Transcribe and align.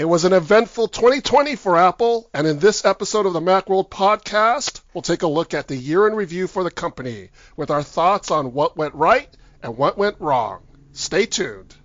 It 0.00 0.08
was 0.08 0.24
an 0.24 0.32
eventful 0.32 0.88
2020 0.88 1.56
for 1.56 1.76
Apple, 1.76 2.30
and 2.32 2.46
in 2.46 2.58
this 2.58 2.86
episode 2.86 3.26
of 3.26 3.34
the 3.34 3.40
Macworld 3.40 3.90
podcast, 3.90 4.80
we'll 4.94 5.02
take 5.02 5.20
a 5.20 5.26
look 5.26 5.52
at 5.52 5.68
the 5.68 5.76
year 5.76 6.08
in 6.08 6.14
review 6.14 6.46
for 6.46 6.64
the 6.64 6.70
company 6.70 7.28
with 7.54 7.70
our 7.70 7.82
thoughts 7.82 8.30
on 8.30 8.54
what 8.54 8.78
went 8.78 8.94
right 8.94 9.28
and 9.62 9.76
what 9.76 9.98
went 9.98 10.16
wrong. 10.18 10.62
Stay 10.92 11.26
tuned. 11.26 11.76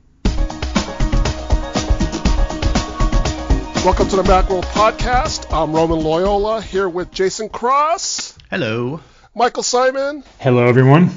Welcome 3.83 4.07
to 4.07 4.15
the 4.15 4.23
Macworld 4.23 4.63
podcast. 4.63 5.53
I'm 5.53 5.73
Roman 5.73 5.99
Loyola 5.99 6.61
here 6.61 6.87
with 6.87 7.11
Jason 7.11 7.49
Cross. 7.49 8.37
Hello. 8.49 9.01
Michael 9.35 9.63
Simon. 9.63 10.23
Hello, 10.39 10.65
everyone. 10.65 11.09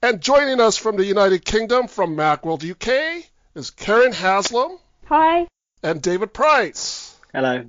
And 0.00 0.22
joining 0.22 0.58
us 0.58 0.78
from 0.78 0.96
the 0.96 1.04
United 1.04 1.44
Kingdom 1.44 1.86
from 1.86 2.16
Macworld 2.16 2.64
UK 2.64 3.26
is 3.54 3.68
Karen 3.68 4.14
Haslam. 4.14 4.78
Hi 5.04 5.46
and 5.84 6.00
David 6.00 6.32
Price. 6.32 7.14
Hello. 7.32 7.66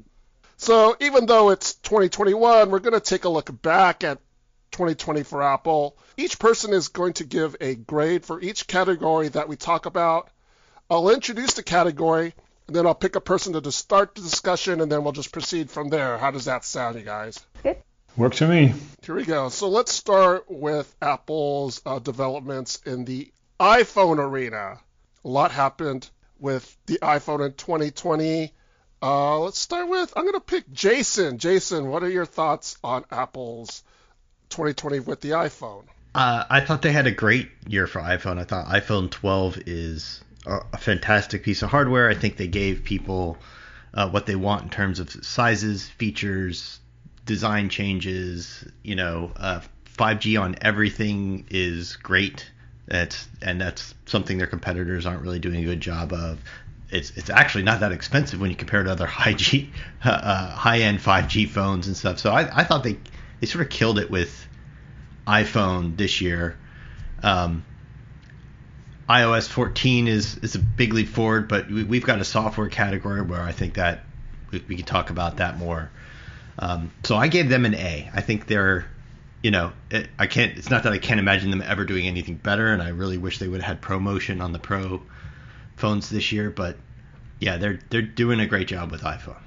So 0.57 0.95
even 1.01 1.25
though 1.25 1.49
it's 1.49 1.75
2021, 1.75 2.71
we're 2.71 2.79
going 2.79 2.93
to 2.93 3.01
take 3.01 3.25
a 3.25 3.29
look 3.29 3.61
back 3.61 4.05
at 4.05 4.19
2020 4.71 5.23
for 5.23 5.43
Apple. 5.43 5.97
Each 6.15 6.39
person 6.39 6.73
is 6.73 6.87
going 6.87 7.13
to 7.13 7.25
give 7.25 7.57
a 7.59 7.75
grade 7.75 8.25
for 8.25 8.39
each 8.39 8.67
category 8.67 9.27
that 9.29 9.49
we 9.49 9.57
talk 9.57 9.85
about. 9.85 10.29
I'll 10.89 11.09
introduce 11.09 11.55
the 11.55 11.63
category, 11.63 12.33
and 12.67 12.75
then 12.75 12.87
I'll 12.87 12.95
pick 12.95 13.17
a 13.17 13.21
person 13.21 13.61
to 13.61 13.71
start 13.71 14.15
the 14.15 14.21
discussion, 14.21 14.79
and 14.79 14.89
then 14.89 15.03
we'll 15.03 15.11
just 15.11 15.33
proceed 15.33 15.69
from 15.69 15.89
there. 15.89 16.17
How 16.17 16.31
does 16.31 16.45
that 16.45 16.63
sound, 16.63 16.95
you 16.95 17.03
guys? 17.03 17.45
Good. 17.63 17.77
Works 18.15 18.37
for 18.37 18.47
me. 18.47 18.73
Here 19.03 19.15
we 19.15 19.25
go. 19.25 19.49
So 19.49 19.67
let's 19.67 19.91
start 19.91 20.45
with 20.47 20.95
Apple's 21.01 21.81
uh, 21.85 21.99
developments 21.99 22.81
in 22.85 23.03
the 23.03 23.29
iPhone 23.59 24.19
arena. 24.19 24.79
A 25.25 25.27
lot 25.27 25.51
happened 25.51 26.09
with 26.39 26.77
the 26.85 26.99
iPhone 27.01 27.45
in 27.45 27.53
2020. 27.53 28.53
Uh, 29.01 29.39
let's 29.39 29.59
start 29.59 29.87
with 29.87 30.13
I'm 30.15 30.23
going 30.23 30.33
to 30.33 30.39
pick 30.39 30.71
Jason. 30.71 31.37
Jason, 31.37 31.87
what 31.89 32.03
are 32.03 32.09
your 32.09 32.25
thoughts 32.25 32.77
on 32.83 33.05
Apple's 33.11 33.83
2020 34.49 34.99
with 35.01 35.21
the 35.21 35.31
iPhone? 35.31 35.83
Uh, 36.13 36.45
I 36.49 36.61
thought 36.61 36.81
they 36.81 36.93
had 36.93 37.07
a 37.07 37.11
great 37.11 37.49
year 37.67 37.87
for 37.87 37.99
iPhone. 37.99 38.39
I 38.39 38.45
thought 38.45 38.67
iPhone 38.67 39.11
12 39.11 39.59
is 39.65 40.23
a, 40.45 40.77
fantastic 40.77 41.43
piece 41.43 41.61
of 41.61 41.69
hardware. 41.69 42.09
I 42.09 42.15
think 42.15 42.37
they 42.37 42.47
gave 42.47 42.83
people 42.83 43.37
uh, 43.93 44.09
what 44.09 44.25
they 44.25 44.35
want 44.35 44.63
in 44.63 44.69
terms 44.69 44.99
of 44.99 45.09
sizes, 45.09 45.89
features, 45.89 46.79
design 47.25 47.67
changes. 47.69 48.65
You 48.81 48.95
know, 48.95 49.31
5G 49.97 50.39
uh, 50.39 50.43
on 50.43 50.55
everything 50.61 51.47
is 51.49 51.97
great. 51.97 52.49
That's 52.87 53.27
and 53.41 53.59
that's 53.59 53.95
something 54.05 54.37
their 54.37 54.47
competitors 54.47 55.05
aren't 55.05 55.21
really 55.21 55.39
doing 55.39 55.63
a 55.63 55.65
good 55.65 55.81
job 55.81 56.13
of. 56.13 56.39
It's 56.91 57.11
it's 57.17 57.29
actually 57.29 57.63
not 57.63 57.79
that 57.79 57.91
expensive 57.91 58.39
when 58.39 58.51
you 58.51 58.55
compare 58.55 58.83
to 58.83 58.91
other 58.91 59.05
high 59.07 59.33
G, 59.33 59.71
uh, 60.03 60.09
uh 60.09 60.49
high 60.51 60.79
end 60.81 60.99
5G 60.99 61.49
phones 61.49 61.87
and 61.87 61.97
stuff. 61.97 62.19
So 62.19 62.31
I, 62.31 62.59
I 62.59 62.63
thought 62.63 62.83
they 62.83 62.97
they 63.39 63.47
sort 63.47 63.63
of 63.63 63.69
killed 63.69 63.99
it 63.99 64.11
with 64.11 64.47
iPhone 65.27 65.97
this 65.97 66.21
year. 66.21 66.57
Um, 67.23 67.65
iOS 69.09 69.47
14 69.47 70.07
is 70.07 70.37
is 70.37 70.55
a 70.55 70.59
big 70.59 70.93
leap 70.93 71.07
forward, 71.07 71.47
but 71.47 71.69
we, 71.69 71.97
have 71.97 72.05
got 72.05 72.19
a 72.19 72.25
software 72.25 72.69
category 72.69 73.21
where 73.21 73.41
I 73.41 73.51
think 73.51 73.75
that 73.75 74.03
we, 74.51 74.63
we 74.67 74.75
can 74.75 74.85
talk 74.85 75.09
about 75.09 75.37
that 75.37 75.57
more. 75.57 75.89
Um, 76.57 76.91
so 77.03 77.15
I 77.15 77.27
gave 77.27 77.49
them 77.49 77.65
an 77.65 77.75
A. 77.75 78.09
I 78.13 78.21
think 78.21 78.47
they're 78.47 78.85
you 79.45 79.51
know, 79.51 79.71
it, 79.91 80.09
I 80.17 80.25
can't. 80.25 80.57
It's 80.57 80.71
not 80.71 80.81
that 80.83 80.91
I 80.91 80.97
can't 80.97 81.19
imagine 81.19 81.51
them 81.51 81.61
ever 81.61 81.85
doing 81.85 82.07
anything 82.07 82.33
better, 82.33 82.73
and 82.73 82.81
I 82.81 82.89
really 82.89 83.19
wish 83.19 83.37
they 83.37 83.47
would 83.47 83.61
have 83.61 83.77
had 83.77 83.81
ProMotion 83.83 84.41
on 84.41 84.53
the 84.53 84.57
Pro 84.57 85.03
phones 85.75 86.09
this 86.09 86.31
year. 86.31 86.49
But 86.49 86.77
yeah, 87.39 87.57
they're 87.57 87.79
they're 87.91 88.01
doing 88.01 88.39
a 88.39 88.47
great 88.47 88.67
job 88.67 88.89
with 88.89 89.03
iPhone. 89.03 89.37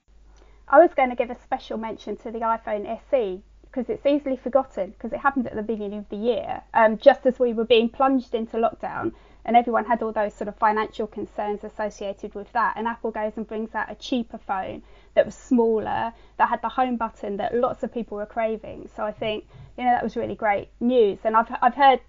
I 0.69 0.79
was 0.79 0.91
going 0.95 1.11
to 1.11 1.17
give 1.17 1.31
a 1.31 1.43
special 1.43 1.79
mention 1.79 2.17
to 2.19 2.31
the 2.31 2.39
iPhone 2.39 2.87
SE 3.11 3.43
because 3.63 3.91
it's 3.91 4.07
easily 4.07 4.37
forgotten 4.37 4.91
because 4.91 5.13
it 5.13 5.19
happened 5.19 5.49
at 5.49 5.57
the 5.57 5.63
beginning 5.63 5.99
of 5.99 6.09
the 6.11 6.17
year, 6.17 6.63
um, 6.75 6.97
just 6.99 7.27
as 7.27 7.41
we 7.41 7.53
were 7.53 7.65
being 7.65 7.89
plunged 7.89 8.37
into 8.37 8.57
lockdown 8.57 9.13
and 9.45 9.57
everyone 9.57 9.85
had 9.85 10.01
all 10.01 10.13
those 10.13 10.33
sort 10.33 10.47
of 10.47 10.55
financial 10.59 11.09
concerns 11.09 11.65
associated 11.65 12.37
with 12.37 12.53
that. 12.53 12.75
And 12.77 12.87
Apple 12.87 13.11
goes 13.11 13.33
and 13.35 13.49
brings 13.49 13.75
out 13.75 13.91
a 13.91 13.97
cheaper 13.97 14.39
phone 14.39 14.85
that 15.19 15.27
was 15.27 15.35
smaller, 15.35 16.13
that 16.37 16.49
had 16.49 16.63
the 16.63 16.69
home 16.69 16.97
button 16.97 17.37
that 17.39 17.55
lots 17.55 17.83
of 17.83 17.93
people 17.93 18.17
were 18.17 18.27
craving. 18.27 18.89
So 18.95 19.03
I 19.03 19.13
think 19.13 19.45
you 19.77 19.85
know 19.85 19.91
that 19.91 20.03
was 20.03 20.17
really 20.17 20.37
great 20.37 20.69
news. 20.81 21.19
And 21.25 21.37
I've 21.37 21.55
I've 21.61 21.75
heard 21.75 22.01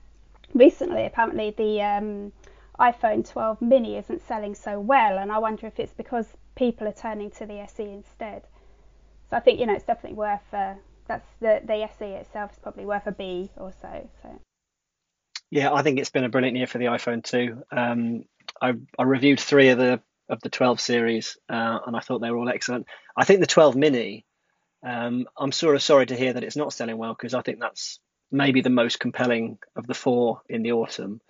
recently 0.54 1.06
apparently 1.06 1.54
the 1.58 1.82
um, 1.82 2.32
iPhone 2.80 3.28
12 3.28 3.62
mini 3.62 3.98
isn't 3.98 4.22
selling 4.28 4.56
so 4.56 4.80
well, 4.80 5.18
and 5.18 5.32
I 5.32 5.40
wonder 5.40 5.66
if 5.66 5.80
it's 5.80 5.94
because 5.94 6.28
people 6.56 6.88
are 6.88 6.94
turning 6.94 7.32
to 7.32 7.46
the 7.46 7.60
SE 7.62 7.84
instead. 7.84 8.44
So 9.30 9.38
I 9.38 9.40
think 9.40 9.60
you 9.60 9.66
know 9.66 9.74
it's 9.74 9.86
definitely 9.86 10.18
worth. 10.18 10.54
Uh, 10.54 10.76
that's 11.08 11.28
the 11.40 11.62
the 11.66 11.82
SE 11.98 12.06
itself 12.06 12.52
is 12.52 12.60
probably 12.60 12.86
worth 12.86 13.08
a 13.08 13.12
B 13.12 13.50
or 13.58 13.74
so. 13.82 14.10
So. 14.22 14.40
Yeah, 15.52 15.74
I 15.74 15.82
think 15.82 15.98
it's 15.98 16.12
been 16.12 16.26
a 16.26 16.30
brilliant 16.30 16.58
year 16.58 16.68
for 16.68 16.78
the 16.78 16.86
iPhone 16.86 17.24
too. 17.24 17.64
Um, 17.72 18.26
I, 18.62 18.74
I 19.00 19.04
reviewed 19.04 19.40
three 19.40 19.70
of 19.70 19.80
the 19.80 20.00
of 20.30 20.40
the 20.42 20.50
12 20.50 20.80
series, 20.80 21.38
uh, 21.50 21.80
and 21.86 21.96
I 21.96 22.00
thought 22.00 22.20
they 22.20 22.32
were 22.32 22.38
all 22.38 22.50
excellent. 22.50 22.88
I 23.18 23.26
think 23.26 23.40
the 23.40 23.48
12 23.48 23.76
mini 23.76 24.26
um, 24.84 25.28
I'm 25.38 25.52
sort 25.52 25.76
of 25.76 25.84
sorry 25.84 26.06
to 26.06 26.16
hear 26.16 26.34
that 26.34 26.44
it's 26.44 26.56
not 26.56 26.74
selling 26.74 26.98
well 26.98 27.14
because 27.14 27.34
I 27.34 27.42
think 27.42 27.60
that's 27.60 28.00
maybe 28.32 28.62
the 28.62 28.70
most 28.70 29.00
compelling 29.00 29.58
of 29.76 29.88
the 29.88 29.94
four 29.94 30.42
in 30.48 30.64
the 30.64 30.72
autumn. 30.72 31.22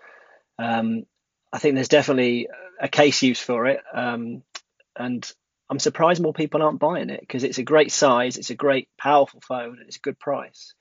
Um, 0.60 1.06
I 1.52 1.58
think 1.58 1.76
there's 1.76 1.88
definitely 1.88 2.48
a 2.80 2.88
case 2.88 3.24
use 3.24 3.40
for 3.40 3.66
it, 3.68 3.82
um, 3.94 4.44
and 4.96 5.30
I'm 5.70 5.80
surprised 5.80 6.22
more 6.22 6.34
people 6.34 6.62
aren't 6.62 6.80
buying 6.80 7.10
it 7.10 7.22
because 7.22 7.44
it's 7.44 7.58
a 7.58 7.64
great 7.64 7.92
size, 7.92 8.38
it's 8.38 8.52
a 8.52 8.56
great 8.56 8.88
powerful 8.98 9.42
phone, 9.48 9.78
and 9.80 9.88
it's 9.88 9.98
a 9.98 10.02
good 10.02 10.20
price. 10.20 10.74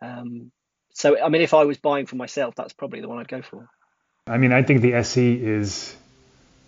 Um, 0.00 0.50
so, 0.94 1.20
I 1.20 1.28
mean, 1.28 1.42
if 1.42 1.54
I 1.54 1.64
was 1.64 1.78
buying 1.78 2.06
for 2.06 2.16
myself, 2.16 2.54
that's 2.54 2.72
probably 2.72 3.00
the 3.00 3.08
one 3.08 3.18
I'd 3.18 3.28
go 3.28 3.42
for. 3.42 3.68
I 4.26 4.38
mean, 4.38 4.52
I 4.52 4.62
think 4.62 4.80
the 4.80 4.94
SE 4.94 5.34
is 5.34 5.94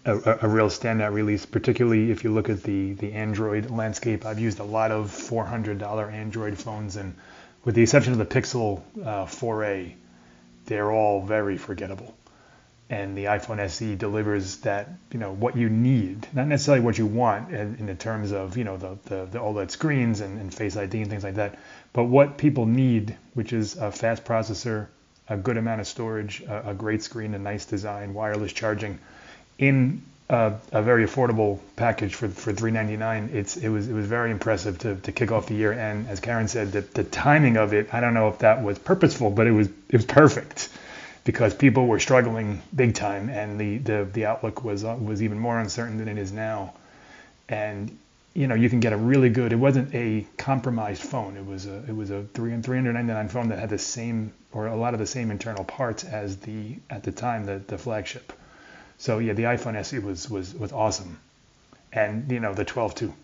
a, 0.04 0.38
a, 0.42 0.48
real 0.48 0.68
standout 0.68 1.12
release, 1.12 1.44
particularly 1.44 2.10
if 2.10 2.24
you 2.24 2.32
look 2.32 2.48
at 2.48 2.62
the 2.62 2.94
the 2.94 3.12
Android 3.12 3.70
landscape. 3.70 4.24
I've 4.24 4.38
used 4.38 4.58
a 4.58 4.64
lot 4.64 4.90
of 4.90 5.10
$400 5.10 6.12
Android 6.12 6.58
phones, 6.58 6.96
and 6.96 7.14
with 7.64 7.74
the 7.74 7.82
exception 7.82 8.12
of 8.12 8.18
the 8.18 8.26
Pixel 8.26 8.82
uh, 9.04 9.26
4a, 9.26 9.92
they're 10.66 10.90
all 10.90 11.22
very 11.22 11.58
forgettable. 11.58 12.16
And 12.88 13.16
the 13.16 13.26
iPhone 13.26 13.60
SE 13.60 13.94
delivers 13.94 14.56
that, 14.58 14.88
you 15.12 15.20
know, 15.20 15.32
what 15.32 15.56
you 15.56 15.68
need, 15.68 16.26
not 16.32 16.48
necessarily 16.48 16.82
what 16.82 16.98
you 16.98 17.06
want 17.06 17.52
in, 17.52 17.76
in 17.76 17.86
the 17.86 17.94
terms 17.94 18.32
of, 18.32 18.56
you 18.56 18.64
know, 18.64 18.76
the, 18.76 18.98
the, 19.04 19.26
the 19.26 19.38
OLED 19.38 19.70
screens 19.70 20.20
and, 20.20 20.40
and 20.40 20.52
Face 20.52 20.76
ID 20.76 21.02
and 21.02 21.08
things 21.08 21.22
like 21.22 21.36
that, 21.36 21.56
but 21.92 22.04
what 22.04 22.36
people 22.36 22.66
need, 22.66 23.16
which 23.34 23.52
is 23.52 23.76
a 23.76 23.92
fast 23.92 24.24
processor, 24.24 24.88
a 25.28 25.36
good 25.36 25.56
amount 25.56 25.80
of 25.80 25.86
storage, 25.86 26.42
a, 26.42 26.70
a 26.70 26.74
great 26.74 27.02
screen, 27.02 27.34
a 27.34 27.38
nice 27.38 27.64
design, 27.64 28.12
wireless 28.12 28.52
charging 28.52 28.98
in 29.60 30.02
a, 30.30 30.54
a 30.72 30.82
very 30.82 31.06
affordable 31.06 31.60
package 31.76 32.14
for 32.14 32.28
for 32.28 32.52
3.99. 32.52 33.34
It's 33.34 33.56
it 33.56 33.68
was 33.68 33.88
it 33.88 33.92
was 33.92 34.06
very 34.06 34.30
impressive 34.30 34.78
to 34.80 34.96
to 34.96 35.12
kick 35.12 35.30
off 35.30 35.46
the 35.46 35.54
year. 35.54 35.72
And 35.72 36.08
as 36.08 36.18
Karen 36.18 36.48
said, 36.48 36.72
the 36.72 36.80
the 36.80 37.04
timing 37.04 37.56
of 37.56 37.74
it, 37.74 37.92
I 37.92 38.00
don't 38.00 38.14
know 38.14 38.28
if 38.28 38.38
that 38.38 38.62
was 38.62 38.78
purposeful, 38.78 39.30
but 39.30 39.46
it 39.46 39.52
was 39.52 39.68
it 39.68 39.96
was 39.96 40.06
perfect 40.06 40.70
because 41.24 41.54
people 41.54 41.86
were 41.86 42.00
struggling 42.00 42.62
big 42.74 42.94
time, 42.94 43.28
and 43.28 43.60
the 43.60 43.78
the 43.78 44.08
the 44.10 44.26
outlook 44.26 44.64
was 44.64 44.82
uh, 44.82 44.96
was 45.00 45.22
even 45.22 45.38
more 45.38 45.60
uncertain 45.60 45.98
than 45.98 46.08
it 46.08 46.18
is 46.18 46.32
now. 46.32 46.72
And 47.48 47.98
you 48.32 48.46
know, 48.46 48.54
you 48.54 48.70
can 48.70 48.80
get 48.80 48.92
a 48.92 48.96
really 48.96 49.28
good. 49.28 49.52
It 49.52 49.56
wasn't 49.56 49.94
a 49.94 50.24
compromised 50.38 51.02
phone. 51.02 51.36
It 51.36 51.44
was 51.44 51.66
a 51.66 51.84
it 51.86 51.94
was 51.94 52.10
a 52.10 52.22
three 52.32 52.52
and 52.52 52.64
399 52.64 53.28
phone 53.28 53.48
that 53.48 53.58
had 53.58 53.68
the 53.68 53.78
same 53.78 54.32
or 54.52 54.68
a 54.68 54.76
lot 54.76 54.94
of 54.94 55.00
the 55.00 55.06
same 55.06 55.30
internal 55.30 55.64
parts 55.64 56.04
as 56.04 56.38
the 56.38 56.76
at 56.88 57.02
the 57.02 57.12
time 57.12 57.44
the 57.44 57.60
the 57.66 57.76
flagship. 57.76 58.32
So 59.00 59.18
yeah, 59.18 59.32
the 59.32 59.44
iPhone 59.44 59.76
SE 59.76 59.98
was 59.98 60.28
was 60.28 60.54
was 60.54 60.72
awesome, 60.72 61.18
and 61.90 62.30
you 62.30 62.38
know 62.38 62.52
the 62.52 62.66
12 62.66 62.94
too. 62.94 63.14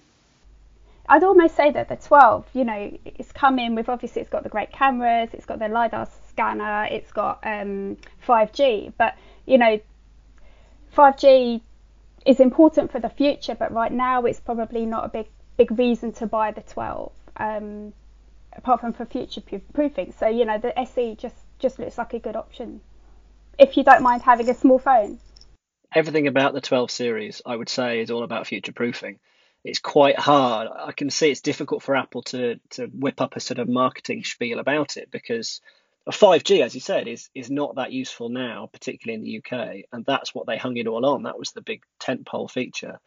I'd 1.07 1.23
almost 1.23 1.55
say 1.55 1.71
that 1.71 1.91
the 1.91 1.97
12, 1.97 2.47
you 2.55 2.65
know, 2.65 2.99
it's 3.05 3.31
come 3.31 3.59
in 3.59 3.75
with 3.75 3.91
obviously 3.91 4.23
it's 4.23 4.31
got 4.31 4.43
the 4.43 4.49
great 4.49 4.73
cameras, 4.73 5.29
it's 5.35 5.45
got 5.45 5.59
the 5.59 5.69
lidar 5.69 6.09
scanner, 6.31 6.89
it's 6.91 7.13
got 7.13 7.41
um, 7.45 7.99
5G, 8.27 8.95
but 8.97 9.19
you 9.45 9.59
know, 9.59 9.79
5G 10.97 11.61
is 12.25 12.41
important 12.41 12.91
for 12.91 12.99
the 12.99 13.11
future, 13.11 13.55
but 13.55 13.71
right 13.71 13.93
now 13.93 14.25
it's 14.25 14.41
probably 14.41 14.87
not 14.87 15.05
a 15.05 15.09
big 15.09 15.27
big 15.59 15.79
reason 15.79 16.11
to 16.13 16.27
buy 16.27 16.53
the 16.53 16.63
12, 16.63 17.13
um, 17.37 17.93
apart 18.55 18.81
from 18.81 18.95
for 18.95 19.05
future 19.05 19.43
proofing. 19.75 20.15
So 20.19 20.27
you 20.27 20.47
know, 20.47 20.57
the 20.57 20.73
SE 20.89 21.17
just 21.17 21.37
just 21.59 21.79
looks 21.79 21.99
like 21.99 22.15
a 22.15 22.19
good 22.19 22.35
option 22.35 22.81
if 23.59 23.77
you 23.77 23.85
don't 23.85 24.03
mind 24.03 24.23
having 24.23 24.49
a 24.51 24.55
small 24.55 24.79
phone 24.79 25.19
everything 25.95 26.27
about 26.27 26.55
the 26.55 26.61
12 26.61 26.91
series, 26.91 27.43
I 27.45 27.57
would 27.57 27.69
say, 27.69 28.01
is 28.01 28.11
all 28.11 28.23
about 28.23 28.47
future 28.47 28.73
proofing. 28.73 29.19
It's 29.65 29.81
quite 29.81 30.19
hard. 30.19 30.69
I 30.73 30.93
can 30.93 31.11
see 31.11 31.31
it's 31.31 31.41
difficult 31.41 31.83
for 31.83 31.97
Apple 31.97 32.23
to 32.25 32.61
to 32.71 32.87
whip 32.87 33.21
up 33.21 33.35
a 33.37 33.41
sort 33.41 33.59
of 33.59 33.69
marketing 33.69 34.23
spiel 34.23 34.61
about 34.61 34.97
it 34.97 35.11
because 35.11 35.61
5G, 36.09 36.61
as 36.63 36.75
you 36.75 36.81
said, 36.81 37.09
is 37.09 37.29
is 37.35 37.51
not 37.51 37.75
that 37.75 37.93
useful 37.93 38.29
now, 38.29 38.69
particularly 38.73 39.17
in 39.17 39.25
the 39.25 39.39
UK, 39.39 39.87
and 39.93 40.05
that's 40.07 40.35
what 40.35 40.47
they 40.47 40.57
hung 40.57 40.77
it 40.77 40.87
all 40.87 41.05
on. 41.05 41.25
That 41.25 41.39
was 41.39 41.51
the 41.51 41.63
big 41.63 41.83
tentpole 42.01 42.51
feature. 42.51 43.01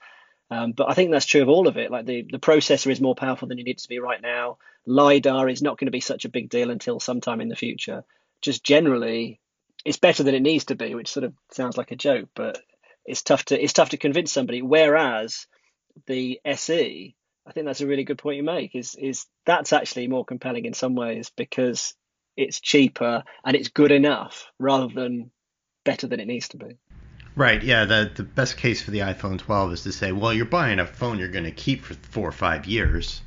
Um, 0.52 0.72
but 0.72 0.90
I 0.90 0.96
think 0.96 1.12
that's 1.12 1.26
true 1.26 1.44
of 1.44 1.50
all 1.50 1.68
of 1.68 1.78
it. 1.78 1.92
Like 1.92 2.06
the, 2.06 2.26
the 2.30 2.40
processor 2.40 2.92
is 2.92 3.00
more 3.00 3.16
powerful 3.16 3.48
than 3.48 3.60
it 3.60 3.64
needs 3.64 3.84
to 3.84 3.90
be 3.90 4.00
right 4.00 4.22
now. 4.22 4.58
LiDAR 4.86 5.48
is 5.48 5.62
not 5.62 5.78
going 5.78 5.88
to 5.88 5.92
be 5.92 6.00
such 6.00 6.26
a 6.26 6.30
big 6.30 6.50
deal 6.50 6.72
until 6.72 7.00
sometime 7.00 7.40
in 7.40 7.50
the 7.50 7.56
future. 7.56 8.04
Just 8.42 8.64
generally, 8.64 9.40
it's 9.86 9.98
better 9.98 10.24
than 10.24 10.36
it 10.36 10.42
needs 10.42 10.66
to 10.66 10.76
be, 10.76 10.96
which 10.96 11.12
sort 11.12 11.24
of 11.24 11.34
sounds 11.52 11.78
like 11.78 11.92
a 11.92 11.96
joke, 11.96 12.30
but 12.36 12.60
it's 13.06 13.24
tough 13.24 13.46
to 13.46 13.62
it's 13.62 13.74
tough 13.74 13.90
to 13.90 13.98
convince 13.98 14.32
somebody. 14.32 14.62
Whereas 14.62 15.48
the 16.06 16.40
SE, 16.46 17.16
I 17.46 17.52
think 17.52 17.66
that's 17.66 17.82
a 17.82 17.88
really 17.88 18.04
good 18.04 18.18
point 18.18 18.38
you 18.38 18.44
make. 18.44 18.76
Is 18.76 18.96
is 18.96 19.26
that's 19.46 19.74
actually 19.74 20.08
more 20.08 20.26
compelling 20.26 20.66
in 20.66 20.74
some 20.74 20.96
ways 20.96 21.32
because 21.36 21.94
it's 22.38 22.60
cheaper 22.60 23.24
and 23.44 23.56
it's 23.56 23.70
good 23.70 23.92
enough 23.92 24.52
rather 24.60 24.88
than 24.88 25.32
better 25.84 26.08
than 26.08 26.20
it 26.20 26.28
needs 26.28 26.50
to 26.50 26.58
be. 26.58 26.78
Right. 27.36 27.62
Yeah. 27.64 27.86
The 27.86 28.12
the 28.14 28.24
best 28.24 28.58
case 28.58 28.82
for 28.82 28.92
the 28.92 29.00
iPhone 29.00 29.40
12 29.40 29.74
is 29.74 29.84
to 29.84 29.92
say, 29.92 30.12
well, 30.12 30.34
you're 30.34 30.46
buying 30.46 30.80
a 30.80 30.86
phone 30.86 31.20
you're 31.20 31.30
going 31.30 31.46
to 31.46 31.52
keep 31.52 31.84
for 31.84 31.94
four 31.94 32.28
or 32.28 32.34
five 32.34 32.66
years. 32.66 33.22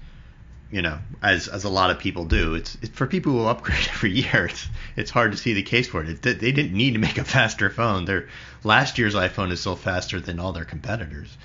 You 0.73 0.83
know, 0.83 0.99
as 1.23 1.47
as 1.47 1.63
a 1.65 1.69
lot 1.69 1.91
of 1.91 2.01
people 2.01 2.25
do. 2.25 2.55
It's, 2.55 2.77
it's 2.83 2.97
for 2.97 3.07
people 3.07 3.33
who 3.33 3.45
upgrade 3.45 3.89
every 3.93 4.11
year. 4.11 4.47
It's 4.47 4.67
it's 4.97 5.11
hard 5.11 5.33
to 5.33 5.39
see 5.39 5.53
the 5.53 5.63
case 5.63 5.87
for 5.87 6.03
it. 6.03 6.27
it. 6.27 6.41
They 6.41 6.51
didn't 6.51 6.73
need 6.73 6.95
to 6.95 6.99
make 6.99 7.19
a 7.19 7.25
faster 7.37 7.71
phone. 7.71 8.07
Their 8.07 8.29
last 8.65 8.99
year's 8.99 9.15
iPhone 9.15 9.53
is 9.53 9.61
still 9.61 9.77
faster 9.77 10.19
than 10.19 10.41
all 10.41 10.53
their 10.53 10.65
competitors. 10.65 11.37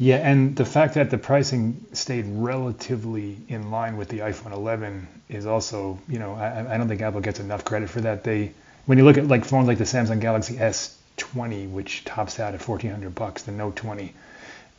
Yeah, 0.00 0.16
and 0.16 0.54
the 0.54 0.64
fact 0.64 0.94
that 0.94 1.10
the 1.10 1.18
pricing 1.18 1.84
stayed 1.92 2.24
relatively 2.28 3.36
in 3.48 3.72
line 3.72 3.96
with 3.96 4.08
the 4.08 4.20
iPhone 4.20 4.52
11 4.52 5.08
is 5.28 5.44
also, 5.44 5.98
you 6.08 6.20
know, 6.20 6.34
I, 6.34 6.74
I 6.74 6.78
don't 6.78 6.86
think 6.86 7.02
Apple 7.02 7.20
gets 7.20 7.40
enough 7.40 7.64
credit 7.64 7.90
for 7.90 8.00
that. 8.02 8.22
They, 8.22 8.52
when 8.86 8.96
you 8.96 9.04
look 9.04 9.18
at 9.18 9.26
like 9.26 9.44
phones 9.44 9.66
like 9.66 9.78
the 9.78 9.84
Samsung 9.84 10.20
Galaxy 10.20 10.54
S20, 10.54 11.68
which 11.68 12.04
tops 12.04 12.38
out 12.38 12.54
at 12.54 12.66
1,400 12.66 13.12
bucks, 13.12 13.42
the 13.42 13.50
Note 13.50 13.74
20, 13.74 14.14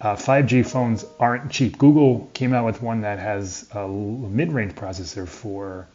uh, 0.02 0.16
5G 0.16 0.66
phones 0.66 1.06
aren't 1.20 1.52
cheap. 1.52 1.78
Google 1.78 2.30
came 2.34 2.54
out 2.54 2.66
with 2.66 2.82
one 2.82 3.02
that 3.02 3.20
has 3.20 3.68
a 3.74 3.88
mid-range 3.88 4.74
processor 4.74 5.28
for 5.28 5.88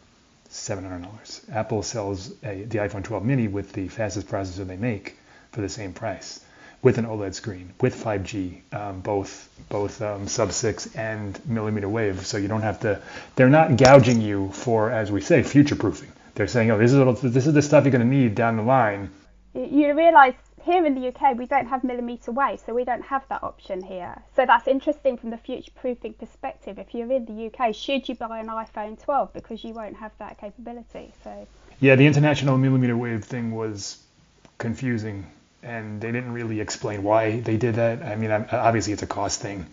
$700. 0.49 1.51
Apple 1.51 1.81
sells 1.83 2.31
a, 2.43 2.63
the 2.63 2.77
iPhone 2.77 3.03
12 3.03 3.25
mini 3.25 3.47
with 3.47 3.73
the 3.73 3.87
fastest 3.87 4.27
processor 4.27 4.65
they 4.65 4.77
make 4.77 5.17
for 5.51 5.61
the 5.61 5.69
same 5.69 5.91
price 5.93 6.41
with 6.85 6.99
an 6.99 7.05
OLED 7.05 7.33
screen, 7.33 7.73
with 7.81 7.95
5G, 7.95 8.61
um, 8.71 9.01
both 9.01 9.49
both 9.69 9.99
um, 10.03 10.27
sub 10.27 10.51
six 10.51 10.95
and 10.95 11.39
millimeter 11.47 11.89
wave. 11.89 12.27
So 12.27 12.37
you 12.37 12.47
don't 12.47 12.61
have 12.61 12.81
to. 12.81 13.01
They're 13.35 13.49
not 13.49 13.75
gouging 13.75 14.21
you 14.21 14.51
for, 14.51 14.91
as 14.91 15.11
we 15.11 15.19
say, 15.21 15.41
future 15.41 15.75
proofing. 15.75 16.11
They're 16.35 16.47
saying, 16.47 16.69
oh, 16.69 16.77
this 16.77 16.93
is 16.93 17.33
this 17.33 17.47
is 17.47 17.53
the 17.55 17.63
stuff 17.63 17.85
you're 17.85 17.91
going 17.91 18.07
to 18.07 18.15
need 18.15 18.35
down 18.35 18.57
the 18.57 18.63
line. 18.63 19.09
You 19.55 19.93
realise 19.93 20.35
here 20.63 20.85
in 20.85 20.95
the 20.95 21.07
UK 21.07 21.37
we 21.37 21.45
don't 21.45 21.67
have 21.67 21.83
millimeter 21.83 22.31
wave, 22.31 22.59
so 22.65 22.73
we 22.73 22.83
don't 22.83 23.03
have 23.03 23.23
that 23.29 23.41
option 23.41 23.81
here. 23.81 24.21
So 24.35 24.45
that's 24.45 24.67
interesting 24.67 25.17
from 25.17 25.29
the 25.29 25.37
future 25.37 25.71
proofing 25.75 26.13
perspective. 26.13 26.77
If 26.77 26.93
you're 26.93 27.11
in 27.11 27.25
the 27.25 27.45
UK, 27.47 27.73
should 27.73 28.09
you 28.09 28.15
buy 28.15 28.39
an 28.39 28.47
iPhone 28.47 29.01
12 29.01 29.31
because 29.33 29.63
you 29.63 29.73
won't 29.73 29.95
have 29.95 30.11
that 30.19 30.39
capability? 30.39 31.13
So 31.23 31.47
yeah, 31.79 31.95
the 31.95 32.05
international 32.05 32.57
millimeter 32.57 32.97
wave 32.97 33.23
thing 33.23 33.55
was 33.55 33.97
confusing 34.57 35.25
and 35.63 36.01
they 36.01 36.11
didn't 36.11 36.33
really 36.33 36.59
explain 36.59 37.03
why 37.03 37.39
they 37.39 37.57
did 37.57 37.75
that. 37.75 38.03
I 38.03 38.15
mean, 38.15 38.31
obviously 38.31 38.93
it's 38.93 39.03
a 39.03 39.07
cost 39.07 39.41
thing, 39.41 39.65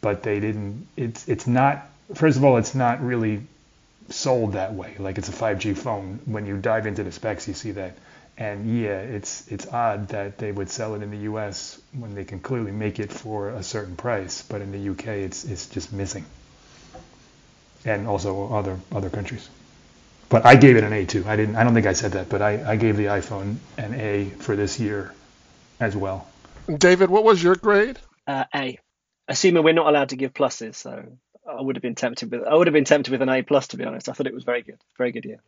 but 0.00 0.22
they 0.22 0.38
didn't. 0.38 0.86
It's 0.96 1.28
it's 1.28 1.46
not. 1.46 1.86
First 2.14 2.36
of 2.36 2.44
all, 2.44 2.58
it's 2.58 2.74
not 2.74 3.02
really 3.02 3.42
sold 4.08 4.52
that 4.52 4.74
way. 4.74 4.94
Like 4.98 5.18
it's 5.18 5.28
a 5.28 5.32
5G 5.32 5.76
phone. 5.76 6.20
When 6.26 6.46
you 6.46 6.56
dive 6.56 6.86
into 6.86 7.02
the 7.02 7.12
specs, 7.12 7.48
you 7.48 7.54
see 7.54 7.72
that. 7.72 7.96
And 8.40 8.80
yeah, 8.80 9.00
it's 9.00 9.46
it's 9.48 9.66
odd 9.66 10.08
that 10.08 10.38
they 10.38 10.50
would 10.50 10.70
sell 10.70 10.94
it 10.94 11.02
in 11.02 11.10
the 11.10 11.24
U.S. 11.28 11.78
when 11.92 12.14
they 12.14 12.24
can 12.24 12.40
clearly 12.40 12.72
make 12.72 12.98
it 12.98 13.12
for 13.12 13.50
a 13.50 13.62
certain 13.62 13.96
price, 13.96 14.40
but 14.40 14.62
in 14.62 14.72
the 14.72 14.78
U.K. 14.78 15.24
it's 15.24 15.44
it's 15.44 15.68
just 15.68 15.92
missing. 15.92 16.24
And 17.84 18.08
also 18.08 18.50
other 18.54 18.78
other 18.90 19.10
countries. 19.10 19.46
But 20.30 20.46
I 20.46 20.54
gave 20.56 20.76
it 20.76 20.84
an 20.84 20.92
A 20.94 21.04
too. 21.04 21.22
I 21.26 21.36
didn't. 21.36 21.56
I 21.56 21.64
don't 21.64 21.74
think 21.74 21.86
I 21.86 21.92
said 21.92 22.12
that, 22.12 22.30
but 22.30 22.40
I, 22.40 22.72
I 22.72 22.76
gave 22.76 22.96
the 22.96 23.06
iPhone 23.06 23.56
an 23.76 23.94
A 23.94 24.30
for 24.38 24.56
this 24.56 24.80
year, 24.80 25.12
as 25.78 25.94
well. 25.94 26.26
David, 26.66 27.10
what 27.10 27.24
was 27.24 27.42
your 27.42 27.56
grade? 27.56 27.98
Uh, 28.26 28.44
a. 28.54 28.78
Assuming 29.28 29.64
we're 29.64 29.74
not 29.74 29.86
allowed 29.86 30.10
to 30.10 30.16
give 30.16 30.32
pluses, 30.32 30.76
so 30.76 31.04
I 31.46 31.60
would 31.60 31.76
have 31.76 31.82
been 31.82 31.94
tempted 31.94 32.30
with. 32.30 32.44
I 32.44 32.54
would 32.54 32.68
have 32.68 32.74
been 32.74 32.86
tempted 32.86 33.10
with 33.10 33.20
an 33.20 33.28
A 33.28 33.42
plus, 33.42 33.68
to 33.68 33.76
be 33.76 33.84
honest. 33.84 34.08
I 34.08 34.12
thought 34.12 34.26
it 34.26 34.34
was 34.34 34.44
very 34.44 34.62
good. 34.62 34.78
Very 34.96 35.12
good 35.12 35.26
year. 35.26 35.40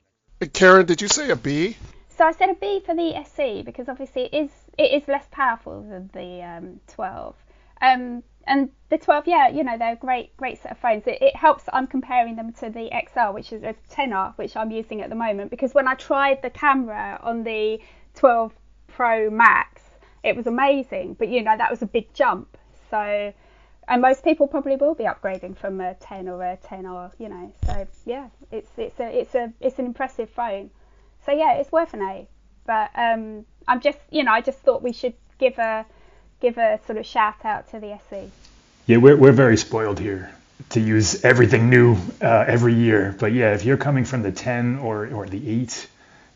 Karen, 0.52 0.84
did 0.84 1.00
you 1.00 1.08
say 1.08 1.30
a 1.30 1.36
B? 1.36 1.76
So 2.16 2.26
I 2.26 2.32
said 2.32 2.50
a 2.50 2.54
B 2.54 2.80
for 2.84 2.94
the 2.94 3.14
SE 3.16 3.62
because 3.62 3.88
obviously 3.88 4.24
it 4.24 4.34
is 4.34 4.50
it 4.76 4.92
is 4.92 5.08
less 5.08 5.26
powerful 5.30 5.82
than 5.82 6.10
the 6.12 6.42
um, 6.42 6.80
12. 6.88 7.34
Um, 7.80 8.22
and 8.46 8.70
the 8.90 8.98
12, 8.98 9.26
yeah, 9.26 9.48
you 9.48 9.62
know, 9.64 9.78
they're 9.78 9.92
a 9.92 9.96
great, 9.96 10.36
great 10.36 10.60
set 10.60 10.72
of 10.72 10.78
phones. 10.78 11.06
It, 11.06 11.22
it, 11.22 11.36
helps. 11.36 11.64
I'm 11.72 11.86
comparing 11.86 12.36
them 12.36 12.52
to 12.54 12.70
the 12.70 12.90
XR, 12.90 13.32
which 13.32 13.52
is 13.52 13.62
a 13.62 13.74
10R, 13.90 14.36
which 14.36 14.56
I'm 14.56 14.70
using 14.70 15.00
at 15.00 15.10
the 15.10 15.16
moment, 15.16 15.50
because 15.50 15.74
when 15.74 15.86
I 15.86 15.94
tried 15.94 16.42
the 16.42 16.50
camera 16.50 17.20
on 17.22 17.44
the 17.44 17.80
12 18.14 18.52
Pro 18.88 19.30
Max, 19.30 19.82
it 20.22 20.36
was 20.36 20.46
amazing. 20.46 21.14
But 21.14 21.28
you 21.28 21.42
know, 21.42 21.56
that 21.56 21.70
was 21.70 21.82
a 21.82 21.86
big 21.86 22.12
jump. 22.14 22.56
So, 22.90 23.32
and 23.88 24.02
most 24.02 24.24
people 24.24 24.46
probably 24.46 24.76
will 24.76 24.94
be 24.94 25.04
upgrading 25.04 25.56
from 25.56 25.80
a 25.80 25.94
10 25.94 26.28
or 26.28 26.42
a 26.42 26.56
10R, 26.56 27.12
you 27.18 27.28
know. 27.28 27.52
So 27.66 27.86
yeah, 28.04 28.28
it's 28.50 28.70
it's 28.76 28.98
a 29.00 29.20
it's 29.20 29.34
a 29.34 29.52
it's 29.60 29.78
an 29.78 29.86
impressive 29.86 30.30
phone. 30.30 30.70
So 31.24 31.32
yeah, 31.32 31.54
it's 31.54 31.72
worth 31.72 31.94
an 31.94 32.02
A. 32.02 32.26
But 32.64 32.90
um, 32.94 33.44
I'm 33.66 33.80
just, 33.80 33.98
you 34.10 34.24
know, 34.24 34.32
I 34.32 34.40
just 34.40 34.58
thought 34.58 34.82
we 34.82 34.92
should 34.92 35.14
give 35.38 35.58
a 35.58 35.84
give 36.40 36.58
a 36.58 36.80
sort 36.86 36.98
of 36.98 37.06
shout 37.06 37.44
out 37.44 37.70
to 37.70 37.80
the 37.80 37.92
SE. 37.92 38.30
Yeah, 38.86 38.96
we're 38.98 39.16
we're 39.16 39.32
very 39.32 39.56
spoiled 39.56 39.98
here 39.98 40.32
to 40.70 40.80
use 40.80 41.24
everything 41.24 41.70
new 41.70 41.96
uh, 42.20 42.44
every 42.46 42.74
year. 42.74 43.14
But 43.18 43.32
yeah, 43.32 43.54
if 43.54 43.64
you're 43.64 43.76
coming 43.76 44.04
from 44.04 44.22
the 44.22 44.32
10 44.32 44.78
or 44.78 45.06
or 45.08 45.26
the 45.26 45.64
8, 45.64 45.88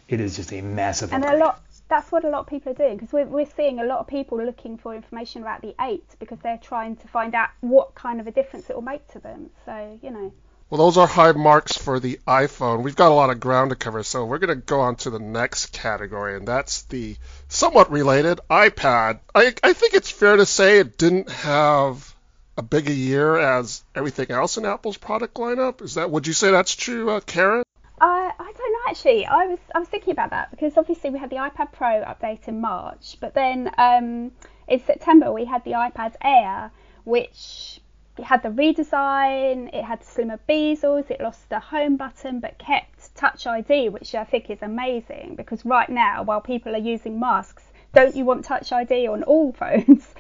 it 0.09 0.21
is 0.21 0.37
just 0.37 0.53
a 0.53 0.61
massive. 0.61 1.13
And 1.13 1.25
upgrade. 1.25 1.41
a 1.41 1.45
lot. 1.45 1.63
That's 1.89 2.11
what 2.11 2.25
a 2.25 2.29
lot 2.29 2.41
of 2.41 2.47
people 2.49 2.73
are 2.73 2.75
doing 2.75 2.97
because 2.97 3.13
we're, 3.13 3.27
we're 3.27 3.51
seeing 3.57 3.79
a 3.79 3.85
lot 3.85 4.01
of 4.01 4.09
people 4.09 4.45
looking 4.45 4.77
for 4.77 4.93
information 4.93 5.43
about 5.43 5.63
the 5.63 5.73
8 5.81 6.03
because 6.19 6.41
they're 6.41 6.59
trying 6.59 6.97
to 6.97 7.07
find 7.07 7.33
out 7.33 7.51
what 7.61 7.95
kind 7.95 8.21
of 8.21 8.27
a 8.27 8.33
difference 8.33 8.69
it 8.69 8.75
will 8.75 8.83
make 8.83 9.07
to 9.13 9.21
them. 9.21 9.51
So, 9.65 9.99
you 10.03 10.11
know. 10.11 10.33
Well, 10.69 10.79
those 10.79 10.97
are 10.97 11.07
high 11.07 11.31
marks 11.31 11.77
for 11.77 12.01
the 12.01 12.19
iPhone. 12.27 12.83
We've 12.83 12.97
got 12.97 13.13
a 13.13 13.15
lot 13.15 13.31
of 13.31 13.39
ground 13.39 13.71
to 13.71 13.77
cover, 13.77 14.03
so 14.03 14.25
we're 14.25 14.39
going 14.39 14.49
to 14.49 14.67
go 14.67 14.81
on 14.81 14.97
to 14.97 15.11
the 15.11 15.21
next 15.21 15.67
category, 15.67 16.37
and 16.37 16.49
that's 16.49 16.83
the 16.83 17.17
somewhat 17.47 17.93
related 17.93 18.41
iPad. 18.51 19.21
I, 19.33 19.55
I 19.63 19.75
think 19.75 19.95
it's 19.95 20.11
fair 20.11 20.37
to 20.37 20.45
say 20.45 20.81
it 20.81 20.99
didn't 20.99 21.31
have 21.31 22.13
a 22.57 22.63
big 22.63 22.89
a 22.89 22.93
year 22.93 23.39
as 23.39 23.85
everything 23.95 24.33
else 24.33 24.57
in 24.57 24.65
Apple's 24.65 24.97
product 24.97 25.37
lineup. 25.37 25.83
Is 25.83 25.95
that? 25.95 26.11
Would 26.11 26.27
you 26.27 26.33
say 26.33 26.51
that's 26.51 26.75
true, 26.75 27.11
uh, 27.11 27.21
Karen? 27.21 27.63
I 28.01 28.33
I 28.37 28.53
don't 28.53 28.73
know 28.73 28.91
actually. 28.91 29.25
I 29.25 29.47
was 29.47 29.59
I 29.73 29.79
was 29.79 29.89
thinking 29.89 30.13
about 30.13 30.31
that 30.31 30.51
because 30.51 30.77
obviously 30.77 31.11
we 31.11 31.19
had 31.19 31.31
the 31.31 31.37
iPad 31.37 31.73
Pro 31.73 32.03
update 32.03 32.49
in 32.49 32.61
March, 32.61 33.19
but 33.21 33.35
then 33.35 33.71
um, 33.79 34.33
in 34.67 34.85
September 34.85 35.33
we 35.33 35.45
had 35.45 35.65
the 35.65 35.73
iPad 35.73 36.15
Air, 36.23 36.73
which 37.05 37.81
it 38.19 38.25
had 38.25 38.43
the 38.43 38.49
redesign, 38.49 39.69
it 39.75 39.85
had 39.85 40.03
slimmer 40.03 40.39
bezels, 40.49 41.11
it 41.11 41.21
lost 41.21 41.49
the 41.51 41.61
home 41.61 41.97
button 41.97 42.41
but 42.41 42.59
kept 42.59 43.15
Touch 43.15 43.47
ID, 43.47 43.91
which 43.91 44.15
I 44.15 44.25
think 44.25 44.51
is 44.51 44.63
amazing 44.63 45.35
because 45.37 45.65
right 45.65 45.89
now, 45.89 46.23
while 46.23 46.41
people 46.41 46.75
are 46.75 46.79
using 46.79 47.21
masks, 47.21 47.65
don't 47.95 48.17
you 48.17 48.25
want 48.25 48.45
Touch 48.45 48.73
ID 48.73 49.07
on 49.07 49.23
all 49.23 49.53
phones? 49.59 50.15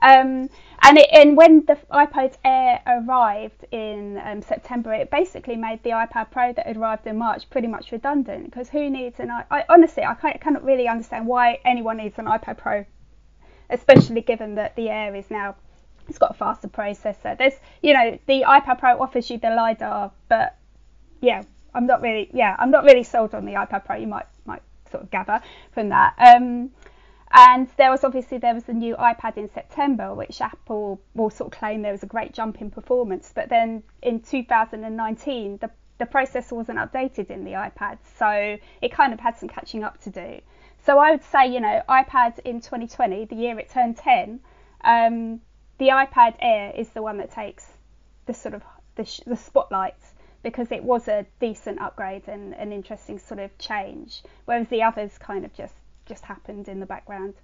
Um, 0.00 0.48
and, 0.82 0.96
it, 0.98 1.08
and 1.12 1.36
when 1.36 1.64
the 1.66 1.76
iPad 1.90 2.34
Air 2.44 2.80
arrived 2.86 3.64
in 3.72 4.20
um, 4.24 4.42
September, 4.42 4.92
it 4.92 5.10
basically 5.10 5.56
made 5.56 5.82
the 5.82 5.90
iPad 5.90 6.30
Pro 6.30 6.52
that 6.52 6.76
arrived 6.76 7.06
in 7.06 7.18
March 7.18 7.50
pretty 7.50 7.66
much 7.66 7.90
redundant 7.90 8.44
because 8.44 8.68
who 8.68 8.88
needs 8.88 9.18
an 9.18 9.30
I, 9.30 9.64
honestly 9.68 10.04
I 10.04 10.14
cannot 10.14 10.64
really 10.64 10.86
understand 10.86 11.26
why 11.26 11.58
anyone 11.64 11.96
needs 11.96 12.18
an 12.18 12.26
iPad 12.26 12.58
Pro, 12.58 12.84
especially 13.70 14.20
given 14.20 14.54
that 14.54 14.76
the 14.76 14.88
Air 14.88 15.16
is 15.16 15.30
now 15.30 15.56
it's 16.08 16.18
got 16.18 16.30
a 16.30 16.34
faster 16.34 16.68
processor. 16.68 17.36
There's, 17.36 17.54
you 17.82 17.94
know, 17.94 18.18
the 18.26 18.42
iPad 18.42 18.78
Pro 18.78 19.00
offers 19.00 19.30
you 19.30 19.38
the 19.38 19.50
lidar, 19.50 20.10
but 20.28 20.56
yeah, 21.20 21.42
I'm 21.74 21.86
not 21.86 22.02
really, 22.02 22.30
yeah, 22.32 22.56
I'm 22.58 22.70
not 22.70 22.84
really 22.84 23.02
sold 23.04 23.34
on 23.34 23.44
the 23.44 23.52
iPad 23.52 23.84
Pro. 23.84 23.96
You 23.96 24.06
might 24.06 24.26
might 24.46 24.62
sort 24.90 25.02
of 25.02 25.10
gather 25.10 25.40
from 25.72 25.90
that. 25.90 26.14
Um, 26.18 26.70
and 27.30 27.68
there 27.76 27.90
was 27.90 28.04
obviously 28.04 28.38
there 28.38 28.54
was 28.54 28.64
the 28.64 28.72
new 28.72 28.96
iPad 28.96 29.36
in 29.36 29.50
September, 29.52 30.14
which 30.14 30.40
Apple 30.40 31.00
will 31.14 31.28
sort 31.28 31.52
of 31.52 31.58
claim 31.58 31.82
there 31.82 31.92
was 31.92 32.02
a 32.02 32.06
great 32.06 32.32
jump 32.32 32.62
in 32.62 32.70
performance. 32.70 33.30
But 33.34 33.50
then 33.50 33.82
in 34.02 34.20
2019, 34.20 35.58
the 35.58 35.70
the 35.98 36.06
processor 36.06 36.52
wasn't 36.52 36.78
updated 36.78 37.28
in 37.28 37.44
the 37.44 37.52
iPad, 37.52 37.98
so 38.18 38.56
it 38.80 38.92
kind 38.92 39.12
of 39.12 39.18
had 39.18 39.36
some 39.36 39.48
catching 39.48 39.82
up 39.82 40.00
to 40.02 40.10
do. 40.10 40.40
So 40.86 40.98
I 40.98 41.10
would 41.10 41.24
say, 41.24 41.52
you 41.52 41.60
know, 41.60 41.82
iPad 41.88 42.38
in 42.40 42.60
2020, 42.60 43.24
the 43.26 43.34
year 43.34 43.58
it 43.58 43.68
turned 43.68 43.96
10, 43.96 44.38
um, 44.84 45.40
the 45.78 45.88
iPad 45.88 46.34
Air 46.40 46.72
is 46.76 46.88
the 46.90 47.02
one 47.02 47.18
that 47.18 47.32
takes 47.32 47.66
the 48.26 48.34
sort 48.34 48.54
of 48.54 48.62
the, 48.96 49.22
the 49.26 49.36
spotlight 49.36 49.94
because 50.42 50.70
it 50.70 50.82
was 50.84 51.08
a 51.08 51.26
decent 51.40 51.80
upgrade 51.80 52.28
and 52.28 52.54
an 52.54 52.72
interesting 52.72 53.18
sort 53.18 53.40
of 53.40 53.56
change, 53.58 54.22
whereas 54.44 54.68
the 54.68 54.82
others 54.82 55.18
kind 55.18 55.44
of 55.44 55.52
just 55.54 55.74
just 56.06 56.24
happened 56.24 56.68
in 56.68 56.80
the 56.80 56.86
background. 56.86 57.34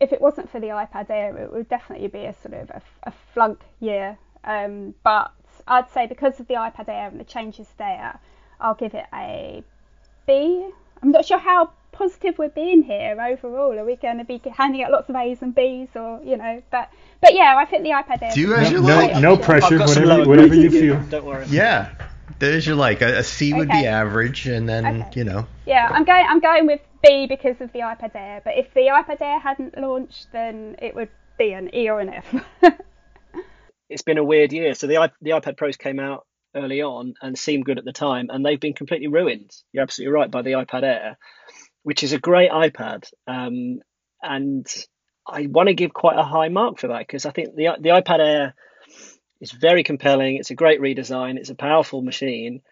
if 0.00 0.12
it 0.12 0.20
wasn't 0.20 0.50
for 0.50 0.60
the 0.60 0.68
iPad 0.68 1.08
Air, 1.10 1.36
it 1.36 1.52
would 1.52 1.68
definitely 1.68 2.08
be 2.08 2.24
a 2.24 2.34
sort 2.34 2.54
of 2.54 2.70
a, 2.70 2.82
a 3.04 3.12
flunk 3.32 3.60
year. 3.80 4.18
Um, 4.42 4.94
but 5.02 5.30
I'd 5.66 5.90
say 5.90 6.06
because 6.06 6.40
of 6.40 6.48
the 6.48 6.54
iPad 6.54 6.88
Air 6.88 7.08
and 7.08 7.20
the 7.20 7.24
changes 7.24 7.68
there, 7.78 8.18
I'll 8.60 8.74
give 8.74 8.94
it 8.94 9.06
a 9.12 9.62
B. 10.26 10.68
I'm 11.02 11.10
not 11.10 11.24
sure 11.24 11.38
how 11.38 11.70
positive 11.94 12.36
we're 12.38 12.48
being 12.50 12.82
here 12.82 13.16
overall. 13.20 13.78
Are 13.78 13.84
we 13.84 13.96
going 13.96 14.18
to 14.18 14.24
be 14.24 14.40
handing 14.50 14.82
out 14.82 14.90
lots 14.90 15.08
of 15.08 15.16
A's 15.16 15.40
and 15.40 15.54
B's, 15.54 15.88
or 15.94 16.20
you 16.22 16.36
know? 16.36 16.62
But 16.70 16.90
but 17.20 17.34
yeah, 17.34 17.54
I 17.56 17.64
think 17.64 17.84
the 17.84 17.90
iPad 17.90 18.22
Air. 18.22 18.30
Do 18.34 18.40
you 18.40 18.54
is 18.54 18.66
as 18.66 18.72
you 18.72 18.82
no, 18.82 18.96
like. 18.96 19.16
no 19.16 19.32
option. 19.34 19.44
pressure, 19.44 19.74
I've 19.74 19.78
got 19.78 19.88
some 19.88 20.02
whatever, 20.02 20.24
lower 20.24 20.28
whatever 20.28 20.54
you 20.54 20.70
feel. 20.70 21.00
Don't 21.08 21.24
worry. 21.24 21.46
Yeah, 21.48 21.90
there's 22.38 22.66
your 22.66 22.76
like. 22.76 23.00
A, 23.00 23.18
a 23.18 23.22
C 23.22 23.54
would 23.54 23.68
be 23.68 23.86
average, 23.86 24.46
and 24.46 24.68
then 24.68 24.84
Okay. 24.84 25.10
you 25.14 25.24
know. 25.24 25.46
Yeah, 25.66 25.88
I'm 25.90 26.04
going. 26.04 26.26
I'm 26.28 26.40
going 26.40 26.66
with 26.66 26.80
B 27.02 27.26
because 27.26 27.60
of 27.60 27.72
the 27.72 27.80
iPad 27.80 28.14
Air. 28.14 28.42
But 28.44 28.58
if 28.58 28.74
the 28.74 28.82
iPad 28.82 29.20
Air 29.20 29.38
hadn't 29.38 29.78
launched, 29.78 30.28
then 30.32 30.76
it 30.80 30.94
would 30.94 31.10
be 31.38 31.52
an 31.52 31.74
E 31.74 31.88
or 31.88 32.00
an 32.00 32.10
F. 32.10 32.34
it's 33.88 34.02
been 34.02 34.18
a 34.18 34.24
weird 34.24 34.52
year. 34.52 34.74
So 34.74 34.86
the 34.86 35.10
the 35.22 35.30
iPad 35.30 35.56
Pros 35.56 35.76
came 35.76 36.00
out 36.00 36.26
early 36.54 36.82
on 36.82 37.14
and 37.20 37.38
seemed 37.38 37.64
good 37.64 37.78
at 37.78 37.84
the 37.84 37.92
time, 37.92 38.28
and 38.30 38.44
they've 38.44 38.60
been 38.60 38.74
completely 38.74 39.08
ruined. 39.08 39.50
You're 39.72 39.82
absolutely 39.82 40.12
right 40.12 40.30
by 40.30 40.42
the 40.42 40.52
iPad 40.52 40.82
Air, 40.82 41.18
which 41.84 42.02
is 42.02 42.12
a 42.12 42.18
great 42.18 42.50
iPad, 42.50 43.08
um, 43.28 43.80
and 44.20 44.66
I 45.26 45.46
want 45.46 45.68
to 45.68 45.74
give 45.74 45.94
quite 45.94 46.18
a 46.18 46.24
high 46.24 46.48
mark 46.48 46.78
for 46.78 46.88
that 46.88 47.06
because 47.06 47.24
I 47.24 47.30
think 47.30 47.54
the 47.54 47.68
the 47.78 47.90
iPad 47.90 48.18
Air 48.18 48.54
is 49.40 49.52
very 49.52 49.84
compelling. 49.84 50.36
It's 50.36 50.50
a 50.50 50.54
great 50.56 50.80
redesign. 50.80 51.36
It's 51.36 51.50
a 51.50 51.54
powerful 51.54 52.02
machine. 52.02 52.62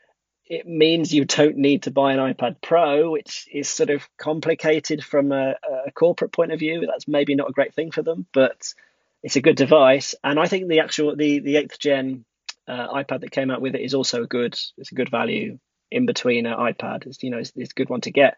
It 0.47 0.67
means 0.67 1.15
you 1.15 1.25
don't 1.25 1.57
need 1.57 1.85
to 1.85 1.91
buy 1.91 2.13
an 2.13 2.19
iPad 2.19 2.57
Pro, 2.61 3.11
which 3.11 3.47
is 3.53 3.69
sort 3.69 3.91
of 3.91 4.07
complicated 4.19 5.05
from 5.05 5.33
a, 5.33 5.55
a 5.87 5.93
corporate 5.93 6.33
point 6.33 6.53
of 6.53 6.59
view. 6.59 6.85
That's 6.87 7.07
maybe 7.07 7.35
not 7.35 7.51
a 7.51 7.53
great 7.53 7.75
thing 7.75 7.91
for 7.91 8.03
them, 8.03 8.27
but 8.33 8.75
it's 9.23 9.37
a 9.37 9.41
good 9.41 9.57
device. 9.57 10.15
And 10.25 10.41
I 10.41 10.47
think 10.47 10.69
the 10.69 10.81
actual 10.81 11.15
the 11.17 11.39
the 11.39 11.57
eighth 11.57 11.79
gen 11.79 12.25
uh, 12.67 12.89
iPad 12.89 13.21
that 13.21 13.31
came 13.31 13.51
out 13.51 13.61
with 13.61 13.75
it 13.75 13.83
is 13.83 13.95
also 13.95 14.25
a 14.25 14.27
good. 14.27 14.59
It's 14.79 14.93
a 14.93 14.97
good 14.97 15.11
value 15.11 15.59
in 15.91 16.07
between 16.07 16.47
an 16.47 16.59
iPad. 16.59 17.07
It's 17.07 17.23
you 17.23 17.31
know 17.31 17.39
it's, 17.39 17.53
it's 17.55 17.73
a 17.73 17.75
good 17.75 17.91
one 17.91 18.01
to 18.03 18.11
get. 18.11 18.37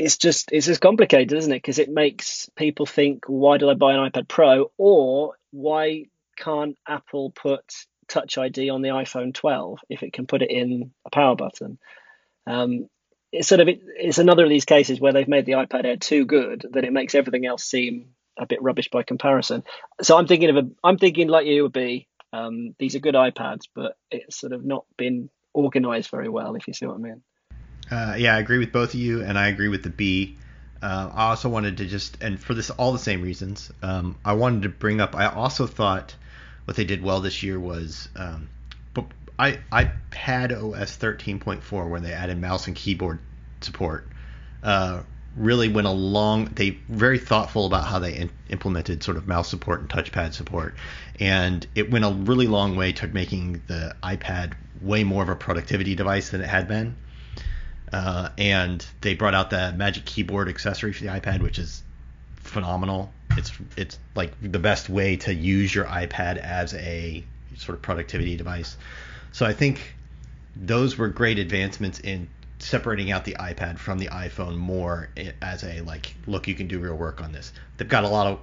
It's 0.00 0.16
just 0.16 0.50
it's 0.50 0.64
just 0.66 0.80
complicated, 0.80 1.36
isn't 1.36 1.52
it? 1.52 1.56
Because 1.56 1.78
it 1.78 1.90
makes 1.90 2.48
people 2.56 2.86
think, 2.86 3.24
why 3.26 3.58
did 3.58 3.68
I 3.68 3.74
buy 3.74 3.92
an 3.92 4.10
iPad 4.10 4.28
Pro, 4.28 4.70
or 4.78 5.34
why 5.50 6.06
can't 6.38 6.78
Apple 6.88 7.30
put 7.30 7.64
Touch 8.08 8.38
ID 8.38 8.70
on 8.70 8.80
the 8.80 8.88
iPhone 8.88 9.34
12 9.34 9.80
if 9.90 10.02
it 10.02 10.14
can 10.14 10.26
put 10.26 10.40
it 10.40 10.50
in 10.50 10.92
a 11.04 11.10
power 11.10 11.36
button? 11.36 11.78
Um, 12.46 12.88
it's 13.30 13.48
sort 13.48 13.60
of 13.60 13.68
it's 13.68 14.16
another 14.16 14.44
of 14.44 14.48
these 14.48 14.64
cases 14.64 15.00
where 15.00 15.12
they've 15.12 15.28
made 15.28 15.44
the 15.44 15.52
iPad 15.52 15.84
Air 15.84 15.98
too 15.98 16.24
good 16.24 16.64
that 16.72 16.84
it 16.84 16.94
makes 16.94 17.14
everything 17.14 17.44
else 17.44 17.62
seem 17.62 18.14
a 18.38 18.46
bit 18.46 18.62
rubbish 18.62 18.88
by 18.90 19.02
comparison. 19.02 19.64
So 20.00 20.16
I'm 20.16 20.26
thinking 20.26 20.48
of 20.48 20.56
a 20.56 20.70
I'm 20.82 20.96
thinking 20.96 21.28
like 21.28 21.46
you 21.46 21.64
would 21.64 21.74
be. 21.74 22.08
Um, 22.32 22.74
these 22.78 22.94
are 22.94 23.00
good 23.00 23.16
iPads, 23.16 23.68
but 23.74 23.98
it's 24.10 24.40
sort 24.40 24.54
of 24.54 24.64
not 24.64 24.86
been 24.96 25.28
organized 25.52 26.10
very 26.10 26.30
well, 26.30 26.54
if 26.54 26.68
you 26.68 26.72
see 26.72 26.86
what 26.86 26.94
I 26.94 26.98
mean. 26.98 27.22
Uh, 27.90 28.14
yeah, 28.16 28.36
I 28.36 28.38
agree 28.38 28.58
with 28.58 28.72
both 28.72 28.94
of 28.94 29.00
you, 29.00 29.22
and 29.22 29.36
I 29.38 29.48
agree 29.48 29.68
with 29.68 29.82
the 29.82 29.90
B. 29.90 30.36
Uh, 30.80 31.10
I 31.12 31.30
also 31.30 31.48
wanted 31.48 31.78
to 31.78 31.86
just, 31.86 32.22
and 32.22 32.40
for 32.40 32.54
this, 32.54 32.70
all 32.70 32.92
the 32.92 32.98
same 32.98 33.20
reasons, 33.20 33.70
um, 33.82 34.16
I 34.24 34.34
wanted 34.34 34.62
to 34.62 34.68
bring 34.68 35.00
up. 35.00 35.16
I 35.16 35.26
also 35.26 35.66
thought 35.66 36.14
what 36.64 36.76
they 36.76 36.84
did 36.84 37.02
well 37.02 37.20
this 37.20 37.42
year 37.42 37.58
was, 37.58 38.08
um, 38.16 38.48
but 38.94 39.06
I 39.38 39.58
iPad 39.72 40.52
OS 40.52 40.96
13.4, 40.96 41.88
where 41.88 42.00
they 42.00 42.12
added 42.12 42.40
mouse 42.40 42.66
and 42.66 42.76
keyboard 42.76 43.18
support, 43.60 44.06
uh, 44.62 45.02
really 45.36 45.68
went 45.68 45.86
a 45.86 45.92
long. 45.92 46.46
They 46.46 46.78
very 46.88 47.18
thoughtful 47.18 47.66
about 47.66 47.86
how 47.86 47.98
they 47.98 48.14
in, 48.14 48.30
implemented 48.48 49.02
sort 49.02 49.16
of 49.16 49.26
mouse 49.26 49.48
support 49.48 49.80
and 49.80 49.88
touchpad 49.88 50.32
support, 50.32 50.76
and 51.18 51.66
it 51.74 51.90
went 51.90 52.04
a 52.04 52.10
really 52.10 52.46
long 52.46 52.76
way 52.76 52.92
toward 52.92 53.14
making 53.14 53.62
the 53.66 53.96
iPad 54.02 54.52
way 54.80 55.02
more 55.02 55.24
of 55.24 55.28
a 55.28 55.36
productivity 55.36 55.94
device 55.96 56.30
than 56.30 56.40
it 56.40 56.48
had 56.48 56.68
been. 56.68 56.96
Uh, 57.92 58.28
and 58.38 58.84
they 59.00 59.14
brought 59.14 59.34
out 59.34 59.50
the 59.50 59.72
Magic 59.72 60.04
Keyboard 60.04 60.48
accessory 60.48 60.92
for 60.92 61.02
the 61.02 61.10
iPad, 61.10 61.42
which 61.42 61.58
is 61.58 61.82
phenomenal. 62.36 63.12
It's 63.36 63.52
it's 63.76 63.98
like 64.14 64.32
the 64.40 64.58
best 64.58 64.88
way 64.88 65.16
to 65.16 65.34
use 65.34 65.74
your 65.74 65.84
iPad 65.84 66.36
as 66.36 66.74
a 66.74 67.24
sort 67.56 67.76
of 67.76 67.82
productivity 67.82 68.36
device. 68.36 68.76
So 69.32 69.46
I 69.46 69.52
think 69.52 69.94
those 70.56 70.98
were 70.98 71.08
great 71.08 71.38
advancements 71.38 72.00
in 72.00 72.28
separating 72.58 73.10
out 73.10 73.24
the 73.24 73.34
iPad 73.34 73.78
from 73.78 73.98
the 73.98 74.08
iPhone 74.08 74.56
more 74.56 75.08
as 75.40 75.64
a 75.64 75.80
like, 75.80 76.14
look, 76.26 76.46
you 76.48 76.54
can 76.54 76.66
do 76.66 76.78
real 76.78 76.96
work 76.96 77.22
on 77.22 77.32
this. 77.32 77.52
They've 77.76 77.88
got 77.88 78.04
a 78.04 78.08
lot 78.08 78.26
of 78.26 78.40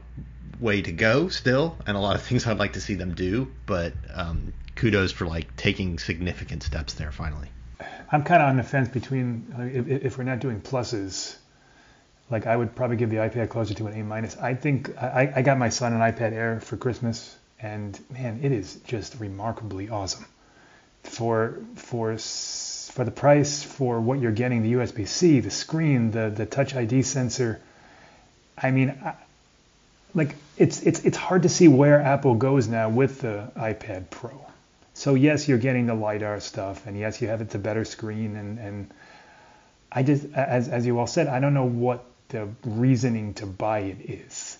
way 0.60 0.82
to 0.82 0.92
go 0.92 1.30
still, 1.30 1.78
and 1.86 1.96
a 1.96 2.00
lot 2.00 2.16
of 2.16 2.22
things 2.28 2.48
I'd 2.48 2.58
like 2.58 2.74
to 2.74 2.82
see 2.82 2.96
them 2.96 3.14
do. 3.14 3.52
But 3.66 3.94
um, 4.14 4.54
kudos 4.76 5.12
for 5.12 5.26
like 5.26 5.56
taking 5.56 6.00
significant 6.00 6.64
steps 6.64 6.94
there 6.94 7.12
finally. 7.12 7.50
I'm 8.12 8.24
kind 8.24 8.42
of 8.42 8.50
on 8.50 8.58
the 8.58 8.64
fence 8.64 8.90
between 8.90 9.54
if, 9.74 9.88
if 9.88 10.18
we're 10.18 10.24
not 10.24 10.40
doing 10.40 10.62
pluses, 10.62 11.36
like 12.30 12.48
I 12.48 12.56
would 12.56 12.76
probably 12.76 12.98
give 12.98 13.10
the 13.10 13.18
iPad 13.18 13.50
closer 13.50 13.74
to 13.76 13.88
an 13.88 14.00
A 14.00 14.04
minus. 14.04 14.38
I 14.38 14.54
think 14.54 14.98
I, 14.98 15.32
I 15.36 15.42
got 15.42 15.58
my 15.58 15.70
son 15.70 15.94
an 15.94 16.00
iPad 16.00 16.34
Air 16.34 16.60
for 16.60 16.78
Christmas, 16.78 17.36
and 17.60 18.00
man, 18.10 18.40
it 18.44 18.52
is 18.52 18.76
just 18.88 19.20
remarkably 19.20 19.90
awesome. 19.90 20.26
For 21.04 21.60
for 21.76 22.18
for 22.18 23.04
the 23.04 23.12
price, 23.12 23.64
for 23.64 24.00
what 24.00 24.20
you're 24.20 24.32
getting, 24.32 24.64
the 24.64 24.74
USB-C, 24.74 25.42
the 25.42 25.52
screen, 25.52 26.12
the 26.12 26.30
the 26.30 26.46
Touch 26.46 26.76
ID 26.76 27.04
sensor. 27.04 27.62
I 28.58 28.72
mean, 28.72 28.98
I, 29.04 29.14
like 30.16 30.36
it's 30.58 30.82
it's 30.82 31.06
it's 31.06 31.18
hard 31.18 31.44
to 31.44 31.50
see 31.50 31.68
where 31.68 32.02
Apple 32.02 32.36
goes 32.36 32.68
now 32.68 32.90
with 32.90 33.22
the 33.22 33.52
iPad 33.56 34.10
Pro. 34.10 34.48
So 34.98 35.14
yes, 35.14 35.48
you're 35.48 35.60
getting 35.60 35.86
the 35.86 35.94
lidar 35.94 36.40
stuff, 36.40 36.88
and 36.88 36.98
yes, 36.98 37.22
you 37.22 37.28
have 37.28 37.40
it's 37.40 37.54
a 37.54 37.60
better 37.60 37.86
screen, 37.86 38.36
and 38.36 38.58
and 38.58 38.92
I 39.92 40.02
just 40.02 40.26
as 40.34 40.70
as 40.70 40.88
you 40.88 40.98
all 40.98 41.06
said, 41.06 41.28
I 41.28 41.40
don't 41.40 41.54
know 41.54 41.68
what 41.68 42.04
the 42.30 42.50
reasoning 42.66 43.36
to 43.36 43.46
buy 43.46 43.80
it 43.82 44.10
is. 44.10 44.58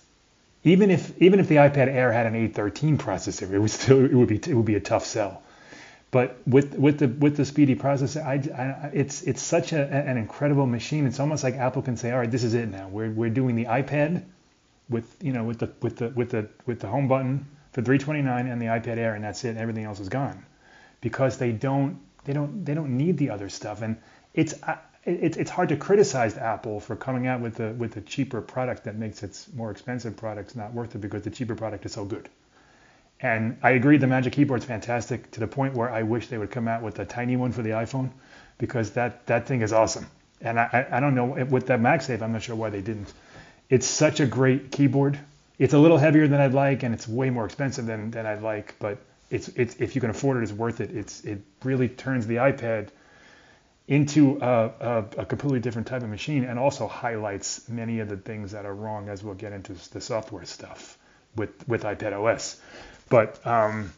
Even 0.62 0.92
if 0.92 1.20
even 1.20 1.40
if 1.40 1.48
the 1.48 1.56
iPad 1.56 1.88
Air 1.88 2.12
had 2.12 2.26
an 2.26 2.34
A13 2.34 2.98
processor, 2.98 3.50
it 3.50 3.58
would 3.58 3.72
still 3.72 4.04
it 4.04 4.14
would 4.14 4.28
be 4.28 4.36
it 4.36 4.54
would 4.54 4.64
be 4.64 4.76
a 4.76 4.80
tough 4.80 5.04
sell. 5.04 5.42
But 6.12 6.38
with 6.46 6.78
with 6.78 7.00
the 7.00 7.08
with 7.08 7.36
the 7.36 7.44
speedy 7.44 7.74
processor, 7.74 8.24
I, 8.24 8.34
I 8.56 8.90
it's 8.94 9.22
it's 9.22 9.42
such 9.42 9.72
a, 9.72 9.92
an 9.92 10.18
incredible 10.18 10.66
machine. 10.66 11.04
It's 11.06 11.18
almost 11.18 11.42
like 11.42 11.56
Apple 11.56 11.82
can 11.82 11.96
say, 11.96 12.12
all 12.12 12.18
right, 12.20 12.30
this 12.30 12.44
is 12.44 12.54
it 12.54 12.68
now. 12.68 12.86
We're 12.86 13.10
we're 13.10 13.30
doing 13.30 13.56
the 13.56 13.64
iPad 13.64 14.22
with 14.88 15.16
you 15.20 15.32
know 15.32 15.42
with 15.42 15.58
the 15.58 15.72
with 15.82 15.96
the 15.96 16.10
with 16.10 16.30
the 16.30 16.48
with 16.64 16.78
the 16.78 16.86
home 16.86 17.08
button 17.08 17.44
for 17.72 17.82
329 17.82 18.46
and 18.46 18.60
the 18.60 18.66
iPad 18.66 18.98
Air, 18.98 19.14
and 19.14 19.24
that's 19.24 19.44
it. 19.44 19.56
Everything 19.56 19.84
else 19.84 20.00
is 20.00 20.08
gone 20.08 20.44
because 21.00 21.38
they 21.38 21.52
don't 21.52 21.98
they 22.24 22.32
don't 22.32 22.64
they 22.64 22.74
don't 22.74 22.96
need 22.96 23.18
the 23.18 23.30
other 23.30 23.48
stuff. 23.48 23.82
And 23.82 23.96
it's 24.34 24.54
uh, 24.62 24.76
it's 25.04 25.36
it's 25.36 25.50
hard 25.50 25.70
to 25.70 25.76
criticize 25.76 26.36
Apple 26.36 26.80
for 26.80 26.96
coming 26.96 27.26
out 27.26 27.40
with 27.40 27.60
a 27.60 27.72
with 27.72 27.96
a 27.96 28.00
cheaper 28.00 28.40
product 28.40 28.84
that 28.84 28.96
makes 28.96 29.22
its 29.22 29.52
more 29.54 29.70
expensive 29.70 30.16
products 30.16 30.54
not 30.54 30.72
worth 30.72 30.94
it 30.94 30.98
because 30.98 31.22
the 31.22 31.30
cheaper 31.30 31.54
product 31.54 31.86
is 31.86 31.92
so 31.92 32.04
good. 32.04 32.28
And 33.20 33.58
I 33.62 33.70
agree, 33.70 33.96
the 33.96 34.06
Magic 34.06 34.32
Keyboard's 34.32 34.64
fantastic 34.64 35.30
to 35.32 35.40
the 35.40 35.48
point 35.48 35.74
where 35.74 35.90
I 35.90 36.02
wish 36.02 36.28
they 36.28 36.38
would 36.38 36.52
come 36.52 36.68
out 36.68 36.82
with 36.82 36.98
a 37.00 37.04
tiny 37.04 37.36
one 37.36 37.50
for 37.50 37.62
the 37.62 37.70
iPhone 37.70 38.10
because 38.58 38.92
that 38.92 39.26
that 39.26 39.46
thing 39.46 39.62
is 39.62 39.72
awesome. 39.72 40.06
And 40.40 40.60
I 40.60 40.68
I 40.72 40.96
I 40.98 41.00
don't 41.00 41.14
know 41.14 41.26
with 41.26 41.66
that 41.66 41.80
MagSafe, 41.80 42.22
I'm 42.22 42.32
not 42.32 42.42
sure 42.42 42.56
why 42.56 42.70
they 42.70 42.82
didn't. 42.82 43.12
It's 43.70 43.86
such 43.86 44.20
a 44.20 44.26
great 44.26 44.70
keyboard. 44.70 45.18
It's 45.58 45.74
a 45.74 45.78
little 45.78 45.98
heavier 45.98 46.28
than 46.28 46.40
I'd 46.40 46.54
like, 46.54 46.82
and 46.82 46.94
it's 46.94 47.08
way 47.08 47.30
more 47.30 47.44
expensive 47.44 47.86
than, 47.86 48.10
than 48.10 48.26
I'd 48.26 48.42
like. 48.42 48.76
But 48.78 48.98
it's 49.30 49.48
it's 49.48 49.76
if 49.78 49.94
you 49.94 50.00
can 50.00 50.10
afford 50.10 50.38
it, 50.38 50.42
it's 50.44 50.52
worth 50.52 50.80
it. 50.80 50.90
It's 50.94 51.24
it 51.24 51.40
really 51.64 51.88
turns 51.88 52.26
the 52.26 52.36
iPad 52.36 52.88
into 53.88 54.38
a, 54.40 54.70
a, 54.80 55.04
a 55.18 55.26
completely 55.26 55.60
different 55.60 55.88
type 55.88 56.02
of 56.02 56.08
machine, 56.10 56.44
and 56.44 56.58
also 56.58 56.86
highlights 56.86 57.68
many 57.68 58.00
of 58.00 58.08
the 58.08 58.16
things 58.16 58.52
that 58.52 58.66
are 58.66 58.74
wrong, 58.74 59.08
as 59.08 59.24
we'll 59.24 59.34
get 59.34 59.52
into 59.52 59.74
the 59.92 60.00
software 60.00 60.44
stuff 60.44 60.96
with 61.34 61.66
with 61.68 61.82
iPad 61.82 62.12
OS. 62.12 62.60
But 63.08 63.44
um, 63.46 63.92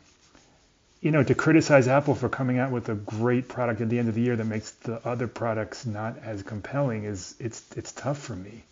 you 1.01 1.11
know, 1.11 1.23
to 1.23 1.35
criticize 1.35 1.89
Apple 1.89 2.15
for 2.15 2.29
coming 2.29 2.59
out 2.59 2.71
with 2.71 2.89
a 2.89 2.95
great 2.95 3.49
product 3.49 3.81
at 3.81 3.89
the 3.89 3.99
end 3.99 4.09
of 4.09 4.15
the 4.15 4.21
year 4.21 4.37
that 4.37 4.45
makes 4.45 4.71
the 4.73 5.07
other 5.07 5.27
products 5.27 5.87
not 5.87 6.19
as 6.25 6.43
compelling 6.43 7.05
is 7.05 7.35
it's 7.39 7.63
it's 7.77 7.93
tough 7.93 8.19
for 8.19 8.37
me. 8.37 8.65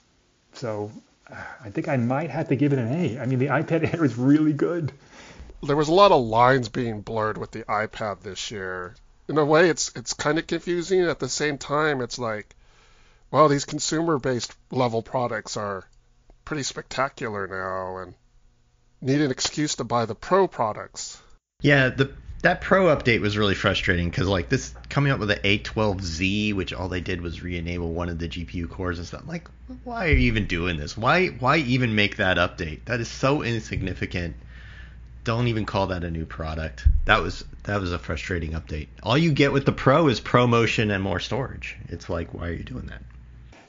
So 0.54 0.90
I 1.30 1.70
think 1.70 1.88
I 1.88 1.96
might 1.96 2.30
have 2.30 2.48
to 2.48 2.56
give 2.56 2.72
it 2.72 2.78
an 2.78 2.92
A. 2.92 3.20
I 3.20 3.26
mean, 3.26 3.38
the 3.38 3.46
iPad 3.46 3.94
Air 3.94 4.04
is 4.04 4.16
really 4.16 4.52
good. 4.52 4.92
There 5.62 5.76
was 5.76 5.88
a 5.88 5.94
lot 5.94 6.12
of 6.12 6.22
lines 6.22 6.68
being 6.68 7.00
blurred 7.00 7.36
with 7.36 7.50
the 7.50 7.64
iPad 7.64 8.20
this 8.20 8.50
year. 8.50 8.94
In 9.28 9.36
a 9.36 9.44
way, 9.44 9.68
it's 9.68 9.92
it's 9.94 10.14
kind 10.14 10.38
of 10.38 10.46
confusing. 10.46 11.02
At 11.02 11.18
the 11.18 11.28
same 11.28 11.58
time, 11.58 12.00
it's 12.00 12.18
like, 12.18 12.54
well, 13.30 13.48
these 13.48 13.66
consumer-based 13.66 14.54
level 14.70 15.02
products 15.02 15.56
are 15.56 15.84
pretty 16.44 16.62
spectacular 16.62 17.46
now, 17.46 17.98
and 17.98 18.14
need 19.02 19.20
an 19.20 19.30
excuse 19.30 19.74
to 19.76 19.84
buy 19.84 20.06
the 20.06 20.14
pro 20.14 20.48
products. 20.48 21.20
Yeah, 21.60 21.90
the 21.90 22.12
That 22.42 22.60
Pro 22.60 22.94
update 22.94 23.20
was 23.20 23.36
really 23.36 23.56
frustrating 23.56 24.08
because 24.08 24.28
like 24.28 24.48
this 24.48 24.72
coming 24.88 25.10
up 25.10 25.18
with 25.18 25.28
the 25.28 25.36
A12Z, 25.36 26.54
which 26.54 26.72
all 26.72 26.88
they 26.88 27.00
did 27.00 27.20
was 27.20 27.42
re-enable 27.42 27.92
one 27.92 28.08
of 28.08 28.18
the 28.18 28.28
GPU 28.28 28.70
cores 28.70 28.98
and 28.98 29.06
stuff. 29.06 29.22
Like, 29.26 29.48
why 29.82 30.06
are 30.06 30.12
you 30.12 30.28
even 30.28 30.46
doing 30.46 30.76
this? 30.76 30.96
Why 30.96 31.28
why 31.28 31.56
even 31.58 31.96
make 31.96 32.16
that 32.16 32.36
update? 32.36 32.84
That 32.84 33.00
is 33.00 33.08
so 33.08 33.42
insignificant. 33.42 34.36
Don't 35.24 35.48
even 35.48 35.66
call 35.66 35.88
that 35.88 36.04
a 36.04 36.10
new 36.10 36.24
product. 36.24 36.86
That 37.06 37.22
was 37.22 37.44
that 37.64 37.80
was 37.80 37.92
a 37.92 37.98
frustrating 37.98 38.52
update. 38.52 38.86
All 39.02 39.18
you 39.18 39.32
get 39.32 39.52
with 39.52 39.66
the 39.66 39.72
Pro 39.72 40.06
is 40.06 40.20
ProMotion 40.20 40.94
and 40.94 41.02
more 41.02 41.18
storage. 41.18 41.76
It's 41.88 42.08
like, 42.08 42.32
why 42.32 42.48
are 42.48 42.52
you 42.52 42.62
doing 42.62 42.86
that? 42.86 43.02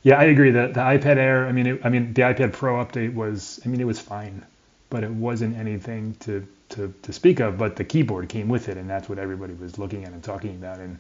Yeah, 0.03 0.19
I 0.19 0.25
agree. 0.25 0.51
The 0.51 0.67
the 0.67 0.79
iPad 0.79 1.17
Air, 1.17 1.47
I 1.47 1.51
mean, 1.51 1.65
it, 1.65 1.81
I 1.83 1.89
mean, 1.89 2.13
the 2.13 2.21
iPad 2.21 2.53
Pro 2.53 2.75
update 2.75 3.15
was, 3.15 3.59
I 3.65 3.67
mean, 3.67 3.81
it 3.81 3.87
was 3.87 3.99
fine, 3.99 4.45
but 4.91 5.03
it 5.03 5.11
wasn't 5.11 5.57
anything 5.57 6.15
to 6.21 6.47
to, 6.69 6.93
to 7.01 7.13
speak 7.13 7.39
of, 7.39 7.57
but 7.57 7.75
the 7.75 7.83
keyboard 7.83 8.29
came 8.29 8.47
with 8.47 8.69
it, 8.69 8.77
and 8.77 8.89
that's 8.89 9.09
what 9.09 9.19
everybody 9.19 9.53
was 9.53 9.77
looking 9.77 10.05
at 10.05 10.11
and 10.11 10.23
talking 10.23 10.55
about. 10.55 10.79
And 10.79 10.99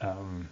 um, 0.00 0.48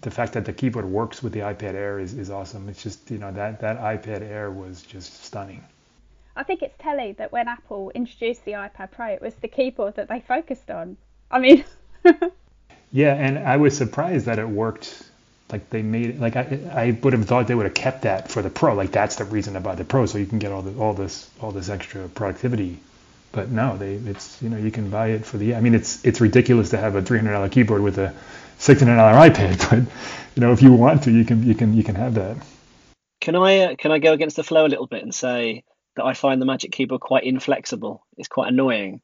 the 0.00 0.10
fact 0.10 0.32
that 0.34 0.44
the 0.44 0.52
keyboard 0.52 0.84
works 0.84 1.22
with 1.22 1.32
the 1.32 1.40
iPad 1.40 1.74
Air 1.74 1.98
is, 1.98 2.14
is 2.14 2.30
awesome. 2.30 2.68
It's 2.68 2.82
just 2.82 3.10
you 3.10 3.18
know 3.18 3.32
that 3.32 3.60
that 3.60 3.80
iPad 3.80 4.22
Air 4.22 4.50
was 4.50 4.82
just 4.82 5.24
stunning. 5.24 5.64
I 6.36 6.42
think 6.42 6.62
it's 6.62 6.76
telling 6.78 7.14
that 7.14 7.32
when 7.32 7.48
Apple 7.48 7.90
introduced 7.94 8.44
the 8.44 8.52
iPad 8.52 8.90
Pro, 8.90 9.06
it 9.06 9.22
was 9.22 9.34
the 9.36 9.48
keyboard 9.48 9.96
that 9.96 10.08
they 10.08 10.20
focused 10.20 10.70
on. 10.70 10.96
I 11.30 11.38
mean. 11.38 11.64
yeah, 12.92 13.14
and 13.14 13.38
I 13.38 13.56
was 13.56 13.76
surprised 13.76 14.26
that 14.26 14.38
it 14.38 14.48
worked. 14.48 15.02
Like 15.50 15.70
they 15.70 15.82
made 15.82 16.10
it. 16.10 16.20
Like 16.20 16.36
I, 16.36 16.58
I 16.72 16.98
would 17.02 17.12
have 17.12 17.24
thought 17.24 17.46
they 17.46 17.54
would 17.54 17.66
have 17.66 17.74
kept 17.74 18.02
that 18.02 18.30
for 18.30 18.42
the 18.42 18.50
Pro. 18.50 18.74
Like 18.74 18.92
that's 18.92 19.16
the 19.16 19.24
reason 19.24 19.54
to 19.54 19.60
buy 19.60 19.74
the 19.74 19.84
Pro, 19.84 20.06
so 20.06 20.18
you 20.18 20.26
can 20.26 20.38
get 20.38 20.52
all 20.52 20.62
the 20.62 20.78
all 20.78 20.92
this 20.92 21.30
all 21.40 21.52
this 21.52 21.68
extra 21.68 22.08
productivity 22.08 22.78
but 23.32 23.50
no, 23.50 23.76
they 23.76 23.94
it's 23.94 24.40
you 24.42 24.48
know 24.48 24.56
you 24.56 24.70
can 24.70 24.90
buy 24.90 25.08
it 25.08 25.24
for 25.24 25.38
the. 25.38 25.54
I 25.54 25.60
mean, 25.60 25.74
it's 25.74 26.04
it's 26.04 26.20
ridiculous 26.20 26.70
to 26.70 26.78
have 26.78 26.94
a 26.94 27.02
three 27.02 27.18
hundred 27.18 27.32
dollar 27.32 27.48
keyboard 27.48 27.82
with 27.82 27.98
a 27.98 28.14
six 28.58 28.80
hundred 28.80 28.96
dollar 28.96 29.14
iPad, 29.28 29.58
but 29.70 29.78
you 30.34 30.40
know 30.40 30.52
if 30.52 30.62
you 30.62 30.72
want 30.72 31.04
to, 31.04 31.10
you 31.10 31.24
can 31.24 31.42
you 31.42 31.54
can 31.54 31.74
you 31.74 31.84
can 31.84 31.94
have 31.94 32.14
that. 32.14 32.36
Can 33.20 33.36
I 33.36 33.58
uh, 33.58 33.76
can 33.76 33.92
I 33.92 33.98
go 33.98 34.12
against 34.12 34.36
the 34.36 34.44
flow 34.44 34.66
a 34.66 34.68
little 34.68 34.86
bit 34.86 35.02
and 35.02 35.14
say 35.14 35.64
that 35.96 36.04
I 36.04 36.14
find 36.14 36.40
the 36.40 36.46
Magic 36.46 36.72
Keyboard 36.72 37.00
quite 37.00 37.24
inflexible. 37.24 38.06
It's 38.16 38.28
quite 38.28 38.52
annoying 38.52 39.00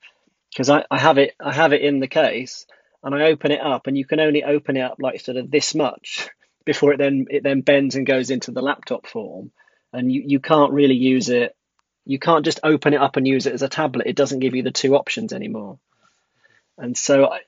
because 0.50 0.68
I, 0.70 0.84
I 0.90 0.98
have 0.98 1.18
it 1.18 1.34
I 1.40 1.52
have 1.52 1.72
it 1.72 1.82
in 1.82 2.00
the 2.00 2.08
case 2.08 2.66
and 3.02 3.14
I 3.14 3.24
open 3.24 3.50
it 3.50 3.60
up 3.60 3.86
and 3.86 3.96
you 3.96 4.04
can 4.04 4.20
only 4.20 4.44
open 4.44 4.76
it 4.76 4.82
up 4.82 4.98
like 5.00 5.20
sort 5.20 5.38
of 5.38 5.50
this 5.50 5.74
much 5.74 6.28
before 6.64 6.92
it 6.92 6.98
then 6.98 7.26
it 7.30 7.42
then 7.42 7.62
bends 7.62 7.96
and 7.96 8.06
goes 8.06 8.30
into 8.30 8.52
the 8.52 8.62
laptop 8.62 9.06
form 9.06 9.50
and 9.92 10.10
you, 10.10 10.22
you 10.26 10.40
can't 10.40 10.72
really 10.72 10.94
use 10.94 11.28
it 11.28 11.56
you 12.04 12.18
can't 12.18 12.44
just 12.44 12.60
open 12.62 12.94
it 12.94 13.00
up 13.00 13.16
and 13.16 13.26
use 13.26 13.46
it 13.46 13.54
as 13.54 13.62
a 13.62 13.68
tablet. 13.68 14.06
It 14.06 14.16
doesn't 14.16 14.40
give 14.40 14.54
you 14.54 14.62
the 14.62 14.70
two 14.70 14.96
options 14.96 15.32
anymore. 15.32 15.78
And 16.78 16.96
so 16.96 17.26
I, 17.26 17.40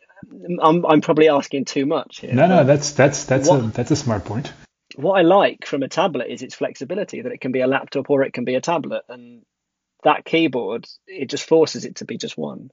I'm 0.62 0.84
I'm 0.86 1.00
probably 1.00 1.28
asking 1.28 1.64
too 1.64 1.86
much 1.86 2.20
here. 2.20 2.34
No, 2.34 2.46
no, 2.46 2.64
that's 2.64 2.92
that's 2.92 3.24
that's 3.24 3.48
what, 3.48 3.60
a 3.60 3.66
that's 3.68 3.90
a 3.90 3.96
smart 3.96 4.24
point. 4.24 4.52
What 4.96 5.14
I 5.14 5.22
like 5.22 5.66
from 5.66 5.82
a 5.82 5.88
tablet 5.88 6.28
is 6.30 6.42
its 6.42 6.54
flexibility 6.54 7.22
that 7.22 7.32
it 7.32 7.40
can 7.40 7.52
be 7.52 7.60
a 7.60 7.66
laptop 7.66 8.10
or 8.10 8.22
it 8.22 8.32
can 8.32 8.44
be 8.44 8.54
a 8.54 8.60
tablet, 8.60 9.02
and 9.08 9.42
that 10.04 10.24
keyboard 10.24 10.86
it 11.06 11.30
just 11.30 11.48
forces 11.48 11.84
it 11.84 11.96
to 11.96 12.04
be 12.04 12.18
just 12.18 12.38
one 12.38 12.70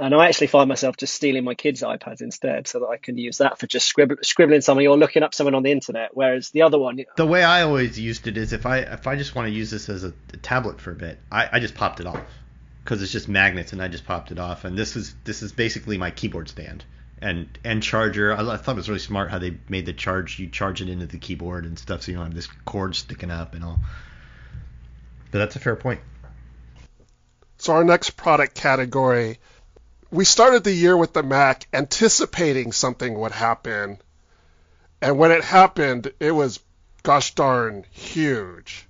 and 0.00 0.14
I 0.14 0.28
actually 0.28 0.46
find 0.46 0.68
myself 0.68 0.96
just 0.96 1.14
stealing 1.14 1.44
my 1.44 1.54
kids' 1.54 1.82
iPads 1.82 2.22
instead, 2.22 2.66
so 2.66 2.80
that 2.80 2.86
I 2.86 2.96
can 2.96 3.18
use 3.18 3.38
that 3.38 3.58
for 3.58 3.66
just 3.66 3.86
scribbling 3.86 4.60
something 4.62 4.86
or 4.86 4.96
looking 4.96 5.22
up 5.22 5.34
someone 5.34 5.54
on 5.54 5.62
the 5.62 5.70
internet. 5.70 6.10
Whereas 6.14 6.50
the 6.50 6.62
other 6.62 6.78
one, 6.78 7.04
the 7.16 7.26
way 7.26 7.44
I 7.44 7.62
always 7.62 7.98
used 7.98 8.26
it 8.26 8.36
is 8.36 8.52
if 8.52 8.64
I 8.64 8.78
if 8.78 9.06
I 9.06 9.16
just 9.16 9.34
want 9.34 9.48
to 9.48 9.52
use 9.52 9.70
this 9.70 9.88
as 9.88 10.02
a, 10.02 10.14
a 10.32 10.36
tablet 10.38 10.80
for 10.80 10.92
a 10.92 10.94
bit, 10.94 11.18
I, 11.30 11.48
I 11.52 11.60
just 11.60 11.74
popped 11.74 12.00
it 12.00 12.06
off 12.06 12.22
because 12.82 13.02
it's 13.02 13.12
just 13.12 13.28
magnets, 13.28 13.72
and 13.72 13.82
I 13.82 13.88
just 13.88 14.06
popped 14.06 14.32
it 14.32 14.38
off. 14.38 14.64
And 14.64 14.76
this 14.76 14.96
is 14.96 15.14
this 15.24 15.42
is 15.42 15.52
basically 15.52 15.98
my 15.98 16.10
keyboard 16.10 16.48
stand 16.48 16.84
and 17.20 17.46
and 17.62 17.82
charger. 17.82 18.32
I, 18.32 18.54
I 18.54 18.56
thought 18.56 18.72
it 18.72 18.76
was 18.76 18.88
really 18.88 19.00
smart 19.00 19.30
how 19.30 19.38
they 19.38 19.58
made 19.68 19.84
the 19.84 19.92
charge. 19.92 20.38
You 20.38 20.48
charge 20.48 20.80
it 20.80 20.88
into 20.88 21.06
the 21.06 21.18
keyboard 21.18 21.66
and 21.66 21.78
stuff, 21.78 22.02
so 22.02 22.12
you 22.12 22.16
don't 22.16 22.26
have 22.26 22.34
this 22.34 22.48
cord 22.64 22.96
sticking 22.96 23.30
up 23.30 23.54
and 23.54 23.62
all. 23.62 23.78
But 25.30 25.38
that's 25.38 25.56
a 25.56 25.60
fair 25.60 25.76
point. 25.76 26.00
So 27.58 27.74
our 27.74 27.84
next 27.84 28.16
product 28.16 28.54
category 28.54 29.38
we 30.10 30.24
started 30.24 30.64
the 30.64 30.72
year 30.72 30.96
with 30.96 31.12
the 31.12 31.22
Mac 31.22 31.66
anticipating 31.72 32.72
something 32.72 33.18
would 33.18 33.32
happen. 33.32 33.98
And 35.00 35.18
when 35.18 35.30
it 35.30 35.44
happened, 35.44 36.12
it 36.20 36.32
was 36.32 36.60
gosh 37.02 37.34
darn 37.34 37.84
huge. 37.90 38.86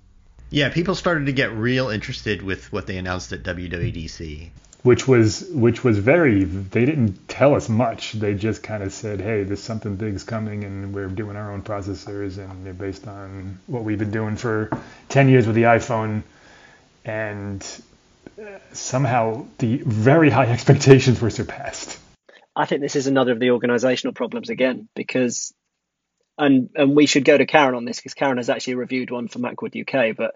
Yeah, 0.49 0.69
people 0.69 0.95
started 0.95 1.27
to 1.27 1.31
get 1.31 1.53
real 1.53 1.89
interested 1.89 2.41
with 2.41 2.73
what 2.73 2.87
they 2.87 2.97
announced 2.97 3.31
at 3.31 3.43
WWDC. 3.43 4.49
Which 4.83 5.07
was 5.07 5.47
which 5.51 5.83
was 5.83 5.99
very 5.99 6.43
they 6.43 6.85
didn't 6.85 7.29
tell 7.29 7.53
us 7.53 7.69
much. 7.69 8.13
They 8.13 8.33
just 8.33 8.63
kind 8.63 8.81
of 8.81 8.91
said, 8.91 9.21
"Hey, 9.21 9.43
there's 9.43 9.61
something 9.61 9.95
big's 9.95 10.23
coming 10.23 10.63
and 10.63 10.91
we're 10.91 11.07
doing 11.07 11.35
our 11.35 11.51
own 11.53 11.61
processors 11.61 12.39
and 12.39 12.65
they're 12.65 12.73
based 12.73 13.07
on 13.07 13.59
what 13.67 13.83
we've 13.83 13.99
been 13.99 14.09
doing 14.09 14.37
for 14.37 14.71
10 15.09 15.29
years 15.29 15.45
with 15.45 15.55
the 15.55 15.63
iPhone." 15.63 16.23
And 17.05 17.63
somehow 18.73 19.45
the 19.57 19.81
very 19.85 20.29
high 20.29 20.47
expectations 20.47 21.21
were 21.21 21.29
surpassed. 21.29 21.99
I 22.55 22.65
think 22.65 22.81
this 22.81 22.95
is 22.95 23.07
another 23.07 23.31
of 23.31 23.39
the 23.39 23.47
organisational 23.47 24.15
problems 24.15 24.49
again, 24.49 24.89
because 24.95 25.53
and 26.37 26.69
and 26.75 26.95
we 26.95 27.05
should 27.05 27.25
go 27.25 27.37
to 27.37 27.45
Karen 27.45 27.75
on 27.75 27.85
this 27.85 27.97
because 27.97 28.13
Karen 28.13 28.37
has 28.37 28.49
actually 28.49 28.75
reviewed 28.75 29.11
one 29.11 29.27
for 29.27 29.39
Macworld 29.39 29.79
UK, 29.79 30.15
but 30.15 30.35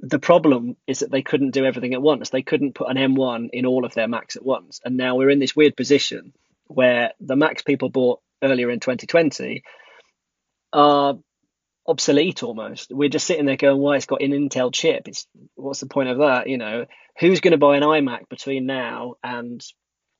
the 0.00 0.18
problem 0.18 0.76
is 0.86 1.00
that 1.00 1.10
they 1.10 1.22
couldn't 1.22 1.50
do 1.50 1.64
everything 1.64 1.94
at 1.94 2.02
once. 2.02 2.30
They 2.30 2.42
couldn't 2.42 2.74
put 2.74 2.88
an 2.88 2.96
M1 2.96 3.48
in 3.52 3.66
all 3.66 3.84
of 3.84 3.94
their 3.94 4.08
Macs 4.08 4.36
at 4.36 4.44
once, 4.44 4.80
and 4.84 4.96
now 4.96 5.16
we're 5.16 5.30
in 5.30 5.40
this 5.40 5.56
weird 5.56 5.76
position 5.76 6.32
where 6.66 7.12
the 7.20 7.36
Macs 7.36 7.62
people 7.62 7.88
bought 7.88 8.20
earlier 8.42 8.70
in 8.70 8.78
2020 8.78 9.62
are 10.72 11.18
obsolete 11.88 12.42
almost. 12.42 12.92
We're 12.92 13.08
just 13.08 13.26
sitting 13.26 13.46
there 13.46 13.56
going, 13.56 13.78
"Why 13.78 13.90
well, 13.90 13.96
it's 13.96 14.06
got 14.06 14.22
an 14.22 14.32
Intel 14.32 14.72
chip? 14.72 15.08
It's 15.08 15.26
what's 15.54 15.80
the 15.80 15.86
point 15.86 16.10
of 16.10 16.18
that?" 16.18 16.48
You 16.48 16.58
know, 16.58 16.86
who's 17.18 17.40
going 17.40 17.52
to 17.52 17.58
buy 17.58 17.76
an 17.76 17.82
iMac 17.82 18.28
between 18.28 18.66
now 18.66 19.14
and 19.24 19.64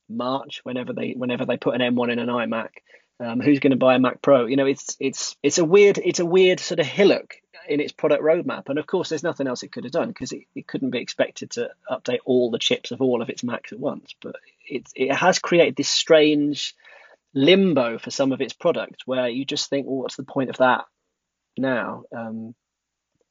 March, 0.08 0.60
whenever 0.64 0.92
they 0.92 1.12
whenever 1.12 1.44
they 1.44 1.58
put 1.58 1.80
an 1.80 1.94
M1 1.94 2.10
in 2.10 2.18
an 2.18 2.28
iMac? 2.28 2.70
Um, 3.20 3.40
who's 3.40 3.58
going 3.58 3.72
to 3.72 3.76
buy 3.76 3.96
a 3.96 3.98
Mac 3.98 4.22
Pro? 4.22 4.46
You 4.46 4.56
know, 4.56 4.66
it's 4.66 4.96
it's 4.98 5.36
it's 5.42 5.58
a 5.58 5.64
weird 5.64 5.98
it's 5.98 6.20
a 6.20 6.26
weird 6.26 6.60
sort 6.60 6.80
of 6.80 6.86
hillock 6.86 7.34
in 7.68 7.80
its 7.80 7.92
product 7.92 8.22
roadmap, 8.22 8.68
and 8.68 8.78
of 8.78 8.86
course, 8.86 9.08
there's 9.10 9.24
nothing 9.24 9.46
else 9.46 9.62
it 9.62 9.72
could 9.72 9.84
have 9.84 9.92
done 9.92 10.08
because 10.08 10.32
it, 10.32 10.44
it 10.54 10.66
couldn't 10.66 10.90
be 10.90 11.00
expected 11.00 11.50
to 11.50 11.70
update 11.90 12.20
all 12.24 12.50
the 12.50 12.58
chips 12.58 12.92
of 12.92 13.02
all 13.02 13.20
of 13.20 13.28
its 13.28 13.44
Macs 13.44 13.72
at 13.72 13.80
once. 13.80 14.14
But 14.22 14.36
it 14.66 14.88
it 14.94 15.12
has 15.12 15.38
created 15.40 15.76
this 15.76 15.88
strange 15.88 16.74
limbo 17.34 17.98
for 17.98 18.10
some 18.10 18.32
of 18.32 18.40
its 18.40 18.52
products 18.52 19.06
where 19.06 19.28
you 19.28 19.44
just 19.44 19.68
think, 19.68 19.86
well, 19.86 19.96
what's 19.96 20.16
the 20.16 20.22
point 20.22 20.50
of 20.50 20.56
that? 20.58 20.84
Now. 21.58 22.04
Um, 22.16 22.54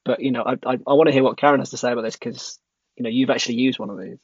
but 0.06 0.22
you 0.22 0.32
know, 0.32 0.44
I, 0.44 0.54
I, 0.66 0.74
I 0.88 0.94
want 0.94 1.08
to 1.08 1.13
hear 1.13 1.24
what 1.24 1.38
Karen 1.38 1.60
has 1.60 1.72
to 1.72 1.78
say 1.78 1.92
about 1.92 2.04
this 2.04 2.16
because 2.16 2.60
you 2.96 3.04
know 3.04 3.10
you've 3.10 3.30
actually 3.30 3.56
used 3.56 3.80
one 3.80 3.90
of 3.90 4.00
these. 4.00 4.18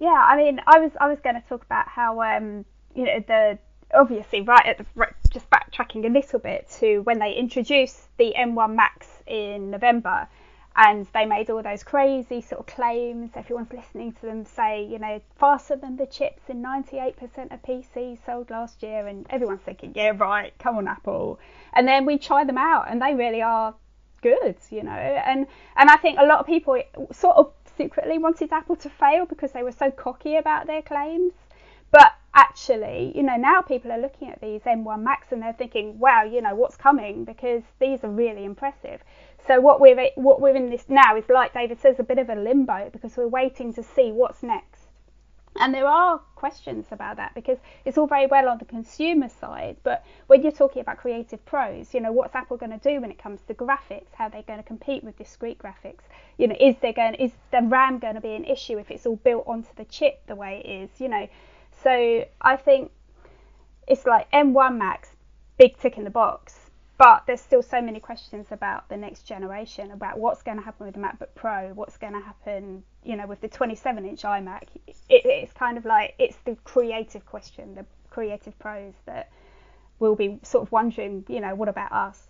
Yeah, 0.00 0.08
I 0.08 0.36
mean, 0.36 0.60
I 0.66 0.78
was 0.78 0.92
I 1.00 1.08
was 1.08 1.18
going 1.20 1.36
to 1.36 1.48
talk 1.48 1.64
about 1.64 1.88
how 1.88 2.20
um, 2.22 2.64
you 2.94 3.04
know 3.04 3.24
the 3.26 3.58
obviously 3.94 4.40
right 4.42 4.66
at 4.66 4.78
the 4.78 4.86
right, 4.94 5.12
just 5.32 5.48
backtracking 5.50 6.04
a 6.04 6.08
little 6.08 6.38
bit 6.38 6.68
to 6.80 7.00
when 7.00 7.18
they 7.18 7.32
introduced 7.34 7.98
the 8.18 8.34
M1 8.36 8.74
Macs 8.74 9.08
in 9.26 9.70
November 9.70 10.28
and 10.76 11.06
they 11.14 11.24
made 11.24 11.48
all 11.48 11.62
those 11.62 11.82
crazy 11.82 12.42
sort 12.42 12.60
of 12.60 12.66
claims. 12.66 13.30
Everyone's 13.34 13.72
listening 13.72 14.12
to 14.12 14.22
them 14.26 14.44
say, 14.44 14.84
you 14.84 14.98
know, 14.98 15.20
faster 15.38 15.74
than 15.74 15.96
the 15.96 16.06
chips 16.06 16.42
in 16.48 16.62
98% 16.62 17.52
of 17.52 17.62
PCs 17.62 18.18
sold 18.26 18.50
last 18.50 18.82
year, 18.82 19.06
and 19.06 19.26
everyone's 19.30 19.62
thinking, 19.62 19.92
yeah, 19.94 20.12
right, 20.16 20.52
come 20.58 20.76
on, 20.76 20.86
Apple. 20.86 21.40
And 21.72 21.88
then 21.88 22.04
we 22.04 22.18
try 22.18 22.44
them 22.44 22.58
out, 22.58 22.90
and 22.90 23.00
they 23.00 23.14
really 23.14 23.40
are 23.40 23.74
good, 24.22 24.56
you 24.70 24.82
know. 24.82 24.90
And 24.90 25.46
and 25.76 25.90
I 25.90 25.96
think 25.96 26.18
a 26.18 26.26
lot 26.26 26.40
of 26.40 26.46
people 26.46 26.80
sort 27.10 27.36
of 27.36 27.52
secretly 27.76 28.18
wanted 28.18 28.52
Apple 28.52 28.76
to 28.76 28.90
fail 28.90 29.24
because 29.24 29.52
they 29.52 29.62
were 29.62 29.72
so 29.72 29.90
cocky 29.90 30.36
about 30.36 30.66
their 30.66 30.82
claims. 30.82 31.32
But 31.90 32.12
actually, 32.34 33.12
you 33.14 33.22
know, 33.22 33.36
now 33.36 33.62
people 33.62 33.92
are 33.92 33.98
looking 33.98 34.28
at 34.28 34.40
these 34.40 34.62
M1 34.62 35.02
Macs 35.02 35.32
and 35.32 35.40
they're 35.40 35.52
thinking, 35.52 35.98
wow, 35.98 36.24
you 36.24 36.42
know, 36.42 36.54
what's 36.54 36.76
coming? 36.76 37.24
Because 37.24 37.62
these 37.78 38.02
are 38.04 38.10
really 38.10 38.44
impressive. 38.44 39.02
So 39.46 39.60
what 39.60 39.80
we're 39.80 40.10
what 40.16 40.40
we're 40.40 40.56
in 40.56 40.70
this 40.70 40.86
now 40.88 41.16
is 41.16 41.28
like 41.28 41.54
David 41.54 41.80
says, 41.80 41.96
a 42.00 42.02
bit 42.02 42.18
of 42.18 42.28
a 42.28 42.34
limbo 42.34 42.90
because 42.90 43.16
we're 43.16 43.28
waiting 43.28 43.72
to 43.74 43.82
see 43.82 44.10
what's 44.10 44.42
next. 44.42 44.82
And 45.58 45.72
there 45.72 45.86
are 45.86 46.18
questions 46.34 46.86
about 46.90 47.16
that 47.16 47.34
because 47.34 47.58
it's 47.84 47.96
all 47.96 48.06
very 48.06 48.26
well 48.26 48.48
on 48.48 48.58
the 48.58 48.66
consumer 48.66 49.28
side, 49.28 49.76
but 49.84 50.04
when 50.26 50.42
you're 50.42 50.52
talking 50.52 50.82
about 50.82 50.98
creative 50.98 51.42
pros, 51.46 51.94
you 51.94 52.00
know, 52.00 52.12
what's 52.12 52.34
Apple 52.34 52.58
going 52.58 52.78
to 52.78 52.90
do 52.90 53.00
when 53.00 53.10
it 53.10 53.18
comes 53.18 53.40
to 53.42 53.54
graphics? 53.54 54.12
How 54.12 54.26
are 54.26 54.30
they 54.30 54.42
going 54.42 54.58
to 54.58 54.64
compete 54.64 55.02
with 55.02 55.16
discrete 55.16 55.58
graphics? 55.58 56.02
You 56.36 56.48
know, 56.48 56.56
is 56.60 56.74
there 56.82 56.92
going 56.92 57.14
is 57.14 57.32
the 57.52 57.62
RAM 57.62 58.00
going 58.00 58.16
to 58.16 58.20
be 58.20 58.34
an 58.34 58.44
issue 58.44 58.78
if 58.78 58.90
it's 58.90 59.06
all 59.06 59.16
built 59.16 59.44
onto 59.46 59.70
the 59.76 59.84
chip 59.84 60.26
the 60.26 60.34
way 60.34 60.60
it 60.62 60.68
is? 60.68 60.90
You 61.00 61.08
know, 61.08 61.28
so 61.82 62.24
I 62.40 62.56
think 62.56 62.90
it's 63.86 64.04
like 64.04 64.30
M1 64.32 64.76
Macs, 64.76 65.10
big 65.56 65.78
tick 65.78 65.96
in 65.96 66.04
the 66.04 66.10
box 66.10 66.65
but 66.98 67.24
there's 67.26 67.40
still 67.40 67.62
so 67.62 67.82
many 67.82 68.00
questions 68.00 68.46
about 68.50 68.88
the 68.88 68.96
next 68.96 69.22
generation, 69.22 69.90
about 69.90 70.18
what's 70.18 70.42
going 70.42 70.56
to 70.56 70.62
happen 70.62 70.86
with 70.86 70.94
the 70.94 71.00
MacBook 71.00 71.34
Pro, 71.34 71.72
what's 71.74 71.98
going 71.98 72.14
to 72.14 72.20
happen, 72.20 72.82
you 73.04 73.16
know, 73.16 73.26
with 73.26 73.40
the 73.40 73.48
27-inch 73.48 74.22
iMac. 74.22 74.62
It, 74.86 74.94
it's 75.08 75.52
kind 75.52 75.76
of 75.76 75.84
like 75.84 76.14
it's 76.18 76.36
the 76.44 76.56
creative 76.64 77.26
question, 77.26 77.74
the 77.74 77.84
creative 78.08 78.58
pros 78.58 78.94
that 79.04 79.30
will 79.98 80.14
be 80.14 80.38
sort 80.42 80.62
of 80.62 80.72
wondering, 80.72 81.24
you 81.28 81.40
know, 81.40 81.54
what 81.54 81.68
about 81.68 81.92
us? 81.92 82.22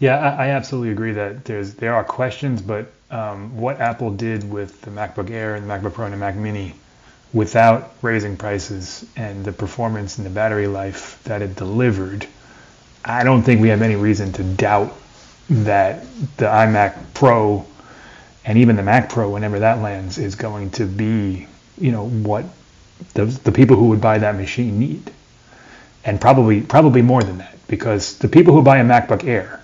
Yeah, 0.00 0.18
I, 0.18 0.46
I 0.46 0.48
absolutely 0.50 0.90
agree 0.90 1.12
that 1.12 1.44
there's 1.44 1.74
there 1.74 1.94
are 1.94 2.02
questions, 2.02 2.60
but 2.60 2.90
um, 3.10 3.56
what 3.56 3.80
Apple 3.80 4.10
did 4.10 4.50
with 4.50 4.80
the 4.80 4.90
MacBook 4.90 5.30
Air 5.30 5.54
and 5.54 5.68
the 5.68 5.72
MacBook 5.72 5.94
Pro 5.94 6.06
and 6.06 6.14
the 6.14 6.18
Mac 6.18 6.34
Mini, 6.34 6.74
without 7.32 7.94
raising 8.02 8.36
prices 8.36 9.06
and 9.16 9.44
the 9.44 9.52
performance 9.52 10.18
and 10.18 10.26
the 10.26 10.30
battery 10.30 10.66
life 10.66 11.22
that 11.24 11.40
it 11.40 11.54
delivered 11.54 12.26
I 13.04 13.24
don't 13.24 13.42
think 13.42 13.60
we 13.60 13.68
have 13.68 13.82
any 13.82 13.96
reason 13.96 14.32
to 14.34 14.42
doubt 14.42 14.96
that 15.50 16.04
the 16.36 16.46
iMac 16.46 16.96
Pro 17.14 17.66
and 18.44 18.58
even 18.58 18.76
the 18.76 18.82
Mac 18.82 19.08
Pro, 19.08 19.30
whenever 19.30 19.60
that 19.60 19.80
lands, 19.80 20.18
is 20.18 20.34
going 20.34 20.70
to 20.72 20.84
be, 20.84 21.46
you 21.78 21.92
know, 21.92 22.08
what 22.08 22.44
the, 23.14 23.26
the 23.26 23.52
people 23.52 23.76
who 23.76 23.88
would 23.88 24.00
buy 24.00 24.18
that 24.18 24.36
machine 24.36 24.78
need, 24.78 25.12
and 26.04 26.20
probably 26.20 26.60
probably 26.60 27.02
more 27.02 27.22
than 27.22 27.38
that, 27.38 27.56
because 27.68 28.18
the 28.18 28.28
people 28.28 28.54
who 28.54 28.62
buy 28.62 28.78
a 28.78 28.84
MacBook 28.84 29.24
Air 29.24 29.60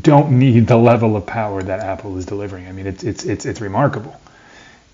don't 0.00 0.38
need 0.38 0.66
the 0.66 0.76
level 0.76 1.16
of 1.16 1.26
power 1.26 1.62
that 1.62 1.80
Apple 1.80 2.16
is 2.16 2.24
delivering. 2.24 2.66
I 2.66 2.72
mean, 2.72 2.86
it's 2.86 3.04
it's 3.04 3.24
it's 3.24 3.44
it's 3.46 3.60
remarkable. 3.60 4.18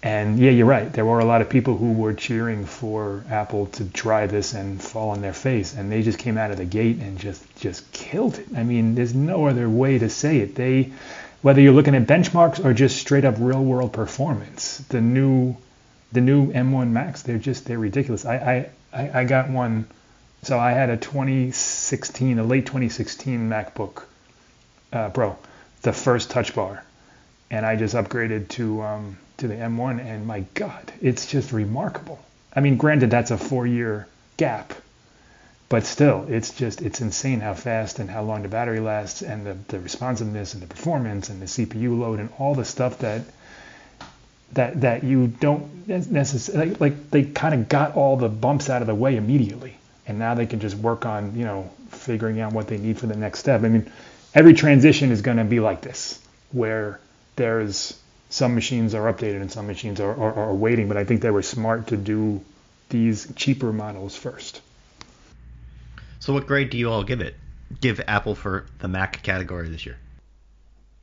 And 0.03 0.39
yeah, 0.39 0.51
you're 0.51 0.67
right. 0.67 0.91
There 0.91 1.05
were 1.05 1.21
a 1.21 1.27
lot 1.27 1.43
of 1.43 1.51
people 1.51 1.77
who 1.77 1.93
were 1.93 2.15
cheering 2.15 2.65
for 2.65 3.23
Apple 3.29 3.67
to 3.67 3.85
try 3.85 4.27
this 4.27 4.55
and 4.55 4.83
fall 4.83 5.11
on 5.11 5.21
their 5.21 5.35
face, 5.35 5.75
and 5.75 5.93
they 5.93 6.03
just 6.03 6.19
came 6.19 6.39
out 6.39 6.51
of 6.51 6.57
the 6.57 6.65
gate 6.65 6.97
and 6.99 7.19
just 7.19 7.45
just 7.57 7.91
killed 7.93 8.39
it. 8.39 8.47
I 8.57 8.63
mean, 8.63 8.95
there's 8.95 9.15
no 9.15 9.47
other 9.47 9.69
way 9.69 9.99
to 9.99 10.09
say 10.09 10.39
it. 10.39 10.55
They, 10.55 10.93
whether 11.43 11.61
you're 11.61 11.75
looking 11.75 11.95
at 11.95 12.07
benchmarks 12.07 12.65
or 12.65 12.73
just 12.73 12.97
straight 12.97 13.27
up 13.27 13.35
real 13.39 13.63
world 13.63 13.93
performance, 13.93 14.79
the 14.89 15.03
new 15.03 15.57
the 16.13 16.23
new 16.23 16.51
M1 16.51 16.89
Macs, 16.91 17.23
they're 17.23 17.37
just 17.37 17.67
they're 17.67 17.79
ridiculous. 17.79 18.25
I 18.25 18.71
I 18.91 19.21
I 19.21 19.25
got 19.25 19.51
one. 19.51 19.87
So 20.43 20.59
I 20.59 20.71
had 20.71 20.89
a 20.89 20.97
2016, 20.97 22.39
a 22.39 22.43
late 22.43 22.65
2016 22.65 23.51
MacBook 23.51 24.05
uh, 24.91 25.11
Pro, 25.11 25.37
the 25.83 25.93
first 25.93 26.31
Touch 26.31 26.55
Bar, 26.55 26.83
and 27.51 27.67
I 27.67 27.77
just 27.77 27.95
upgraded 27.95 28.49
to 28.49 28.81
um, 28.81 29.19
to 29.41 29.49
the 29.49 29.55
M1, 29.55 30.01
and 30.01 30.27
my 30.27 30.45
God, 30.55 30.93
it's 31.01 31.27
just 31.27 31.53
remarkable. 31.53 32.19
I 32.55 32.61
mean, 32.61 32.77
granted, 32.77 33.11
that's 33.11 33.31
a 33.31 33.39
four-year 33.39 34.07
gap, 34.37 34.73
but 35.69 35.85
still, 35.85 36.27
it's 36.29 36.55
just 36.55 36.83
it's 36.83 37.01
insane 37.01 37.41
how 37.41 37.55
fast 37.55 37.99
and 37.99 38.11
how 38.11 38.23
long 38.23 38.43
the 38.43 38.49
battery 38.49 38.81
lasts, 38.81 39.23
and 39.23 39.47
the, 39.47 39.57
the 39.69 39.81
responsiveness 39.81 40.55
and 40.55 40.63
the 40.63 40.67
performance 40.67 41.29
and 41.29 41.41
the 41.41 41.47
CPU 41.47 41.99
load 41.99 42.19
and 42.19 42.31
all 42.39 42.55
the 42.55 42.65
stuff 42.65 42.99
that 42.99 43.23
that 44.53 44.81
that 44.81 45.05
you 45.05 45.29
don't 45.29 45.87
necessarily 45.89 46.71
like, 46.71 46.81
like 46.81 47.11
they 47.11 47.23
kind 47.23 47.55
of 47.55 47.69
got 47.69 47.95
all 47.95 48.17
the 48.17 48.29
bumps 48.29 48.69
out 48.69 48.83
of 48.83 48.89
the 48.89 48.95
way 48.95 49.17
immediately, 49.17 49.77
and 50.07 50.19
now 50.19 50.35
they 50.35 50.47
can 50.47 50.61
just 50.61 50.77
work 50.77 51.07
on 51.07 51.37
you 51.37 51.45
know 51.45 51.71
figuring 51.91 52.41
out 52.41 52.53
what 52.53 52.67
they 52.67 52.79
need 52.79 52.99
for 52.99 53.07
the 53.07 53.17
next 53.17 53.39
step. 53.39 53.63
I 53.63 53.69
mean, 53.69 53.91
every 54.35 54.55
transition 54.55 55.13
is 55.13 55.23
going 55.23 55.37
to 55.37 55.45
be 55.45 55.61
like 55.61 55.83
this, 55.83 56.21
where 56.53 57.01
there's 57.37 57.97
some 58.31 58.55
machines 58.55 58.95
are 58.95 59.13
updated 59.13 59.41
and 59.43 59.51
some 59.53 59.67
machines 59.67 60.01
are, 60.01 60.11
are, 60.11 60.35
are 60.35 60.55
waiting, 60.55 60.89
but 60.89 60.97
I 60.97 61.05
think 61.05 61.21
they 61.21 61.31
were 61.31 61.43
smart 61.43 61.89
to 61.89 61.97
do 61.97 62.41
these 62.89 63.31
cheaper 63.37 63.73
models 63.73 64.17
first. 64.17 64.61
So, 66.21 66.33
what 66.33 66.47
grade 66.47 66.71
do 66.71 66.79
you 66.79 66.91
all 66.91 67.03
give 67.03 67.21
it? 67.21 67.35
Give 67.81 68.01
Apple 68.07 68.35
for 68.35 68.67
the 68.79 68.89
Mac 68.89 69.23
category 69.23 69.69
this 69.69 69.85
year? 69.87 69.99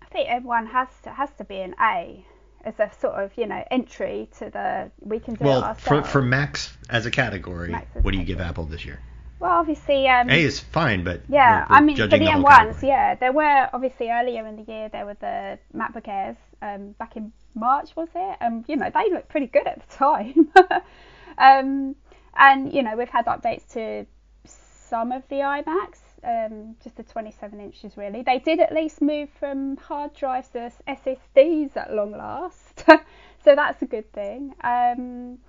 I 0.02 0.06
think 0.06 0.30
everyone 0.30 0.66
has 0.68 0.88
to 1.04 1.12
has 1.12 1.30
to 1.38 1.44
be 1.44 1.58
an 1.60 1.76
A 1.82 2.26
as 2.66 2.80
a 2.80 2.92
sort 3.00 3.16
of 3.16 3.32
you 3.38 3.46
know 3.48 3.64
entry 3.72 4.30
to 4.40 4.50
the 4.50 4.92
we 5.00 5.20
can 5.20 5.36
do 5.36 5.46
well, 5.46 5.60
it 5.60 5.64
ourselves. 5.64 6.08
for 6.08 6.12
for 6.12 6.22
Macs 6.22 6.76
as 6.90 7.06
a 7.06 7.12
category, 7.12 7.70
Macs 7.72 7.96
as 7.96 8.04
what 8.04 8.12
do 8.12 8.18
you 8.18 8.24
a 8.24 8.28
give. 8.28 8.42
Apple 8.42 8.66
this 8.66 8.86
year? 8.86 9.00
well, 9.40 9.52
obviously, 9.52 10.08
um, 10.08 10.30
A 10.30 10.42
is 10.44 10.60
fine, 10.60 11.04
but 11.04 11.22
Yeah, 11.30 11.66
we're, 11.70 11.70
we're 11.70 11.76
I 11.78 11.82
mean, 11.82 11.96
for 11.98 12.08
the 12.08 12.18
the 12.18 12.26
M1s, 12.26 12.48
category. 12.48 12.88
yeah, 12.90 13.16
there 13.16 13.32
were 13.32 13.70
obviously 13.74 14.10
earlier 14.10 14.46
in 14.48 14.56
the 14.58 14.72
year 14.72 14.90
there 14.90 15.06
were 15.06 15.14
the 15.16 15.60
MacBook 15.76 16.08
Airs 16.08 16.38
um, 16.62 16.92
back 16.94 17.16
in 17.16 17.32
March, 17.56 17.96
was 17.96 18.10
it? 18.16 18.38
Um, 18.42 18.64
you 18.68 18.76
know, 18.76 18.90
they 18.94 19.10
looked 19.12 19.30
pretty 19.30 19.48
good 19.48 19.68
at 19.68 19.82
the 19.88 19.96
time. 19.96 20.50
um, 21.38 21.96
and 22.36 22.74
you 22.74 22.84
know, 22.84 22.96
we've 22.96 23.10
had 23.10 23.26
updates 23.26 23.72
to 23.74 24.06
some 24.46 25.12
of 25.12 25.24
the 25.30 25.38
iMacs, 25.38 26.00
um, 26.24 26.76
just 26.84 26.96
the 26.96 27.04
27 27.04 27.60
inches 27.60 27.98
really. 27.98 28.22
They 28.22 28.40
did 28.40 28.60
at 28.60 28.74
least 28.74 29.02
move 29.02 29.30
from 29.40 29.78
hard 29.78 30.14
drives 30.14 30.50
to 30.50 30.72
SSDs 30.88 31.76
at 31.76 31.94
long 31.94 32.12
last, 32.12 32.86
so 33.44 33.56
that's 33.56 33.82
a 33.82 33.86
good 33.86 34.12
thing. 34.14 34.54
Um, 34.64 35.40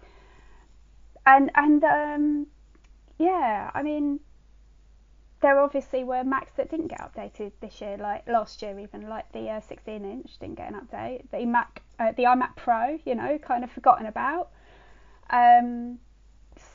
and 1.27 1.51
and 1.55 1.85
um, 1.85 2.47
yeah, 3.19 3.71
I 3.75 3.83
mean, 3.83 4.21
there 5.41 5.61
obviously 5.61 6.03
were 6.05 6.25
Macs 6.25 6.53
that 6.57 6.71
didn't 6.71 6.89
get 6.89 7.01
updated 7.01 7.53
this 7.61 7.81
year, 7.81 7.97
like 7.97 8.27
last 8.27 8.61
year 8.61 8.79
even, 8.79 9.09
like 9.09 9.31
the 9.33 9.49
uh, 9.49 9.61
16 9.61 10.05
inch 10.05 10.31
didn't 10.41 10.57
get 10.57 10.73
an 10.73 10.81
update. 10.81 11.23
The 11.31 11.45
Mac, 11.47 11.83
uh, 11.99 12.13
the 12.13 12.25
iMac 12.25 12.57
Pro, 12.57 12.99
you 13.05 13.15
know, 13.15 13.39
kind 13.39 13.63
of 13.63 13.71
forgotten 13.71 14.07
about. 14.07 14.51
Um, 15.31 15.99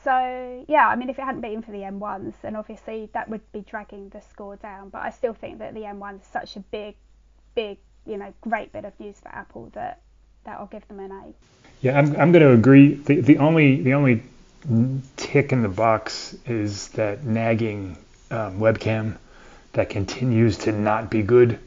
so 0.02 0.64
yeah, 0.66 0.88
I 0.88 0.96
mean, 0.96 1.10
if 1.10 1.18
it 1.18 1.22
hadn't 1.22 1.42
been 1.42 1.60
for 1.60 1.72
the 1.72 1.78
M1s, 1.78 2.34
then 2.42 2.56
obviously 2.56 3.10
that 3.12 3.28
would 3.28 3.40
be 3.52 3.60
dragging 3.60 4.08
the 4.08 4.20
score 4.22 4.56
down. 4.56 4.88
But 4.88 5.02
I 5.02 5.10
still 5.10 5.34
think 5.34 5.58
that 5.58 5.74
the 5.74 5.80
M1 5.80 6.20
is 6.20 6.26
such 6.26 6.56
a 6.56 6.60
big, 6.60 6.96
big, 7.54 7.78
you 8.06 8.16
know, 8.16 8.32
great 8.40 8.72
bit 8.72 8.84
of 8.84 8.98
news 8.98 9.20
for 9.20 9.28
Apple 9.28 9.70
that 9.74 10.00
that 10.44 10.58
I'll 10.58 10.66
give 10.66 10.86
them 10.88 11.00
an 11.00 11.10
A. 11.10 11.34
Yeah, 11.80 11.98
I'm, 11.98 12.16
I'm 12.16 12.32
going 12.32 12.44
to 12.44 12.52
agree. 12.52 12.94
The, 12.94 13.20
the 13.20 13.38
only 13.38 13.82
the 13.82 13.94
only 13.94 14.22
tick 15.16 15.52
in 15.52 15.62
the 15.62 15.68
box 15.68 16.34
is 16.46 16.88
that 16.88 17.24
nagging 17.24 17.98
um, 18.30 18.58
webcam 18.58 19.16
that 19.72 19.90
continues 19.90 20.58
to 20.58 20.72
not 20.72 21.10
be 21.10 21.22
good. 21.22 21.58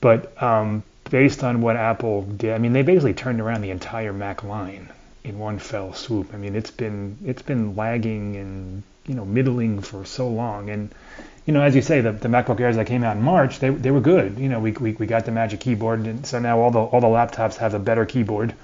But 0.00 0.42
um, 0.42 0.82
based 1.10 1.44
on 1.44 1.60
what 1.60 1.76
Apple 1.76 2.22
did, 2.22 2.54
I 2.54 2.58
mean, 2.58 2.72
they 2.72 2.82
basically 2.82 3.14
turned 3.14 3.40
around 3.40 3.60
the 3.60 3.70
entire 3.70 4.12
Mac 4.12 4.42
line 4.42 4.88
in 5.24 5.38
one 5.38 5.58
fell 5.58 5.92
swoop. 5.92 6.32
I 6.32 6.36
mean, 6.38 6.56
it's 6.56 6.70
been 6.70 7.18
it's 7.24 7.42
been 7.42 7.76
lagging 7.76 8.36
and 8.36 8.82
you 9.06 9.14
know 9.14 9.24
middling 9.24 9.80
for 9.80 10.04
so 10.04 10.28
long. 10.28 10.70
And 10.70 10.90
you 11.46 11.52
know, 11.52 11.62
as 11.62 11.74
you 11.74 11.82
say, 11.82 12.00
the, 12.00 12.12
the 12.12 12.28
MacBook 12.28 12.60
Airs 12.60 12.76
that 12.76 12.86
came 12.86 13.02
out 13.04 13.16
in 13.16 13.22
March, 13.22 13.58
they, 13.58 13.70
they 13.70 13.90
were 13.90 14.00
good. 14.00 14.38
You 14.38 14.48
know, 14.48 14.60
we, 14.60 14.72
we, 14.72 14.92
we 14.92 15.06
got 15.06 15.24
the 15.24 15.32
Magic 15.32 15.60
Keyboard, 15.60 16.06
and 16.06 16.26
so 16.26 16.38
now 16.38 16.60
all 16.60 16.70
the 16.70 16.80
all 16.80 17.00
the 17.00 17.06
laptops 17.06 17.56
have 17.56 17.74
a 17.74 17.78
better 17.78 18.06
keyboard 18.06 18.54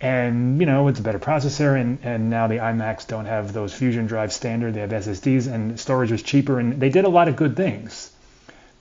and 0.00 0.60
you 0.60 0.66
know 0.66 0.88
it's 0.88 1.00
a 1.00 1.02
better 1.02 1.18
processor 1.18 1.80
and, 1.80 1.98
and 2.02 2.28
now 2.28 2.46
the 2.48 2.56
iMacs 2.56 3.06
don't 3.06 3.24
have 3.24 3.52
those 3.52 3.72
fusion 3.72 4.06
drives 4.06 4.34
standard 4.34 4.74
they 4.74 4.80
have 4.80 4.90
SSDs 4.90 5.50
and 5.52 5.80
storage 5.80 6.10
was 6.12 6.22
cheaper 6.22 6.60
and 6.60 6.78
they 6.80 6.90
did 6.90 7.04
a 7.04 7.08
lot 7.08 7.28
of 7.28 7.36
good 7.36 7.56
things. 7.56 8.12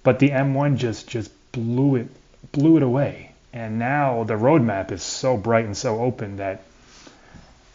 But 0.04 0.20
the 0.20 0.30
M1 0.30 0.78
just 0.78 1.08
just 1.08 1.32
blew 1.52 1.96
it 1.96 2.08
blew 2.52 2.78
it 2.78 2.84
away. 2.84 3.32
And 3.54 3.80
now 3.80 4.24
the 4.26 4.34
roadmap 4.34 4.92
is 4.92 5.02
so 5.02 5.38
bright 5.38 5.64
and 5.66 5.76
so 5.78 6.02
open 6.02 6.38
that 6.38 6.64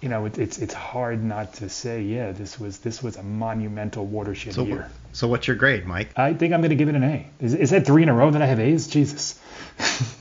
you 0.03 0.09
know 0.11 0.26
it, 0.26 0.38
it's 0.38 0.59
it's 0.59 0.74
hard 0.74 1.22
not 1.24 1.55
to 1.55 1.68
say 1.68 2.03
yeah 2.03 2.33
this 2.33 2.61
was 2.61 2.79
this 2.79 3.03
was 3.03 3.16
a 3.16 3.22
monumental 3.22 4.05
watershed 4.07 4.53
So, 4.55 4.64
year. 4.64 4.90
so 5.12 5.29
what's 5.29 5.46
your 5.46 5.57
grade, 5.57 5.87
Mike? 5.87 6.11
I 6.16 6.35
think 6.35 6.53
I'm 6.55 6.61
going 6.61 6.70
to 6.70 6.76
give 6.76 6.88
it 6.90 6.94
an 6.94 7.03
A. 7.05 7.26
Is, 7.40 7.55
is 7.55 7.70
that 7.70 7.87
three 7.87 8.03
in 8.03 8.09
a 8.11 8.14
row 8.14 8.31
that 8.31 8.42
I 8.42 8.46
have 8.46 8.61
A's? 8.61 8.87
Jesus. 8.87 9.40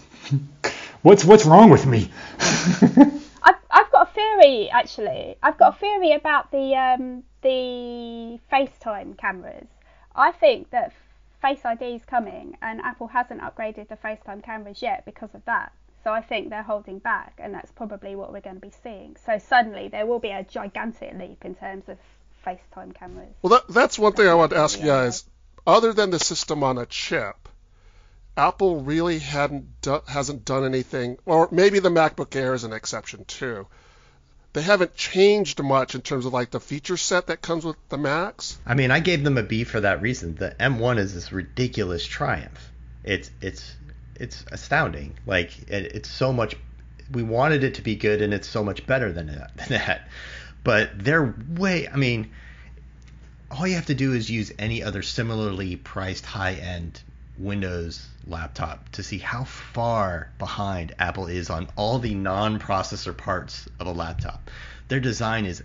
What's 1.01 1.23
what's 1.23 1.45
wrong 1.45 1.69
with 1.69 1.85
me 1.85 2.11
I've, 3.43 3.55
I've 3.69 3.91
got 3.91 4.09
a 4.09 4.13
theory 4.13 4.69
actually. 4.69 5.35
I've 5.41 5.57
got 5.57 5.75
a 5.75 5.79
theory 5.79 6.13
about 6.13 6.51
the 6.51 6.75
um, 6.75 7.23
the 7.41 8.39
FaceTime 8.51 9.17
cameras. 9.17 9.67
I 10.15 10.31
think 10.31 10.71
that 10.71 10.93
Face 11.41 11.63
ID 11.63 11.95
is 11.95 12.05
coming, 12.05 12.57
and 12.61 12.81
Apple 12.81 13.07
hasn't 13.07 13.39
upgraded 13.41 13.87
the 13.87 13.95
FaceTime 13.95 14.43
cameras 14.43 14.81
yet 14.81 15.05
because 15.05 15.33
of 15.33 15.45
that. 15.45 15.71
So 16.03 16.11
I 16.11 16.21
think 16.21 16.49
they're 16.49 16.63
holding 16.63 16.99
back, 16.99 17.33
and 17.37 17.53
that's 17.53 17.71
probably 17.71 18.15
what 18.15 18.33
we're 18.33 18.41
going 18.41 18.55
to 18.55 18.61
be 18.61 18.73
seeing. 18.83 19.15
So 19.25 19.37
suddenly 19.37 19.87
there 19.87 20.05
will 20.05 20.19
be 20.19 20.31
a 20.31 20.43
gigantic 20.43 21.13
leap 21.17 21.45
in 21.45 21.55
terms 21.55 21.87
of 21.87 21.97
FaceTime 22.45 22.93
cameras. 22.93 23.33
Well, 23.41 23.51
that, 23.51 23.73
that's 23.73 23.97
one 23.97 24.13
thing 24.13 24.27
I 24.27 24.33
want 24.33 24.51
to 24.51 24.57
ask 24.57 24.79
you 24.79 24.85
guys. 24.85 25.23
Other 25.65 25.93
than 25.93 26.09
the 26.09 26.19
system 26.19 26.63
on 26.63 26.77
a 26.77 26.85
chip, 26.85 27.47
Apple 28.39 28.81
really 28.81 29.19
hadn't 29.19 29.81
do, 29.81 29.99
hasn't 30.07 30.45
done 30.45 30.63
anything, 30.63 31.17
or 31.25 31.49
maybe 31.51 31.79
the 31.79 31.89
MacBook 31.89 32.33
Air 32.37 32.53
is 32.53 32.63
an 32.63 32.71
exception 32.71 33.25
too. 33.25 33.67
They 34.53 34.61
haven't 34.61 34.95
changed 34.95 35.61
much 35.61 35.93
in 35.93 36.01
terms 36.01 36.25
of 36.25 36.31
like 36.31 36.49
the 36.49 36.61
feature 36.61 36.95
set 36.95 37.27
that 37.27 37.41
comes 37.41 37.65
with 37.65 37.75
the 37.89 37.97
Macs. 37.97 38.57
I 38.65 38.75
mean, 38.75 38.91
I 38.91 39.01
gave 39.01 39.25
them 39.25 39.37
a 39.37 39.43
B 39.43 39.65
for 39.65 39.81
that 39.81 40.01
reason. 40.01 40.35
The 40.35 40.55
M1 40.57 40.99
is 40.99 41.13
this 41.13 41.33
ridiculous 41.33 42.05
triumph. 42.05 42.71
It's 43.03 43.29
it's 43.41 43.75
it's 44.15 44.45
astounding. 44.49 45.17
Like 45.25 45.69
it, 45.69 45.91
it's 45.93 46.09
so 46.09 46.31
much. 46.31 46.55
We 47.11 47.23
wanted 47.23 47.65
it 47.65 47.75
to 47.75 47.81
be 47.81 47.97
good, 47.97 48.21
and 48.21 48.33
it's 48.33 48.47
so 48.47 48.63
much 48.63 48.87
better 48.87 49.11
than 49.11 49.27
that. 49.27 49.51
Than 49.57 49.67
that. 49.69 50.07
But 50.63 50.91
they're 50.97 51.35
way. 51.57 51.89
I 51.89 51.97
mean, 51.97 52.31
all 53.51 53.67
you 53.67 53.75
have 53.75 53.87
to 53.87 53.95
do 53.95 54.13
is 54.13 54.29
use 54.29 54.53
any 54.57 54.81
other 54.81 55.01
similarly 55.01 55.75
priced 55.75 56.25
high-end 56.25 57.01
Windows 57.39 58.05
laptop 58.27 58.89
to 58.89 59.03
see 59.03 59.17
how 59.17 59.45
far 59.45 60.29
behind 60.37 60.93
Apple 60.99 61.27
is 61.27 61.49
on 61.49 61.67
all 61.75 61.97
the 61.99 62.13
non-processor 62.13 63.15
parts 63.15 63.67
of 63.79 63.87
a 63.87 63.91
laptop. 63.91 64.49
Their 64.89 64.99
design 64.99 65.45
is 65.45 65.63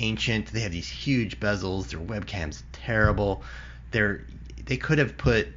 ancient. 0.00 0.46
They 0.48 0.60
have 0.60 0.72
these 0.72 0.88
huge 0.88 1.40
bezels. 1.40 1.88
Their 1.88 2.00
webcam's 2.00 2.62
terrible. 2.72 3.42
They're 3.90 4.24
they 4.66 4.76
could 4.76 4.98
have 4.98 5.16
put 5.16 5.48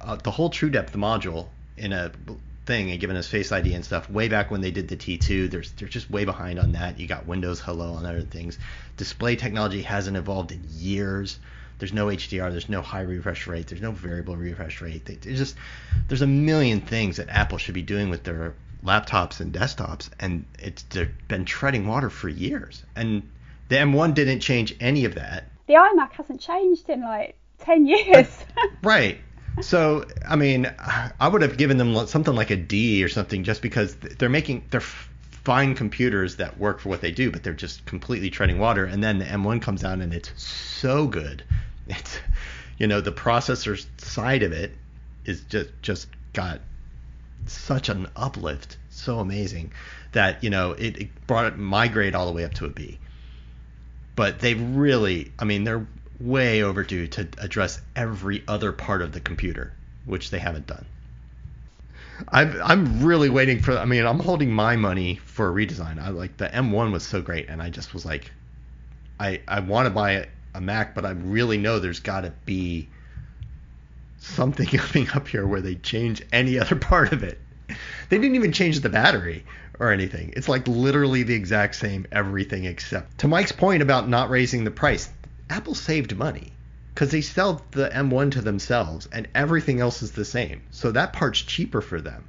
uh, 0.00 0.16
the 0.16 0.30
whole 0.30 0.50
TrueDepth 0.50 0.92
module 0.92 1.48
in 1.76 1.92
a 1.92 2.12
thing 2.64 2.90
and 2.90 3.00
given 3.00 3.16
us 3.16 3.28
Face 3.28 3.52
ID 3.52 3.74
and 3.74 3.84
stuff 3.84 4.10
way 4.10 4.28
back 4.28 4.50
when 4.50 4.60
they 4.60 4.70
did 4.70 4.88
the 4.88 4.96
T2. 4.96 5.50
They're, 5.50 5.62
they're 5.76 5.88
just 5.88 6.10
way 6.10 6.24
behind 6.24 6.58
on 6.58 6.72
that. 6.72 6.98
You 6.98 7.06
got 7.06 7.26
Windows 7.26 7.60
Hello 7.60 7.96
and 7.96 8.06
other 8.06 8.22
things. 8.22 8.58
Display 8.96 9.36
technology 9.36 9.82
hasn't 9.82 10.16
evolved 10.16 10.52
in 10.52 10.62
years. 10.70 11.38
There's 11.78 11.92
no 11.92 12.06
HDR. 12.06 12.50
There's 12.50 12.68
no 12.68 12.82
high 12.82 13.02
refresh 13.02 13.46
rate. 13.46 13.66
There's 13.66 13.82
no 13.82 13.92
variable 13.92 14.36
refresh 14.36 14.80
rate. 14.80 15.04
There's 15.04 15.38
just 15.38 15.56
there's 16.08 16.22
a 16.22 16.26
million 16.26 16.80
things 16.80 17.16
that 17.18 17.28
Apple 17.28 17.58
should 17.58 17.74
be 17.74 17.82
doing 17.82 18.10
with 18.10 18.24
their 18.24 18.54
laptops 18.84 19.40
and 19.40 19.52
desktops, 19.52 20.08
and 20.18 20.44
it's 20.58 20.82
they've 20.84 21.10
been 21.28 21.44
treading 21.44 21.86
water 21.86 22.10
for 22.10 22.28
years. 22.28 22.82
And 22.94 23.28
the 23.68 23.76
M1 23.76 24.14
didn't 24.14 24.40
change 24.40 24.74
any 24.80 25.04
of 25.04 25.16
that. 25.16 25.44
The 25.66 25.74
iMac 25.74 26.12
hasn't 26.12 26.40
changed 26.40 26.88
in 26.88 27.02
like 27.02 27.36
ten 27.58 27.86
years. 27.86 28.28
right. 28.82 29.18
So, 29.62 30.04
I 30.28 30.36
mean, 30.36 30.70
I 31.18 31.28
would 31.28 31.40
have 31.40 31.56
given 31.56 31.78
them 31.78 32.06
something 32.06 32.34
like 32.34 32.50
a 32.50 32.56
D 32.56 33.02
or 33.02 33.08
something 33.08 33.42
just 33.42 33.62
because 33.62 33.96
they're 33.96 34.28
making 34.28 34.64
they're 34.70 34.80
fine 34.80 35.74
computers 35.74 36.36
that 36.36 36.58
work 36.58 36.80
for 36.80 36.88
what 36.88 37.00
they 37.00 37.12
do, 37.12 37.30
but 37.30 37.42
they're 37.42 37.54
just 37.54 37.86
completely 37.86 38.30
treading 38.30 38.58
water. 38.58 38.84
And 38.84 39.02
then 39.02 39.18
the 39.18 39.24
M1 39.24 39.62
comes 39.62 39.84
out 39.84 40.00
and 40.00 40.12
it's 40.12 40.30
so 40.42 41.06
good. 41.06 41.44
It's 41.88 42.18
you 42.78 42.86
know 42.86 43.00
the 43.00 43.12
processor 43.12 43.84
side 43.98 44.42
of 44.42 44.52
it 44.52 44.76
is 45.24 45.42
just 45.42 45.70
just 45.82 46.08
got 46.32 46.60
such 47.46 47.88
an 47.88 48.08
uplift, 48.16 48.76
so 48.90 49.20
amazing 49.20 49.72
that 50.12 50.42
you 50.42 50.50
know 50.50 50.72
it, 50.72 50.96
it 50.98 51.26
brought 51.26 51.58
my 51.58 51.88
grade 51.88 52.14
all 52.14 52.26
the 52.26 52.32
way 52.32 52.44
up 52.44 52.54
to 52.54 52.66
a 52.66 52.70
B. 52.70 52.98
But 54.14 54.38
they 54.40 54.54
really, 54.54 55.30
I 55.38 55.44
mean, 55.44 55.64
they're 55.64 55.86
way 56.18 56.62
overdue 56.62 57.06
to 57.08 57.28
address 57.38 57.80
every 57.94 58.42
other 58.48 58.72
part 58.72 59.02
of 59.02 59.12
the 59.12 59.20
computer, 59.20 59.74
which 60.06 60.30
they 60.30 60.38
haven't 60.38 60.66
done. 60.66 60.86
I'm 62.28 62.60
I'm 62.62 63.04
really 63.04 63.28
waiting 63.28 63.60
for. 63.60 63.76
I 63.76 63.84
mean, 63.84 64.06
I'm 64.06 64.20
holding 64.20 64.50
my 64.50 64.76
money 64.76 65.16
for 65.16 65.48
a 65.48 65.52
redesign. 65.52 66.00
I 66.02 66.08
like 66.08 66.36
the 66.38 66.48
M1 66.48 66.92
was 66.92 67.04
so 67.04 67.20
great, 67.20 67.48
and 67.48 67.60
I 67.60 67.68
just 67.68 67.92
was 67.92 68.06
like, 68.06 68.32
I 69.20 69.40
I 69.46 69.60
want 69.60 69.86
to 69.86 69.90
buy 69.90 70.26
a 70.56 70.60
Mac, 70.60 70.94
but 70.94 71.04
I 71.04 71.10
really 71.10 71.58
know 71.58 71.78
there's 71.78 72.00
got 72.00 72.22
to 72.22 72.32
be 72.44 72.88
something 74.18 74.66
coming 74.78 75.08
up 75.10 75.28
here 75.28 75.46
where 75.46 75.60
they 75.60 75.74
change 75.74 76.22
any 76.32 76.58
other 76.58 76.76
part 76.76 77.12
of 77.12 77.22
it. 77.22 77.40
They 78.08 78.18
didn't 78.18 78.36
even 78.36 78.52
change 78.52 78.80
the 78.80 78.88
battery 78.88 79.44
or 79.78 79.90
anything. 79.92 80.32
It's 80.36 80.48
like 80.48 80.66
literally 80.66 81.22
the 81.24 81.34
exact 81.34 81.74
same 81.74 82.06
everything 82.10 82.64
except. 82.64 83.18
To 83.18 83.28
Mike's 83.28 83.52
point 83.52 83.82
about 83.82 84.08
not 84.08 84.30
raising 84.30 84.64
the 84.64 84.70
price, 84.70 85.10
Apple 85.50 85.74
saved 85.74 86.16
money 86.16 86.52
because 86.94 87.10
they 87.10 87.20
sell 87.20 87.62
the 87.72 87.90
M1 87.90 88.32
to 88.32 88.40
themselves 88.40 89.08
and 89.12 89.28
everything 89.34 89.80
else 89.80 90.02
is 90.02 90.12
the 90.12 90.24
same. 90.24 90.62
So 90.70 90.92
that 90.92 91.12
part's 91.12 91.42
cheaper 91.42 91.82
for 91.82 92.00
them. 92.00 92.24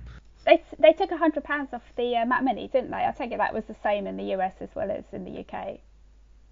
They, 0.45 0.63
they 0.79 0.93
took 0.93 1.11
hundred 1.11 1.43
pounds 1.43 1.69
off 1.73 1.83
the 1.95 2.15
uh, 2.17 2.25
Mac 2.25 2.43
Mini, 2.43 2.67
didn't 2.67 2.91
they? 2.91 2.97
I 2.97 3.13
take 3.17 3.31
it 3.31 3.37
that 3.37 3.53
was 3.53 3.65
the 3.65 3.75
same 3.83 4.07
in 4.07 4.17
the 4.17 4.33
US 4.35 4.53
as 4.59 4.69
well 4.75 4.89
as 4.91 5.03
in 5.11 5.23
the 5.23 5.39
UK. 5.39 5.79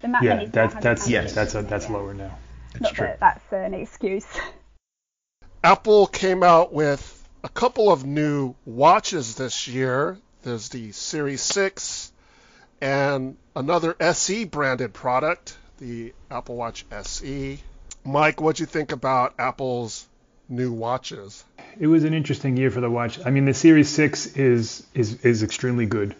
The 0.00 0.08
Mac 0.08 0.22
yeah, 0.22 0.44
that's 0.44 0.74
that's 0.76 1.08
yes, 1.08 1.32
that's 1.32 1.54
a, 1.54 1.62
that's 1.62 1.88
lower 1.88 2.14
now. 2.14 2.36
It's 2.72 2.82
Not 2.82 2.94
true. 2.94 3.06
that 3.06 3.20
that's 3.20 3.52
an 3.52 3.74
excuse. 3.74 4.26
Apple 5.64 6.06
came 6.06 6.42
out 6.42 6.72
with 6.72 7.28
a 7.42 7.48
couple 7.48 7.90
of 7.90 8.04
new 8.04 8.54
watches 8.64 9.34
this 9.34 9.66
year. 9.66 10.18
There's 10.42 10.68
the 10.68 10.92
Series 10.92 11.40
6 11.42 12.12
and 12.80 13.36
another 13.56 13.96
SE 13.98 14.44
branded 14.44 14.92
product 14.92 15.56
the 15.78 16.14
Apple 16.30 16.56
Watch 16.56 16.86
SE. 16.90 17.60
Mike, 18.04 18.40
what'd 18.40 18.60
you 18.60 18.66
think 18.66 18.92
about 18.92 19.34
Apple's 19.38 20.06
new 20.48 20.72
watches? 20.72 21.44
It 21.78 21.86
was 21.86 22.04
an 22.04 22.14
interesting 22.14 22.56
year 22.56 22.70
for 22.70 22.80
the 22.80 22.90
watch. 22.90 23.18
I 23.24 23.30
mean, 23.30 23.44
the 23.44 23.54
Series 23.54 23.88
6 23.90 24.36
is 24.36 24.86
is 24.94 25.24
is 25.24 25.42
extremely 25.42 25.86
good, 25.86 26.14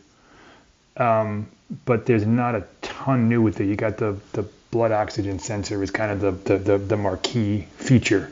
um, 0.96 1.48
but 1.85 2.06
there's 2.06 2.26
not 2.26 2.54
a 2.54 2.64
ton 2.82 3.28
new 3.28 3.42
with 3.42 3.61
it. 3.61 3.66
You 3.66 3.76
got 3.76 3.98
the 3.98 4.18
the 4.32 4.44
blood 4.70 4.92
oxygen 4.92 5.38
sensor 5.38 5.82
is 5.82 5.90
kind 5.90 6.12
of 6.12 6.20
the 6.20 6.30
the, 6.30 6.59
the, 6.59 6.78
the 6.78 6.96
marquee 6.96 7.66
feature. 7.76 8.30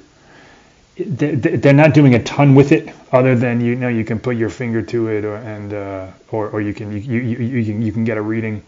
They're 0.96 1.72
not 1.72 1.92
doing 1.92 2.14
a 2.14 2.22
ton 2.22 2.55
with 2.55 2.70
it, 2.70 2.88
other 3.11 3.35
than 3.35 3.61
you 3.61 3.74
know 3.74 3.88
you 3.88 4.05
can 4.05 4.20
put 4.20 4.37
your 4.37 4.50
finger 4.50 4.81
to 4.83 5.09
it, 5.09 5.24
or 5.24 5.37
and 5.37 5.72
uh, 5.72 6.07
or, 6.31 6.50
or 6.50 6.61
you 6.61 6.72
can 6.72 6.92
you, 6.92 7.20
you, 7.20 7.20
you, 7.20 7.64
can 7.64 7.83
you 7.83 7.92
can 7.92 8.05
get 8.05 8.16
a 8.16 8.22
reading 8.22 8.62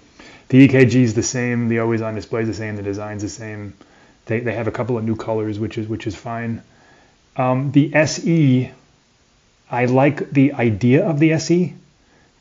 the 0.48 0.68
EKG 0.68 0.94
is 0.94 1.14
the 1.14 1.22
same. 1.22 1.68
The 1.68 1.80
always 1.80 2.02
on 2.02 2.14
display 2.14 2.42
is 2.42 2.48
the 2.48 2.54
same. 2.54 2.76
The 2.76 2.82
design's 2.82 3.22
the 3.22 3.28
same. 3.28 3.74
They, 4.26 4.40
they 4.40 4.54
have 4.54 4.68
a 4.68 4.72
couple 4.72 4.96
of 4.96 5.04
new 5.04 5.16
colors, 5.16 5.58
which 5.58 5.78
is 5.78 5.88
which 5.88 6.06
is 6.06 6.14
fine. 6.14 6.62
Um, 7.36 7.72
the 7.72 7.94
SE, 7.94 8.70
I 9.70 9.84
like 9.86 10.30
the 10.30 10.52
idea 10.52 11.06
of 11.06 11.18
the 11.18 11.32
SE 11.32 11.74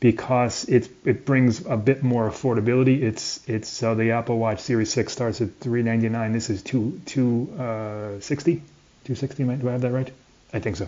because 0.06 0.62
it 0.68 0.88
it 1.04 1.26
brings 1.26 1.66
a 1.66 1.76
bit 1.76 2.00
more 2.00 2.30
affordability. 2.30 3.02
It's 3.02 3.40
it's 3.48 3.68
so 3.68 3.96
the 3.96 4.12
Apple 4.12 4.38
Watch 4.38 4.60
Series 4.60 4.92
6 4.92 5.12
starts 5.12 5.40
at 5.40 5.48
399. 5.58 6.32
This 6.32 6.48
is 6.48 6.62
2 6.62 7.00
260. 7.06 8.52
Uh, 8.52 8.60
260. 9.04 9.44
Do 9.44 9.68
I 9.68 9.72
have 9.72 9.80
that 9.80 9.90
right? 9.90 10.08
I 10.52 10.60
think 10.60 10.76
so. 10.76 10.86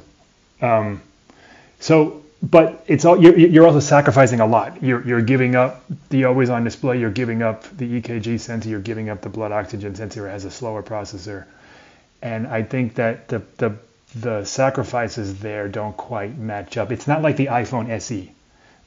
Um, 0.62 1.02
so 1.80 2.22
but 2.40 2.84
it's 2.86 3.04
all 3.04 3.20
you're, 3.20 3.36
you're 3.36 3.66
also 3.66 3.80
sacrificing 3.80 4.38
a 4.38 4.46
lot. 4.46 4.80
You're, 4.84 5.04
you're 5.04 5.20
giving 5.20 5.56
up 5.56 5.84
the 6.10 6.26
always 6.26 6.48
on 6.48 6.62
display. 6.62 7.00
You're 7.00 7.10
giving 7.10 7.42
up 7.42 7.64
the 7.76 8.00
EKG 8.00 8.38
sensor. 8.38 8.68
You're 8.68 8.78
giving 8.78 9.08
up 9.08 9.22
the 9.22 9.30
blood 9.30 9.50
oxygen 9.50 9.96
sensor. 9.96 10.28
It 10.28 10.30
has 10.30 10.44
a 10.44 10.50
slower 10.52 10.84
processor, 10.84 11.46
and 12.22 12.46
I 12.46 12.62
think 12.62 12.94
that 12.94 13.26
the 13.26 13.42
the 13.56 13.78
the 14.14 14.44
sacrifices 14.44 15.40
there 15.40 15.66
don't 15.66 15.96
quite 15.96 16.38
match 16.38 16.76
up. 16.76 16.92
It's 16.92 17.08
not 17.08 17.20
like 17.20 17.36
the 17.36 17.46
iPhone 17.46 17.90
SE, 17.90 18.30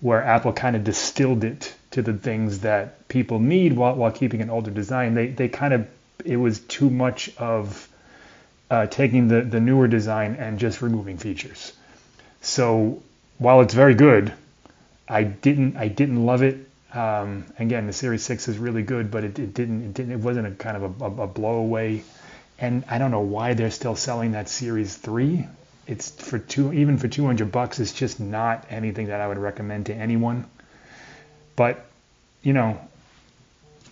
where 0.02 0.24
Apple 0.24 0.52
kind 0.52 0.76
of 0.76 0.84
distilled 0.84 1.44
it 1.44 1.74
to 1.92 2.02
the 2.02 2.14
things 2.14 2.60
that 2.60 3.08
people 3.08 3.40
need 3.40 3.74
while 3.74 3.96
while 3.96 4.12
keeping 4.12 4.42
an 4.42 4.50
older 4.50 4.72
design. 4.72 5.14
They 5.14 5.28
they 5.28 5.48
kind 5.48 5.74
of 5.74 5.88
it 6.26 6.38
was 6.38 6.60
too 6.60 6.90
much 6.90 7.36
of 7.38 7.88
uh, 8.70 8.88
taking 8.88 9.28
the 9.28 9.42
the 9.42 9.60
newer 9.60 9.88
design 9.88 10.36
and 10.36 10.60
just 10.60 10.82
removing 10.82 11.18
features. 11.18 11.74
So 12.42 13.02
while 13.38 13.62
it's 13.62 13.74
very 13.74 13.96
good, 13.96 14.34
I 15.08 15.24
didn't 15.24 15.78
I 15.78 15.88
didn't 15.88 16.26
love 16.26 16.42
it. 16.44 16.68
Um, 16.94 17.46
again, 17.58 17.88
the 17.88 17.94
Series 17.94 18.24
Six 18.24 18.48
is 18.48 18.58
really 18.58 18.84
good, 18.84 19.12
but 19.12 19.24
it, 19.24 19.40
it 19.40 19.54
didn't 19.54 19.84
it 19.84 19.94
didn't 19.94 20.12
it 20.14 20.20
wasn't 20.20 20.48
a 20.48 20.52
kind 20.52 20.78
of 20.78 21.02
a, 21.02 21.06
a, 21.06 21.24
a 21.24 21.28
blowaway. 21.28 22.02
And 22.60 22.84
I 22.90 22.98
don't 23.00 23.12
know 23.12 23.22
why 23.22 23.54
they're 23.56 23.72
still 23.72 23.96
selling 23.96 24.34
that 24.34 24.50
Series 24.50 24.96
Three. 24.96 25.48
It's 25.88 26.10
for 26.10 26.40
two 26.40 26.72
even 26.74 26.98
for 26.98 27.08
200 27.08 27.52
bucks. 27.52 27.80
It's 27.80 27.94
just 27.94 28.20
not 28.20 28.66
anything 28.70 29.08
that 29.08 29.20
I 29.20 29.28
would 29.28 29.38
recommend 29.38 29.88
to 29.88 29.94
anyone. 29.94 30.46
But 31.56 31.86
you 32.44 32.54
know, 32.54 32.80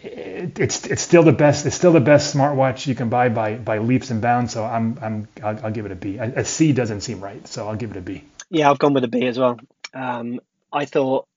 it, 0.02 0.60
it's 0.60 0.86
it's 0.86 1.02
still 1.02 1.23
the 1.23 1.32
best. 1.32 1.65
It's 1.65 1.75
still 1.75 1.91
the 1.91 1.99
best 1.99 2.36
smartwatch 2.36 2.88
you 2.88 2.95
can 2.95 3.10
buy 3.10 3.30
by 3.30 3.56
by 3.56 3.80
leaps 3.80 4.12
and 4.12 4.21
bounds. 4.21 4.54
So 4.54 4.63
I'm 4.63 4.97
I'm 5.02 5.28
I'll, 5.43 5.65
I'll 5.65 5.71
give 5.71 5.86
it 5.86 5.91
a 5.91 5.95
B. 5.95 6.17
A, 6.17 6.39
a 6.39 6.45
C 6.45 6.71
doesn't 6.71 7.02
seem 7.02 7.21
right, 7.21 7.45
so 7.47 7.67
I'll 7.67 7.75
give 7.75 7.91
it 7.91 7.97
a 7.97 8.02
B. 8.02 8.23
Yeah, 8.49 8.69
I've 8.69 8.80
gone 8.80 8.93
with 8.93 9.04
a 9.04 9.08
B 9.08 9.25
as 9.28 9.38
well. 9.38 9.60
Um, 9.93 10.39
I 10.71 10.86
thought 10.86 11.28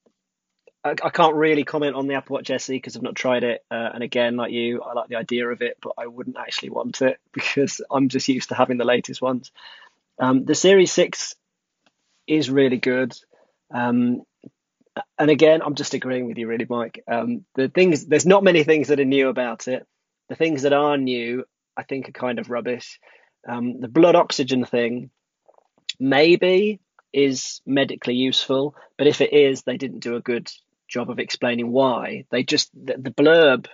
I, 0.83 1.09
can't 1.09 1.35
really 1.35 1.63
comment 1.63 1.95
on 1.95 2.07
the 2.07 2.15
Apple 2.15 2.35
Watch 2.35 2.49
SE 2.49 2.73
because 2.73 2.97
I've 2.97 3.03
not 3.03 3.15
tried 3.15 3.43
it. 3.45 3.63
Uh, 3.71 3.89
and 3.93 4.03
again, 4.03 4.35
like 4.35 4.51
you, 4.51 4.81
I 4.81 4.93
like 4.93 5.07
the 5.07 5.15
idea 5.15 5.47
of 5.47 5.61
it, 5.61 5.77
but 5.81 5.93
I 5.97 6.07
wouldn't 6.07 6.37
actually 6.37 6.71
want 6.71 7.01
it 7.01 7.19
because 7.31 7.79
I'm 7.89 8.09
just 8.09 8.27
used 8.27 8.49
to 8.49 8.55
having 8.55 8.77
the 8.77 8.85
latest 8.85 9.21
ones. 9.21 9.51
Um, 10.19 10.45
the 10.45 10.55
Series 10.55 10.91
Six 10.91 11.35
is 12.27 12.49
really 12.49 12.77
good. 12.77 13.13
Um, 13.73 14.21
and 15.17 15.29
again, 15.29 15.61
I'm 15.63 15.75
just 15.75 15.93
agreeing 15.93 16.27
with 16.27 16.37
you, 16.37 16.47
really, 16.47 16.67
Mike. 16.69 17.03
Um, 17.11 17.45
the 17.55 17.69
things 17.69 18.05
there's 18.05 18.25
not 18.25 18.43
many 18.43 18.63
things 18.63 18.89
that 18.89 18.99
are 18.99 19.05
new 19.05 19.29
about 19.29 19.67
it. 19.67 19.87
The 20.29 20.35
things 20.35 20.61
that 20.63 20.73
are 20.73 20.97
new, 20.97 21.45
I 21.75 21.83
think, 21.83 22.09
are 22.09 22.13
kind 22.13 22.39
of 22.39 22.49
rubbish. 22.49 22.99
Um, 23.47 23.79
the 23.79 23.87
blood 23.87 24.15
oxygen 24.15 24.65
thing, 24.65 25.09
maybe, 25.99 26.79
is 27.11 27.61
medically 27.65 28.15
useful, 28.15 28.75
but 28.97 29.07
if 29.07 29.21
it 29.21 29.33
is, 29.33 29.63
they 29.63 29.77
didn't 29.77 29.99
do 29.99 30.15
a 30.15 30.21
good 30.21 30.49
job 30.87 31.09
of 31.09 31.19
explaining 31.19 31.71
why. 31.71 32.25
They 32.29 32.43
just 32.43 32.69
the, 32.73 32.95
the 32.97 33.11
blurb, 33.11 33.67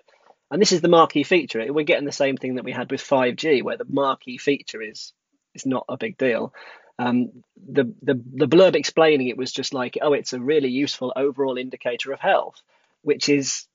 and 0.50 0.62
this 0.62 0.72
is 0.72 0.82
the 0.82 0.88
marquee 0.88 1.24
feature. 1.24 1.72
We're 1.72 1.86
getting 1.86 2.06
the 2.06 2.12
same 2.12 2.38
thing 2.38 2.56
that 2.56 2.66
we 2.66 2.72
had 2.72 2.90
with 2.90 3.02
5G, 3.02 3.64
where 3.64 3.78
the 3.78 3.86
marquee 3.88 4.38
feature 4.38 4.82
is 4.82 5.14
is 5.60 5.66
not 5.66 5.86
a 5.90 5.98
big 5.98 6.18
deal. 6.18 6.54
Um, 6.98 7.44
the, 7.56 7.94
the 8.02 8.22
the 8.34 8.48
blurb 8.48 8.76
explaining 8.76 9.30
it 9.30 9.38
was 9.38 9.52
just 9.52 9.74
like, 9.74 9.98
oh, 10.02 10.14
it's 10.14 10.34
a 10.34 10.40
really 10.40 10.70
useful 10.70 11.14
overall 11.16 11.58
indicator 11.58 12.12
of 12.12 12.20
health, 12.20 12.62
which 13.04 13.30
is 13.30 13.68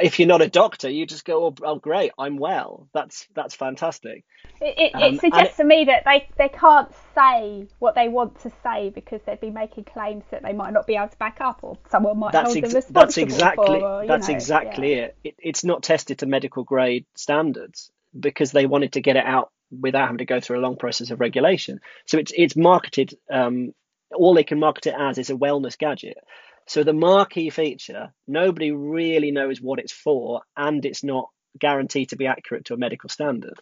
if 0.00 0.18
you're 0.18 0.28
not 0.28 0.42
a 0.42 0.48
doctor, 0.48 0.88
you 0.88 1.06
just 1.06 1.24
go, 1.24 1.46
oh, 1.46 1.54
oh 1.62 1.76
great, 1.76 2.12
I'm 2.18 2.36
well. 2.36 2.88
That's 2.92 3.26
that's 3.34 3.54
fantastic. 3.54 4.24
It, 4.60 4.74
it, 4.78 4.94
um, 4.94 5.14
it 5.14 5.20
suggests 5.20 5.56
to 5.56 5.64
me 5.64 5.84
that 5.86 6.04
they, 6.04 6.28
they 6.36 6.48
can't 6.48 6.92
say 7.14 7.66
what 7.78 7.94
they 7.94 8.08
want 8.08 8.40
to 8.42 8.52
say 8.62 8.90
because 8.90 9.20
they'd 9.24 9.40
be 9.40 9.50
making 9.50 9.84
claims 9.84 10.24
that 10.30 10.42
they 10.42 10.52
might 10.52 10.72
not 10.72 10.86
be 10.86 10.96
able 10.96 11.08
to 11.08 11.16
back 11.16 11.40
up, 11.40 11.60
or 11.62 11.78
someone 11.90 12.18
might 12.18 12.34
hold 12.34 12.56
ex- 12.56 12.68
them 12.68 12.76
responsible 12.76 13.00
That's 13.00 13.18
exactly 13.18 13.80
for, 13.80 14.02
or, 14.02 14.06
that's 14.06 14.28
know, 14.28 14.34
exactly 14.34 14.96
yeah. 14.96 15.02
it. 15.02 15.16
it. 15.24 15.34
It's 15.38 15.64
not 15.64 15.82
tested 15.82 16.18
to 16.18 16.26
medical 16.26 16.64
grade 16.64 17.06
standards 17.14 17.90
because 18.18 18.52
they 18.52 18.66
wanted 18.66 18.92
to 18.92 19.00
get 19.00 19.16
it 19.16 19.24
out 19.24 19.50
without 19.70 20.06
having 20.06 20.18
to 20.18 20.24
go 20.24 20.40
through 20.40 20.58
a 20.58 20.62
long 20.62 20.76
process 20.76 21.10
of 21.10 21.20
regulation. 21.20 21.80
So 22.06 22.18
it's 22.18 22.32
it's 22.36 22.56
marketed. 22.56 23.14
Um, 23.30 23.72
all 24.14 24.34
they 24.34 24.44
can 24.44 24.58
market 24.58 24.86
it 24.86 24.94
as 24.98 25.18
is 25.18 25.30
a 25.30 25.34
wellness 25.34 25.76
gadget. 25.76 26.18
So 26.66 26.84
the 26.84 26.92
marquee 26.92 27.50
feature, 27.50 28.12
nobody 28.26 28.72
really 28.72 29.30
knows 29.30 29.60
what 29.60 29.78
it's 29.78 29.92
for, 29.92 30.42
and 30.56 30.84
it's 30.84 31.02
not 31.02 31.30
guaranteed 31.58 32.10
to 32.10 32.16
be 32.16 32.26
accurate 32.26 32.66
to 32.66 32.74
a 32.74 32.78
medical 32.78 33.08
standard. 33.08 33.58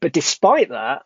But 0.00 0.12
despite 0.12 0.70
that, 0.70 1.02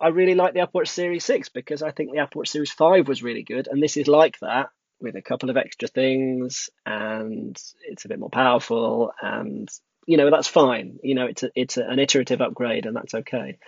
I 0.00 0.08
really 0.08 0.34
like 0.34 0.52
the 0.52 0.60
Apple 0.60 0.80
Watch 0.80 0.88
Series 0.88 1.24
6 1.24 1.50
because 1.50 1.82
I 1.82 1.92
think 1.92 2.12
the 2.12 2.18
Apple 2.18 2.40
Watch 2.40 2.48
Series 2.48 2.72
5 2.72 3.08
was 3.08 3.22
really 3.22 3.42
good, 3.42 3.68
and 3.68 3.82
this 3.82 3.96
is 3.96 4.08
like 4.08 4.38
that 4.40 4.68
with 5.00 5.16
a 5.16 5.22
couple 5.22 5.50
of 5.50 5.56
extra 5.56 5.88
things, 5.88 6.70
and 6.84 7.60
it's 7.88 8.04
a 8.04 8.08
bit 8.08 8.18
more 8.18 8.30
powerful, 8.30 9.12
and 9.20 9.68
you 10.06 10.16
know 10.16 10.30
that's 10.30 10.48
fine. 10.48 10.98
You 11.02 11.14
know, 11.14 11.26
it's 11.26 11.42
a, 11.42 11.50
it's 11.54 11.76
a, 11.76 11.84
an 11.84 11.98
iterative 11.98 12.40
upgrade, 12.40 12.86
and 12.86 12.96
that's 12.96 13.14
okay. 13.14 13.58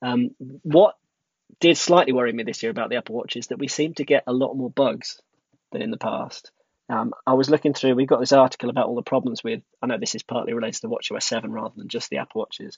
Um, 0.00 0.30
what 0.62 0.96
did 1.60 1.76
slightly 1.76 2.12
worry 2.12 2.32
me 2.32 2.42
this 2.42 2.62
year 2.62 2.70
about 2.70 2.90
the 2.90 2.96
Apple 2.96 3.16
Watch 3.16 3.36
is 3.36 3.48
that 3.48 3.58
we 3.58 3.68
seem 3.68 3.94
to 3.94 4.04
get 4.04 4.24
a 4.26 4.32
lot 4.32 4.54
more 4.54 4.70
bugs 4.70 5.20
than 5.70 5.82
in 5.82 5.90
the 5.90 5.96
past. 5.96 6.50
Um, 6.88 7.14
I 7.26 7.34
was 7.34 7.48
looking 7.48 7.72
through, 7.72 7.94
We've 7.94 8.08
got 8.08 8.20
this 8.20 8.32
article 8.32 8.68
about 8.68 8.86
all 8.86 8.96
the 8.96 9.02
problems 9.02 9.42
with, 9.44 9.62
I 9.80 9.86
know 9.86 9.98
this 9.98 10.14
is 10.14 10.22
partly 10.22 10.52
related 10.52 10.80
to 10.80 10.88
WatchOS 10.88 11.22
7 11.22 11.52
rather 11.52 11.74
than 11.76 11.88
just 11.88 12.10
the 12.10 12.18
Apple 12.18 12.40
Watches, 12.40 12.76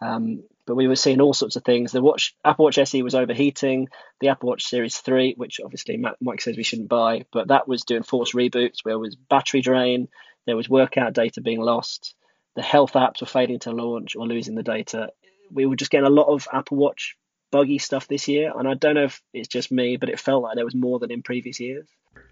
um, 0.00 0.42
but 0.66 0.74
we 0.74 0.88
were 0.88 0.96
seeing 0.96 1.20
all 1.20 1.32
sorts 1.32 1.56
of 1.56 1.64
things. 1.64 1.92
The 1.92 2.02
watch 2.02 2.34
Apple 2.44 2.64
Watch 2.64 2.78
SE 2.78 3.02
was 3.02 3.14
overheating. 3.14 3.88
The 4.20 4.28
Apple 4.28 4.48
Watch 4.48 4.64
Series 4.64 4.98
3, 4.98 5.34
which 5.36 5.60
obviously 5.64 6.02
Mike 6.20 6.40
says 6.40 6.56
we 6.56 6.62
shouldn't 6.62 6.88
buy, 6.88 7.24
but 7.32 7.48
that 7.48 7.68
was 7.68 7.84
doing 7.84 8.02
forced 8.02 8.34
reboots 8.34 8.78
where 8.82 8.98
was 8.98 9.14
battery 9.14 9.60
drain, 9.60 10.08
there 10.46 10.56
was 10.56 10.68
workout 10.68 11.14
data 11.14 11.40
being 11.40 11.60
lost, 11.60 12.14
the 12.54 12.62
health 12.62 12.92
apps 12.92 13.20
were 13.20 13.26
failing 13.26 13.58
to 13.60 13.72
launch 13.72 14.16
or 14.16 14.26
losing 14.26 14.54
the 14.54 14.62
data. 14.62 15.10
We 15.52 15.66
were 15.66 15.76
just 15.76 15.90
getting 15.90 16.06
a 16.06 16.10
lot 16.10 16.32
of 16.32 16.48
Apple 16.52 16.76
Watch 16.76 17.16
buggy 17.50 17.78
stuff 17.78 18.08
this 18.08 18.28
year, 18.28 18.52
and 18.56 18.66
I 18.66 18.74
don't 18.74 18.94
know 18.94 19.04
if 19.04 19.22
it's 19.32 19.48
just 19.48 19.70
me, 19.70 19.96
but 19.96 20.08
it 20.08 20.18
felt 20.18 20.42
like 20.42 20.56
there 20.56 20.64
was 20.64 20.74
more 20.74 20.98
than 20.98 21.10
in 21.10 21.22
previous 21.22 21.60
years. 21.60 21.88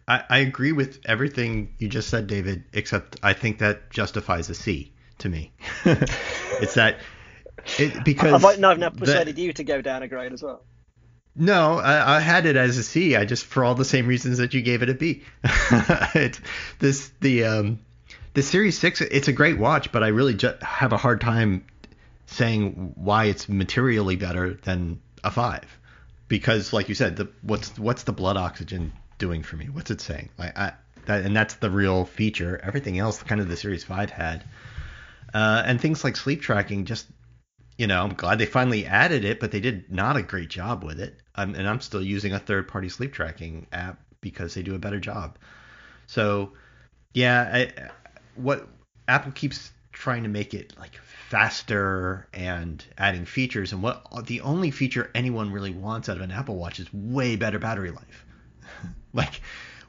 I, 0.09 0.25
I 0.29 0.39
agree 0.39 0.73
with 0.73 1.01
everything 1.05 1.75
you 1.79 1.89
just 1.89 2.09
said, 2.09 2.27
David, 2.27 2.65
except 2.73 3.21
I 3.23 3.33
think 3.33 3.59
that 3.59 3.91
justifies 3.91 4.51
a 4.51 4.55
C 4.55 4.93
to 5.19 5.29
me. 5.29 5.53
it's 5.85 6.75
that 6.75 6.99
it, 7.79 8.05
because 8.05 8.45
I've, 8.45 8.59
no, 8.59 8.71
I've 8.71 8.79
now 8.79 8.91
persuaded 8.91 9.37
the, 9.37 9.43
you 9.43 9.53
to 9.53 9.65
go 9.65 9.81
down 9.81 10.03
a 10.03 10.09
grade 10.09 10.33
as 10.33 10.43
well. 10.43 10.65
No, 11.35 11.79
I, 11.79 12.17
I, 12.17 12.21
had 12.21 12.45
it 12.45 12.57
as 12.57 12.77
a 12.77 12.83
C. 12.83 13.17
I 13.17 13.25
just 13.25 13.47
for 13.47 13.65
all 13.65 13.75
the 13.75 13.87
same 13.87 14.07
reasons 14.07 14.39
that 14.39 14.53
you 14.53 14.61
gave 14.61 14.83
it 14.83 14.91
a 14.91 14.95
B. 14.95 15.23
it's 16.15 16.41
this 16.79 17.11
the 17.21 17.45
um 17.45 17.79
the 18.35 18.43
Series 18.43 18.79
Six. 18.79 19.01
It's 19.01 19.29
a 19.29 19.33
great 19.33 19.59
watch, 19.59 19.93
but 19.93 20.03
I 20.03 20.09
really 20.09 20.35
ju- 20.35 20.55
have 20.61 20.93
a 20.93 20.97
hard 20.97 21.21
time 21.21 21.67
saying 22.27 22.93
why 22.97 23.27
it's 23.27 23.49
materially 23.49 24.17
better 24.17 24.55
than 24.55 25.01
a 25.23 25.31
five, 25.31 25.67
because 26.29 26.73
like 26.73 26.89
you 26.89 26.95
said, 26.95 27.17
the 27.17 27.29
what's 27.43 27.79
what's 27.79 28.05
the 28.05 28.13
blood 28.13 28.37
oxygen 28.37 28.93
doing 29.19 29.43
for 29.43 29.57
me? 29.57 29.67
What's 29.67 29.91
it 29.91 30.01
saying? 30.01 30.31
Like 30.39 30.57
I 30.57 30.73
that 31.07 31.25
and 31.25 31.37
that's 31.37 31.55
the 31.55 31.71
real 31.71 32.05
feature. 32.05 32.61
Everything 32.63 32.99
else, 32.99 33.23
kind 33.23 33.41
of 33.41 33.49
the 33.49 33.57
Series 33.57 33.85
Five 33.85 34.11
had, 34.11 34.45
uh, 35.35 35.63
and 35.67 35.81
things 35.81 36.05
like 36.05 36.17
sleep 36.17 36.41
tracking. 36.41 36.85
Just 36.85 37.07
you 37.79 37.87
know, 37.87 38.03
I'm 38.03 38.15
glad 38.15 38.39
they 38.39 38.47
finally 38.47 38.87
added 38.87 39.25
it, 39.25 39.41
but 39.41 39.51
they 39.51 39.61
did 39.61 39.91
not 39.91 40.17
a 40.17 40.23
great 40.23 40.49
job 40.49 40.85
with 40.85 41.01
it. 41.01 41.17
Um, 41.35 41.55
and 41.55 41.67
I'm 41.67 41.81
still 41.81 42.03
using 42.03 42.35
a 42.35 42.39
third-party 42.39 42.91
sleep 42.91 43.15
tracking 43.15 43.67
app 43.73 43.99
because 44.21 44.55
they 44.55 44.63
do 44.63 44.75
a 44.75 44.79
better 44.79 45.01
job. 45.01 45.39
So 46.07 46.53
yeah, 47.15 47.51
I, 47.53 47.91
what 48.35 48.69
Apple 49.09 49.33
keeps 49.33 49.73
trying 49.93 50.23
to 50.23 50.29
make 50.29 50.55
it 50.55 50.75
like 50.79 50.97
faster 51.29 52.27
and 52.33 52.85
adding 52.99 53.25
features 53.25 53.73
and 53.73 53.83
what 53.83 54.05
the 54.27 54.41
only 54.41 54.71
feature 54.71 55.11
anyone 55.15 55.53
really 55.53 55.71
wants 55.71 56.09
out 56.09 56.17
of 56.17 56.23
an 56.23 56.31
Apple 56.31 56.57
Watch 56.57 56.81
is 56.81 56.93
way 56.93 57.37
better 57.37 57.59
battery 57.59 57.91
life. 57.91 58.27
like 59.13 59.41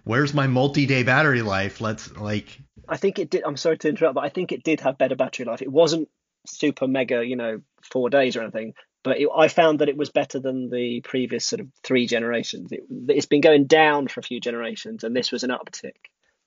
where's 0.04 0.34
my 0.34 0.48
multi-day 0.48 1.04
battery 1.04 1.42
life? 1.42 1.82
Let's 1.82 2.16
like 2.18 2.60
I 2.88 2.98
think 2.98 3.18
it 3.20 3.30
did 3.30 3.44
I'm 3.46 3.58
sorry 3.58 3.78
to 3.80 3.90
interrupt 3.90 4.16
but 4.16 4.24
I 4.24 4.30
think 4.30 4.52
it 4.52 4.64
did 4.64 4.82
have 4.82 4.98
better 4.98 5.16
battery 5.16 5.46
life. 5.46 5.62
It 5.62 5.72
wasn't 5.72 6.10
super 6.46 6.88
mega, 6.88 7.26
you 7.26 7.38
know, 7.38 7.62
4 7.92 8.10
days 8.10 8.36
or 8.36 8.42
anything, 8.42 8.74
but 9.04 9.20
it, 9.20 9.30
I 9.34 9.48
found 9.48 9.80
that 9.80 9.90
it 9.90 9.98
was 9.98 10.10
better 10.10 10.40
than 10.40 10.70
the 10.70 11.02
previous 11.02 11.46
sort 11.46 11.62
of 11.62 11.68
three 11.84 12.08
generations. 12.08 12.72
It, 12.72 12.84
it's 13.08 13.26
been 13.26 13.42
going 13.42 13.66
down 13.66 14.10
for 14.10 14.20
a 14.20 14.24
few 14.24 14.42
generations 14.42 15.06
and 15.06 15.16
this 15.16 15.32
was 15.32 15.44
an 15.44 15.52
uptick, 15.52 15.96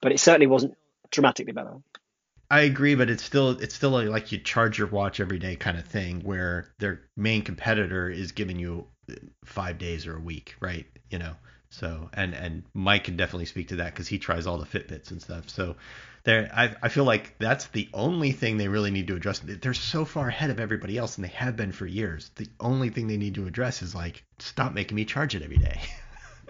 but 0.02 0.12
it 0.12 0.20
certainly 0.20 0.46
wasn't 0.46 0.76
dramatically 1.10 1.52
better. 1.52 1.78
I 2.50 2.60
agree, 2.60 2.94
but 2.94 3.10
it's 3.10 3.24
still 3.24 3.50
it's 3.50 3.74
still 3.74 4.00
a, 4.00 4.02
like 4.04 4.30
you 4.30 4.38
charge 4.38 4.78
your 4.78 4.86
watch 4.86 5.18
every 5.18 5.38
day 5.38 5.56
kind 5.56 5.76
of 5.76 5.84
thing, 5.84 6.20
where 6.20 6.68
their 6.78 7.02
main 7.16 7.42
competitor 7.42 8.08
is 8.08 8.32
giving 8.32 8.58
you 8.58 8.86
five 9.44 9.78
days 9.78 10.06
or 10.06 10.16
a 10.16 10.20
week, 10.20 10.54
right? 10.60 10.86
You 11.10 11.18
know, 11.18 11.34
so 11.70 12.08
and 12.12 12.34
and 12.34 12.62
Mike 12.72 13.04
can 13.04 13.16
definitely 13.16 13.46
speak 13.46 13.68
to 13.68 13.76
that 13.76 13.92
because 13.92 14.06
he 14.06 14.18
tries 14.18 14.46
all 14.46 14.58
the 14.58 14.66
Fitbits 14.66 15.10
and 15.10 15.20
stuff. 15.20 15.48
So 15.50 15.74
there, 16.22 16.48
I 16.54 16.74
I 16.82 16.88
feel 16.88 17.04
like 17.04 17.36
that's 17.38 17.66
the 17.68 17.88
only 17.92 18.30
thing 18.30 18.56
they 18.56 18.68
really 18.68 18.92
need 18.92 19.08
to 19.08 19.16
address. 19.16 19.40
They're 19.40 19.74
so 19.74 20.04
far 20.04 20.28
ahead 20.28 20.50
of 20.50 20.60
everybody 20.60 20.98
else, 20.98 21.16
and 21.16 21.24
they 21.24 21.30
have 21.30 21.56
been 21.56 21.72
for 21.72 21.86
years. 21.86 22.30
The 22.36 22.48
only 22.60 22.90
thing 22.90 23.08
they 23.08 23.16
need 23.16 23.34
to 23.34 23.46
address 23.48 23.82
is 23.82 23.92
like 23.92 24.22
stop 24.38 24.72
making 24.72 24.94
me 24.94 25.04
charge 25.04 25.34
it 25.34 25.42
every 25.42 25.58
day. 25.58 25.80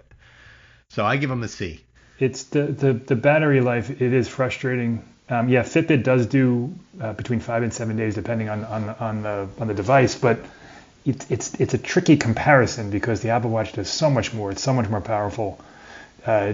so 0.89 1.03
I 1.03 1.17
give 1.17 1.31
them 1.31 1.41
a 1.41 1.47
C. 1.47 1.83
It's 2.19 2.43
the, 2.43 2.63
the 2.63 2.93
the 2.93 3.15
battery 3.15 3.61
life. 3.61 3.89
It 3.89 4.13
is 4.13 4.27
frustrating 4.27 5.03
um, 5.29 5.49
yeah, 5.49 5.63
Fitbit 5.63 6.03
does 6.03 6.25
do 6.25 6.73
uh, 7.01 7.13
between 7.13 7.39
five 7.39 7.63
and 7.63 7.73
seven 7.73 7.97
days, 7.97 8.15
depending 8.15 8.49
on 8.49 8.63
on, 8.63 8.89
on 8.89 9.23
the 9.23 9.47
on 9.59 9.67
the 9.67 9.73
device, 9.73 10.15
but 10.15 10.39
it's 11.05 11.29
it's 11.29 11.53
it's 11.55 11.73
a 11.73 11.77
tricky 11.77 12.15
comparison 12.15 12.89
because 12.89 13.21
the 13.21 13.29
Apple 13.29 13.49
Watch 13.49 13.73
does 13.73 13.89
so 13.89 14.09
much 14.09 14.33
more. 14.33 14.51
It's 14.51 14.61
so 14.61 14.73
much 14.73 14.87
more 14.89 15.01
powerful. 15.01 15.59
Uh, 16.25 16.53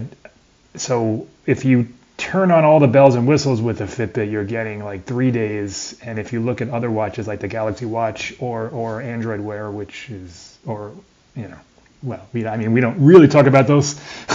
so 0.75 1.27
if 1.45 1.65
you 1.65 1.87
turn 2.17 2.49
on 2.51 2.63
all 2.63 2.79
the 2.79 2.87
bells 2.87 3.15
and 3.15 3.27
whistles 3.27 3.61
with 3.61 3.81
a 3.81 3.85
Fitbit, 3.85 4.31
you're 4.31 4.43
getting 4.43 4.83
like 4.83 5.05
three 5.05 5.29
days. 5.29 5.99
And 6.01 6.17
if 6.17 6.33
you 6.33 6.39
look 6.39 6.61
at 6.61 6.69
other 6.69 6.89
watches 6.89 7.27
like 7.27 7.41
the 7.41 7.47
Galaxy 7.47 7.85
Watch 7.85 8.33
or 8.39 8.69
or 8.69 9.01
Android 9.01 9.39
Wear, 9.39 9.69
which 9.69 10.09
is 10.09 10.57
or 10.65 10.93
you 11.35 11.47
know, 11.47 11.59
well, 12.01 12.27
we, 12.33 12.45
I 12.45 12.57
mean, 12.57 12.73
we 12.73 12.81
don't 12.81 12.99
really 13.03 13.27
talk 13.27 13.45
about 13.45 13.67
those, 13.67 13.93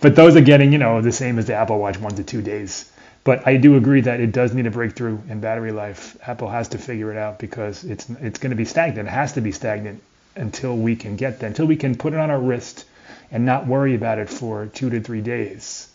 but 0.00 0.14
those 0.14 0.36
are 0.36 0.40
getting 0.40 0.72
you 0.72 0.78
know 0.78 1.00
the 1.00 1.12
same 1.12 1.38
as 1.38 1.46
the 1.46 1.54
Apple 1.54 1.78
Watch, 1.78 1.98
one 1.98 2.14
to 2.14 2.24
two 2.24 2.42
days. 2.42 2.90
But 3.24 3.46
I 3.46 3.56
do 3.56 3.76
agree 3.76 4.00
that 4.02 4.20
it 4.20 4.32
does 4.32 4.54
need 4.54 4.66
a 4.66 4.70
breakthrough 4.70 5.18
in 5.28 5.40
battery 5.40 5.72
life. 5.72 6.16
Apple 6.26 6.48
has 6.48 6.68
to 6.68 6.78
figure 6.78 7.10
it 7.12 7.18
out 7.18 7.38
because 7.38 7.84
it's 7.84 8.08
it's 8.08 8.38
going 8.38 8.50
to 8.50 8.56
be 8.56 8.64
stagnant. 8.64 9.08
It 9.08 9.10
has 9.10 9.32
to 9.34 9.40
be 9.40 9.52
stagnant 9.52 10.02
until 10.36 10.76
we 10.76 10.96
can 10.96 11.16
get 11.16 11.40
that, 11.40 11.46
until 11.46 11.66
we 11.66 11.76
can 11.76 11.96
put 11.96 12.12
it 12.12 12.18
on 12.18 12.30
our 12.30 12.40
wrist 12.40 12.84
and 13.30 13.44
not 13.44 13.66
worry 13.66 13.94
about 13.94 14.18
it 14.18 14.30
for 14.30 14.66
two 14.66 14.88
to 14.90 15.00
three 15.00 15.20
days. 15.20 15.88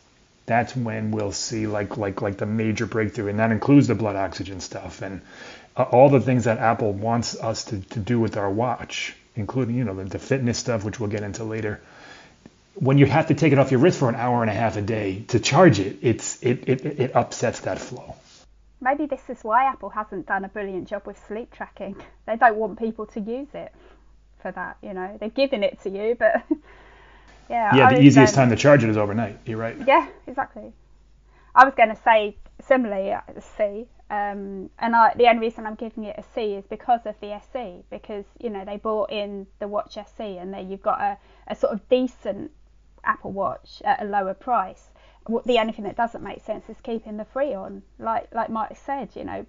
That's 0.46 0.76
when 0.76 1.12
we'll 1.12 1.32
see 1.32 1.66
like 1.68 1.98
like 1.98 2.22
like 2.22 2.38
the 2.38 2.46
major 2.46 2.86
breakthrough, 2.86 3.30
and 3.30 3.40
that 3.40 3.52
includes 3.52 3.88
the 3.88 3.96
blood 3.96 4.18
oxygen 4.18 4.60
stuff 4.60 5.02
and 5.02 5.22
uh, 5.78 5.84
all 5.84 6.10
the 6.10 6.20
things 6.20 6.44
that 6.44 6.60
Apple 6.60 6.92
wants 6.92 7.36
us 7.42 7.64
to, 7.66 7.80
to 7.80 8.00
do 8.00 8.20
with 8.20 8.38
our 8.38 8.50
watch, 8.50 9.16
including 9.36 9.76
you 9.76 9.86
know 9.86 9.96
the, 9.96 10.04
the 10.04 10.20
fitness 10.20 10.58
stuff, 10.58 10.84
which 10.84 11.00
we'll 11.00 11.10
get 11.10 11.24
into 11.24 11.46
later 11.46 11.80
when 12.76 12.98
you 12.98 13.06
have 13.06 13.28
to 13.28 13.34
take 13.34 13.54
it 13.54 13.60
off 13.60 13.72
your 13.72 13.80
wrist 13.80 14.00
for 14.00 14.10
an 14.10 14.16
hour 14.16 14.42
and 14.42 14.50
a 14.50 14.54
half 14.54 14.78
a 14.78 14.82
day 14.82 15.24
to 15.30 15.40
charge 15.40 15.80
it, 15.80 16.00
it's 16.02 16.42
it, 16.42 16.68
it, 16.68 16.86
it 16.86 17.16
upsets 17.16 17.62
that 17.62 17.80
flow. 17.80 18.16
Maybe 18.82 19.06
this 19.06 19.22
is 19.30 19.44
why 19.44 19.66
Apple 19.66 19.90
hasn't 19.90 20.26
done 20.26 20.44
a 20.44 20.50
brilliant 20.50 20.88
job 20.88 21.04
with 21.06 21.18
sleep 21.28 21.52
tracking. 21.54 21.96
They 22.26 22.38
don't 22.38 22.56
want 22.56 22.80
people 22.80 23.06
to 23.08 23.20
use 23.20 23.50
it 23.54 23.74
for 24.42 24.52
that, 24.52 24.78
you 24.82 24.94
know. 24.94 25.18
They've 25.20 25.34
given 25.34 25.62
it 25.62 25.82
to 25.84 25.90
you, 25.90 26.16
but 26.18 26.42
yeah. 27.50 27.76
Yeah, 27.76 27.90
the 27.94 28.02
easiest 28.02 28.34
time 28.34 28.50
to 28.50 28.56
charge 28.56 28.84
it 28.84 28.90
is 28.90 28.96
overnight. 28.96 29.40
You're 29.46 29.58
right. 29.58 29.76
Yeah, 29.86 30.08
exactly. 30.26 30.72
I 31.54 31.66
was 31.66 31.74
going 31.76 31.90
to 31.90 32.02
say 32.02 32.38
similarly 32.66 33.12
uh, 33.12 33.22
C, 33.58 33.88
um, 34.10 34.70
and 34.80 34.96
I, 34.96 35.14
the 35.16 35.28
only 35.28 35.42
reason 35.42 35.66
I'm 35.66 35.76
giving 35.76 36.06
it 36.06 36.16
a 36.18 36.24
C 36.34 36.54
is 36.54 36.66
because 36.66 37.02
of 37.06 37.16
the 37.20 37.34
SE, 37.34 37.84
because 37.90 38.26
you 38.40 38.50
know 38.50 38.64
they 38.64 38.78
brought 38.78 39.12
in 39.12 39.48
the 39.60 39.68
Watch 39.68 39.98
SE, 39.98 40.38
and 40.38 40.54
there 40.54 40.62
you've 40.62 40.82
got 40.82 41.02
a, 41.02 41.18
a 41.48 41.56
sort 41.56 41.74
of 41.74 41.88
decent 41.90 42.52
Apple 43.04 43.32
Watch 43.32 43.82
at 43.84 44.02
a 44.02 44.06
lower 44.06 44.34
price. 44.34 44.90
The 45.46 45.60
only 45.60 45.74
thing 45.74 45.86
that 45.86 45.96
doesn't 45.96 46.24
make 46.24 46.44
sense 46.44 46.70
is 46.70 46.76
keeping 46.84 47.18
the 47.18 47.26
free 47.26 47.54
on. 47.54 47.84
Like 47.98 48.34
like 48.34 48.50
Mike 48.50 48.78
said, 48.78 49.10
you 49.16 49.24
know, 49.24 49.46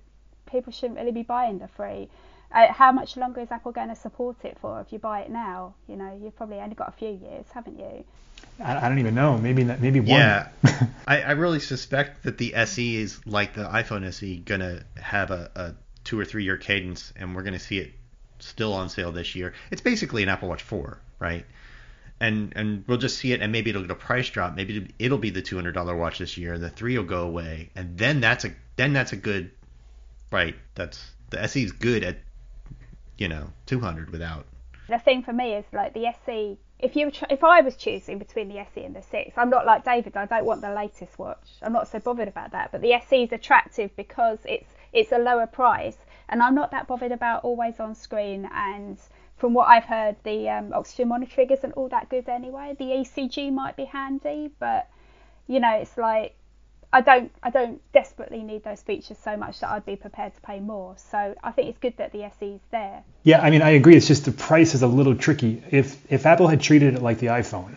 people 0.46 0.72
shouldn't 0.72 0.98
really 0.98 1.12
be 1.12 1.22
buying 1.22 1.58
the 1.58 1.68
free. 1.68 2.08
Uh, 2.52 2.72
how 2.72 2.92
much 2.92 3.16
longer 3.16 3.40
is 3.40 3.50
Apple 3.50 3.72
going 3.72 3.88
to 3.88 3.96
support 3.96 4.36
it 4.44 4.56
for? 4.60 4.80
If 4.80 4.92
you 4.92 5.00
buy 5.00 5.22
it 5.22 5.30
now, 5.30 5.74
you 5.88 5.96
know, 5.96 6.16
you've 6.22 6.36
probably 6.36 6.58
only 6.58 6.76
got 6.76 6.88
a 6.88 6.92
few 6.92 7.08
years, 7.08 7.46
haven't 7.52 7.80
you? 7.80 8.04
I, 8.60 8.86
I 8.86 8.88
don't 8.88 9.00
even 9.00 9.16
know. 9.16 9.36
Maybe 9.36 9.64
not, 9.64 9.80
maybe 9.80 9.98
one. 9.98 10.10
Yeah, 10.10 10.48
I, 11.08 11.22
I 11.22 11.30
really 11.32 11.58
suspect 11.58 12.22
that 12.22 12.38
the 12.38 12.54
SE 12.54 12.96
is 12.96 13.26
like 13.26 13.54
the 13.54 13.64
iPhone 13.64 14.06
SE 14.06 14.36
gonna 14.38 14.84
have 14.96 15.32
a, 15.32 15.50
a 15.56 15.74
two 16.04 16.18
or 16.18 16.24
three 16.24 16.44
year 16.44 16.56
cadence, 16.56 17.12
and 17.16 17.34
we're 17.34 17.42
gonna 17.42 17.58
see 17.58 17.78
it 17.78 17.92
still 18.38 18.72
on 18.74 18.88
sale 18.88 19.10
this 19.10 19.34
year. 19.34 19.54
It's 19.70 19.80
basically 19.80 20.22
an 20.22 20.28
Apple 20.28 20.48
Watch 20.48 20.62
4, 20.62 20.98
right? 21.18 21.44
And 22.24 22.54
and 22.56 22.84
we'll 22.86 22.96
just 22.96 23.18
see 23.18 23.32
it, 23.32 23.42
and 23.42 23.52
maybe 23.52 23.68
it'll 23.68 23.82
get 23.82 23.90
a 23.90 23.94
price 23.94 24.30
drop. 24.30 24.54
Maybe 24.54 24.88
it'll 24.98 25.18
be 25.18 25.28
the 25.28 25.42
two 25.42 25.56
hundred 25.56 25.72
dollar 25.72 25.94
watch 25.94 26.18
this 26.18 26.38
year, 26.38 26.54
and 26.54 26.62
the 26.62 26.70
three 26.70 26.96
will 26.96 27.04
go 27.04 27.22
away, 27.26 27.68
and 27.76 27.98
then 27.98 28.20
that's 28.20 28.46
a 28.46 28.52
then 28.76 28.94
that's 28.94 29.12
a 29.12 29.16
good, 29.16 29.50
right? 30.32 30.54
That's 30.74 31.04
the 31.28 31.42
SE 31.42 31.62
is 31.62 31.72
good 31.72 32.02
at, 32.02 32.16
you 33.18 33.28
know, 33.28 33.48
two 33.66 33.78
hundred 33.78 34.10
without. 34.10 34.46
The 34.88 34.98
thing 34.98 35.22
for 35.22 35.32
me 35.32 35.54
is 35.54 35.64
like 35.72 35.92
the 35.92 36.06
SE. 36.06 36.58
If 36.78 36.96
you 36.96 37.10
if 37.28 37.44
I 37.44 37.60
was 37.60 37.76
choosing 37.76 38.18
between 38.18 38.48
the 38.48 38.58
SE 38.58 38.82
and 38.82 38.96
the 38.96 39.02
six, 39.02 39.36
I'm 39.36 39.50
not 39.50 39.66
like 39.66 39.84
David. 39.84 40.16
I 40.16 40.24
don't 40.24 40.46
want 40.46 40.62
the 40.62 40.74
latest 40.74 41.18
watch. 41.18 41.46
I'm 41.62 41.74
not 41.74 41.88
so 41.88 41.98
bothered 41.98 42.28
about 42.28 42.52
that. 42.52 42.72
But 42.72 42.80
the 42.80 42.94
SE 42.94 43.22
is 43.22 43.32
attractive 43.32 43.94
because 43.96 44.38
it's 44.44 44.70
it's 44.94 45.12
a 45.12 45.18
lower 45.18 45.46
price, 45.46 45.98
and 46.28 46.42
I'm 46.42 46.54
not 46.54 46.70
that 46.70 46.86
bothered 46.86 47.12
about 47.12 47.44
always 47.44 47.80
on 47.80 47.94
screen 47.94 48.48
and 48.50 48.98
from 49.44 49.52
what 49.52 49.68
I've 49.68 49.84
heard, 49.84 50.16
the 50.24 50.48
um, 50.48 50.72
oxygen 50.72 51.08
monitoring 51.08 51.50
isn't 51.50 51.72
all 51.72 51.90
that 51.90 52.08
good 52.08 52.30
anyway. 52.30 52.74
The 52.78 52.86
ECG 52.86 53.52
might 53.52 53.76
be 53.76 53.84
handy, 53.84 54.50
but 54.58 54.88
you 55.46 55.60
know, 55.60 55.74
it's 55.74 55.98
like 55.98 56.34
I 56.94 57.02
don't 57.02 57.30
I 57.42 57.50
don't 57.50 57.82
desperately 57.92 58.42
need 58.42 58.64
those 58.64 58.80
features 58.80 59.18
so 59.22 59.36
much 59.36 59.60
that 59.60 59.68
I'd 59.68 59.84
be 59.84 59.96
prepared 59.96 60.34
to 60.34 60.40
pay 60.40 60.60
more. 60.60 60.94
So 60.96 61.34
I 61.44 61.50
think 61.50 61.68
it's 61.68 61.78
good 61.78 61.94
that 61.98 62.12
the 62.12 62.24
SE 62.24 62.46
is 62.46 62.60
there. 62.70 63.02
Yeah, 63.22 63.42
I 63.42 63.50
mean 63.50 63.60
I 63.60 63.72
agree. 63.72 63.96
It's 63.96 64.08
just 64.08 64.24
the 64.24 64.32
price 64.32 64.72
is 64.72 64.80
a 64.80 64.86
little 64.86 65.14
tricky. 65.14 65.62
If 65.70 66.10
if 66.10 66.24
Apple 66.24 66.48
had 66.48 66.62
treated 66.62 66.94
it 66.94 67.02
like 67.02 67.18
the 67.18 67.26
iPhone 67.26 67.76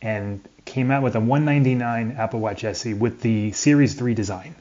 and 0.00 0.40
came 0.64 0.90
out 0.90 1.02
with 1.02 1.14
a 1.14 1.20
199 1.20 2.12
Apple 2.12 2.40
Watch 2.40 2.64
SE 2.64 2.94
with 2.94 3.20
the 3.20 3.52
Series 3.52 3.92
3 3.96 4.14
design, 4.14 4.54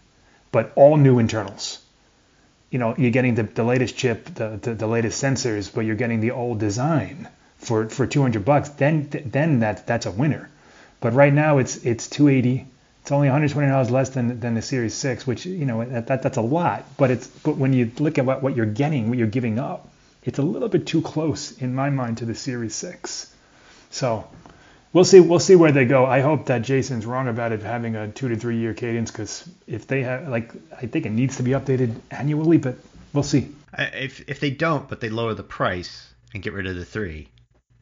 but 0.52 0.74
all 0.76 0.98
new 0.98 1.18
internals, 1.18 1.80
you 2.72 2.80
know, 2.80 2.96
you're 2.98 3.12
getting 3.12 3.36
the, 3.36 3.44
the 3.44 3.64
latest 3.64 3.98
chip, 3.98 4.26
the, 4.34 4.58
the, 4.62 4.74
the 4.74 4.88
latest 4.88 5.22
sensors, 5.22 5.72
but 5.74 5.82
you're 5.82 5.98
getting 5.98 6.22
the 6.22 6.32
old 6.32 6.60
design 6.60 7.28
for, 7.58 7.90
for 7.90 8.08
200 8.08 8.44
bucks, 8.44 8.70
then 8.70 9.10
then 9.26 9.60
that 9.60 9.86
that's 9.86 10.08
a 10.08 10.12
winner. 10.12 10.50
But 11.00 11.14
right 11.14 11.34
now 11.34 11.60
it's 11.60 11.86
it's 11.86 12.08
280. 12.08 12.66
It's 13.02 13.12
only 13.12 13.28
120 13.28 13.68
dollars 13.68 13.92
less 13.92 14.10
than 14.10 14.40
than 14.40 14.56
the 14.56 14.62
Series 14.62 14.94
6, 14.94 15.28
which 15.28 15.46
you 15.46 15.66
know 15.66 15.84
that, 15.86 16.08
that 16.08 16.24
that's 16.24 16.38
a 16.38 16.42
lot. 16.42 16.86
But 16.98 17.12
it's 17.12 17.28
but 17.28 17.58
when 17.58 17.74
you 17.74 17.92
look 18.00 18.18
at 18.18 18.26
what, 18.26 18.42
what 18.42 18.56
you're 18.56 18.66
getting, 18.66 19.10
what 19.10 19.18
you're 19.18 19.28
giving 19.28 19.60
up, 19.60 19.90
it's 20.24 20.40
a 20.40 20.44
little 20.44 20.70
bit 20.70 20.88
too 20.88 21.02
close 21.02 21.52
in 21.58 21.76
my 21.76 21.90
mind 21.90 22.20
to 22.20 22.26
the 22.26 22.36
Series 22.36 22.74
6. 22.76 23.36
So 23.90 24.28
we'll 24.94 25.06
see 25.06 25.20
we'll 25.20 25.40
see 25.40 25.56
where 25.56 25.72
they 25.72 25.86
go. 25.86 26.06
I 26.06 26.22
hope 26.22 26.48
that 26.48 26.62
Jason's 26.62 27.06
wrong 27.06 27.28
about 27.28 27.52
it 27.52 27.62
having 27.62 27.96
a 27.96 28.08
two 28.10 28.30
to 28.30 28.36
three 28.36 28.58
year 28.58 28.74
cadence 28.74 29.12
because 29.12 29.48
if 29.68 29.88
they 29.88 30.04
have 30.04 30.28
like 30.28 30.52
I 30.76 30.88
think 30.88 31.06
it 31.06 31.12
needs 31.12 31.38
to 31.38 31.44
be 31.44 31.52
updated 31.52 32.00
annually, 32.10 32.58
but 32.58 32.76
we'll 33.14 33.24
see. 33.24 33.50
If 33.78 34.30
if 34.30 34.40
they 34.40 34.52
don't, 34.52 34.88
but 34.90 35.00
they 35.00 35.10
lower 35.10 35.34
the 35.34 35.44
price 35.44 36.14
and 36.34 36.44
get 36.44 36.54
rid 36.54 36.68
of 36.68 36.76
the 36.76 36.86
three, 36.86 37.30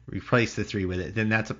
replace 0.06 0.54
the 0.54 0.64
three 0.64 0.84
with 0.84 1.00
it, 1.00 1.14
then 1.14 1.28
that's 1.28 1.50
a 1.50 1.56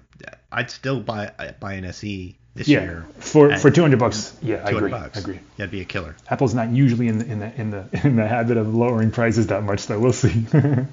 I'd 0.53 0.71
still 0.71 1.01
buy 1.01 1.33
buy 1.61 1.75
an 1.75 1.85
SE 1.87 2.37
this 2.55 2.69
yeah, 2.69 2.83
year 2.83 3.07
for 3.19 3.57
for 3.57 3.71
200 3.71 3.99
bucks. 3.99 4.37
Yeah, 4.43 4.63
I 4.65 4.71
200 4.71 4.77
agree. 4.77 4.91
bucks. 4.91 5.19
I 5.19 5.21
agree. 5.21 5.41
That'd 5.57 5.71
be 5.71 5.81
a 5.81 5.85
killer. 5.85 6.17
Apple's 6.29 6.55
not 6.55 6.71
usually 6.71 7.09
in 7.09 7.19
the 7.19 7.27
in 7.27 7.39
the 7.41 7.61
in 7.61 7.71
the 7.71 8.01
in 8.05 8.17
the 8.17 8.27
habit 8.27 8.57
of 8.57 8.75
lowering 8.75 9.11
prices 9.11 9.49
that 9.49 9.63
much, 9.63 9.81
so 9.81 9.99
we'll 9.99 10.13
see. 10.13 10.47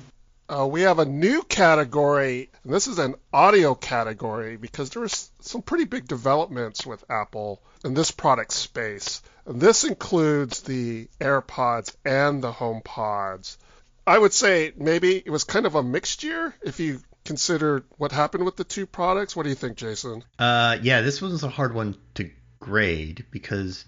Uh, 0.50 0.66
we 0.66 0.82
have 0.82 1.00
a 1.00 1.06
new 1.06 1.44
category, 1.44 2.50
and 2.64 2.74
this 2.74 2.88
is 2.88 3.00
an 3.00 3.16
audio 3.34 3.76
category 3.76 4.56
because 4.56 4.90
there 4.92 5.02
was 5.02 5.30
some 5.42 5.62
pretty 5.62 5.84
big 5.84 6.08
developments 6.08 6.86
with 6.86 7.04
Apple 7.10 7.62
in 7.84 7.94
this 7.94 8.12
product 8.12 8.54
space. 8.54 9.22
And 9.46 9.60
this 9.60 9.84
includes 9.84 10.62
the 10.62 11.10
AirPods 11.20 11.94
and 12.06 12.42
the 12.42 12.52
HomePods. 12.52 13.58
I 14.06 14.18
would 14.18 14.32
say 14.32 14.72
maybe 14.78 15.18
it 15.18 15.30
was 15.30 15.44
kind 15.44 15.66
of 15.66 15.76
a 15.76 15.84
mixed 15.84 16.24
year 16.24 16.56
if 16.62 16.80
you 16.80 17.02
consider 17.26 17.84
what 17.98 18.14
happened 18.14 18.46
with 18.46 18.56
the 18.56 18.64
two 18.64 18.86
products. 18.86 19.36
What 19.36 19.44
do 19.44 19.50
you 19.50 19.56
think, 19.56 19.76
Jason? 19.76 20.24
Uh, 20.40 20.78
yeah, 20.82 21.02
this 21.02 21.22
was 21.22 21.44
a 21.44 21.50
hard 21.50 21.76
one 21.76 21.98
to 22.16 22.30
grade 22.60 23.26
because 23.32 23.84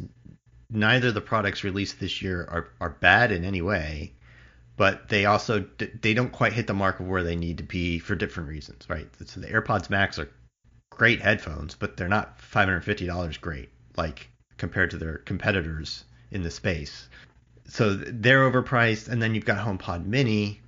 neither 0.70 1.08
of 1.08 1.14
the 1.14 1.22
products 1.22 1.64
released 1.64 2.02
this 2.02 2.22
year 2.22 2.42
are, 2.42 2.68
are 2.82 2.90
bad 2.90 3.32
in 3.32 3.46
any 3.46 3.62
way 3.62 4.14
but 4.80 5.10
they 5.10 5.26
also 5.26 5.66
they 6.00 6.14
don't 6.14 6.32
quite 6.32 6.54
hit 6.54 6.66
the 6.66 6.74
mark 6.74 7.02
of 7.02 7.06
where 7.06 7.22
they 7.22 7.36
need 7.36 7.58
to 7.58 7.66
be 7.66 8.00
for 8.00 8.16
different 8.16 8.48
reasons, 8.48 8.90
right? 8.90 9.10
So 9.26 9.42
the 9.42 9.48
AirPods 9.48 9.90
Max 9.90 10.18
are 10.18 10.30
great 10.90 11.20
headphones, 11.20 11.76
but 11.76 11.98
they're 11.98 12.08
not 12.08 12.40
$550 12.40 13.42
great 13.42 13.70
like 13.98 14.30
compared 14.56 14.92
to 14.92 14.98
their 14.98 15.18
competitors 15.18 16.06
in 16.32 16.44
the 16.44 16.50
space. 16.50 17.10
So 17.68 17.94
they're 17.94 18.50
overpriced, 18.50 19.10
and 19.10 19.22
then 19.22 19.36
you've 19.36 19.44
got 19.44 19.68
HomePod 19.68 20.06
Mini 20.06 20.62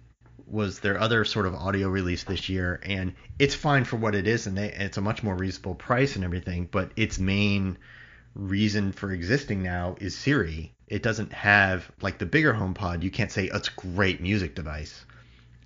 was 0.45 0.81
their 0.81 0.99
other 0.99 1.23
sort 1.23 1.45
of 1.45 1.55
audio 1.55 1.87
release 1.87 2.25
this 2.25 2.49
year, 2.49 2.81
and 2.83 3.13
it's 3.39 3.55
fine 3.55 3.85
for 3.85 3.95
what 3.95 4.13
it 4.13 4.27
is, 4.27 4.45
and 4.45 4.57
they, 4.57 4.73
it's 4.73 4.97
a 4.97 5.01
much 5.01 5.23
more 5.23 5.35
reasonable 5.37 5.75
price 5.75 6.17
and 6.17 6.25
everything. 6.25 6.67
But 6.69 6.91
its 6.97 7.17
main 7.17 7.77
reason 8.35 8.91
for 8.91 9.09
existing 9.09 9.63
now 9.63 9.95
is 10.01 10.17
Siri, 10.17 10.73
it 10.91 11.01
doesn't 11.01 11.31
have 11.31 11.89
like 12.01 12.17
the 12.17 12.25
bigger 12.25 12.53
HomePod. 12.53 13.01
You 13.01 13.09
can't 13.09 13.31
say 13.31 13.49
oh, 13.49 13.57
it's 13.57 13.69
a 13.69 13.71
great 13.95 14.19
music 14.21 14.55
device, 14.55 15.05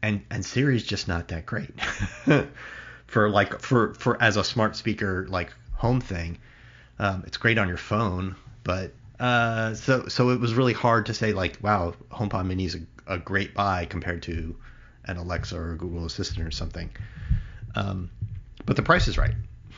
and 0.04 0.22
and 0.30 0.46
Siri's 0.46 0.84
just 0.84 1.08
not 1.08 1.30
that 1.30 1.48
great 1.48 1.74
for 3.08 3.30
like 3.30 3.60
for 3.60 3.96
for 3.96 4.22
as 4.22 4.38
a 4.38 4.44
smart 4.44 4.76
speaker 4.76 5.26
like 5.28 5.52
home 5.74 6.00
thing. 6.00 6.38
Um, 7.00 7.24
it's 7.26 7.38
great 7.38 7.58
on 7.58 7.68
your 7.68 7.78
phone, 7.78 8.36
but 8.64 8.94
uh, 9.20 9.74
so 9.74 10.08
so 10.08 10.30
it 10.30 10.40
was 10.40 10.54
really 10.54 10.74
hard 10.74 11.08
to 11.08 11.16
say 11.16 11.34
like 11.34 11.58
wow 11.60 11.96
HomePod 12.12 12.46
Mini 12.46 12.66
is 12.66 12.76
a, 12.76 13.16
a 13.16 13.18
great 13.18 13.56
buy 13.56 13.86
compared 13.86 14.22
to 14.24 14.56
an 15.06 15.18
Alexa 15.18 15.58
or 15.58 15.72
a 15.72 15.76
Google 15.76 16.06
Assistant 16.06 16.48
or 16.48 16.52
something. 16.52 16.92
Um, 17.74 18.12
but 18.68 18.76
the 18.76 18.84
price 18.84 19.08
is 19.08 19.18
right, 19.18 19.34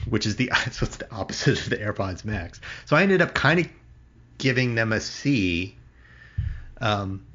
which 0.09 0.25
is 0.25 0.35
the 0.35 0.51
so 0.71 0.85
it's 0.85 0.97
the 0.97 1.09
opposite 1.09 1.57
of 1.61 1.69
the 1.69 1.77
AirPods 1.77 2.25
Max. 2.25 2.59
So 2.85 2.97
I 2.97 3.03
ended 3.03 3.21
up 3.21 3.33
kind 3.33 3.61
of 3.61 3.69
giving 4.37 4.75
them 4.75 4.91
a 4.93 4.99
C, 4.99 5.75
um, 6.79 7.25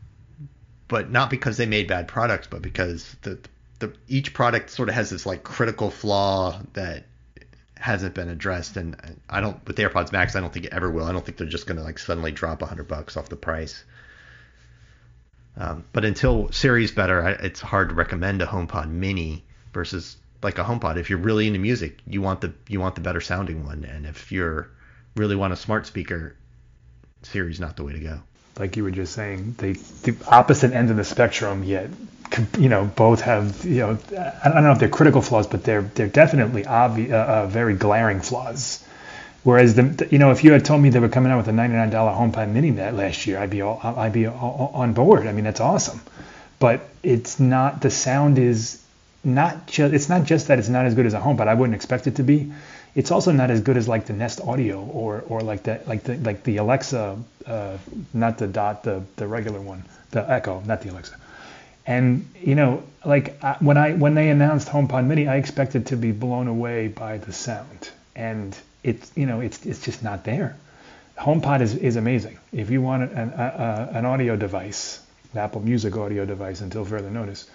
but 0.88 1.10
not 1.10 1.30
because 1.30 1.56
they 1.56 1.66
made 1.66 1.88
bad 1.88 2.08
products, 2.08 2.46
but 2.46 2.62
because 2.62 3.16
the, 3.22 3.38
the 3.78 3.92
each 4.08 4.34
product 4.34 4.70
sort 4.70 4.88
of 4.88 4.94
has 4.94 5.10
this 5.10 5.26
like 5.26 5.42
critical 5.42 5.90
flaw 5.90 6.60
that 6.74 7.04
hasn't 7.76 8.14
been 8.14 8.28
addressed. 8.28 8.76
And 8.76 9.20
I 9.28 9.40
don't 9.40 9.64
with 9.66 9.76
AirPods 9.76 10.12
Max, 10.12 10.36
I 10.36 10.40
don't 10.40 10.52
think 10.52 10.66
it 10.66 10.72
ever 10.72 10.90
will. 10.90 11.04
I 11.04 11.12
don't 11.12 11.24
think 11.24 11.38
they're 11.38 11.46
just 11.46 11.66
going 11.66 11.78
to 11.78 11.82
like 11.82 11.98
suddenly 11.98 12.32
drop 12.32 12.62
a 12.62 12.66
hundred 12.66 12.88
bucks 12.88 13.16
off 13.16 13.28
the 13.28 13.36
price. 13.36 13.84
Um, 15.56 15.84
but 15.92 16.04
until 16.04 16.50
Siri's 16.50 16.92
better, 16.92 17.20
it's 17.28 17.60
hard 17.60 17.90
to 17.90 17.94
recommend 17.94 18.40
a 18.40 18.46
HomePod 18.46 18.88
Mini 18.88 19.44
versus 19.74 20.16
like 20.42 20.58
a 20.58 20.64
HomePod. 20.64 20.96
If 20.96 21.10
you're 21.10 21.18
really 21.18 21.46
into 21.46 21.58
music, 21.58 22.00
you 22.06 22.22
want 22.22 22.40
the 22.40 22.54
you 22.68 22.80
want 22.80 22.94
the 22.94 23.00
better 23.00 23.20
sounding 23.20 23.64
one, 23.64 23.84
and 23.84 24.06
if 24.06 24.32
you're 24.32 24.70
really 25.16 25.36
want 25.36 25.52
a 25.52 25.56
smart 25.56 25.86
speaker, 25.86 26.36
Siri's 27.22 27.60
not 27.60 27.76
the 27.76 27.84
way 27.84 27.92
to 27.92 28.00
go. 28.00 28.20
Like 28.58 28.76
you 28.76 28.84
were 28.84 28.90
just 28.90 29.14
saying, 29.14 29.54
they 29.58 29.72
the 29.72 30.14
opposite 30.28 30.72
end 30.72 30.90
of 30.90 30.96
the 30.96 31.04
spectrum, 31.04 31.64
yet 31.64 31.88
you 32.58 32.68
know 32.68 32.84
both 32.84 33.22
have 33.22 33.64
you 33.64 33.80
know 33.80 33.98
I 34.44 34.48
don't 34.48 34.62
know 34.62 34.72
if 34.72 34.78
they're 34.78 34.88
critical 34.88 35.22
flaws, 35.22 35.46
but 35.46 35.64
they're 35.64 35.82
they're 35.82 36.08
definitely 36.08 36.66
obvious, 36.66 37.12
uh, 37.12 37.16
uh, 37.16 37.46
very 37.46 37.74
glaring 37.74 38.20
flaws. 38.20 38.84
Whereas 39.42 39.74
the 39.74 40.06
you 40.10 40.18
know 40.18 40.30
if 40.30 40.44
you 40.44 40.52
had 40.52 40.64
told 40.64 40.82
me 40.82 40.90
they 40.90 41.00
were 41.00 41.08
coming 41.08 41.32
out 41.32 41.38
with 41.38 41.48
a 41.48 41.52
$99 41.52 41.90
HomePod 41.90 42.52
Mini 42.52 42.70
that 42.72 42.94
last 42.94 43.26
year, 43.26 43.38
I'd 43.38 43.50
be 43.50 43.62
all 43.62 43.80
I'd 43.82 44.12
be 44.12 44.26
all, 44.26 44.70
on 44.74 44.92
board. 44.92 45.26
I 45.26 45.32
mean 45.32 45.44
that's 45.44 45.60
awesome, 45.60 46.00
but 46.58 46.88
it's 47.02 47.40
not 47.40 47.80
the 47.80 47.90
sound 47.90 48.38
is 48.38 48.82
not 49.24 49.66
just 49.66 49.94
it's 49.94 50.08
not 50.08 50.24
just 50.24 50.48
that 50.48 50.58
it's 50.58 50.68
not 50.68 50.84
as 50.84 50.94
good 50.94 51.06
as 51.06 51.14
a 51.14 51.20
HomePod. 51.20 51.48
I 51.48 51.54
wouldn't 51.54 51.74
expect 51.74 52.06
it 52.06 52.16
to 52.16 52.22
be 52.22 52.52
it's 52.94 53.10
also 53.10 53.32
not 53.32 53.50
as 53.50 53.60
good 53.60 53.76
as 53.76 53.88
like 53.88 54.06
the 54.06 54.12
Nest 54.12 54.40
Audio 54.40 54.82
or 54.84 55.24
or 55.28 55.40
like 55.40 55.62
the 55.62 55.80
like 55.86 56.04
the 56.04 56.16
like 56.18 56.44
the 56.44 56.58
Alexa, 56.58 57.16
uh, 57.46 57.78
not 58.12 58.38
the 58.38 58.46
Dot, 58.46 58.82
the 58.82 59.02
the 59.16 59.26
regular 59.26 59.60
one, 59.60 59.82
the 60.10 60.30
Echo, 60.30 60.62
not 60.66 60.82
the 60.82 60.90
Alexa. 60.90 61.16
And 61.86 62.28
you 62.40 62.54
know, 62.54 62.82
like 63.04 63.40
when 63.60 63.76
I 63.76 63.92
when 63.92 64.14
they 64.14 64.28
announced 64.28 64.68
HomePod 64.68 65.06
Mini, 65.06 65.26
I 65.26 65.36
expected 65.36 65.86
to 65.86 65.96
be 65.96 66.12
blown 66.12 66.46
away 66.46 66.88
by 66.88 67.18
the 67.18 67.32
sound, 67.32 67.90
and 68.14 68.56
it's 68.82 69.10
you 69.16 69.26
know 69.26 69.40
it's 69.40 69.64
it's 69.64 69.82
just 69.84 70.02
not 70.02 70.24
there. 70.24 70.56
HomePod 71.18 71.60
is, 71.60 71.74
is 71.76 71.96
amazing. 71.96 72.38
If 72.52 72.70
you 72.70 72.80
want 72.82 73.12
an, 73.12 73.32
a, 73.36 73.90
an 73.92 74.06
audio 74.06 74.34
device, 74.34 75.00
an 75.32 75.38
Apple 75.40 75.60
Music 75.60 75.96
audio 75.96 76.24
device 76.24 76.60
until 76.60 76.84
further 76.84 77.10
notice, 77.10 77.48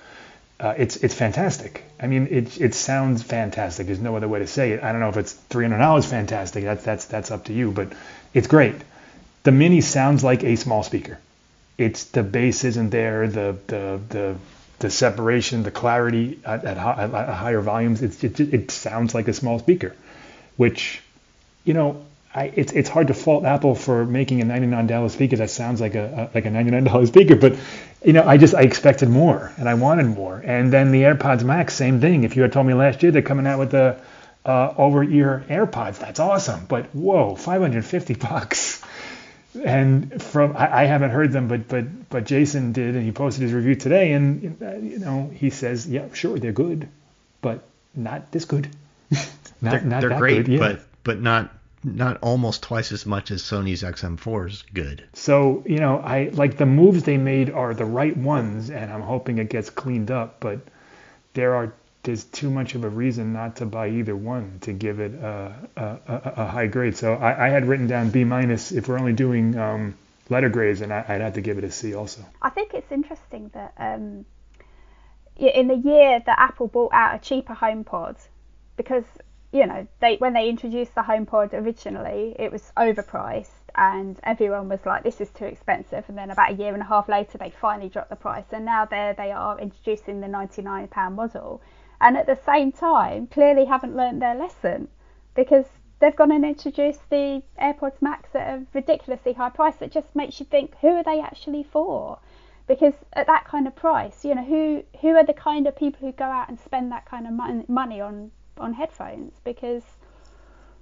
uh, 0.59 0.73
it's 0.77 0.97
it's 0.97 1.13
fantastic. 1.15 1.83
I 1.99 2.07
mean, 2.07 2.27
it 2.31 2.59
it 2.59 2.73
sounds 2.75 3.23
fantastic. 3.23 3.87
There's 3.87 3.99
no 3.99 4.15
other 4.15 4.27
way 4.27 4.39
to 4.39 4.47
say 4.47 4.71
it. 4.71 4.83
I 4.83 4.91
don't 4.91 5.01
know 5.01 5.09
if 5.09 5.17
it's 5.17 5.33
three 5.33 5.65
hundred 5.65 5.79
dollars 5.79 6.05
fantastic. 6.05 6.63
That's 6.63 6.83
that's 6.83 7.05
that's 7.05 7.31
up 7.31 7.45
to 7.45 7.53
you, 7.53 7.71
but 7.71 7.93
it's 8.33 8.47
great. 8.47 8.75
The 9.43 9.51
Mini 9.51 9.81
sounds 9.81 10.23
like 10.23 10.43
a 10.43 10.55
small 10.55 10.83
speaker. 10.83 11.19
It's 11.77 12.05
the 12.05 12.23
bass 12.23 12.63
isn't 12.63 12.89
there. 12.91 13.27
The 13.27 13.57
the 13.67 14.01
the 14.09 14.35
the 14.79 14.89
separation, 14.91 15.63
the 15.63 15.71
clarity 15.71 16.39
at, 16.45 16.65
at, 16.65 16.77
at 16.77 17.29
higher 17.29 17.61
volumes. 17.61 18.01
It's, 18.01 18.23
it 18.23 18.39
it 18.39 18.71
sounds 18.71 19.15
like 19.15 19.27
a 19.27 19.33
small 19.33 19.59
speaker. 19.59 19.95
which, 20.57 21.01
you 21.65 21.73
know, 21.73 22.05
I, 22.33 22.51
it's 22.55 22.71
it's 22.73 22.89
hard 22.89 23.07
to 23.07 23.13
fault 23.13 23.45
Apple 23.45 23.73
for 23.73 24.05
making 24.05 24.41
a 24.41 24.45
$99 24.45 25.09
speaker 25.11 25.37
that 25.37 25.49
sounds 25.49 25.81
like 25.81 25.95
a, 25.95 26.29
a 26.31 26.35
like 26.35 26.45
a 26.45 26.49
$99 26.49 27.07
speaker, 27.07 27.35
but 27.35 27.55
you 28.03 28.13
know, 28.13 28.23
I 28.23 28.37
just 28.37 28.53
I 28.53 28.61
expected 28.61 29.09
more 29.09 29.51
and 29.57 29.67
I 29.67 29.73
wanted 29.73 30.05
more. 30.05 30.37
And 30.37 30.71
then 30.71 30.91
the 30.91 31.03
AirPods 31.03 31.43
Max, 31.43 31.73
same 31.73 31.99
thing. 31.99 32.23
If 32.23 32.35
you 32.35 32.41
had 32.41 32.53
told 32.53 32.67
me 32.67 32.73
last 32.73 33.01
year 33.01 33.11
they're 33.11 33.21
coming 33.21 33.47
out 33.47 33.59
with 33.59 33.71
the 33.71 33.99
uh, 34.45 34.73
over-ear 34.77 35.45
AirPods, 35.49 35.99
that's 35.99 36.19
awesome. 36.19 36.65
But 36.67 36.93
whoa, 36.93 37.35
550 37.35 38.13
bucks. 38.15 38.83
And 39.63 40.21
from 40.21 40.55
I, 40.55 40.83
I, 40.83 40.85
haven't 40.85 41.09
heard 41.09 41.31
them, 41.31 41.47
but 41.47 41.67
but 41.67 42.09
but 42.09 42.25
Jason 42.25 42.73
did, 42.73 42.95
and 42.95 43.03
he 43.03 43.11
posted 43.11 43.41
his 43.41 43.53
review 43.53 43.73
today, 43.73 44.11
and 44.11 44.43
you 44.83 44.99
know 44.99 45.31
he 45.33 45.49
says, 45.49 45.87
yeah, 45.87 46.13
sure, 46.13 46.37
they're 46.37 46.51
good, 46.51 46.87
but 47.41 47.63
not 47.95 48.31
this 48.31 48.45
good. 48.45 48.69
not, 49.11 49.27
they're, 49.61 49.81
not 49.81 50.01
they're 50.01 50.17
great, 50.17 50.45
good, 50.45 50.47
yeah. 50.49 50.59
but 50.59 50.79
but 51.03 51.19
not 51.19 51.56
not 51.83 52.17
almost 52.21 52.63
twice 52.63 52.91
as 52.91 53.05
much 53.05 53.31
as 53.31 53.41
Sony's 53.41 53.83
XM4 53.83 54.47
is 54.49 54.63
good. 54.73 55.03
So, 55.13 55.63
you 55.65 55.77
know, 55.77 55.97
I 55.97 56.29
like 56.33 56.57
the 56.57 56.65
moves 56.65 57.03
they 57.03 57.17
made 57.17 57.49
are 57.49 57.73
the 57.73 57.85
right 57.85 58.15
ones 58.15 58.69
and 58.69 58.91
I'm 58.91 59.01
hoping 59.01 59.37
it 59.37 59.49
gets 59.49 59.69
cleaned 59.69 60.11
up, 60.11 60.39
but 60.39 60.59
there 61.33 61.55
are 61.55 61.73
there's 62.03 62.23
too 62.23 62.49
much 62.49 62.73
of 62.73 62.85
a 62.85 62.89
reason 62.89 63.33
not 63.33 63.57
to 63.57 63.65
buy 63.65 63.89
either 63.89 64.15
one 64.15 64.59
to 64.61 64.71
give 64.71 65.01
it 65.01 65.13
a, 65.13 65.53
a, 65.75 65.83
a, 65.83 66.21
a 66.37 66.45
high 66.45 66.67
grade. 66.67 66.95
So 66.95 67.13
I, 67.13 67.47
I, 67.47 67.49
had 67.49 67.65
written 67.65 67.87
down 67.87 68.11
B 68.11 68.23
minus 68.23 68.71
if 68.71 68.87
we're 68.87 68.97
only 68.97 69.11
doing 69.11 69.57
um, 69.57 69.93
letter 70.29 70.47
grades, 70.47 70.79
and 70.79 70.93
I, 70.93 71.03
would 71.09 71.21
have 71.21 71.33
to 71.33 71.41
give 71.41 71.57
it 71.57 71.65
a 71.65 71.71
C 71.71 71.95
also. 71.95 72.23
I 72.41 72.49
think 72.49 72.73
it's 72.73 72.91
interesting 72.93 73.51
that 73.53 73.73
um, 73.77 74.25
in 75.35 75.67
the 75.67 75.75
year 75.75 76.21
that 76.25 76.39
Apple 76.39 76.67
bought 76.67 76.93
out 76.93 77.15
a 77.15 77.19
cheaper 77.19 77.53
HomePod, 77.53 78.15
because 78.77 79.03
you 79.57 79.65
know, 79.65 79.87
they 80.01 80.17
when 80.17 80.33
they 80.33 80.49
introduced 80.49 80.93
the 80.93 81.01
HomePod 81.01 81.51
originally, 81.53 82.35
it 82.37 82.51
was 82.51 82.71
overpriced 82.77 83.63
and 83.73 84.19
everyone 84.21 84.69
was 84.69 84.85
like, 84.85 85.03
this 85.03 85.19
is 85.19 85.31
too 85.31 85.45
expensive. 85.45 86.05
And 86.07 86.15
then 86.17 86.29
about 86.29 86.51
a 86.51 86.55
year 86.55 86.73
and 86.73 86.81
a 86.83 86.85
half 86.85 87.09
later, 87.09 87.39
they 87.39 87.49
finally 87.49 87.89
dropped 87.89 88.11
the 88.11 88.15
price, 88.15 88.45
and 88.51 88.65
now 88.65 88.85
there 88.85 89.15
they 89.15 89.31
are 89.31 89.59
introducing 89.59 90.21
the 90.21 90.27
99 90.27 90.87
pound 90.89 91.15
model, 91.15 91.59
and 91.99 92.15
at 92.15 92.27
the 92.27 92.35
same 92.45 92.71
time, 92.71 93.25
clearly 93.25 93.65
haven't 93.65 93.95
learned 93.95 94.21
their 94.21 94.35
lesson 94.35 94.89
because 95.33 95.65
they've 95.99 96.15
gone 96.15 96.31
and 96.31 96.45
introduced 96.45 97.09
the 97.09 97.41
AirPods 97.59 97.99
Max 97.99 98.35
at 98.35 98.47
a 98.47 98.65
ridiculously 98.73 99.33
high 99.33 99.49
price 99.49 99.77
that 99.77 99.91
just 99.91 100.15
makes 100.15 100.39
you 100.39 100.45
think, 100.45 100.75
who 100.81 100.89
are 100.89 101.03
they 101.03 101.19
actually 101.19 101.63
for? 101.63 102.19
Because 102.67 102.93
at 103.13 103.25
that 103.25 103.45
kind 103.45 103.65
of 103.65 103.75
price, 103.75 104.23
you 104.23 104.35
know, 104.35 104.43
who 104.43 104.83
who 105.01 105.15
are 105.15 105.25
the 105.25 105.33
kind 105.33 105.65
of 105.65 105.75
people 105.75 106.05
who 106.05 106.11
go 106.11 106.25
out 106.25 106.47
and 106.47 106.59
spend 106.59 106.91
that 106.91 107.05
kind 107.05 107.25
of 107.25 107.67
money 107.67 108.01
on 108.01 108.29
on 108.59 108.73
headphones 108.73 109.33
because 109.43 109.83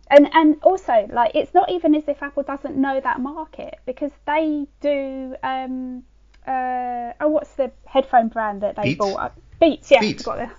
and 0.09 0.29
and 0.33 0.57
also 0.63 1.07
like 1.11 1.31
it's 1.35 1.53
not 1.53 1.69
even 1.71 1.95
as 1.95 2.07
if 2.07 2.21
Apple 2.21 2.43
doesn't 2.43 2.75
know 2.77 2.99
that 2.99 3.19
market 3.19 3.79
because 3.85 4.11
they 4.27 4.67
do 4.81 5.35
um 5.43 6.03
uh 6.47 7.11
oh 7.21 7.27
what's 7.27 7.53
the 7.55 7.71
headphone 7.85 8.27
brand 8.27 8.61
that 8.61 8.75
they 8.75 8.83
Beats? 8.83 8.97
bought 8.99 9.33
Beats 9.59 9.89
yeah 9.91 9.99
Beats. 9.99 10.23
got 10.23 10.49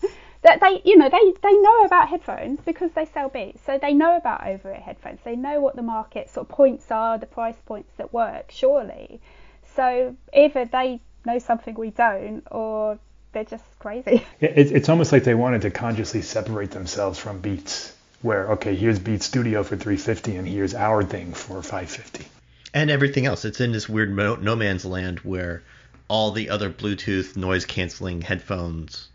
that 0.42 0.60
they 0.60 0.82
you 0.84 0.96
know 0.96 1.08
they 1.08 1.32
they 1.42 1.52
know 1.54 1.82
about 1.84 2.08
headphones 2.08 2.60
because 2.64 2.90
they 2.92 3.04
sell 3.04 3.28
Beats 3.28 3.62
so 3.64 3.78
they 3.80 3.94
know 3.94 4.16
about 4.16 4.46
over 4.46 4.70
ear 4.70 4.80
headphones 4.80 5.20
they 5.24 5.36
know 5.36 5.60
what 5.60 5.76
the 5.76 5.82
market 5.82 6.28
sort 6.28 6.48
of 6.48 6.54
points 6.54 6.90
are 6.90 7.18
the 7.18 7.26
price 7.26 7.56
points 7.66 7.92
that 7.96 8.12
work 8.12 8.46
surely 8.50 9.20
so 9.74 10.16
either 10.32 10.64
they 10.64 11.00
know 11.24 11.38
something 11.38 11.74
we 11.74 11.90
don't 11.90 12.42
or 12.50 12.98
they're 13.36 13.44
just 13.44 13.64
crazy. 13.78 14.24
It, 14.40 14.72
it's 14.72 14.88
almost 14.88 15.12
like 15.12 15.24
they 15.24 15.34
wanted 15.34 15.62
to 15.62 15.70
consciously 15.70 16.22
separate 16.22 16.70
themselves 16.70 17.18
from 17.18 17.40
Beats, 17.40 17.94
where 18.22 18.52
okay, 18.52 18.74
here's 18.74 18.98
Beats 18.98 19.26
Studio 19.26 19.62
for 19.62 19.76
350, 19.76 20.36
and 20.36 20.48
here's 20.48 20.74
our 20.74 21.04
thing 21.04 21.34
for 21.34 21.62
550. 21.62 22.24
And 22.72 22.90
everything 22.90 23.26
else, 23.26 23.44
it's 23.44 23.60
in 23.60 23.72
this 23.72 23.90
weird 23.90 24.10
no 24.42 24.56
man's 24.56 24.86
land 24.86 25.18
where 25.18 25.62
all 26.08 26.32
the 26.32 26.48
other 26.48 26.70
Bluetooth 26.70 27.36
noise 27.36 27.66
canceling 27.66 28.22
headphones 28.22 29.08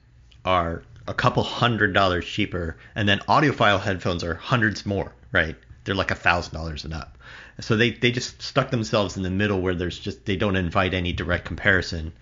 are 0.45 0.83
a 1.07 1.15
couple 1.15 1.41
hundred 1.41 1.93
dollars 1.93 2.25
cheaper, 2.25 2.77
and 2.93 3.09
then 3.09 3.19
audiophile 3.27 3.81
headphones 3.81 4.23
are 4.23 4.35
hundreds 4.35 4.85
more, 4.85 5.11
right? 5.31 5.55
They're 5.83 5.95
like 5.95 6.11
a 6.11 6.15
thousand 6.15 6.53
dollars 6.53 6.85
and 6.85 6.93
up. 6.93 7.17
So 7.59 7.75
they, 7.75 7.89
they 7.89 8.11
just 8.11 8.39
stuck 8.39 8.69
themselves 8.69 9.17
in 9.17 9.23
the 9.23 9.31
middle 9.31 9.61
where 9.61 9.73
there's 9.73 9.97
just 9.97 10.25
they 10.25 10.35
don't 10.35 10.55
invite 10.55 10.93
any 10.93 11.11
direct 11.11 11.45
comparison 11.45 12.13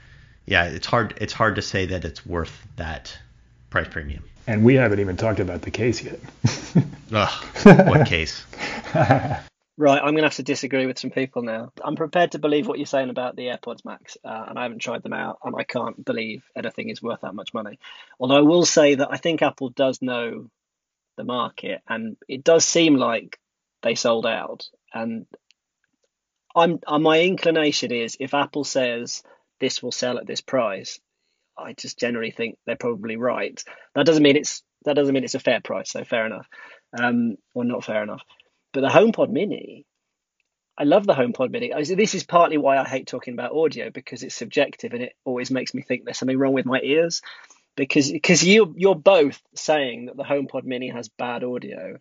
yeah, 0.50 0.66
it's 0.66 0.88
hard 0.88 1.14
it's 1.22 1.34
hard 1.34 1.56
to 1.56 1.62
say 1.62 1.86
that 1.86 2.04
it's 2.04 2.26
worth 2.26 2.68
that 2.76 3.16
price 3.70 3.88
premium. 3.88 4.24
And 4.48 4.66
we 4.66 4.74
haven't 4.76 5.00
even 5.00 5.16
talked 5.16 5.40
about 5.40 5.62
the 5.62 5.70
case 5.70 6.04
yet. 6.04 6.20
Ugh, 7.14 7.46
what 7.64 8.08
case? 8.08 8.44
Right, 9.82 9.98
I'm 9.98 10.12
going 10.12 10.24
to 10.24 10.24
have 10.24 10.36
to 10.36 10.44
disagree 10.44 10.88
with 10.88 11.00
some 11.00 11.10
people 11.10 11.42
now. 11.42 11.72
I'm 11.82 11.96
prepared 11.96 12.34
to 12.34 12.38
believe 12.40 12.68
what 12.68 12.78
you're 12.78 12.86
saying 12.86 13.10
about 13.10 13.38
the 13.38 13.44
AirPods 13.44 13.86
Max, 13.86 14.18
uh, 14.26 14.46
and 14.50 14.60
I 14.60 14.64
haven't 14.64 14.80
tried 14.82 15.04
them 15.04 15.14
out, 15.14 15.40
and 15.42 15.56
I 15.58 15.64
can't 15.64 16.04
believe 16.04 16.44
anything 16.54 16.90
is 16.90 17.02
worth 17.02 17.22
that 17.22 17.34
much 17.34 17.54
money. 17.54 17.80
Although 18.20 18.36
I 18.36 18.42
will 18.42 18.66
say 18.66 18.96
that 18.96 19.08
I 19.10 19.16
think 19.16 19.42
Apple 19.42 19.70
does 19.70 20.02
know 20.02 20.50
the 21.16 21.24
market, 21.24 21.82
and 21.88 22.18
it 22.28 22.44
does 22.44 22.66
seem 22.66 22.96
like 22.96 23.40
they 23.82 23.96
sold 23.96 24.26
out. 24.26 24.68
And 24.94 25.28
I'm, 26.54 26.80
uh, 26.86 27.00
my 27.00 27.22
inclination 27.22 27.94
is 27.94 28.18
if 28.20 28.34
Apple 28.34 28.66
says 28.66 29.24
this 29.60 29.82
will 29.82 29.92
sell 29.92 30.18
at 30.18 30.28
this 30.28 30.42
price, 30.42 31.00
I 31.58 31.74
just 31.74 32.00
generally 32.00 32.32
think 32.32 32.58
they're 32.66 32.76
probably 32.76 33.18
right. 33.18 33.62
That 33.96 34.06
doesn't 34.06 34.24
mean 34.24 34.38
it's 34.38 34.64
that 34.86 34.96
doesn't 34.96 35.14
mean 35.14 35.24
it's 35.24 35.36
a 35.36 35.40
fair 35.40 35.62
price, 35.62 35.92
so 35.92 36.04
fair 36.04 36.26
enough, 36.26 36.48
um, 36.98 37.36
or 37.54 37.66
not 37.66 37.84
fair 37.84 38.02
enough. 38.02 38.22
But 38.74 38.82
the 38.82 38.88
HomePod 38.88 39.30
Mini, 39.30 39.86
I 40.78 40.84
love 40.84 41.06
the 41.06 41.14
HomePod 41.14 41.52
Mini. 41.52 41.74
This 41.84 42.16
is 42.16 42.24
partly 42.24 42.58
why 42.58 42.78
I 42.78 42.88
hate 42.88 43.08
talking 43.08 43.34
about 43.34 43.52
audio 43.52 43.90
because 43.90 44.24
it's 44.24 44.36
subjective 44.36 44.94
and 44.94 45.04
it 45.04 45.14
always 45.26 45.52
makes 45.52 45.74
me 45.74 45.82
think 45.82 46.06
there's 46.06 46.18
something 46.18 46.38
wrong 46.38 46.54
with 46.54 46.66
my 46.66 46.80
ears. 46.82 47.22
Because 47.76 48.12
because 48.12 48.44
you 48.44 48.74
you're 48.78 48.96
both 48.96 49.42
saying 49.56 50.06
that 50.06 50.18
the 50.18 50.24
HomePod 50.24 50.64
Mini 50.64 50.90
has 50.90 51.10
bad 51.10 51.44
audio, 51.44 51.98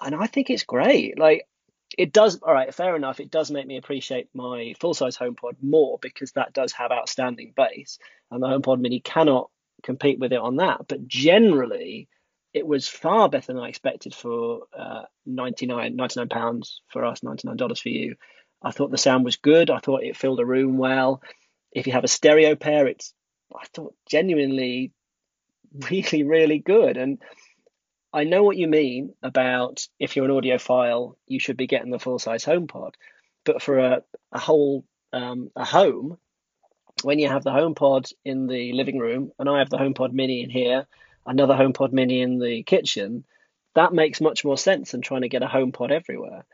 and 0.00 0.14
I 0.14 0.26
think 0.26 0.50
it's 0.50 0.62
great. 0.64 1.18
Like 1.18 1.46
it 1.98 2.12
does 2.12 2.40
all 2.42 2.52
right 2.52 2.74
fair 2.74 2.96
enough. 2.96 3.20
It 3.20 3.30
does 3.30 3.50
make 3.50 3.66
me 3.66 3.76
appreciate 3.76 4.28
my 4.34 4.74
full 4.78 4.94
size 4.94 5.16
homepod 5.16 5.56
more 5.62 5.98
because 6.00 6.32
that 6.32 6.52
does 6.52 6.72
have 6.72 6.92
outstanding 6.92 7.52
bass 7.56 7.98
and 8.30 8.42
the 8.42 8.46
homepod 8.46 8.80
mini 8.80 9.00
cannot 9.00 9.50
compete 9.82 10.18
with 10.18 10.32
it 10.32 10.40
on 10.40 10.56
that. 10.56 10.86
But 10.88 11.06
generally 11.06 12.08
it 12.52 12.66
was 12.66 12.88
far 12.88 13.28
better 13.28 13.52
than 13.52 13.62
i 13.62 13.68
expected 13.68 14.12
for 14.12 14.62
uh, 14.76 15.02
99 15.24 15.94
99 15.94 16.28
pounds 16.28 16.82
for 16.88 17.04
us 17.04 17.22
99 17.22 17.56
dollars 17.56 17.80
for 17.80 17.90
you. 17.90 18.16
I 18.62 18.72
thought 18.72 18.90
the 18.90 18.98
sound 18.98 19.24
was 19.24 19.36
good. 19.36 19.70
I 19.70 19.78
thought 19.78 20.02
it 20.02 20.16
filled 20.16 20.40
a 20.40 20.46
room 20.46 20.76
well. 20.76 21.22
If 21.72 21.86
you 21.86 21.92
have 21.92 22.04
a 22.04 22.08
stereo 22.08 22.54
pair 22.56 22.86
it's 22.86 23.14
i 23.56 23.64
thought 23.74 23.94
genuinely 24.08 24.92
really 25.90 26.22
really 26.22 26.58
good. 26.58 26.96
And 26.96 27.18
I 28.12 28.24
know 28.24 28.42
what 28.42 28.56
you 28.56 28.66
mean 28.66 29.14
about 29.22 29.86
if 29.98 30.16
you're 30.16 30.24
an 30.24 30.30
audiophile, 30.30 31.14
you 31.26 31.38
should 31.38 31.56
be 31.56 31.66
getting 31.66 31.90
the 31.90 31.98
full 31.98 32.18
size 32.18 32.44
HomePod. 32.44 32.94
But 33.44 33.62
for 33.62 33.78
a, 33.78 34.02
a 34.32 34.38
whole 34.38 34.84
um, 35.12 35.50
a 35.54 35.64
home, 35.64 36.18
when 37.02 37.18
you 37.18 37.28
have 37.28 37.44
the 37.44 37.50
HomePod 37.50 38.12
in 38.24 38.46
the 38.46 38.72
living 38.72 38.98
room 38.98 39.32
and 39.38 39.48
I 39.48 39.60
have 39.60 39.70
the 39.70 39.78
HomePod 39.78 40.12
Mini 40.12 40.42
in 40.42 40.50
here, 40.50 40.86
another 41.24 41.54
HomePod 41.54 41.92
Mini 41.92 42.20
in 42.20 42.38
the 42.38 42.62
kitchen, 42.64 43.24
that 43.74 43.92
makes 43.92 44.20
much 44.20 44.44
more 44.44 44.58
sense 44.58 44.90
than 44.90 45.02
trying 45.02 45.22
to 45.22 45.28
get 45.28 45.42
a 45.42 45.46
HomePod 45.46 45.90
everywhere. 45.90 46.44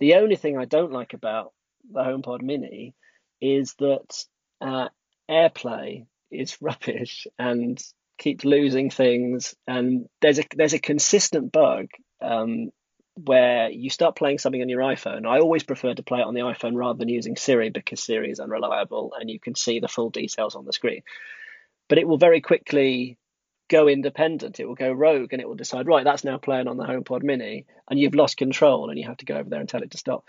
The 0.00 0.14
only 0.14 0.36
thing 0.36 0.58
I 0.58 0.64
don't 0.64 0.92
like 0.92 1.14
about 1.14 1.52
the 1.90 2.00
HomePod 2.00 2.42
Mini 2.42 2.94
is 3.40 3.74
that 3.78 4.24
uh, 4.60 4.88
AirPlay 5.30 6.06
is 6.30 6.58
rubbish 6.60 7.26
and 7.38 7.80
keeps 8.18 8.44
losing 8.44 8.90
things, 8.90 9.54
and 9.66 10.08
there's 10.20 10.38
a 10.38 10.44
there's 10.54 10.74
a 10.74 10.78
consistent 10.78 11.52
bug 11.52 11.86
um, 12.20 12.70
where 13.14 13.70
you 13.70 13.90
start 13.90 14.16
playing 14.16 14.38
something 14.38 14.60
on 14.60 14.68
your 14.68 14.82
iPhone. 14.82 15.26
I 15.26 15.40
always 15.40 15.64
prefer 15.64 15.94
to 15.94 16.02
play 16.02 16.20
it 16.20 16.26
on 16.26 16.34
the 16.34 16.40
iPhone 16.40 16.76
rather 16.76 16.98
than 16.98 17.08
using 17.08 17.36
Siri 17.36 17.70
because 17.70 18.02
Siri 18.02 18.30
is 18.30 18.40
unreliable 18.40 19.14
and 19.18 19.28
you 19.28 19.40
can 19.40 19.54
see 19.54 19.80
the 19.80 19.88
full 19.88 20.10
details 20.10 20.54
on 20.54 20.64
the 20.64 20.72
screen. 20.72 21.02
But 21.88 21.98
it 21.98 22.06
will 22.06 22.18
very 22.18 22.40
quickly 22.40 23.18
go 23.68 23.88
independent. 23.88 24.60
It 24.60 24.66
will 24.66 24.74
go 24.74 24.92
rogue 24.92 25.32
and 25.32 25.42
it 25.42 25.48
will 25.48 25.56
decide, 25.56 25.86
right, 25.86 26.04
that's 26.04 26.24
now 26.24 26.38
playing 26.38 26.68
on 26.68 26.76
the 26.76 26.84
HomePod 26.84 27.22
Mini, 27.22 27.66
and 27.90 27.98
you've 27.98 28.14
lost 28.14 28.36
control 28.36 28.88
and 28.88 28.98
you 28.98 29.06
have 29.06 29.16
to 29.18 29.26
go 29.26 29.34
over 29.34 29.50
there 29.50 29.60
and 29.60 29.68
tell 29.68 29.82
it 29.82 29.90
to 29.92 29.98
stop. 29.98 30.24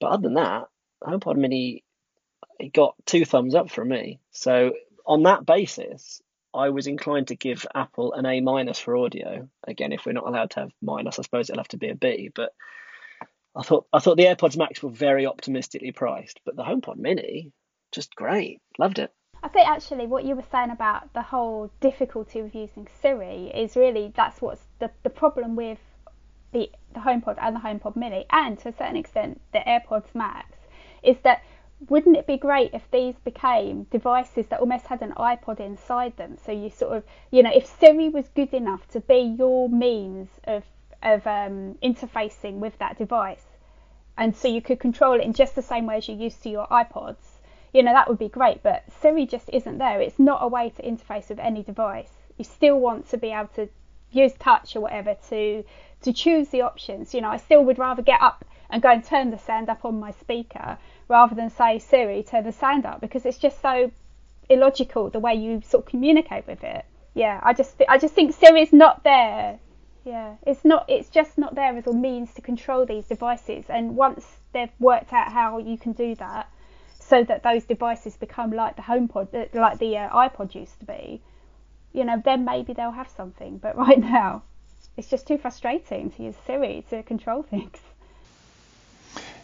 But 0.00 0.12
other 0.12 0.22
than 0.22 0.34
that, 0.34 0.68
HomePod 1.04 1.36
Mini 1.36 1.84
it 2.60 2.72
got 2.72 2.94
two 3.06 3.24
thumbs 3.24 3.54
up 3.54 3.70
from 3.70 3.88
me. 3.88 4.20
So 4.30 4.74
on 5.06 5.22
that 5.24 5.46
basis, 5.46 6.20
I 6.52 6.70
was 6.70 6.86
inclined 6.86 7.28
to 7.28 7.36
give 7.36 7.66
Apple 7.74 8.12
an 8.12 8.26
A 8.26 8.40
minus 8.40 8.78
for 8.78 8.96
audio. 8.96 9.48
Again, 9.66 9.92
if 9.92 10.04
we're 10.04 10.12
not 10.12 10.26
allowed 10.26 10.50
to 10.52 10.60
have 10.60 10.72
minus, 10.82 11.18
I 11.18 11.22
suppose 11.22 11.48
it'll 11.48 11.60
have 11.60 11.68
to 11.68 11.76
be 11.76 11.90
a 11.90 11.94
B. 11.94 12.30
But 12.34 12.52
I 13.54 13.62
thought 13.62 13.86
I 13.92 13.98
thought 13.98 14.16
the 14.16 14.24
AirPods 14.24 14.56
Max 14.56 14.82
were 14.82 14.90
very 14.90 15.26
optimistically 15.26 15.92
priced, 15.92 16.40
but 16.44 16.56
the 16.56 16.64
HomePod 16.64 16.96
Mini, 16.96 17.52
just 17.92 18.14
great, 18.14 18.60
loved 18.78 18.98
it. 18.98 19.12
I 19.42 19.48
think 19.48 19.68
actually 19.68 20.06
what 20.06 20.24
you 20.24 20.36
were 20.36 20.44
saying 20.50 20.70
about 20.70 21.12
the 21.14 21.22
whole 21.22 21.70
difficulty 21.80 22.40
of 22.40 22.54
using 22.54 22.86
Siri 23.00 23.46
is 23.54 23.74
really 23.76 24.12
that's 24.14 24.40
what's 24.40 24.66
the 24.78 24.90
the 25.02 25.10
problem 25.10 25.56
with 25.56 25.78
the 26.52 26.70
the 26.92 27.00
HomePod 27.00 27.38
and 27.40 27.56
the 27.56 27.60
HomePod 27.60 27.96
Mini, 27.96 28.26
and 28.30 28.58
to 28.60 28.68
a 28.68 28.72
certain 28.72 28.96
extent 28.96 29.40
the 29.52 29.60
AirPods 29.60 30.14
Max, 30.14 30.56
is 31.02 31.16
that 31.22 31.42
wouldn't 31.88 32.16
it 32.16 32.26
be 32.26 32.36
great 32.36 32.74
if 32.74 32.82
these 32.90 33.14
became 33.24 33.84
devices 33.84 34.46
that 34.48 34.60
almost 34.60 34.86
had 34.86 35.00
an 35.00 35.12
iPod 35.12 35.60
inside 35.60 36.16
them? 36.16 36.36
So 36.44 36.52
you 36.52 36.68
sort 36.68 36.96
of, 36.96 37.04
you 37.30 37.42
know, 37.42 37.52
if 37.54 37.66
Siri 37.66 38.08
was 38.10 38.28
good 38.28 38.52
enough 38.52 38.86
to 38.88 39.00
be 39.00 39.34
your 39.38 39.68
means 39.68 40.28
of 40.44 40.64
of 41.02 41.26
um, 41.26 41.78
interfacing 41.82 42.54
with 42.54 42.76
that 42.78 42.98
device, 42.98 43.46
and 44.18 44.36
so 44.36 44.48
you 44.48 44.60
could 44.60 44.78
control 44.78 45.14
it 45.14 45.22
in 45.22 45.32
just 45.32 45.54
the 45.54 45.62
same 45.62 45.86
way 45.86 45.96
as 45.96 46.08
you 46.08 46.14
used 46.14 46.42
to 46.42 46.50
your 46.50 46.66
iPods, 46.66 47.38
you 47.72 47.82
know, 47.82 47.92
that 47.92 48.06
would 48.06 48.18
be 48.18 48.28
great. 48.28 48.62
But 48.62 48.84
Siri 49.00 49.24
just 49.24 49.48
isn't 49.50 49.78
there. 49.78 50.02
It's 50.02 50.18
not 50.18 50.42
a 50.42 50.48
way 50.48 50.70
to 50.76 50.82
interface 50.82 51.30
with 51.30 51.38
any 51.38 51.62
device. 51.62 52.12
You 52.36 52.44
still 52.44 52.78
want 52.78 53.08
to 53.10 53.16
be 53.16 53.28
able 53.28 53.48
to 53.54 53.68
use 54.10 54.34
touch 54.34 54.76
or 54.76 54.80
whatever 54.80 55.16
to 55.30 55.64
to 56.02 56.12
choose 56.12 56.48
the 56.50 56.60
options. 56.60 57.14
You 57.14 57.22
know, 57.22 57.30
I 57.30 57.38
still 57.38 57.64
would 57.64 57.78
rather 57.78 58.02
get 58.02 58.20
up 58.20 58.44
and 58.68 58.82
go 58.82 58.90
and 58.90 59.02
turn 59.02 59.30
the 59.30 59.38
sound 59.38 59.70
up 59.70 59.84
on 59.84 59.98
my 59.98 60.10
speaker 60.10 60.78
rather 61.10 61.34
than 61.34 61.50
say 61.50 61.78
Siri 61.78 62.22
turn 62.22 62.44
the 62.44 62.52
sound 62.52 62.86
up 62.86 63.02
because 63.02 63.26
it's 63.26 63.36
just 63.36 63.60
so 63.60 63.90
illogical 64.48 65.10
the 65.10 65.20
way 65.20 65.34
you 65.34 65.60
sort 65.60 65.84
of 65.84 65.90
communicate 65.90 66.46
with 66.46 66.64
it. 66.64 66.86
Yeah, 67.12 67.40
I 67.42 67.52
just 67.52 67.82
I 67.88 67.98
just 67.98 68.14
think 68.14 68.34
Siri's 68.34 68.72
not 68.72 69.04
there 69.04 69.58
yeah, 70.04 70.36
it's 70.46 70.64
not. 70.64 70.86
It's 70.88 71.10
just 71.10 71.36
not 71.36 71.54
there 71.54 71.76
as 71.76 71.86
a 71.86 71.92
means 71.92 72.32
to 72.34 72.40
control 72.40 72.86
these 72.86 73.06
devices. 73.06 73.66
And 73.68 73.96
once 73.96 74.26
they've 74.52 74.72
worked 74.78 75.12
out 75.12 75.30
how 75.30 75.58
you 75.58 75.76
can 75.76 75.92
do 75.92 76.14
that, 76.14 76.50
so 76.98 77.22
that 77.24 77.42
those 77.42 77.64
devices 77.64 78.16
become 78.16 78.50
like 78.50 78.76
the 78.76 78.82
HomePod, 78.82 79.34
uh, 79.34 79.60
like 79.60 79.78
the 79.78 79.98
uh, 79.98 80.08
iPod 80.10 80.54
used 80.54 80.78
to 80.80 80.86
be, 80.86 81.20
you 81.92 82.04
know, 82.04 82.20
then 82.24 82.44
maybe 82.44 82.72
they'll 82.72 82.92
have 82.92 83.08
something. 83.08 83.58
But 83.58 83.76
right 83.86 83.98
now, 83.98 84.42
it's 84.96 85.08
just 85.08 85.26
too 85.26 85.36
frustrating 85.36 86.10
to 86.12 86.22
use 86.22 86.36
Siri 86.46 86.84
to 86.90 87.02
control 87.02 87.42
things. 87.42 87.80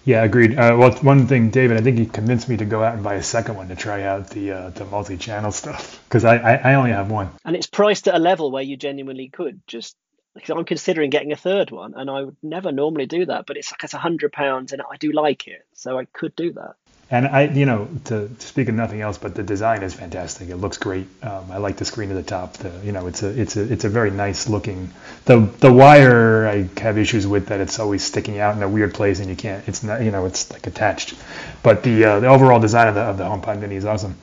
Yeah, 0.07 0.23
agreed. 0.23 0.57
Uh, 0.57 0.77
well, 0.79 0.93
one 1.03 1.27
thing, 1.27 1.51
David, 1.51 1.77
I 1.77 1.81
think 1.81 1.99
you 1.99 2.07
convinced 2.07 2.49
me 2.49 2.57
to 2.59 2.65
go 2.65 2.81
out 2.81 2.95
and 2.95 3.03
buy 3.03 3.15
a 3.15 3.23
second 3.25 3.57
one 3.57 3.69
to 3.69 3.75
try 3.75 4.05
out 4.05 4.31
the 4.31 4.53
uh, 4.53 4.71
the 4.71 4.85
multi-channel 4.85 5.51
stuff 5.51 6.01
because 6.09 6.25
I, 6.25 6.37
I, 6.37 6.55
I 6.55 6.75
only 6.75 6.93
have 6.93 7.11
one. 7.11 7.31
And 7.45 7.57
it's 7.57 7.67
priced 7.67 8.07
at 8.07 8.15
a 8.15 8.21
level 8.21 8.53
where 8.53 8.63
you 8.63 8.77
genuinely 8.77 9.29
could 9.29 9.61
just 9.67 9.97
because 10.35 10.51
I'm 10.51 10.65
considering 10.65 11.11
getting 11.11 11.33
a 11.33 11.37
third 11.37 11.73
one, 11.73 11.95
and 11.97 12.09
I 12.09 12.23
would 12.23 12.37
never 12.41 12.71
normally 12.71 13.07
do 13.07 13.27
that, 13.27 13.47
but 13.47 13.57
it's 13.57 13.73
like 13.73 13.83
it's 13.83 13.95
a 13.95 13.99
hundred 13.99 14.33
pounds, 14.33 14.73
and 14.73 14.81
I 14.81 14.97
do 14.97 15.11
like 15.11 15.49
it, 15.49 15.67
so 15.75 15.99
I 15.99 16.05
could 16.05 16.37
do 16.37 16.53
that. 16.53 16.77
And 17.09 17.29
I, 17.29 17.45
you 17.45 17.67
know, 17.67 17.89
to, 18.07 18.29
speak 18.41 18.69
of 18.69 18.75
nothing 18.75 19.01
else, 19.01 19.17
but 19.17 19.37
the 19.37 19.45
design 19.45 19.85
is 19.85 19.95
fantastic. 19.95 20.49
It 20.49 20.57
looks 20.57 20.77
great. 20.77 21.07
Um, 21.23 21.53
I 21.53 21.59
like 21.59 21.77
the 21.77 21.85
screen 21.85 22.11
at 22.11 22.15
the 22.15 22.23
top. 22.25 22.55
The, 22.55 22.73
you 22.85 22.91
know, 22.91 23.07
it's 23.07 23.23
a, 23.23 23.41
it's 23.41 23.57
a, 23.57 23.73
it's 23.73 23.85
a 23.85 23.89
very 23.89 24.11
nice 24.11 24.49
looking. 24.49 24.91
The, 25.25 25.39
the 25.61 25.73
wire 25.73 26.49
I 26.49 26.69
have 26.81 26.99
issues 26.99 27.25
with 27.25 27.47
that 27.47 27.61
it's 27.61 27.79
always 27.79 28.03
sticking 28.03 28.41
out 28.41 28.57
in 28.57 28.63
a 28.63 28.69
weird 28.69 28.93
place, 28.93 29.21
and 29.21 29.31
you 29.31 29.37
can't. 29.37 29.67
It's 29.69 29.85
not, 29.85 30.03
you 30.03 30.11
know, 30.11 30.27
it's 30.27 30.51
like 30.51 30.67
attached. 30.67 31.15
But 31.63 31.85
the, 31.85 32.05
uh, 32.05 32.21
the 32.21 32.27
overall 32.27 32.59
design 32.59 32.89
of 32.89 32.97
the, 32.97 33.03
of 33.03 33.19
the 33.19 33.25
HomePod 33.25 33.61
Mini 33.61 33.77
is 33.77 33.85
awesome. 33.85 34.17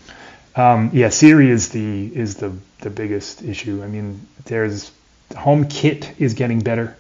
Um, 0.55 0.89
yeah, 0.93 1.07
Siri 1.07 1.49
is 1.49 1.69
the, 1.69 2.13
is 2.13 2.36
the, 2.36 2.53
the 2.81 2.89
biggest 2.89 3.43
issue. 3.43 3.81
I 3.81 3.88
mean, 3.88 4.27
there's 4.43 4.91
HomeKit 5.31 6.19
is 6.19 6.34
getting 6.34 6.59
better 6.59 6.97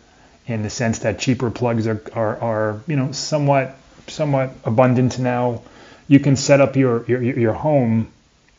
in 0.47 0.63
the 0.63 0.69
sense 0.69 0.99
that 0.99 1.19
cheaper 1.19 1.51
plugs 1.51 1.87
are, 1.87 2.01
are, 2.13 2.37
are 2.39 2.81
you 2.87 2.95
know 2.95 3.11
somewhat 3.11 3.77
somewhat 4.07 4.51
abundant 4.65 5.19
now. 5.19 5.61
You 6.07 6.19
can 6.19 6.35
set 6.35 6.61
up 6.61 6.75
your 6.75 7.05
your, 7.05 7.21
your 7.21 7.53
home 7.53 8.11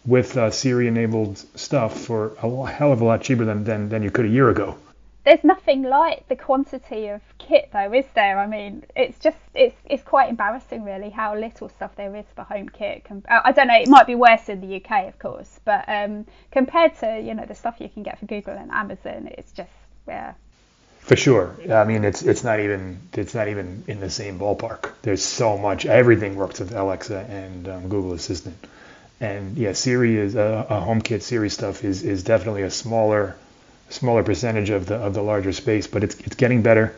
with 0.06 0.36
uh, 0.36 0.50
Siri 0.50 0.88
enabled 0.88 1.38
stuff 1.54 1.98
for 1.98 2.32
a 2.42 2.66
hell 2.66 2.92
of 2.92 3.00
a 3.00 3.04
lot 3.04 3.22
cheaper 3.22 3.44
than, 3.44 3.64
than, 3.64 3.88
than 3.88 4.02
you 4.02 4.10
could 4.10 4.26
a 4.26 4.28
year 4.28 4.50
ago. 4.50 4.76
There's 5.24 5.42
nothing 5.42 5.84
like 5.84 6.28
the 6.28 6.36
quantity 6.36 7.08
of 7.08 7.22
kit 7.38 7.70
though, 7.72 7.94
is 7.94 8.04
there? 8.14 8.38
I 8.38 8.46
mean, 8.46 8.84
it's 8.94 9.18
just 9.18 9.38
it's 9.54 9.76
it's 9.86 10.02
quite 10.02 10.28
embarrassing 10.28 10.84
really 10.84 11.08
how 11.08 11.34
little 11.34 11.70
stuff 11.70 11.96
there 11.96 12.14
is 12.14 12.26
for 12.36 12.42
home 12.42 12.68
HomeKit. 12.68 13.22
I 13.26 13.52
don't 13.52 13.68
know, 13.68 13.80
it 13.80 13.88
might 13.88 14.06
be 14.06 14.16
worse 14.16 14.50
in 14.50 14.60
the 14.60 14.76
UK 14.76 15.08
of 15.08 15.18
course, 15.18 15.60
but 15.64 15.88
um, 15.88 16.26
compared 16.50 16.94
to 16.96 17.22
you 17.22 17.32
know 17.32 17.46
the 17.46 17.54
stuff 17.54 17.76
you 17.78 17.88
can 17.88 18.02
get 18.02 18.18
for 18.18 18.26
Google 18.26 18.54
and 18.54 18.70
Amazon, 18.70 19.30
it's 19.38 19.52
just 19.52 19.70
yeah. 20.06 20.34
For 21.04 21.16
sure. 21.16 21.54
I 21.70 21.84
mean, 21.84 22.02
it's 22.02 22.22
it's 22.22 22.42
not 22.44 22.60
even 22.60 22.98
it's 23.12 23.34
not 23.34 23.48
even 23.48 23.84
in 23.86 24.00
the 24.00 24.08
same 24.08 24.38
ballpark. 24.38 24.92
There's 25.02 25.22
so 25.22 25.58
much. 25.58 25.84
Everything 25.84 26.34
works 26.34 26.60
with 26.60 26.74
Alexa 26.74 27.26
and 27.28 27.68
um, 27.68 27.88
Google 27.90 28.14
Assistant. 28.14 28.56
And 29.20 29.58
yeah, 29.58 29.74
Siri 29.74 30.16
is 30.16 30.34
uh, 30.34 30.64
a 30.66 30.80
HomeKit 30.80 31.20
Siri 31.20 31.50
stuff 31.50 31.84
is 31.84 32.02
is 32.04 32.22
definitely 32.24 32.62
a 32.62 32.70
smaller 32.70 33.36
smaller 33.90 34.22
percentage 34.22 34.70
of 34.70 34.86
the 34.86 34.94
of 34.94 35.12
the 35.12 35.20
larger 35.22 35.52
space, 35.52 35.86
but 35.86 36.04
it's 36.04 36.18
it's 36.20 36.36
getting 36.36 36.62
better. 36.62 36.94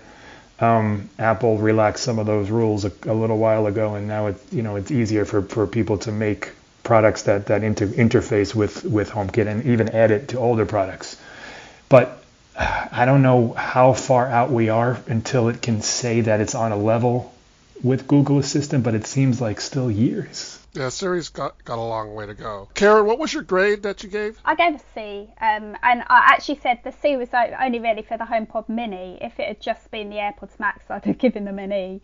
Um, 0.61 1.11
Apple 1.19 1.59
relaxed 1.59 2.05
some 2.05 2.21
of 2.21 2.27
those 2.27 2.49
rules 2.49 2.85
a, 2.85 2.93
a, 3.07 3.13
little 3.13 3.39
while 3.39 3.67
ago, 3.67 3.97
and 3.97 4.07
now 4.07 4.29
it's 4.29 4.53
you 4.53 4.63
know 4.63 4.77
it's 4.77 4.93
easier 4.93 5.25
for, 5.25 5.43
for 5.43 5.67
people 5.67 5.99
to 5.99 6.13
make 6.13 6.53
products 6.85 7.25
that 7.25 7.47
that 7.47 7.65
inter- 7.65 7.89
interface 7.89 8.55
with 8.55 8.85
with 8.85 9.11
HomeKit 9.11 9.49
and 9.49 9.67
even 9.67 9.89
add 9.89 10.13
it 10.13 10.29
to 10.29 10.39
older 10.39 10.65
products. 10.65 11.21
But 11.89 12.23
I 12.59 13.05
don't 13.05 13.23
know 13.23 13.53
how 13.53 13.93
far 13.93 14.27
out 14.27 14.51
we 14.51 14.71
are 14.71 14.99
until 15.07 15.49
it 15.49 15.61
can 15.61 15.83
say 15.83 16.23
that 16.23 16.41
it's 16.41 16.55
on 16.55 16.73
a 16.73 16.77
level 16.77 17.35
with 17.83 18.09
Google 18.09 18.39
Assistant, 18.39 18.83
but 18.83 18.95
it 18.95 19.07
seems 19.07 19.41
like 19.41 19.61
still 19.61 19.91
years. 19.91 20.59
Yeah, 20.73 20.89
Siri's 20.89 21.29
got, 21.29 21.63
got 21.65 21.79
a 21.79 21.83
long 21.83 22.15
way 22.15 22.27
to 22.27 22.35
go. 22.35 22.69
Karen, 22.75 23.07
what 23.07 23.19
was 23.19 23.33
your 23.33 23.43
grade 23.43 23.83
that 23.83 24.03
you 24.03 24.09
gave? 24.09 24.39
I 24.45 24.55
gave 24.55 24.75
a 24.75 24.81
C, 24.95 25.29
um, 25.41 25.77
and 25.83 26.03
I 26.03 26.33
actually 26.33 26.61
said 26.63 26.81
the 26.85 26.93
C 26.93 27.17
was 27.17 27.29
only 27.33 27.79
really 27.79 28.03
for 28.03 28.17
the 28.17 28.25
HomePod 28.25 28.69
Mini. 28.69 29.19
If 29.21 29.39
it 29.39 29.49
had 29.49 29.61
just 29.61 29.91
been 29.91 30.11
the 30.11 30.17
AirPods 30.17 30.59
Max, 30.59 30.85
I'd 30.91 31.05
have 31.05 31.19
given 31.19 31.45
them 31.45 31.59
an 31.59 31.73
E. 31.73 32.01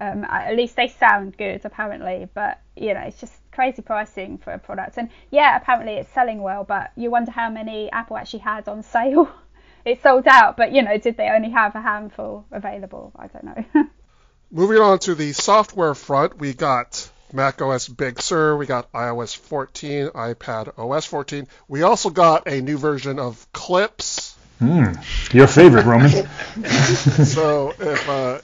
Um, 0.00 0.24
at 0.24 0.56
least 0.56 0.74
they 0.74 0.88
sound 0.88 1.36
good, 1.36 1.64
apparently, 1.64 2.28
but 2.34 2.60
you 2.76 2.94
know, 2.94 3.00
it's 3.00 3.20
just 3.20 3.34
crazy 3.52 3.82
pricing 3.82 4.38
for 4.38 4.52
a 4.52 4.58
product. 4.58 4.96
And 4.96 5.08
yeah, 5.30 5.56
apparently 5.56 5.94
it's 5.94 6.10
selling 6.10 6.42
well, 6.42 6.64
but 6.64 6.90
you 6.96 7.10
wonder 7.10 7.30
how 7.30 7.48
many 7.48 7.90
Apple 7.92 8.16
actually 8.16 8.40
had 8.40 8.68
on 8.68 8.82
sale. 8.82 9.30
it 9.84 10.02
sold 10.02 10.26
out, 10.26 10.56
but 10.56 10.72
you 10.72 10.82
know, 10.82 10.96
did 10.98 11.16
they 11.16 11.28
only 11.28 11.50
have 11.50 11.74
a 11.74 11.80
handful 11.80 12.46
available? 12.50 13.12
I 13.16 13.26
don't 13.26 13.44
know. 13.44 13.84
Moving 14.50 14.78
on 14.78 14.98
to 15.00 15.14
the 15.14 15.32
software 15.32 15.94
front, 15.94 16.38
we 16.38 16.54
got 16.54 17.10
Mac 17.32 17.60
OS 17.60 17.88
Big 17.88 18.20
Sur, 18.22 18.56
we 18.56 18.66
got 18.66 18.92
iOS 18.92 19.36
14, 19.36 20.08
iPad 20.10 20.78
OS 20.78 21.06
14. 21.06 21.48
We 21.66 21.82
also 21.82 22.10
got 22.10 22.46
a 22.46 22.60
new 22.60 22.78
version 22.78 23.18
of 23.18 23.46
Clips. 23.52 24.36
Mm, 24.60 25.34
your 25.34 25.48
favorite, 25.48 25.84
Roman. 25.84 26.10
so 26.64 27.74
if 27.78 28.08
uh, 28.08 28.38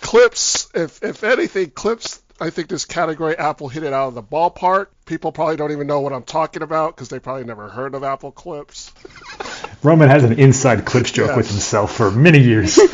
Clips, 0.00 0.68
if 0.74 1.02
if 1.04 1.22
anything, 1.22 1.70
Clips, 1.70 2.20
I 2.42 2.50
think 2.50 2.68
this 2.68 2.84
category 2.84 3.38
Apple 3.38 3.68
hit 3.68 3.84
it 3.84 3.92
out 3.92 4.08
of 4.08 4.14
the 4.14 4.22
ballpark. 4.22 4.88
People 5.06 5.30
probably 5.30 5.54
don't 5.54 5.70
even 5.70 5.86
know 5.86 6.00
what 6.00 6.12
I'm 6.12 6.24
talking 6.24 6.62
about 6.62 6.96
because 6.96 7.08
they 7.08 7.20
probably 7.20 7.44
never 7.44 7.68
heard 7.68 7.94
of 7.94 8.02
Apple 8.02 8.32
Clips. 8.32 8.92
Roman 9.84 10.08
has 10.08 10.24
an 10.24 10.40
inside 10.40 10.84
Clips 10.84 11.12
joke 11.12 11.28
yes. 11.28 11.36
with 11.36 11.48
himself 11.48 11.96
for 11.96 12.10
many 12.10 12.40
years. 12.40 12.76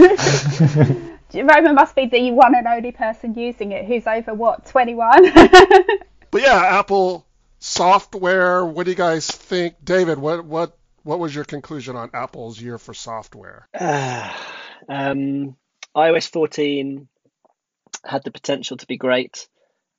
Roman 1.34 1.74
must 1.74 1.96
be 1.96 2.05
the 2.05 2.30
one 2.30 2.55
and 2.55 2.66
only 2.66 2.92
person 2.92 3.34
using 3.34 3.72
it 3.72 3.86
who's 3.86 4.07
over 4.07 4.34
what 4.34 4.66
21. 4.66 5.32
but 6.30 6.42
yeah, 6.42 6.78
Apple 6.78 7.26
software. 7.59 8.66
What 8.66 8.84
do 8.84 8.90
you 8.90 8.96
guys 8.96 9.30
think, 9.30 9.76
David? 9.82 10.18
What 10.18 10.44
what 10.44 10.76
what 11.05 11.18
was 11.20 11.34
your 11.34 11.44
conclusion 11.44 11.96
on 11.96 12.11
Apple's 12.12 12.61
year 12.61 12.76
for 12.76 12.92
software? 12.92 13.66
Uh, 13.72 14.30
um, 14.90 15.57
iOS 15.96 16.28
14 16.28 17.09
had 18.05 18.24
the 18.24 18.30
potential 18.30 18.76
to 18.76 18.86
be 18.86 18.96
great. 18.96 19.49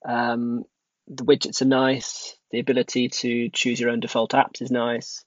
Um, 0.06 0.64
the 1.08 1.24
widgets 1.24 1.62
are 1.62 1.66
nice. 1.66 2.36
The 2.50 2.60
ability 2.60 3.08
to 3.08 3.48
choose 3.50 3.80
your 3.80 3.90
own 3.90 4.00
default 4.00 4.32
apps 4.32 4.62
is 4.62 4.70
nice. 4.70 5.24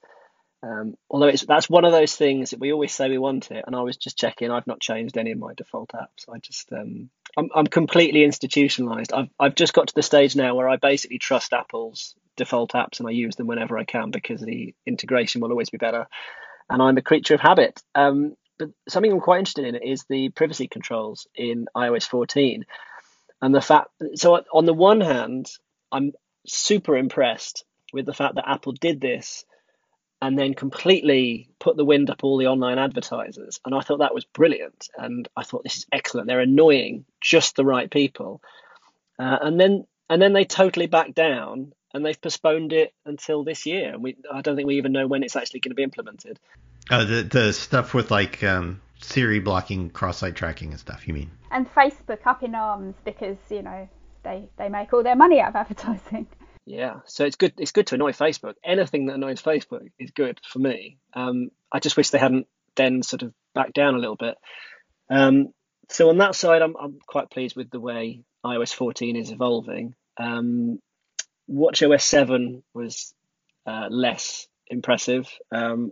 Um, 0.63 0.95
although 1.09 1.27
it's 1.27 1.45
that's 1.45 1.69
one 1.69 1.83
of 1.83 1.91
those 1.91 2.15
things 2.15 2.51
that 2.51 2.59
we 2.59 2.71
always 2.71 2.93
say 2.93 3.09
we 3.09 3.17
want 3.17 3.51
it, 3.51 3.65
and 3.67 3.75
I 3.75 3.81
was 3.81 3.97
just 3.97 4.17
checking. 4.17 4.49
I've 4.49 4.67
not 4.67 4.79
changed 4.79 5.17
any 5.17 5.31
of 5.31 5.37
my 5.37 5.53
default 5.53 5.91
apps. 5.93 6.29
I 6.33 6.39
just 6.39 6.71
um, 6.71 7.09
I'm 7.37 7.49
I'm 7.53 7.67
completely 7.67 8.23
institutionalized. 8.23 9.11
I've 9.11 9.29
I've 9.37 9.55
just 9.55 9.73
got 9.73 9.87
to 9.87 9.95
the 9.95 10.01
stage 10.01 10.37
now 10.37 10.55
where 10.55 10.69
I 10.69 10.77
basically 10.77 11.17
trust 11.17 11.51
Apple's 11.51 12.15
default 12.37 12.71
apps 12.71 12.99
and 12.99 13.09
I 13.09 13.11
use 13.11 13.35
them 13.35 13.47
whenever 13.47 13.77
I 13.77 13.83
can 13.83 14.09
because 14.09 14.41
the 14.41 14.73
integration 14.85 15.41
will 15.41 15.51
always 15.51 15.69
be 15.69 15.77
better. 15.77 16.07
And 16.69 16.81
I'm 16.81 16.97
a 16.97 17.01
creature 17.01 17.35
of 17.35 17.41
habit. 17.41 17.81
Um, 17.93 18.35
but 18.63 18.91
something 18.91 19.11
I'm 19.11 19.19
quite 19.19 19.39
interested 19.39 19.65
in 19.65 19.75
is 19.75 20.05
the 20.09 20.29
privacy 20.29 20.67
controls 20.67 21.27
in 21.35 21.67
iOS 21.75 22.07
14, 22.07 22.65
and 23.41 23.55
the 23.55 23.61
fact. 23.61 23.89
So 24.15 24.43
on 24.53 24.65
the 24.65 24.73
one 24.73 25.01
hand, 25.01 25.49
I'm 25.91 26.13
super 26.47 26.95
impressed 26.95 27.65
with 27.91 28.05
the 28.05 28.13
fact 28.13 28.35
that 28.35 28.49
Apple 28.49 28.73
did 28.73 29.01
this 29.01 29.45
and 30.21 30.39
then 30.39 30.53
completely 30.53 31.49
put 31.59 31.75
the 31.75 31.83
wind 31.83 32.09
up 32.09 32.23
all 32.23 32.37
the 32.37 32.47
online 32.47 32.79
advertisers. 32.79 33.59
And 33.65 33.75
I 33.75 33.81
thought 33.81 33.99
that 33.99 34.13
was 34.13 34.23
brilliant. 34.23 34.87
And 34.97 35.27
I 35.35 35.43
thought 35.43 35.63
this 35.63 35.77
is 35.77 35.85
excellent. 35.91 36.27
They're 36.27 36.39
annoying 36.39 37.03
just 37.19 37.57
the 37.57 37.65
right 37.65 37.91
people. 37.91 38.41
Uh, 39.19 39.37
and 39.41 39.59
then 39.59 39.85
and 40.09 40.21
then 40.21 40.33
they 40.33 40.45
totally 40.45 40.87
backed 40.87 41.15
down 41.15 41.73
and 41.93 42.05
they've 42.05 42.19
postponed 42.19 42.71
it 42.71 42.93
until 43.05 43.43
this 43.43 43.65
year. 43.65 43.93
And 43.93 44.01
we 44.01 44.15
I 44.31 44.41
don't 44.41 44.55
think 44.55 44.67
we 44.67 44.77
even 44.77 44.93
know 44.93 45.07
when 45.07 45.23
it's 45.23 45.35
actually 45.35 45.59
going 45.59 45.71
to 45.71 45.75
be 45.75 45.83
implemented. 45.83 46.39
Uh, 46.89 47.05
the 47.05 47.23
the 47.23 47.53
stuff 47.53 47.93
with 47.93 48.11
like 48.11 48.43
um, 48.43 48.81
Siri 49.01 49.39
blocking 49.39 49.89
cross-site 49.89 50.35
tracking 50.35 50.71
and 50.71 50.79
stuff. 50.79 51.07
You 51.07 51.13
mean? 51.13 51.31
And 51.51 51.71
Facebook 51.73 52.25
up 52.25 52.43
in 52.43 52.55
arms 52.55 52.95
because 53.05 53.37
you 53.49 53.61
know 53.61 53.87
they 54.23 54.49
they 54.57 54.69
make 54.69 54.93
all 54.93 55.03
their 55.03 55.15
money 55.15 55.39
out 55.39 55.49
of 55.49 55.55
advertising. 55.55 56.27
Yeah, 56.65 57.01
so 57.05 57.25
it's 57.25 57.35
good. 57.35 57.53
It's 57.57 57.71
good 57.71 57.87
to 57.87 57.95
annoy 57.95 58.11
Facebook. 58.11 58.53
Anything 58.63 59.07
that 59.07 59.15
annoys 59.15 59.41
Facebook 59.41 59.85
is 59.99 60.11
good 60.11 60.39
for 60.47 60.59
me. 60.59 60.97
Um, 61.13 61.49
I 61.71 61.79
just 61.79 61.97
wish 61.97 62.09
they 62.09 62.19
hadn't 62.19 62.47
then 62.75 63.03
sort 63.03 63.23
of 63.23 63.33
backed 63.53 63.73
down 63.73 63.95
a 63.95 63.99
little 63.99 64.15
bit. 64.15 64.35
Um, 65.09 65.49
so 65.89 66.09
on 66.09 66.19
that 66.19 66.35
side, 66.35 66.61
I'm, 66.61 66.75
I'm 66.77 66.99
quite 67.05 67.29
pleased 67.29 67.55
with 67.55 67.69
the 67.69 67.79
way 67.79 68.23
iOS 68.45 68.73
14 68.73 69.15
is 69.15 69.31
evolving. 69.31 69.95
Um, 70.17 70.79
WatchOS 71.49 72.01
7 72.01 72.63
was 72.73 73.13
uh, 73.65 73.87
less 73.89 74.47
impressive. 74.67 75.27
Um, 75.51 75.91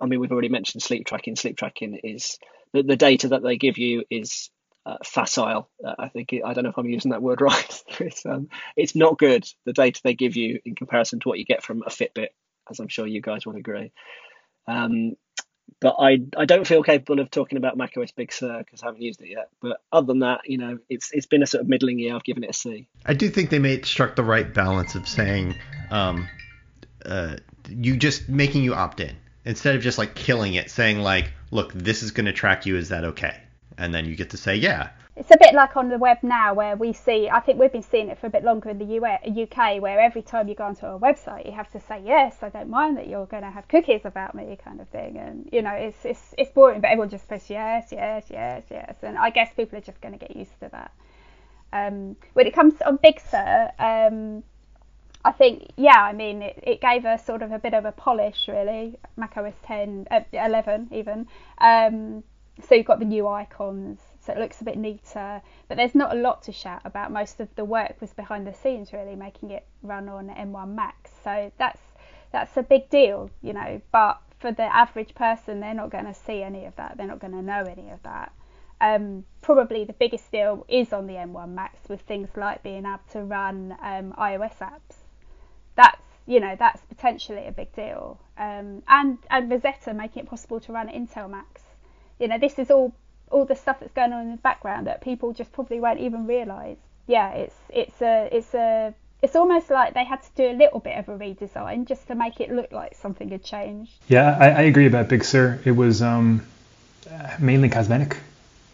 I 0.00 0.06
mean, 0.06 0.20
we've 0.20 0.32
already 0.32 0.48
mentioned 0.48 0.82
sleep 0.82 1.06
tracking. 1.06 1.36
Sleep 1.36 1.56
tracking 1.56 1.94
is 2.02 2.38
the, 2.72 2.82
the 2.82 2.96
data 2.96 3.28
that 3.28 3.42
they 3.42 3.56
give 3.56 3.78
you 3.78 4.04
is 4.10 4.50
uh, 4.84 4.96
facile. 5.04 5.68
Uh, 5.84 5.94
I 5.98 6.08
think 6.08 6.32
it, 6.32 6.42
I 6.44 6.54
don't 6.54 6.64
know 6.64 6.70
if 6.70 6.78
I'm 6.78 6.88
using 6.88 7.10
that 7.10 7.22
word 7.22 7.40
right. 7.42 7.82
it's, 8.00 8.24
um, 8.26 8.48
it's 8.76 8.94
not 8.94 9.18
good. 9.18 9.46
The 9.64 9.72
data 9.72 10.00
they 10.04 10.14
give 10.14 10.36
you 10.36 10.60
in 10.64 10.74
comparison 10.74 11.20
to 11.20 11.28
what 11.28 11.38
you 11.38 11.44
get 11.44 11.62
from 11.62 11.82
a 11.82 11.90
Fitbit, 11.90 12.28
as 12.70 12.78
I'm 12.78 12.88
sure 12.88 13.06
you 13.06 13.20
guys 13.20 13.46
would 13.46 13.56
agree. 13.56 13.92
Um, 14.68 15.16
but 15.80 15.96
I 15.98 16.20
I 16.36 16.44
don't 16.44 16.66
feel 16.66 16.82
capable 16.82 17.20
of 17.20 17.30
talking 17.30 17.58
about 17.58 17.76
macOS 17.76 18.12
Big 18.12 18.32
Sur 18.32 18.58
because 18.58 18.82
I 18.82 18.86
haven't 18.86 19.02
used 19.02 19.20
it 19.20 19.30
yet. 19.30 19.48
But 19.60 19.80
other 19.92 20.06
than 20.06 20.20
that, 20.20 20.42
you 20.44 20.58
know, 20.58 20.78
it's 20.88 21.10
it's 21.12 21.26
been 21.26 21.42
a 21.42 21.46
sort 21.46 21.62
of 21.62 21.68
middling 21.68 21.98
year. 21.98 22.14
I've 22.14 22.24
given 22.24 22.44
it 22.44 22.50
a 22.50 22.52
C. 22.52 22.88
I 23.04 23.14
do 23.14 23.28
think 23.28 23.50
they 23.50 23.58
made 23.58 23.84
struck 23.84 24.14
the 24.14 24.22
right 24.22 24.52
balance 24.54 24.94
of 24.94 25.08
saying, 25.08 25.56
um, 25.90 26.28
uh, 27.04 27.36
you 27.68 27.96
just 27.96 28.28
making 28.28 28.62
you 28.62 28.74
opt 28.74 29.00
in 29.00 29.16
instead 29.46 29.74
of 29.74 29.80
just 29.80 29.96
like 29.96 30.14
killing 30.14 30.54
it, 30.54 30.70
saying 30.70 30.98
like, 30.98 31.32
look, 31.50 31.72
this 31.72 32.02
is 32.02 32.10
going 32.10 32.26
to 32.26 32.32
track 32.32 32.66
you. 32.66 32.76
Is 32.76 32.90
that 32.90 33.04
okay? 33.04 33.40
And 33.78 33.94
then 33.94 34.04
you 34.04 34.14
get 34.14 34.30
to 34.30 34.36
say, 34.36 34.56
yeah, 34.56 34.90
it's 35.16 35.30
a 35.30 35.36
bit 35.38 35.54
like 35.54 35.76
on 35.76 35.88
the 35.88 35.96
web 35.96 36.18
now 36.22 36.52
where 36.52 36.76
we 36.76 36.92
see 36.92 37.28
i 37.30 37.40
think 37.40 37.58
we've 37.58 37.72
been 37.72 37.82
seeing 37.82 38.08
it 38.08 38.18
for 38.18 38.26
a 38.26 38.30
bit 38.30 38.44
longer 38.44 38.68
in 38.68 38.78
the 38.78 38.84
US, 39.00 39.18
uk 39.26 39.80
where 39.80 39.98
every 39.98 40.20
time 40.20 40.46
you 40.46 40.54
go 40.54 40.64
onto 40.64 40.84
a 40.84 40.98
website 40.98 41.46
you 41.46 41.52
have 41.52 41.70
to 41.72 41.80
say 41.80 42.02
yes 42.04 42.36
i 42.42 42.50
don't 42.50 42.68
mind 42.68 42.98
that 42.98 43.08
you're 43.08 43.24
going 43.24 43.42
to 43.42 43.50
have 43.50 43.66
cookies 43.66 44.02
about 44.04 44.34
me 44.34 44.58
kind 44.62 44.78
of 44.78 44.88
thing 44.90 45.16
and 45.16 45.48
you 45.50 45.62
know 45.62 45.72
it's 45.72 46.04
it's, 46.04 46.34
it's 46.36 46.50
boring 46.50 46.82
but 46.82 46.88
everyone 46.88 47.08
just 47.08 47.26
says 47.28 47.48
yes 47.48 47.88
yes 47.92 48.26
yes 48.28 48.64
yes 48.70 48.96
and 49.02 49.16
i 49.16 49.30
guess 49.30 49.48
people 49.54 49.78
are 49.78 49.82
just 49.82 50.00
going 50.02 50.12
to 50.12 50.18
get 50.18 50.36
used 50.36 50.52
to 50.60 50.68
that 50.68 50.92
um, 51.72 52.14
when 52.34 52.46
it 52.46 52.54
comes 52.54 52.74
on 52.82 52.98
big 53.02 53.18
sur 53.18 53.70
um, 53.78 54.42
I 55.26 55.32
think, 55.32 55.72
yeah, 55.76 56.00
I 56.00 56.12
mean, 56.12 56.40
it, 56.40 56.60
it 56.62 56.80
gave 56.80 57.04
us 57.04 57.26
sort 57.26 57.42
of 57.42 57.50
a 57.50 57.58
bit 57.58 57.74
of 57.74 57.84
a 57.84 57.90
polish, 57.90 58.46
really, 58.46 58.96
Mac 59.16 59.36
OS 59.36 59.54
10, 59.64 60.06
uh, 60.08 60.20
11 60.32 60.90
even. 60.92 61.26
Um, 61.58 62.22
so 62.62 62.76
you've 62.76 62.86
got 62.86 63.00
the 63.00 63.06
new 63.06 63.26
icons, 63.26 63.98
so 64.24 64.32
it 64.32 64.38
looks 64.38 64.60
a 64.60 64.64
bit 64.64 64.78
neater. 64.78 65.42
But 65.66 65.78
there's 65.78 65.96
not 65.96 66.16
a 66.16 66.20
lot 66.20 66.44
to 66.44 66.52
shout 66.52 66.82
about. 66.84 67.10
Most 67.10 67.40
of 67.40 67.48
the 67.56 67.64
work 67.64 68.00
was 68.00 68.12
behind 68.12 68.46
the 68.46 68.54
scenes, 68.54 68.92
really, 68.92 69.16
making 69.16 69.50
it 69.50 69.66
run 69.82 70.08
on 70.08 70.28
M1 70.28 70.76
Macs. 70.76 71.10
So 71.24 71.50
that's 71.58 71.80
that's 72.30 72.56
a 72.56 72.62
big 72.62 72.88
deal, 72.88 73.28
you 73.42 73.52
know. 73.52 73.80
But 73.90 74.20
for 74.38 74.52
the 74.52 74.62
average 74.62 75.16
person, 75.16 75.58
they're 75.58 75.74
not 75.74 75.90
going 75.90 76.06
to 76.06 76.14
see 76.14 76.44
any 76.44 76.66
of 76.66 76.76
that. 76.76 76.96
They're 76.96 77.06
not 77.08 77.18
going 77.18 77.32
to 77.32 77.42
know 77.42 77.64
any 77.64 77.90
of 77.90 78.00
that. 78.04 78.32
Um, 78.80 79.24
probably 79.42 79.84
the 79.84 79.92
biggest 79.92 80.30
deal 80.30 80.64
is 80.68 80.92
on 80.92 81.08
the 81.08 81.14
M1 81.14 81.48
Macs 81.48 81.88
with 81.88 82.02
things 82.02 82.28
like 82.36 82.62
being 82.62 82.86
able 82.86 83.00
to 83.10 83.24
run 83.24 83.76
um, 83.82 84.14
iOS 84.16 84.58
apps. 84.58 85.02
That's 85.76 86.00
you 86.26 86.40
know 86.40 86.56
that's 86.58 86.82
potentially 86.82 87.46
a 87.46 87.52
big 87.52 87.74
deal. 87.74 88.18
Um, 88.36 88.82
and 88.88 89.18
and 89.30 89.50
Rosetta 89.50 89.94
making 89.94 90.24
it 90.24 90.28
possible 90.28 90.60
to 90.60 90.72
run 90.72 90.88
Intel 90.88 91.30
Macs. 91.30 91.62
You 92.18 92.28
know 92.28 92.38
this 92.38 92.58
is 92.58 92.70
all 92.70 92.92
all 93.30 93.44
the 93.44 93.54
stuff 93.54 93.80
that's 93.80 93.92
going 93.92 94.12
on 94.12 94.22
in 94.22 94.30
the 94.32 94.36
background 94.38 94.86
that 94.86 95.00
people 95.00 95.32
just 95.32 95.52
probably 95.52 95.80
won't 95.80 96.00
even 96.00 96.26
realise. 96.26 96.78
Yeah, 97.06 97.30
it's 97.30 97.54
it's 97.68 98.02
a 98.02 98.28
it's 98.32 98.54
a 98.54 98.94
it's 99.22 99.36
almost 99.36 99.70
like 99.70 99.94
they 99.94 100.04
had 100.04 100.22
to 100.22 100.28
do 100.36 100.50
a 100.50 100.56
little 100.56 100.80
bit 100.80 100.98
of 100.98 101.08
a 101.08 101.16
redesign 101.16 101.86
just 101.86 102.06
to 102.08 102.14
make 102.14 102.40
it 102.40 102.50
look 102.50 102.70
like 102.72 102.94
something 102.94 103.30
had 103.30 103.42
changed. 103.42 103.92
Yeah, 104.08 104.36
I, 104.38 104.48
I 104.50 104.62
agree 104.62 104.86
about 104.86 105.08
Big 105.08 105.24
Sur. 105.24 105.60
It 105.64 105.72
was 105.72 106.02
um, 106.02 106.46
mainly 107.38 107.68
cosmetic. 107.68 108.18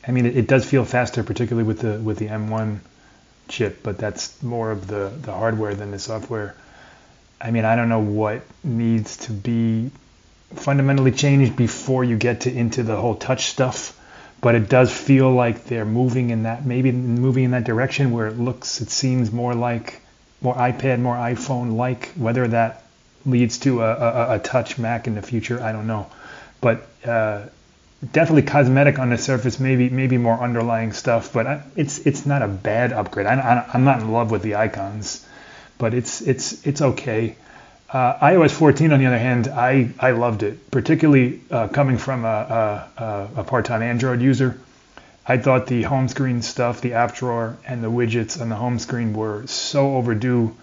I 0.06 0.10
mean, 0.10 0.26
it, 0.26 0.36
it, 0.36 0.46
does 0.48 0.64
feel 0.64 0.84
faster, 0.84 1.22
particularly 1.22 1.66
with 1.66 1.78
the 1.78 2.00
with 2.00 2.18
the 2.18 2.26
M1 2.26 2.80
chip, 3.48 3.82
but 3.82 3.98
that's 3.98 4.42
more 4.42 4.70
of 4.70 4.86
the 4.86 5.12
the 5.22 5.32
hardware 5.32 5.74
than 5.74 5.90
the 5.90 5.98
software. 5.98 6.56
I 7.42 7.50
mean, 7.50 7.64
I 7.64 7.76
don't 7.76 7.88
know 7.88 8.00
what 8.00 8.42
needs 8.62 9.16
to 9.18 9.32
be 9.32 9.90
fundamentally 10.54 11.12
changed 11.12 11.56
before 11.56 12.04
you 12.04 12.16
get 12.16 12.42
to 12.42 12.52
into 12.52 12.82
the 12.82 12.96
whole 12.96 13.14
touch 13.14 13.46
stuff 13.46 13.98
but 14.42 14.54
it 14.54 14.68
does 14.68 14.92
feel 14.92 15.30
like 15.30 15.64
they're 15.64 15.86
moving 15.86 16.30
in 16.30 16.42
that 16.42 16.66
maybe 16.66 16.90
moving 16.92 17.44
in 17.44 17.50
that 17.52 17.64
direction 17.64 18.10
where 18.10 18.26
it 18.26 18.38
looks 18.38 18.80
it 18.80 18.90
seems 18.90 19.32
more 19.32 19.54
like 19.54 20.02
more 20.42 20.54
iPad, 20.54 21.00
more 21.00 21.14
iPhone 21.14 21.76
like. 21.76 22.08
Whether 22.16 22.48
that 22.48 22.84
leads 23.24 23.58
to 23.58 23.82
a, 23.82 23.92
a, 23.92 24.34
a, 24.34 24.38
touch 24.40 24.78
Mac 24.78 25.06
in 25.06 25.14
the 25.14 25.22
future, 25.22 25.62
I 25.62 25.72
don't 25.72 25.86
know. 25.86 26.10
But 26.60 26.86
uh, 27.04 27.46
definitely 28.12 28.42
cosmetic 28.42 28.98
on 28.98 29.10
the 29.10 29.18
surface, 29.18 29.60
maybe 29.60 29.88
maybe 29.88 30.18
more 30.18 30.38
underlying 30.38 30.92
stuff. 30.92 31.32
But 31.32 31.46
I, 31.46 31.62
it's 31.76 32.00
it's 32.00 32.26
not 32.26 32.42
a 32.42 32.48
bad 32.48 32.92
upgrade. 32.92 33.26
I, 33.26 33.70
am 33.72 33.84
not 33.84 34.00
in 34.00 34.10
love 34.10 34.30
with 34.30 34.42
the 34.42 34.56
icons, 34.56 35.24
but 35.82 35.94
it's 35.94 36.20
it's 36.20 36.64
it's 36.64 36.80
okay. 36.80 37.34
Uh, 37.90 38.16
iOS 38.20 38.52
14, 38.52 38.92
on 38.92 39.00
the 39.00 39.06
other 39.06 39.18
hand, 39.18 39.48
I, 39.48 39.90
I 39.98 40.12
loved 40.12 40.44
it, 40.44 40.70
particularly 40.70 41.42
uh, 41.50 41.68
coming 41.68 41.98
from 41.98 42.24
a, 42.24 42.88
a, 42.96 43.28
a 43.40 43.44
part-time 43.44 43.82
Android 43.82 44.22
user. 44.22 44.58
I 45.26 45.36
thought 45.36 45.66
the 45.66 45.82
home 45.82 46.08
screen 46.08 46.40
stuff, 46.40 46.80
the 46.80 46.94
app 46.94 47.16
drawer, 47.16 47.58
and 47.66 47.84
the 47.84 47.90
widgets 47.90 48.40
on 48.40 48.48
the 48.48 48.54
home 48.54 48.78
screen 48.78 49.12
were 49.12 49.46
so 49.46 49.96
overdue, 49.96 50.56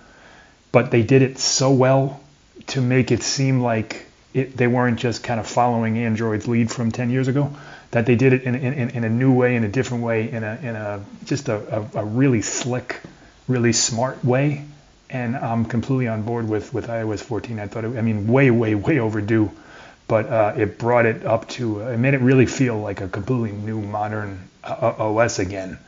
but 0.72 0.89
they 0.89 1.03
did 1.03 1.22
it 1.22 1.38
so 1.38 1.70
well 1.70 2.20
to 2.67 2.82
make 2.82 3.11
it 3.11 3.22
seem 3.22 3.59
like 3.61 4.07
it, 4.34 4.57
they 4.57 4.65
weren't 4.65 4.97
just 4.97 5.22
kind 5.22 5.39
of 5.39 5.45
following 5.45 5.99
Android's 5.99 6.47
lead 6.47 6.72
from 6.72 6.91
10 6.91 7.11
years 7.11 7.28
ago, 7.28 7.51
that 7.91 8.07
they 8.07 8.15
did 8.15 8.34
it 8.34 8.43
in, 8.43 8.55
in, 8.55 8.89
in 8.89 9.03
a 9.03 9.09
new 9.09 9.34
way, 9.34 9.55
in 9.55 9.63
a 9.63 9.70
different 9.70 10.03
way, 10.03 10.32
in 10.32 10.43
a, 10.43 10.59
in 10.63 10.76
a 10.76 11.05
just 11.26 11.47
a, 11.49 11.57
a, 11.78 11.99
a 11.99 12.05
really 12.05 12.41
slick, 12.41 13.01
really 13.47 13.74
smart 13.74 14.26
way 14.26 14.65
and 15.10 15.36
I'm 15.36 15.66
completely 15.66 16.07
on 16.07 16.22
board 16.22 16.47
with 16.47 16.74
with 16.74 16.88
iOS 16.88 17.22
14. 17.22 17.60
I 17.60 17.68
thought, 17.68 17.86
it, 17.86 17.97
I 17.97 18.01
mean, 18.01 18.28
way, 18.28 18.51
way, 18.51 18.76
way 18.76 18.99
overdue, 18.99 19.51
but 20.07 20.28
uh, 20.28 20.53
it 20.57 20.78
brought 20.78 21.05
it 21.05 21.26
up 21.26 21.47
to, 21.49 21.82
it 21.82 21.97
made 21.97 22.14
it 22.14 22.22
really 22.22 22.45
feel 22.45 22.80
like 22.80 23.01
a 23.01 23.07
completely 23.07 23.51
new, 23.51 23.82
modern 23.82 24.47
uh, 24.64 24.93
OS 24.97 25.39
again, 25.39 25.80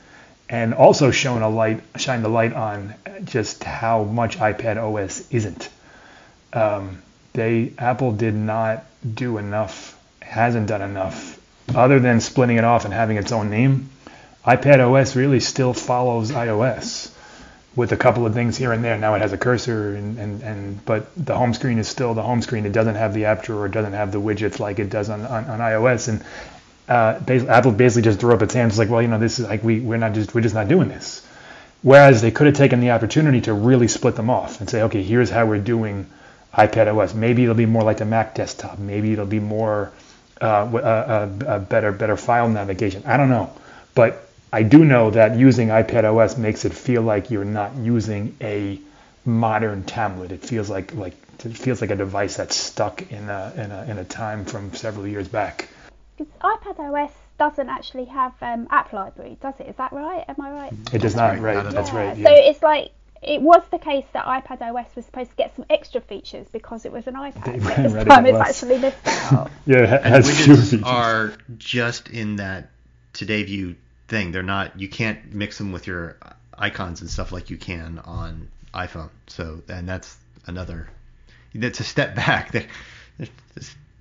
and 0.50 0.74
also 0.74 1.12
shone 1.12 1.42
a 1.42 1.50
light, 1.50 1.82
shined 1.98 2.24
the 2.24 2.30
light 2.30 2.54
on 2.54 2.96
just 3.24 3.64
how 3.64 4.04
much 4.04 4.38
iPad 4.38 4.78
OS 4.78 5.30
isn't. 5.32 5.70
Um, 6.54 7.02
they 7.34 7.74
Apple 7.78 8.12
did 8.12 8.36
not 8.36 8.86
do 9.16 9.38
enough, 9.38 9.98
hasn't 10.22 10.68
done 10.68 10.82
enough, 10.82 11.40
other 11.74 12.00
than 12.00 12.20
splitting 12.22 12.58
it 12.58 12.64
off 12.64 12.86
and 12.86 12.94
having 12.94 13.18
its 13.18 13.32
own 13.32 13.50
name. 13.50 13.90
iPad 14.46 14.80
OS 14.80 15.16
really 15.16 15.40
still 15.40 15.74
follows 15.74 16.32
iOS 16.32 17.11
with 17.76 17.92
a 17.92 17.98
couple 17.98 18.26
of 18.26 18.34
things 18.34 18.58
here 18.58 18.74
and 18.74 18.84
there. 18.84 18.98
Now 18.98 19.16
it 19.16 19.22
has 19.22 19.32
a 19.32 19.38
cursor, 19.38 19.96
and, 19.96 20.18
and, 20.18 20.42
and 20.42 20.86
but 20.86 21.08
the 21.16 21.36
home 21.36 21.54
screen 21.54 21.78
is 21.78 21.88
still 21.88 22.14
the 22.14 22.22
home 22.22 22.42
screen. 22.42 22.66
It 22.66 22.74
doesn't 22.74 22.96
have 22.96 23.14
the 23.14 23.26
app 23.26 23.44
drawer, 23.44 23.66
it 23.66 23.72
doesn't 23.72 23.94
have 23.94 24.12
the 24.12 24.20
widgets 24.20 24.60
like 24.60 24.80
it 24.80 24.90
does 24.90 25.10
on, 25.10 25.22
on, 25.22 25.46
on 25.46 25.60
iOS. 25.60 26.10
And 26.10 26.24
uh, 26.90 27.48
Apple 27.50 27.72
basically 27.72 28.02
just 28.04 28.20
threw 28.20 28.34
up 28.34 28.42
its 28.42 28.54
hands 28.54 28.78
like, 28.78 28.90
well, 28.90 29.02
you 29.02 29.08
know, 29.08 29.20
this 29.20 29.40
is 29.40 29.48
like 29.48 29.64
we 29.64 29.80
we're 29.80 29.98
not 29.98 30.14
just 30.14 30.36
we're 30.36 30.42
just 30.42 30.56
not 30.56 30.68
doing 30.68 30.90
this. 30.90 31.26
Whereas 31.82 32.22
they 32.22 32.30
could 32.30 32.48
have 32.48 32.56
taken 32.56 32.80
the 32.80 32.92
opportunity 32.92 33.42
to 33.42 33.54
really 33.54 33.88
split 33.88 34.16
them 34.16 34.30
off 34.30 34.60
and 34.60 34.70
say, 34.70 34.84
okay, 34.84 35.02
here's 35.02 35.30
how 35.30 35.46
we're 35.48 35.58
doing 35.58 36.06
iPad 36.54 36.94
OS. 36.94 37.16
Maybe 37.16 37.44
it'll 37.44 37.56
be 37.56 37.66
more 37.66 37.84
like 37.84 38.02
a 38.02 38.06
Mac 38.06 38.36
desktop. 38.36 38.78
Maybe 38.78 39.14
it'll 39.14 39.26
be 39.26 39.40
more 39.40 39.92
uh, 40.42 40.70
a, 40.74 40.78
a, 40.78 41.56
a 41.56 41.60
better 41.60 41.92
better 41.92 42.18
file 42.18 42.50
navigation. 42.50 43.04
I 43.06 43.16
don't 43.16 43.30
know, 43.30 43.52
but 43.96 44.28
I 44.54 44.64
do 44.64 44.84
know 44.84 45.12
that 45.12 45.38
using 45.38 45.70
iPad 45.70 46.04
OS 46.04 46.38
makes 46.38 46.66
it 46.66 46.74
feel 46.74 47.02
like 47.02 47.32
you're 47.32 47.46
not 47.46 47.76
using 47.76 48.36
a 48.42 48.80
modern 49.26 49.84
tablet. 49.84 50.32
It 50.32 50.42
feels 50.42 50.70
like 50.70 50.94
like 50.94 51.14
it 51.46 51.58
feels 51.58 51.82
like 51.82 51.92
a 51.92 51.96
device 51.96 52.38
that's 52.38 52.56
stuck 52.56 53.12
in 53.12 53.30
a 53.30 53.54
in 53.56 53.72
a, 53.72 53.84
in 53.92 53.98
a 53.98 54.04
time 54.04 54.46
from 54.46 54.74
several 54.74 55.08
years 55.08 55.28
back. 55.28 55.70
iPad 56.20 56.80
OS 56.80 57.12
doesn't 57.38 57.70
actually 57.70 58.06
have 58.06 58.34
um, 58.42 58.68
app 58.70 58.94
library, 58.94 59.38
does 59.42 59.56
it? 59.60 59.68
Is 59.68 59.76
that 59.78 59.94
right? 59.94 60.26
Am 60.28 60.36
I 60.40 60.52
right? 60.52 60.74
It 60.94 61.00
does 61.00 61.16
not. 61.16 61.40
Right. 61.40 61.56
right. 61.56 61.72
That's 61.72 61.92
yeah. 61.92 61.98
right. 61.98 62.18
Yeah. 62.18 62.28
So 62.28 62.34
it's 62.36 62.62
like 62.62 62.92
it 63.22 63.42
was 63.42 63.62
the 63.72 63.80
case 63.80 64.06
that 64.14 64.26
iPad 64.26 64.62
OS 64.62 64.96
was 64.96 65.06
supposed 65.06 65.30
to 65.30 65.36
get 65.38 65.56
some 65.56 65.66
extra 65.70 66.02
features 66.02 66.48
because 66.52 66.86
it 66.86 66.92
was 66.92 67.08
an 67.08 67.14
iPad. 67.16 67.64
But 67.64 67.94
this 67.94 68.06
time 68.06 68.26
it's 68.26 68.38
actually 68.38 68.80
missed 68.80 69.32
out. 69.32 69.50
yeah, 69.66 69.96
it 69.96 70.04
has 70.04 70.44
fewer 70.44 70.58
features. 70.58 70.84
are 70.84 71.34
just 71.58 72.10
in 72.10 72.36
that 72.36 72.70
today 73.14 73.44
view 73.44 73.76
thing. 74.12 74.32
They're 74.32 74.44
not. 74.44 74.80
You 74.80 74.88
can't 74.88 75.34
mix 75.34 75.58
them 75.58 75.72
with 75.72 75.88
your 75.88 76.18
icons 76.56 77.02
and 77.02 77.10
stuff 77.10 77.32
like 77.32 77.50
you 77.50 77.58
can 77.58 78.00
on 78.06 78.50
iPhone. 78.74 79.10
So 79.26 79.64
and 79.68 79.90
that's 79.90 80.16
another. 80.46 80.90
That's 81.56 81.80
a 81.80 81.84
step 81.84 82.16
back. 82.16 82.52
they're 82.52 82.68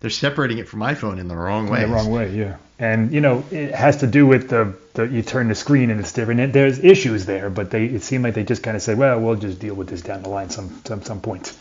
they're 0.00 0.10
separating 0.10 0.58
it 0.58 0.68
from 0.68 0.80
iPhone 0.80 1.18
in 1.18 1.28
the 1.28 1.36
wrong 1.36 1.68
way. 1.68 1.82
The 1.82 1.88
wrong 1.88 2.10
way, 2.10 2.34
yeah. 2.34 2.56
And 2.78 3.12
you 3.12 3.20
know, 3.20 3.44
it 3.50 3.74
has 3.74 3.98
to 3.98 4.06
do 4.06 4.26
with 4.26 4.48
the, 4.48 4.74
the 4.94 5.04
you 5.06 5.22
turn 5.22 5.48
the 5.48 5.54
screen 5.54 5.90
and 5.90 6.00
it's 6.00 6.12
different. 6.12 6.52
There's 6.52 6.78
issues 6.78 7.26
there, 7.26 7.50
but 7.50 7.70
they 7.70 7.84
it 7.84 8.02
seemed 8.02 8.24
like 8.24 8.34
they 8.34 8.44
just 8.44 8.62
kind 8.62 8.76
of 8.76 8.82
said, 8.82 8.98
well, 8.98 9.20
we'll 9.20 9.36
just 9.36 9.58
deal 9.60 9.74
with 9.74 9.88
this 9.88 10.02
down 10.02 10.22
the 10.22 10.28
line 10.28 10.50
some 10.50 10.82
some 10.84 11.02
some 11.02 11.20
point. 11.20 11.54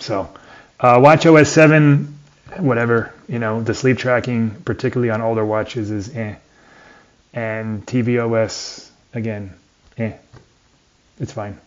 So, 0.00 0.28
uh, 0.80 0.98
Watch 1.02 1.26
OS 1.26 1.50
7, 1.50 2.18
whatever. 2.56 3.12
You 3.28 3.38
know, 3.38 3.62
the 3.62 3.74
sleep 3.74 3.98
tracking, 3.98 4.50
particularly 4.64 5.10
on 5.10 5.20
older 5.20 5.44
watches, 5.44 5.90
is 5.90 6.14
eh. 6.16 6.36
And 7.32 7.86
tvOS 7.86 8.88
again, 9.14 9.54
eh. 9.98 10.12
It's 11.18 11.32
fine. 11.32 11.58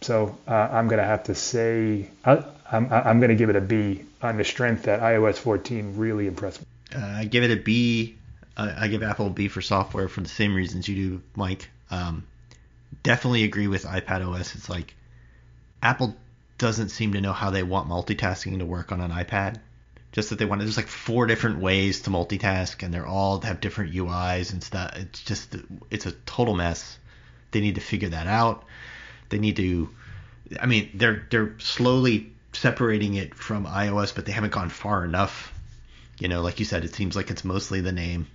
So 0.00 0.36
uh, 0.48 0.52
I'm 0.52 0.88
gonna 0.88 1.04
have 1.04 1.24
to 1.24 1.34
say 1.34 2.08
I, 2.24 2.44
I'm 2.70 2.92
I'm 2.92 3.20
gonna 3.20 3.36
give 3.36 3.50
it 3.50 3.56
a 3.56 3.60
B 3.60 4.02
on 4.20 4.36
the 4.36 4.44
strength 4.44 4.84
that 4.84 5.00
iOS 5.00 5.36
14 5.36 5.96
really 5.96 6.26
impressed 6.26 6.60
me. 6.60 6.66
Uh, 6.94 7.04
I 7.18 7.24
give 7.24 7.44
it 7.44 7.50
a 7.50 7.62
B. 7.62 8.16
I 8.54 8.88
give 8.88 9.02
Apple 9.02 9.28
a 9.28 9.30
B 9.30 9.48
for 9.48 9.62
software 9.62 10.08
for 10.08 10.20
the 10.20 10.28
same 10.28 10.54
reasons 10.54 10.86
you 10.86 10.94
do, 10.94 11.22
Mike. 11.34 11.70
Um, 11.90 12.26
definitely 13.02 13.44
agree 13.44 13.66
with 13.66 13.84
iPad 13.84 14.28
OS. 14.28 14.54
It's 14.54 14.68
like 14.68 14.94
Apple 15.82 16.14
doesn't 16.58 16.90
seem 16.90 17.14
to 17.14 17.20
know 17.20 17.32
how 17.32 17.50
they 17.50 17.62
want 17.62 17.88
multitasking 17.88 18.58
to 18.58 18.66
work 18.66 18.92
on 18.92 19.00
an 19.00 19.10
iPad. 19.10 19.58
Just 20.12 20.28
that 20.28 20.38
they 20.38 20.44
want 20.44 20.60
there's 20.60 20.76
like 20.76 20.88
four 20.88 21.26
different 21.26 21.58
ways 21.58 22.02
to 22.02 22.10
multitask, 22.10 22.82
and 22.82 22.92
they're 22.92 23.06
all 23.06 23.40
have 23.40 23.60
different 23.60 23.94
UIs 23.94 24.52
and 24.52 24.62
stuff. 24.62 24.94
It's 24.96 25.22
just 25.22 25.56
it's 25.90 26.06
a 26.06 26.12
total 26.12 26.54
mess. 26.54 26.98
They 27.50 27.60
need 27.60 27.76
to 27.76 27.80
figure 27.80 28.10
that 28.10 28.26
out. 28.26 28.64
They 29.30 29.38
need 29.38 29.56
to. 29.56 29.88
I 30.60 30.66
mean, 30.66 30.90
they're 30.94 31.26
they're 31.30 31.54
slowly 31.58 32.32
separating 32.52 33.14
it 33.14 33.34
from 33.34 33.66
iOS, 33.66 34.14
but 34.14 34.26
they 34.26 34.32
haven't 34.32 34.52
gone 34.52 34.68
far 34.68 35.04
enough. 35.04 35.52
You 36.18 36.28
know, 36.28 36.42
like 36.42 36.58
you 36.58 36.66
said, 36.66 36.84
it 36.84 36.94
seems 36.94 37.16
like 37.16 37.30
it's 37.30 37.44
mostly 37.44 37.80
the 37.80 37.92
name. 37.92 38.26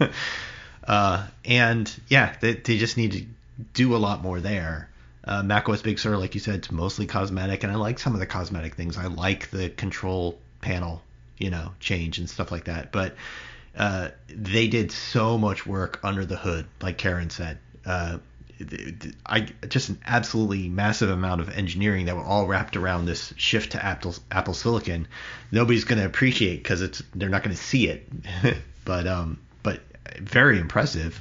uh, 0.84 1.26
and 1.44 1.92
yeah, 2.08 2.34
they, 2.40 2.54
they 2.54 2.78
just 2.78 2.96
need 2.96 3.12
to 3.12 3.24
do 3.74 3.94
a 3.94 3.98
lot 3.98 4.22
more 4.22 4.40
there. 4.40 4.88
Uh, 5.24 5.42
macOS 5.42 5.82
Big 5.82 5.98
Sur, 5.98 6.16
like 6.16 6.34
you 6.34 6.40
said, 6.40 6.56
it's 6.56 6.72
mostly 6.72 7.06
cosmetic, 7.06 7.62
and 7.62 7.72
I 7.72 7.76
like 7.76 7.98
some 7.98 8.14
of 8.14 8.20
the 8.20 8.26
cosmetic 8.26 8.74
things. 8.74 8.96
I 8.96 9.06
like 9.06 9.50
the 9.50 9.68
control 9.68 10.38
panel, 10.62 11.02
you 11.36 11.50
know, 11.50 11.72
change 11.78 12.18
and 12.18 12.30
stuff 12.30 12.50
like 12.50 12.64
that. 12.64 12.90
But 12.90 13.14
uh, 13.76 14.08
they 14.28 14.68
did 14.68 14.90
so 14.90 15.36
much 15.36 15.66
work 15.66 16.00
under 16.02 16.24
the 16.24 16.36
hood, 16.36 16.66
like 16.80 16.96
Karen 16.96 17.28
said. 17.28 17.58
Uh, 17.84 18.18
I 19.26 19.48
just 19.68 19.88
an 19.88 19.98
absolutely 20.06 20.68
massive 20.68 21.10
amount 21.10 21.40
of 21.40 21.48
engineering 21.50 22.06
that 22.06 22.16
were 22.16 22.22
all 22.22 22.46
wrapped 22.46 22.76
around 22.76 23.06
this 23.06 23.34
shift 23.36 23.72
to 23.72 23.84
Apple 23.84 24.14
Apple 24.30 24.54
Silicon. 24.54 25.08
Nobody's 25.50 25.84
going 25.84 25.98
to 25.98 26.06
appreciate 26.06 26.62
because 26.62 26.80
it's 26.80 27.02
they're 27.14 27.28
not 27.28 27.42
going 27.42 27.56
to 27.56 27.62
see 27.62 27.88
it, 27.88 28.08
but 28.84 29.06
um, 29.06 29.38
but 29.62 29.80
very 30.18 30.58
impressive 30.58 31.20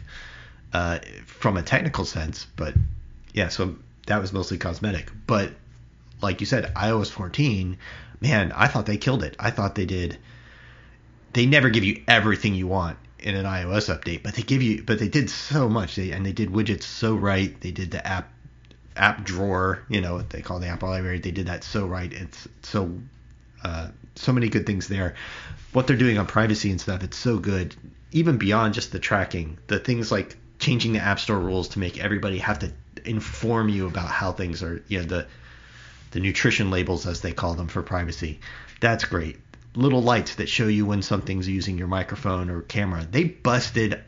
uh, 0.73 0.99
from 1.25 1.57
a 1.57 1.63
technical 1.63 2.05
sense. 2.05 2.45
But 2.55 2.75
yeah, 3.33 3.47
so 3.47 3.75
that 4.07 4.21
was 4.21 4.33
mostly 4.33 4.57
cosmetic. 4.57 5.11
But 5.25 5.51
like 6.21 6.41
you 6.41 6.45
said, 6.45 6.73
iOS 6.75 7.09
14, 7.09 7.77
man, 8.21 8.51
I 8.53 8.67
thought 8.67 8.85
they 8.85 8.97
killed 8.97 9.23
it. 9.23 9.35
I 9.39 9.51
thought 9.51 9.75
they 9.75 9.85
did. 9.85 10.17
They 11.33 11.45
never 11.45 11.69
give 11.69 11.83
you 11.83 12.03
everything 12.07 12.55
you 12.55 12.67
want 12.67 12.97
in 13.19 13.35
an 13.35 13.45
iOS 13.45 13.93
update, 13.95 14.23
but 14.23 14.35
they 14.35 14.43
give 14.43 14.61
you, 14.61 14.83
but 14.83 14.99
they 14.99 15.07
did 15.07 15.29
so 15.29 15.67
much. 15.67 15.95
They 15.95 16.11
and 16.11 16.25
they 16.25 16.31
did 16.31 16.49
widgets 16.49 16.83
so 16.83 17.15
right. 17.15 17.59
They 17.61 17.71
did 17.71 17.91
the 17.91 18.05
app 18.05 18.31
app 18.95 19.23
drawer, 19.23 19.83
you 19.89 20.01
know, 20.01 20.15
what 20.15 20.29
they 20.29 20.41
call 20.41 20.59
the 20.59 20.67
Apple 20.67 20.89
Library. 20.89 21.19
They 21.19 21.31
did 21.31 21.47
that 21.47 21.63
so 21.63 21.85
right. 21.85 22.11
It's 22.11 22.47
so 22.61 22.91
uh, 23.63 23.89
so 24.15 24.31
many 24.31 24.49
good 24.49 24.65
things 24.65 24.87
there. 24.87 25.15
What 25.73 25.87
they're 25.87 25.97
doing 25.97 26.17
on 26.17 26.27
privacy 26.27 26.69
and 26.69 26.81
stuff, 26.81 27.03
it's 27.03 27.17
so 27.17 27.37
good. 27.37 27.75
Even 28.11 28.37
beyond 28.37 28.73
just 28.73 28.91
the 28.91 28.99
tracking, 28.99 29.57
the 29.67 29.79
things 29.79 30.11
like 30.11 30.35
changing 30.59 30.93
the 30.93 30.99
App 30.99 31.19
Store 31.19 31.39
rules 31.39 31.69
to 31.69 31.79
make 31.79 32.03
everybody 32.03 32.39
have 32.39 32.59
to 32.59 32.71
inform 33.05 33.69
you 33.69 33.87
about 33.87 34.09
how 34.09 34.31
things 34.31 34.61
are, 34.61 34.83
you 34.87 34.99
know, 34.99 35.05
the 35.05 35.27
the 36.11 36.19
nutrition 36.19 36.71
labels 36.71 37.07
as 37.07 37.21
they 37.21 37.31
call 37.31 37.55
them 37.55 37.67
for 37.67 37.81
privacy. 37.81 38.39
That's 38.79 39.05
great 39.05 39.37
little 39.75 40.01
lights 40.01 40.35
that 40.35 40.49
show 40.49 40.67
you 40.67 40.85
when 40.85 41.01
something's 41.01 41.47
using 41.47 41.77
your 41.77 41.87
microphone 41.87 42.49
or 42.49 42.61
camera. 42.61 43.07
They 43.09 43.23
busted 43.23 44.01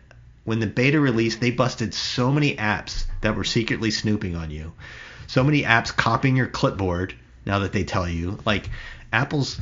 when 0.44 0.60
the 0.60 0.68
beta 0.68 1.00
released, 1.00 1.40
they 1.40 1.52
busted 1.52 1.94
so 1.94 2.32
many 2.32 2.56
apps 2.58 3.06
that 3.22 3.36
were 3.36 3.46
secretly 3.46 3.92
snooping 3.92 4.36
on 4.36 4.52
you. 4.52 4.74
So 5.28 5.44
many 5.44 5.64
apps 5.64 5.96
copying 5.96 6.36
your 6.36 6.48
clipboard 6.48 7.16
now 7.46 7.60
that 7.60 7.72
they 7.72 7.86
tell 7.86 8.08
you. 8.08 8.40
Like 8.46 8.70
Apple's 9.14 9.60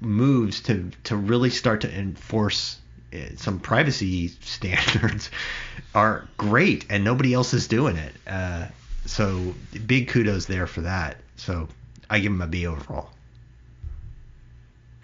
moves 0.00 0.60
to 0.62 0.90
to 1.04 1.16
really 1.16 1.50
start 1.50 1.82
to 1.82 1.94
enforce 1.94 2.78
eh, 3.12 3.30
some 3.36 3.60
privacy 3.60 4.28
standards 4.40 5.30
are 5.94 6.26
great 6.36 6.86
and 6.88 7.04
nobody 7.04 7.34
else 7.34 7.52
is 7.52 7.68
doing 7.68 7.96
it. 7.96 8.12
Uh, 8.26 8.66
so 9.04 9.54
big 9.86 10.08
kudos 10.08 10.46
there 10.46 10.66
for 10.66 10.82
that. 10.82 11.18
So 11.36 11.68
I 12.08 12.18
give 12.18 12.32
them 12.32 12.42
a 12.42 12.46
B 12.46 12.66
overall. 12.66 13.10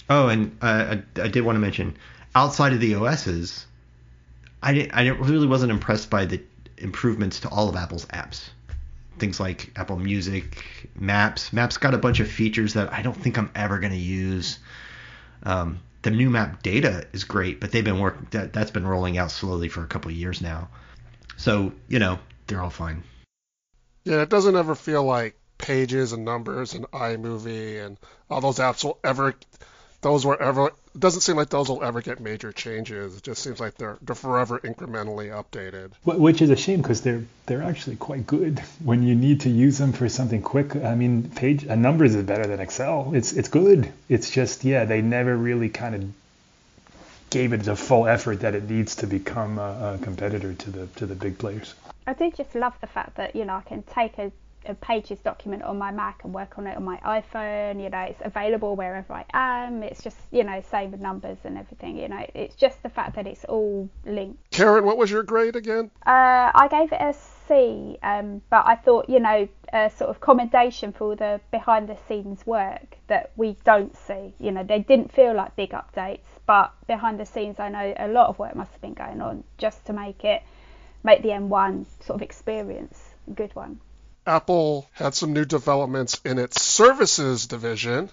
Oh, 0.08 0.28
and 0.28 0.56
uh, 0.60 0.96
I, 1.16 1.22
I, 1.22 1.28
did 1.28 1.42
want 1.42 1.56
to 1.56 1.60
mention 1.60 1.96
outside 2.34 2.72
of 2.72 2.80
the 2.80 2.96
OSs, 2.96 3.66
I 4.62 4.74
didn't, 4.74 4.92
I 4.92 5.08
really 5.08 5.46
wasn't 5.46 5.72
impressed 5.72 6.10
by 6.10 6.26
the 6.26 6.42
improvements 6.76 7.40
to 7.40 7.48
all 7.48 7.68
of 7.68 7.76
Apple's 7.76 8.06
apps. 8.06 8.50
Things 9.18 9.38
like 9.38 9.70
Apple 9.76 9.96
Music, 9.96 10.88
Maps. 10.96 11.52
Maps 11.52 11.76
got 11.76 11.94
a 11.94 11.98
bunch 11.98 12.20
of 12.20 12.28
features 12.28 12.74
that 12.74 12.92
I 12.92 13.02
don't 13.02 13.16
think 13.16 13.38
I'm 13.38 13.50
ever 13.54 13.78
going 13.78 13.92
to 13.92 13.98
use. 13.98 14.58
Um, 15.44 15.80
the 16.02 16.10
new 16.10 16.30
map 16.30 16.62
data 16.62 17.06
is 17.12 17.24
great, 17.24 17.60
but 17.60 17.70
they've 17.70 17.84
been 17.84 18.00
working 18.00 18.26
that 18.32 18.52
that's 18.52 18.70
been 18.70 18.86
rolling 18.86 19.18
out 19.18 19.30
slowly 19.30 19.68
for 19.68 19.84
a 19.84 19.86
couple 19.86 20.10
years 20.10 20.40
now. 20.40 20.68
So 21.36 21.72
you 21.88 22.00
know 22.00 22.18
they're 22.46 22.60
all 22.60 22.70
fine. 22.70 23.04
Yeah, 24.04 24.22
it 24.22 24.28
doesn't 24.28 24.56
ever 24.56 24.74
feel 24.74 25.04
like 25.04 25.36
Pages 25.62 26.12
and 26.12 26.24
Numbers 26.26 26.74
and 26.74 26.84
iMovie 26.90 27.82
and 27.82 27.96
all 28.28 28.42
those 28.42 28.58
apps 28.58 28.84
will 28.84 28.98
ever 29.02 29.34
those 30.02 30.26
were 30.26 30.40
ever 30.42 30.72
it 30.94 31.00
doesn't 31.00 31.22
seem 31.22 31.36
like 31.36 31.48
those 31.48 31.70
will 31.70 31.82
ever 31.82 32.02
get 32.02 32.20
major 32.20 32.52
changes. 32.52 33.16
It 33.16 33.22
just 33.22 33.42
seems 33.42 33.60
like 33.60 33.76
they're 33.76 33.96
they're 34.02 34.14
forever 34.14 34.58
incrementally 34.58 35.30
updated. 35.30 35.92
Which 36.04 36.42
is 36.42 36.50
a 36.50 36.56
shame 36.56 36.82
because 36.82 37.00
they're 37.00 37.24
they're 37.46 37.62
actually 37.62 37.96
quite 37.96 38.26
good 38.26 38.58
when 38.84 39.02
you 39.02 39.14
need 39.14 39.40
to 39.42 39.48
use 39.48 39.78
them 39.78 39.92
for 39.92 40.08
something 40.10 40.42
quick. 40.42 40.76
I 40.76 40.94
mean, 40.94 41.30
page 41.30 41.64
a 41.64 41.76
numbers 41.76 42.14
is 42.14 42.24
better 42.24 42.46
than 42.46 42.60
Excel. 42.60 43.12
It's 43.14 43.32
it's 43.32 43.48
good. 43.48 43.90
It's 44.08 44.30
just 44.30 44.64
yeah, 44.64 44.84
they 44.84 45.00
never 45.00 45.34
really 45.34 45.70
kind 45.70 45.94
of 45.94 46.12
gave 47.30 47.54
it 47.54 47.62
the 47.62 47.76
full 47.76 48.06
effort 48.06 48.40
that 48.40 48.54
it 48.54 48.68
needs 48.68 48.96
to 48.96 49.06
become 49.06 49.58
a, 49.58 49.94
a 49.94 49.98
competitor 50.02 50.52
to 50.52 50.70
the 50.70 50.86
to 50.98 51.06
the 51.06 51.14
big 51.14 51.38
players. 51.38 51.74
I 52.06 52.12
do 52.12 52.30
just 52.32 52.54
love 52.54 52.74
the 52.80 52.86
fact 52.86 53.16
that 53.16 53.34
you 53.34 53.44
know 53.46 53.54
I 53.54 53.62
can 53.62 53.82
take 53.84 54.18
a 54.18 54.32
a 54.66 54.74
pages 54.74 55.18
document 55.20 55.62
on 55.62 55.78
my 55.78 55.90
Mac 55.90 56.24
and 56.24 56.32
work 56.32 56.58
on 56.58 56.66
it 56.66 56.76
on 56.76 56.84
my 56.84 56.98
iPhone. 56.98 57.82
You 57.82 57.90
know, 57.90 58.00
it's 58.00 58.20
available 58.24 58.76
wherever 58.76 59.12
I 59.12 59.24
am. 59.32 59.82
It's 59.82 60.02
just, 60.02 60.18
you 60.30 60.44
know, 60.44 60.62
same 60.70 60.90
with 60.90 61.00
numbers 61.00 61.38
and 61.44 61.58
everything. 61.58 61.98
You 61.98 62.08
know, 62.08 62.24
it's 62.34 62.54
just 62.54 62.82
the 62.82 62.88
fact 62.88 63.16
that 63.16 63.26
it's 63.26 63.44
all 63.44 63.88
linked. 64.04 64.50
Karen, 64.50 64.84
what 64.84 64.96
was 64.96 65.10
your 65.10 65.22
grade 65.22 65.56
again? 65.56 65.90
Uh, 66.06 66.50
I 66.54 66.68
gave 66.70 66.92
it 66.92 67.00
a 67.00 67.14
C, 67.48 67.98
um, 68.02 68.42
but 68.50 68.64
I 68.66 68.76
thought, 68.76 69.08
you 69.08 69.20
know, 69.20 69.48
a 69.72 69.90
sort 69.90 70.10
of 70.10 70.20
commendation 70.20 70.92
for 70.92 71.10
all 71.10 71.16
the 71.16 71.40
behind 71.50 71.88
the 71.88 71.96
scenes 72.08 72.46
work 72.46 72.96
that 73.08 73.32
we 73.36 73.56
don't 73.64 73.96
see. 73.96 74.34
You 74.38 74.52
know, 74.52 74.62
they 74.62 74.80
didn't 74.80 75.12
feel 75.12 75.34
like 75.34 75.56
big 75.56 75.70
updates, 75.70 76.26
but 76.46 76.72
behind 76.86 77.18
the 77.18 77.26
scenes, 77.26 77.58
I 77.58 77.68
know 77.68 77.94
a 77.96 78.08
lot 78.08 78.28
of 78.28 78.38
work 78.38 78.54
must 78.54 78.72
have 78.72 78.80
been 78.80 78.94
going 78.94 79.20
on 79.20 79.44
just 79.58 79.84
to 79.86 79.92
make 79.92 80.24
it, 80.24 80.42
make 81.02 81.22
the 81.22 81.30
M1 81.30 81.86
sort 82.00 82.16
of 82.16 82.22
experience 82.22 83.14
a 83.28 83.30
good 83.32 83.54
one. 83.54 83.80
Apple 84.26 84.88
had 84.92 85.14
some 85.14 85.32
new 85.32 85.44
developments 85.44 86.20
in 86.24 86.38
its 86.38 86.62
services 86.62 87.46
division. 87.46 88.08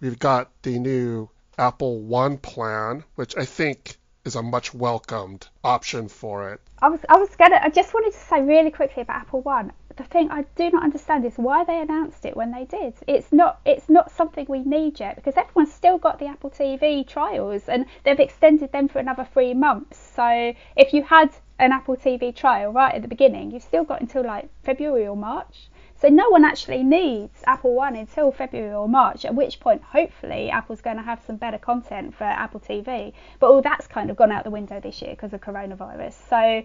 We've 0.00 0.18
got 0.18 0.50
the 0.62 0.78
new 0.78 1.30
Apple 1.56 2.00
One 2.00 2.36
plan, 2.36 3.04
which 3.14 3.36
I 3.36 3.46
think 3.46 3.96
is 4.24 4.36
a 4.36 4.42
much 4.42 4.74
welcomed 4.74 5.48
option 5.64 6.08
for 6.08 6.50
it. 6.52 6.60
I 6.80 6.90
was 6.90 7.00
I 7.08 7.16
was 7.16 7.34
gonna 7.36 7.58
I 7.62 7.70
just 7.70 7.94
wanted 7.94 8.12
to 8.12 8.18
say 8.18 8.42
really 8.42 8.70
quickly 8.70 9.02
about 9.02 9.22
Apple 9.22 9.40
One. 9.40 9.72
The 9.96 10.04
thing 10.04 10.30
I 10.30 10.42
do 10.54 10.70
not 10.70 10.84
understand 10.84 11.24
is 11.24 11.36
why 11.36 11.64
they 11.64 11.80
announced 11.80 12.26
it 12.26 12.36
when 12.36 12.52
they 12.52 12.66
did. 12.66 12.92
It's 13.06 13.32
not 13.32 13.60
it's 13.64 13.88
not 13.88 14.10
something 14.10 14.44
we 14.48 14.60
need 14.60 15.00
yet 15.00 15.16
because 15.16 15.38
everyone's 15.38 15.72
still 15.72 15.96
got 15.96 16.18
the 16.18 16.26
Apple 16.26 16.50
TV 16.50 17.06
trials 17.08 17.68
and 17.68 17.86
they've 18.04 18.20
extended 18.20 18.70
them 18.72 18.88
for 18.88 18.98
another 18.98 19.26
three 19.32 19.54
months. 19.54 19.98
So 20.14 20.54
if 20.76 20.92
you 20.92 21.02
had 21.02 21.30
an 21.58 21.72
Apple 21.72 21.96
TV 21.96 22.34
trial 22.34 22.72
right 22.72 22.94
at 22.94 23.02
the 23.02 23.08
beginning, 23.08 23.50
you've 23.50 23.62
still 23.62 23.84
got 23.84 24.00
until 24.00 24.24
like 24.24 24.48
February 24.62 25.06
or 25.06 25.16
March. 25.16 25.68
So 26.00 26.08
no 26.08 26.30
one 26.30 26.44
actually 26.44 26.84
needs 26.84 27.42
Apple 27.44 27.74
One 27.74 27.96
until 27.96 28.30
February 28.30 28.72
or 28.72 28.88
March, 28.88 29.24
at 29.24 29.34
which 29.34 29.58
point 29.58 29.82
hopefully 29.82 30.48
Apple's 30.48 30.80
going 30.80 30.96
to 30.96 31.02
have 31.02 31.20
some 31.26 31.36
better 31.36 31.58
content 31.58 32.14
for 32.14 32.22
Apple 32.22 32.60
TV. 32.60 33.12
But 33.40 33.50
all 33.50 33.62
that's 33.62 33.88
kind 33.88 34.08
of 34.08 34.16
gone 34.16 34.30
out 34.30 34.44
the 34.44 34.50
window 34.50 34.78
this 34.78 35.02
year 35.02 35.10
because 35.10 35.32
of 35.32 35.40
coronavirus. 35.40 36.14
So 36.28 36.62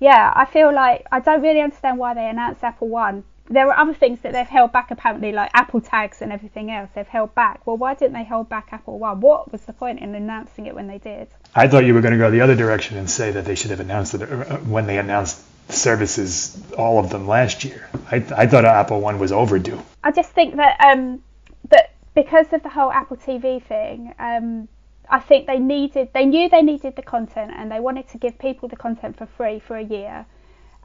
yeah, 0.00 0.32
I 0.34 0.46
feel 0.46 0.72
like 0.74 1.06
I 1.12 1.20
don't 1.20 1.42
really 1.42 1.60
understand 1.60 1.98
why 1.98 2.14
they 2.14 2.28
announced 2.28 2.64
Apple 2.64 2.88
One 2.88 3.24
there 3.48 3.68
are 3.68 3.78
other 3.78 3.94
things 3.94 4.20
that 4.20 4.32
they've 4.32 4.46
held 4.46 4.72
back 4.72 4.90
apparently, 4.90 5.32
like 5.32 5.50
Apple 5.54 5.80
tags 5.80 6.22
and 6.22 6.32
everything 6.32 6.70
else. 6.70 6.90
They've 6.94 7.06
held 7.06 7.34
back. 7.34 7.66
Well, 7.66 7.76
why 7.76 7.94
didn't 7.94 8.14
they 8.14 8.24
hold 8.24 8.48
back 8.48 8.68
Apple 8.72 8.98
One? 8.98 9.20
What 9.20 9.52
was 9.52 9.62
the 9.62 9.72
point 9.72 10.00
in 10.00 10.14
announcing 10.14 10.66
it 10.66 10.74
when 10.74 10.86
they 10.86 10.98
did? 10.98 11.28
I 11.54 11.68
thought 11.68 11.84
you 11.84 11.94
were 11.94 12.00
going 12.00 12.12
to 12.12 12.18
go 12.18 12.30
the 12.30 12.40
other 12.40 12.56
direction 12.56 12.98
and 12.98 13.08
say 13.08 13.30
that 13.32 13.44
they 13.44 13.54
should 13.54 13.70
have 13.70 13.80
announced 13.80 14.14
it 14.14 14.22
uh, 14.22 14.56
when 14.58 14.86
they 14.86 14.98
announced 14.98 15.42
services, 15.68 16.60
all 16.76 16.98
of 16.98 17.10
them 17.10 17.26
last 17.26 17.64
year. 17.64 17.88
I, 18.10 18.16
I 18.36 18.46
thought 18.46 18.64
Apple 18.64 19.00
One 19.00 19.18
was 19.18 19.32
overdue. 19.32 19.80
I 20.02 20.12
just 20.12 20.30
think 20.30 20.56
that 20.56 20.80
um, 20.80 21.22
that 21.70 21.94
because 22.14 22.52
of 22.52 22.62
the 22.62 22.68
whole 22.68 22.90
Apple 22.90 23.16
TV 23.16 23.62
thing, 23.62 24.14
um, 24.18 24.68
I 25.08 25.20
think 25.20 25.46
they 25.46 25.58
needed, 25.58 26.08
they 26.14 26.24
knew 26.24 26.48
they 26.48 26.62
needed 26.62 26.96
the 26.96 27.02
content 27.02 27.52
and 27.56 27.70
they 27.70 27.80
wanted 27.80 28.08
to 28.08 28.18
give 28.18 28.38
people 28.38 28.68
the 28.68 28.76
content 28.76 29.16
for 29.16 29.26
free 29.26 29.60
for 29.60 29.76
a 29.76 29.84
year, 29.84 30.26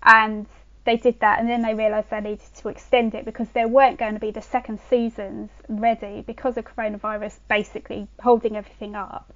and 0.04 0.46
they 0.84 0.98
did 0.98 1.20
that, 1.20 1.40
and 1.40 1.48
then 1.48 1.62
they 1.62 1.74
realised 1.74 2.10
they 2.10 2.22
needed 2.22 2.54
to 2.56 2.70
extend 2.70 3.14
it 3.14 3.26
because 3.26 3.50
there 3.50 3.68
weren't 3.68 4.00
going 4.00 4.16
to 4.16 4.20
be 4.20 4.32
the 4.32 4.42
second 4.42 4.80
seasons 4.90 5.50
ready 5.70 6.24
because 6.26 6.58
of 6.58 6.66
coronavirus 6.66 7.38
basically 7.48 8.08
holding 8.22 8.56
everything 8.56 8.96
up. 8.96 9.32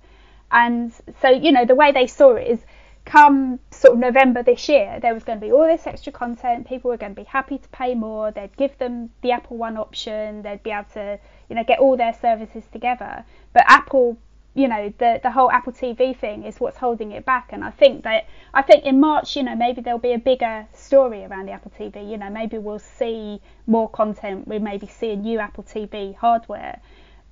And 0.52 0.94
so, 1.22 1.30
you 1.30 1.52
know, 1.52 1.66
the 1.66 1.76
way 1.76 1.92
they 1.92 2.08
saw 2.08 2.36
it 2.36 2.48
is 2.48 2.60
come 3.06 3.60
sort 3.70 3.94
of 3.94 4.00
November 4.00 4.42
this 4.42 4.68
year, 4.68 5.00
there 5.00 5.14
was 5.14 5.24
going 5.24 5.40
to 5.40 5.46
be 5.46 5.52
all 5.52 5.68
this 5.68 5.86
extra 5.86 6.12
content. 6.12 6.68
People 6.68 6.90
were 6.90 6.98
going 6.98 7.14
to 7.14 7.22
be 7.22 7.28
happy 7.28 7.60
to 7.60 7.70
pay 7.70 7.94
more. 7.94 8.32
They'd 8.32 8.56
give 8.58 8.78
them 8.80 9.12
the 9.22 9.32
Apple 9.32 9.58
One 9.58 9.78
option. 9.78 10.42
They'd 10.42 10.64
be 10.64 10.72
able 10.72 10.90
to, 10.94 11.20
you 11.50 11.56
know, 11.56 11.64
get 11.64 11.80
all 11.80 11.96
their 11.96 12.14
services 12.14 12.64
together. 12.72 13.24
But 13.54 13.66
Apple 13.68 14.18
you 14.56 14.70
know 14.70 14.92
the 14.98 15.20
the 15.22 15.32
whole 15.32 15.52
Apple 15.52 15.74
TV 15.74 16.18
thing 16.18 16.44
is 16.44 16.60
what's 16.60 16.78
holding 16.78 17.12
it 17.12 17.26
back. 17.26 17.50
And 17.52 17.64
I 17.64 17.72
think 17.72 18.04
that 18.04 18.26
I 18.54 18.62
think 18.62 18.86
in 18.86 19.00
March 19.00 19.36
you 19.36 19.44
know 19.44 19.56
maybe 19.56 19.82
there'll 19.82 20.00
be 20.00 20.14
a 20.14 20.18
bigger 20.18 20.66
story 20.74 21.26
around 21.26 21.48
the 21.48 21.52
Apple 21.52 21.72
TV 21.78 22.10
you 22.10 22.18
know 22.18 22.30
maybe 22.30 22.58
we'll 22.58 22.80
see 22.80 23.42
more 23.68 23.90
content. 23.90 24.48
We 24.48 24.58
maybe 24.58 24.88
see 24.88 25.12
a 25.12 25.16
new 25.16 25.40
Apple 25.40 25.64
TV 25.64 26.16
hardware. 26.16 26.80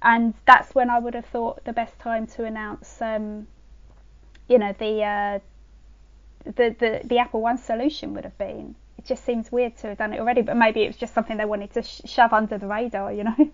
And 0.02 0.34
that's 0.46 0.76
when 0.76 0.90
I 0.90 1.00
would 1.00 1.14
have 1.14 1.26
thought 1.26 1.64
the 1.64 1.72
best 1.72 1.98
time 1.98 2.28
to 2.28 2.44
announce 2.44 3.02
um, 3.02 3.48
you 4.50 4.60
know 4.60 4.76
the, 4.78 5.02
uh, 5.04 5.40
the 6.44 6.76
the 6.78 7.02
the 7.06 7.18
Apple 7.20 7.42
One 7.42 7.58
solution 7.58 8.14
would 8.14 8.26
have 8.26 8.38
been 8.38 8.76
it 9.04 9.08
just 9.08 9.26
seems 9.26 9.52
weird 9.52 9.76
to 9.78 9.88
have 9.88 9.98
done 9.98 10.14
it 10.14 10.20
already 10.20 10.42
but 10.42 10.56
maybe 10.56 10.84
it 10.84 10.88
was 10.88 10.98
just 10.98 11.14
something 11.14 11.38
they 11.38 11.46
wanted 11.46 11.72
to 11.74 11.82
sh- 11.82 12.02
shove 12.06 12.34
under 12.34 12.58
the 12.58 12.68
radar 12.68 13.12
you 13.12 13.24
know 13.24 13.52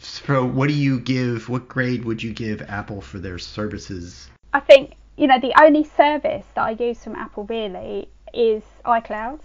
So, 0.00 0.44
what 0.44 0.68
do 0.68 0.74
you 0.74 1.00
give? 1.00 1.48
What 1.48 1.68
grade 1.68 2.04
would 2.04 2.22
you 2.22 2.32
give 2.32 2.62
Apple 2.62 3.00
for 3.00 3.18
their 3.18 3.38
services? 3.38 4.28
I 4.52 4.60
think 4.60 4.94
you 5.16 5.26
know 5.26 5.40
the 5.40 5.54
only 5.60 5.84
service 5.84 6.44
that 6.54 6.62
I 6.62 6.70
use 6.70 7.02
from 7.02 7.16
Apple 7.16 7.44
really 7.44 8.08
is 8.34 8.62
iCloud 8.84 9.40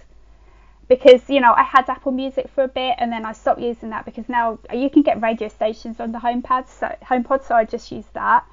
because 0.88 1.30
you 1.30 1.40
know 1.40 1.54
I 1.54 1.64
had 1.64 1.90
Apple 1.90 2.12
Music 2.12 2.50
for 2.54 2.64
a 2.64 2.68
bit 2.68 2.96
and 2.98 3.12
then 3.12 3.26
I 3.26 3.32
stopped 3.32 3.62
using 3.62 3.90
that 3.92 4.06
because 4.06 4.28
now 4.28 4.60
you 4.74 4.90
can 4.90 5.02
get 5.02 5.22
radio 5.22 5.48
stations 5.48 6.00
on 6.00 6.12
the 6.12 6.20
HomePod, 6.20 6.68
so 6.68 6.96
HomePod, 7.04 7.46
so 7.46 7.56
I 7.56 7.66
just 7.66 7.92
use 7.92 8.08
that. 8.14 8.46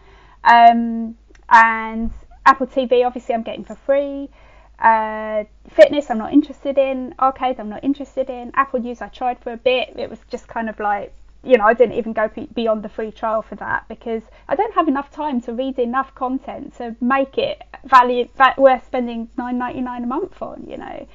Um, 0.45 1.17
and 1.49 2.13
Apple 2.47 2.67
TV, 2.67 3.05
obviously, 3.05 3.35
I'm 3.35 3.43
getting 3.43 3.65
for 3.65 3.75
free. 3.75 4.31
Uh, 4.79 5.45
fitness, 5.71 6.11
I'm 6.11 6.19
not 6.19 6.33
interested 6.33 6.79
in. 6.79 7.15
Arcade, 7.19 7.59
I'm 7.59 7.69
not 7.69 7.83
interested 7.83 8.31
in. 8.31 8.53
Apple 8.55 8.81
News, 8.81 9.01
I 9.01 9.09
tried 9.09 9.39
for 9.41 9.53
a 9.53 9.57
bit. 9.57 9.95
It 9.97 10.09
was 10.09 10.21
just 10.31 10.47
kind 10.47 10.69
of 10.69 10.79
like 10.79 11.13
you 11.43 11.57
know, 11.57 11.65
I 11.65 11.75
didn't 11.75 11.95
even 11.95 12.13
go 12.13 12.29
beyond 12.55 12.83
the 12.83 12.89
free 12.89 13.13
trial 13.13 13.43
for 13.43 13.55
that 13.57 13.87
because 13.89 14.23
I 14.49 14.57
don't 14.57 14.75
have 14.75 14.89
enough 14.89 15.11
time 15.11 15.41
to 15.43 15.53
read 15.53 15.79
enough 15.79 16.15
content 16.15 16.77
to 16.79 16.97
make 17.01 17.39
it 17.39 17.63
value 17.85 18.29
worth 18.57 18.87
spending 18.87 19.29
nine 19.39 19.59
ninety 19.59 19.81
nine 19.81 20.05
a 20.05 20.07
month 20.07 20.43
on. 20.43 20.67
You 20.69 20.79
know, 20.79 21.07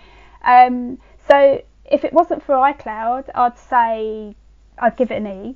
um, 0.44 0.98
so 1.28 1.62
if 1.86 2.04
it 2.04 2.14
wasn't 2.14 2.42
for 2.42 2.56
iCloud, 2.56 3.30
I'd 3.36 3.60
say 3.60 4.36
I'd 4.78 4.98
give 4.98 5.12
it 5.12 5.18
an 5.18 5.28
E. 5.28 5.56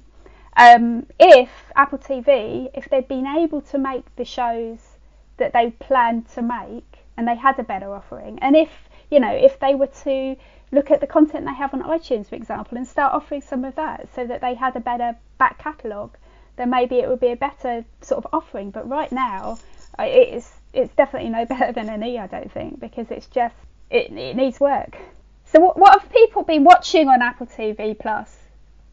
Um, 0.58 1.06
if 1.20 1.50
Apple 1.76 2.00
TV, 2.00 2.70
if 2.74 2.90
they'd 2.90 3.08
been 3.08 3.28
able 3.28 3.62
to 3.62 3.78
make 3.78 4.16
the 4.16 4.26
shows 4.26 4.98
that 5.38 5.54
they 5.54 5.72
planned 5.72 6.28
to 6.30 6.42
make 6.42 6.97
and 7.18 7.28
they 7.28 7.36
had 7.36 7.60
a 7.60 7.64
better 7.64 7.94
offering, 7.94 8.40
and 8.40 8.56
if 8.56 8.70
you 9.10 9.20
know, 9.20 9.34
if 9.34 9.60
they 9.60 9.76
were 9.76 9.88
to 9.88 10.36
look 10.72 10.92
at 10.92 11.00
the 11.00 11.08
content 11.08 11.46
they 11.46 11.54
have 11.54 11.74
on 11.74 11.82
iTunes, 11.84 12.28
for 12.28 12.36
example, 12.36 12.78
and 12.78 12.88
start 12.88 13.14
offering 13.14 13.42
some 13.42 13.64
of 13.64 13.76
that 13.76 14.08
so 14.14 14.26
that 14.28 14.42
they 14.42 14.54
had 14.54 14.76
a 14.76 14.80
better 14.80 15.16
back 15.38 15.58
catalogue, 15.60 16.18
then 16.58 16.70
maybe 16.70 16.98
it 16.98 17.08
would 17.08 17.20
be 17.20 17.32
a 17.32 17.36
better 17.36 17.86
sort 18.02 18.24
of 18.24 18.34
offering. 18.34 18.72
But 18.72 18.88
right 18.90 19.12
now, 19.12 19.58
it's 20.00 20.52
it's 20.74 20.94
definitely 20.96 21.30
no 21.30 21.46
better 21.50 21.72
than 21.72 21.90
an 21.90 22.04
E, 22.04 22.18
I 22.18 22.28
don't 22.28 22.52
think, 22.52 22.80
because 22.80 23.10
it's 23.10 23.28
just 23.28 23.56
it, 23.90 24.12
it 24.12 24.36
needs 24.36 24.60
work. 24.60 24.98
So 25.46 25.60
what 25.60 25.78
what 25.78 26.02
have 26.02 26.12
people 26.12 26.44
been 26.44 26.64
watching 26.64 27.08
on 27.08 27.22
Apple 27.22 27.48
TV 27.48 27.98
Plus? 27.98 28.36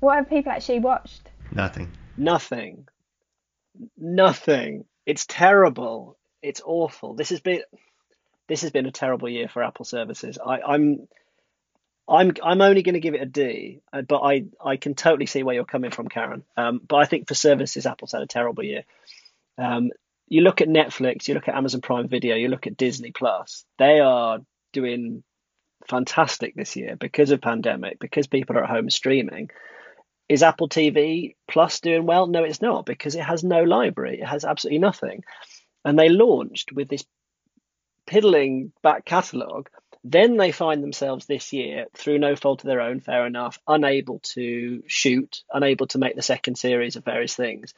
What 0.00 0.16
have 0.16 0.28
people 0.28 0.52
actually 0.52 0.80
watched? 0.80 1.30
Nothing. 1.50 1.90
Nothing. 2.16 2.86
Nothing. 3.96 4.84
It's 5.06 5.26
terrible. 5.26 6.16
It's 6.42 6.60
awful. 6.64 7.14
This 7.14 7.30
has 7.30 7.40
been 7.40 7.62
this 8.48 8.62
has 8.62 8.70
been 8.70 8.86
a 8.86 8.92
terrible 8.92 9.28
year 9.28 9.48
for 9.48 9.62
Apple 9.62 9.84
services. 9.84 10.38
I, 10.44 10.60
I'm 10.60 11.08
I'm 12.08 12.32
I'm 12.42 12.60
only 12.60 12.82
going 12.82 12.94
to 12.94 13.00
give 13.00 13.14
it 13.14 13.22
a 13.22 13.26
D, 13.26 13.80
uh, 13.92 14.02
but 14.02 14.20
I, 14.20 14.44
I 14.62 14.76
can 14.76 14.94
totally 14.94 15.26
see 15.26 15.42
where 15.42 15.54
you're 15.54 15.64
coming 15.64 15.90
from, 15.90 16.08
Karen. 16.08 16.44
Um, 16.56 16.80
but 16.86 16.96
I 16.96 17.06
think 17.06 17.28
for 17.28 17.34
services, 17.34 17.86
Apple's 17.86 18.12
had 18.12 18.22
a 18.22 18.26
terrible 18.26 18.62
year. 18.62 18.84
Um, 19.56 19.90
you 20.28 20.42
look 20.42 20.60
at 20.60 20.68
Netflix, 20.68 21.28
you 21.28 21.34
look 21.34 21.48
at 21.48 21.54
Amazon 21.54 21.80
Prime 21.80 22.08
Video, 22.08 22.36
you 22.36 22.48
look 22.48 22.66
at 22.66 22.76
Disney 22.76 23.10
Plus. 23.10 23.64
They 23.78 24.00
are 24.00 24.40
doing 24.72 25.22
fantastic 25.88 26.54
this 26.54 26.76
year 26.76 26.96
because 26.96 27.30
of 27.30 27.40
pandemic, 27.40 27.98
because 27.98 28.26
people 28.26 28.56
are 28.56 28.64
at 28.64 28.70
home 28.70 28.90
streaming. 28.90 29.50
Is 30.28 30.42
Apple 30.42 30.68
TV 30.68 31.36
Plus 31.48 31.80
doing 31.80 32.06
well? 32.06 32.26
No, 32.26 32.44
it's 32.44 32.62
not 32.62 32.86
because 32.86 33.14
it 33.14 33.24
has 33.24 33.44
no 33.44 33.62
library. 33.62 34.20
It 34.20 34.26
has 34.26 34.44
absolutely 34.44 34.78
nothing. 34.78 35.22
And 35.84 35.98
they 35.98 36.08
launched 36.08 36.72
with 36.72 36.88
this 36.88 37.04
piddling 38.06 38.72
back 38.82 39.04
catalogue 39.04 39.68
then 40.06 40.36
they 40.36 40.52
find 40.52 40.82
themselves 40.82 41.24
this 41.24 41.54
year, 41.54 41.86
through 41.94 42.18
no 42.18 42.36
fault 42.36 42.62
of 42.62 42.68
their 42.68 42.82
own, 42.82 43.00
fair 43.00 43.26
enough, 43.26 43.58
unable 43.66 44.18
to 44.34 44.82
shoot, 44.86 45.42
unable 45.50 45.86
to 45.88 45.98
make 45.98 46.14
the 46.14 46.22
second 46.22 46.56
series 46.56 46.96
of 46.96 47.06
various 47.06 47.34
things. 47.34 47.72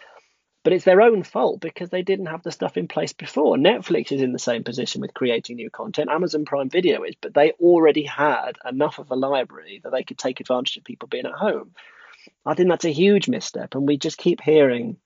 But 0.64 0.72
it's 0.72 0.84
their 0.84 1.02
own 1.02 1.22
fault 1.22 1.60
because 1.60 1.90
they 1.90 2.02
didn't 2.02 2.26
have 2.26 2.42
the 2.42 2.50
stuff 2.50 2.76
in 2.76 2.88
place 2.88 3.12
before. 3.12 3.56
Netflix 3.56 4.10
is 4.10 4.20
in 4.20 4.32
the 4.32 4.40
same 4.40 4.64
position 4.64 5.00
with 5.00 5.14
creating 5.14 5.54
new 5.54 5.70
content. 5.70 6.10
Amazon 6.10 6.44
Prime 6.44 6.68
Video 6.68 7.04
is, 7.04 7.14
but 7.20 7.32
they 7.32 7.52
already 7.52 8.02
had 8.02 8.58
enough 8.68 8.98
of 8.98 9.12
a 9.12 9.16
library 9.16 9.80
that 9.84 9.92
they 9.92 10.02
could 10.02 10.18
take 10.18 10.40
advantage 10.40 10.76
of 10.76 10.82
people 10.82 11.06
being 11.06 11.26
at 11.26 11.32
home. 11.32 11.76
I 12.44 12.54
think 12.54 12.68
that's 12.68 12.84
a 12.84 12.90
huge 12.90 13.28
misstep, 13.28 13.76
and 13.76 13.86
we 13.86 13.98
just 13.98 14.18
keep 14.18 14.40
hearing 14.40 14.96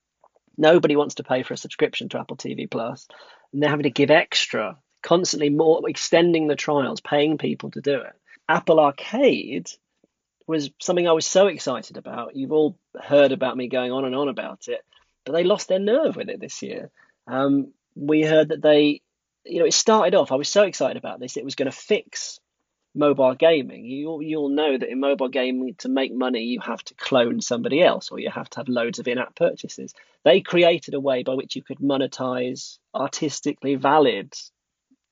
nobody 0.57 0.97
wants 0.97 1.17
to 1.17 1.23
pay 1.23 1.43
for 1.43 1.53
a 1.53 1.59
subscription 1.59 2.09
to 2.09 2.19
Apple 2.19 2.39
TV 2.39 2.71
Plus, 2.71 3.07
and 3.53 3.63
they're 3.63 3.69
having 3.69 3.83
to 3.83 3.91
give 3.91 4.11
extra 4.11 4.79
constantly 5.03 5.51
more 5.51 5.89
extending 5.89 6.47
the 6.47 6.57
trials, 6.57 7.01
paying 7.01 7.39
people 7.39 7.71
to 7.73 7.81
do 7.81 8.01
it. 8.01 8.13
Apple 8.49 8.81
Arcade 8.81 9.71
was 10.47 10.71
something 10.81 11.07
I 11.07 11.13
was 11.13 11.27
so 11.27 11.47
excited 11.47 11.97
about. 11.97 12.35
You've 12.35 12.53
all 12.53 12.77
heard 13.01 13.33
about 13.33 13.57
me 13.57 13.69
going 13.69 13.93
on 13.93 14.05
and 14.05 14.15
on 14.15 14.29
about 14.29 14.67
it, 14.69 14.85
but 15.25 15.33
they 15.33 15.45
lost 15.45 15.69
their 15.69 15.79
nerve 15.79 16.17
with 16.17 16.29
it 16.29 16.41
this 16.41 16.61
year. 16.63 16.91
Um, 17.27 17.73
we 17.95 18.23
heard 18.23 18.49
that 18.49 18.63
they, 18.63 19.03
you 19.45 19.61
know, 19.61 19.67
it 19.67 19.75
started 19.75 20.15
off. 20.17 20.33
I 20.33 20.37
was 20.37 20.49
so 20.49 20.65
excited 20.65 20.97
about 20.97 21.21
this. 21.21 21.37
It 21.37 21.45
was 21.45 21.55
going 21.55 21.71
to 21.71 21.77
fix 21.77 22.41
mobile 22.95 23.35
gaming. 23.35 23.85
You 23.85 24.21
you'll 24.21 24.49
know 24.49 24.77
that 24.77 24.91
in 24.91 24.99
mobile 24.99 25.29
gaming, 25.29 25.75
to 25.79 25.89
make 25.89 26.13
money, 26.13 26.43
you 26.43 26.61
have 26.61 26.83
to 26.85 26.95
clone 26.95 27.41
somebody 27.41 27.83
else, 27.83 28.11
or 28.11 28.19
you 28.19 28.31
have 28.31 28.51
to 28.51 28.59
have 28.59 28.69
loads 28.69 28.99
of 28.99 29.07
in-app 29.07 29.37
purchases. 29.37 29.95
They 30.25 30.41
created 30.41 30.95
a 30.95 31.01
way 31.01 31.23
by 31.23 31.35
which 31.35 31.55
you 31.55 31.63
could 31.63 31.79
monetize 31.79 32.79
artistically 32.95 33.77
valid 33.77 34.35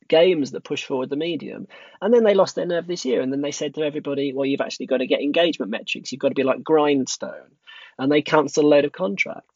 games 0.08 0.50
that 0.52 0.64
push 0.64 0.84
forward 0.84 1.10
the 1.10 1.16
medium. 1.16 1.68
And 2.00 2.12
then 2.12 2.24
they 2.24 2.34
lost 2.34 2.56
their 2.56 2.66
nerve 2.66 2.86
this 2.86 3.04
year. 3.04 3.20
And 3.20 3.32
then 3.32 3.42
they 3.42 3.52
said 3.52 3.74
to 3.74 3.82
everybody, 3.82 4.32
well, 4.32 4.46
you've 4.46 4.60
actually 4.60 4.86
got 4.86 4.98
to 4.98 5.06
get 5.06 5.20
engagement 5.20 5.70
metrics. 5.70 6.10
You've 6.10 6.20
got 6.20 6.28
to 6.28 6.34
be 6.34 6.44
like 6.44 6.64
Grindstone. 6.64 7.52
And 7.98 8.10
they 8.10 8.22
cancelled 8.22 8.66
a 8.66 8.68
load 8.68 8.84
of 8.84 8.92
contracts. 8.92 9.54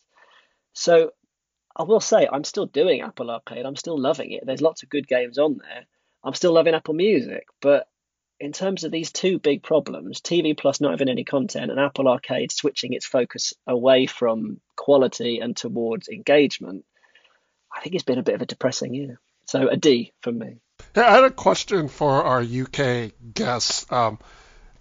So 0.74 1.12
I 1.76 1.84
will 1.84 2.00
say, 2.00 2.28
I'm 2.30 2.44
still 2.44 2.66
doing 2.66 3.00
Apple 3.00 3.30
Arcade. 3.30 3.64
I'm 3.64 3.76
still 3.76 3.98
loving 3.98 4.32
it. 4.32 4.44
There's 4.44 4.62
lots 4.62 4.82
of 4.82 4.88
good 4.88 5.08
games 5.08 5.38
on 5.38 5.58
there. 5.58 5.86
I'm 6.24 6.34
still 6.34 6.52
loving 6.52 6.74
Apple 6.74 6.94
Music. 6.94 7.46
But 7.60 7.88
in 8.38 8.52
terms 8.52 8.84
of 8.84 8.90
these 8.90 9.12
two 9.12 9.38
big 9.38 9.62
problems, 9.62 10.20
TV 10.20 10.56
Plus 10.56 10.80
not 10.80 10.90
having 10.90 11.08
any 11.08 11.24
content 11.24 11.70
and 11.70 11.80
Apple 11.80 12.08
Arcade 12.08 12.50
switching 12.50 12.92
its 12.92 13.06
focus 13.06 13.54
away 13.66 14.06
from 14.06 14.60
quality 14.76 15.38
and 15.38 15.56
towards 15.56 16.08
engagement, 16.08 16.84
I 17.74 17.80
think 17.80 17.94
it's 17.94 18.04
been 18.04 18.18
a 18.18 18.24
bit 18.24 18.34
of 18.34 18.42
a 18.42 18.46
depressing 18.46 18.94
year. 18.94 19.20
So 19.52 19.68
a 19.68 19.76
D 19.76 20.14
from 20.22 20.38
me. 20.38 20.56
Yeah, 20.96 21.08
I 21.08 21.10
had 21.10 21.24
a 21.24 21.30
question 21.30 21.88
for 21.88 22.24
our 22.24 22.40
UK 22.40 23.12
guests. 23.34 23.84
Um, 23.92 24.18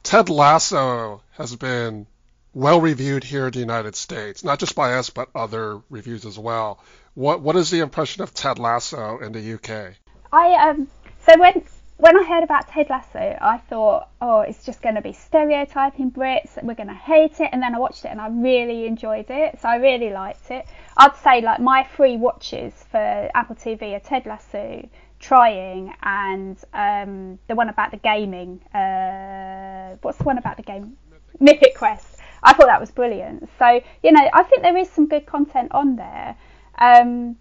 Ted 0.01 0.29
Lasso 0.29 1.23
has 1.31 1.53
been 1.57 2.07
well 2.53 2.79
reviewed 2.79 3.25
here 3.25 3.47
in 3.47 3.51
the 3.51 3.59
United 3.59 3.97
States, 3.97 4.45
not 4.45 4.59
just 4.59 4.73
by 4.73 4.93
us, 4.93 5.09
but 5.09 5.27
other 5.35 5.81
reviews 5.89 6.25
as 6.25 6.39
well. 6.39 6.81
What 7.15 7.41
what 7.41 7.57
is 7.57 7.69
the 7.69 7.81
impression 7.81 8.23
of 8.23 8.33
Ted 8.33 8.59
Lasso 8.59 9.19
in 9.19 9.33
the 9.33 9.55
UK? 9.55 9.95
I 10.31 10.69
um 10.69 10.87
so 11.27 11.37
when 11.37 11.65
when 12.01 12.17
I 12.17 12.23
heard 12.23 12.43
about 12.43 12.67
Ted 12.67 12.89
Lasso, 12.89 13.37
I 13.39 13.59
thought, 13.69 14.09
oh, 14.21 14.41
it's 14.41 14.65
just 14.65 14.81
going 14.81 14.95
to 14.95 15.03
be 15.03 15.13
stereotyping 15.13 16.09
Brits, 16.09 16.61
we're 16.63 16.73
going 16.73 16.87
to 16.87 16.95
hate 16.95 17.39
it. 17.39 17.49
And 17.51 17.61
then 17.61 17.75
I 17.75 17.79
watched 17.79 18.05
it 18.05 18.07
and 18.07 18.19
I 18.19 18.27
really 18.27 18.87
enjoyed 18.87 19.29
it, 19.29 19.59
so 19.61 19.69
I 19.69 19.75
really 19.75 20.09
liked 20.09 20.49
it. 20.49 20.65
I'd 20.97 21.15
say 21.17 21.41
like 21.41 21.59
my 21.59 21.83
three 21.95 22.17
watches 22.17 22.73
for 22.89 23.29
Apple 23.35 23.55
TV 23.55 23.95
are 23.95 23.99
Ted 23.99 24.25
Lasso, 24.25 24.89
Trying, 25.19 25.93
and 26.01 26.57
um, 26.73 27.37
the 27.47 27.53
one 27.53 27.69
about 27.69 27.91
the 27.91 27.97
gaming. 27.97 28.61
Uh, 28.73 29.95
what's 30.01 30.17
the 30.17 30.23
one 30.23 30.39
about 30.39 30.57
the 30.57 30.63
game? 30.63 30.97
Mythic 31.39 31.75
Quest. 31.77 32.17
I 32.41 32.53
thought 32.53 32.65
that 32.65 32.79
was 32.79 32.89
brilliant. 32.89 33.47
So 33.59 33.79
you 34.01 34.11
know, 34.11 34.27
I 34.33 34.41
think 34.41 34.63
there 34.63 34.75
is 34.75 34.89
some 34.89 35.07
good 35.07 35.27
content 35.27 35.71
on 35.73 35.97
there. 35.97 36.35
Um, 36.79 37.37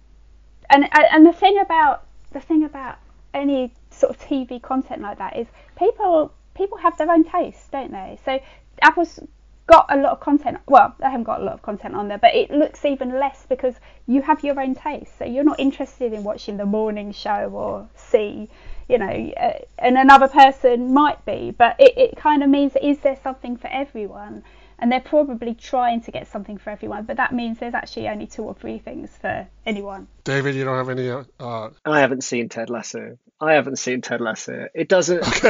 and 0.69 0.87
and 0.93 1.25
the 1.25 1.33
thing 1.33 1.59
about 1.59 2.05
the 2.33 2.41
thing 2.41 2.65
about 2.65 2.99
any 3.33 3.73
sort 4.01 4.15
of 4.15 4.21
TV 4.21 4.61
content 4.61 5.03
like 5.03 5.19
that 5.19 5.37
is 5.37 5.47
people 5.77 6.33
people 6.55 6.79
have 6.79 6.97
their 6.99 7.11
own 7.11 7.25
tastes, 7.25 7.69
don't 7.71 7.93
they? 7.93 8.19
So 8.25 8.41
Apple's 8.83 9.21
got 9.67 9.87
a 9.89 9.97
lot 9.97 10.13
of 10.13 10.21
content. 10.21 10.59
Well, 10.67 10.95
they 10.99 11.07
haven't 11.07 11.25
got 11.25 11.41
a 11.41 11.45
lot 11.45 11.55
of 11.55 11.63
content 11.63 11.95
on 11.95 12.09
there, 12.09 12.19
but 12.19 12.35
it 12.35 12.51
looks 12.51 12.85
even 12.85 13.19
less 13.19 13.47
because 13.49 13.77
you 14.07 14.23
have 14.23 14.43
your 14.43 14.61
own 14.61 14.75
taste. 14.75 15.17
So 15.19 15.25
you're 15.25 15.45
not 15.45 15.61
interested 15.61 16.13
in 16.13 16.25
watching 16.25 16.57
the 16.57 16.67
morning 16.67 17.13
show 17.13 17.51
or 17.53 17.89
see, 17.95 18.49
you 18.89 18.99
know, 18.99 19.33
uh, 19.37 19.59
and 19.79 19.97
another 19.97 20.27
person 20.29 20.93
might 20.93 21.25
be. 21.25 21.55
But 21.57 21.77
it, 21.79 21.97
it 21.97 22.17
kind 22.17 22.43
of 22.43 22.51
means 22.51 22.73
is 22.83 22.99
there 22.99 23.19
something 23.23 23.57
for 23.57 23.69
everyone? 23.69 24.43
And 24.81 24.91
they're 24.91 25.01
probably 25.01 25.55
trying 25.55 26.01
to 26.03 26.11
get 26.11 26.27
something 26.29 26.59
for 26.59 26.71
everyone, 26.71 27.05
but 27.05 27.19
that 27.19 27.33
means 27.33 27.59
there's 27.59 27.75
actually 27.75 28.09
only 28.09 28.27
two 28.27 28.43
or 28.43 28.55
three 28.55 28.79
things 28.79 29.11
for 29.21 29.47
anyone. 29.67 30.09
David, 30.25 30.55
you 30.55 30.65
don't 30.65 30.77
have 30.77 30.89
any. 30.89 31.11
Uh... 31.39 31.71
I 31.85 32.01
haven't 32.01 32.25
seen 32.25 32.49
Ted 32.49 32.71
Lasso. 32.71 33.19
I 33.41 33.55
haven't 33.55 33.77
seen 33.77 34.01
Ted 34.01 34.21
Lasso. 34.21 34.69
It 34.75 34.89
doesn't. 34.89 35.21
Okay. 35.41 35.49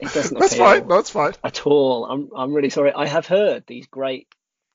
it 0.00 0.12
doesn't. 0.12 0.38
That's 0.38 0.56
fine. 0.56 0.88
That's 0.88 1.10
fine. 1.10 1.32
At 1.44 1.66
all. 1.66 2.06
I'm. 2.06 2.30
I'm 2.34 2.52
really 2.52 2.70
sorry. 2.70 2.92
I 2.92 3.06
have 3.06 3.26
heard 3.26 3.64
these 3.66 3.86
great 3.86 4.28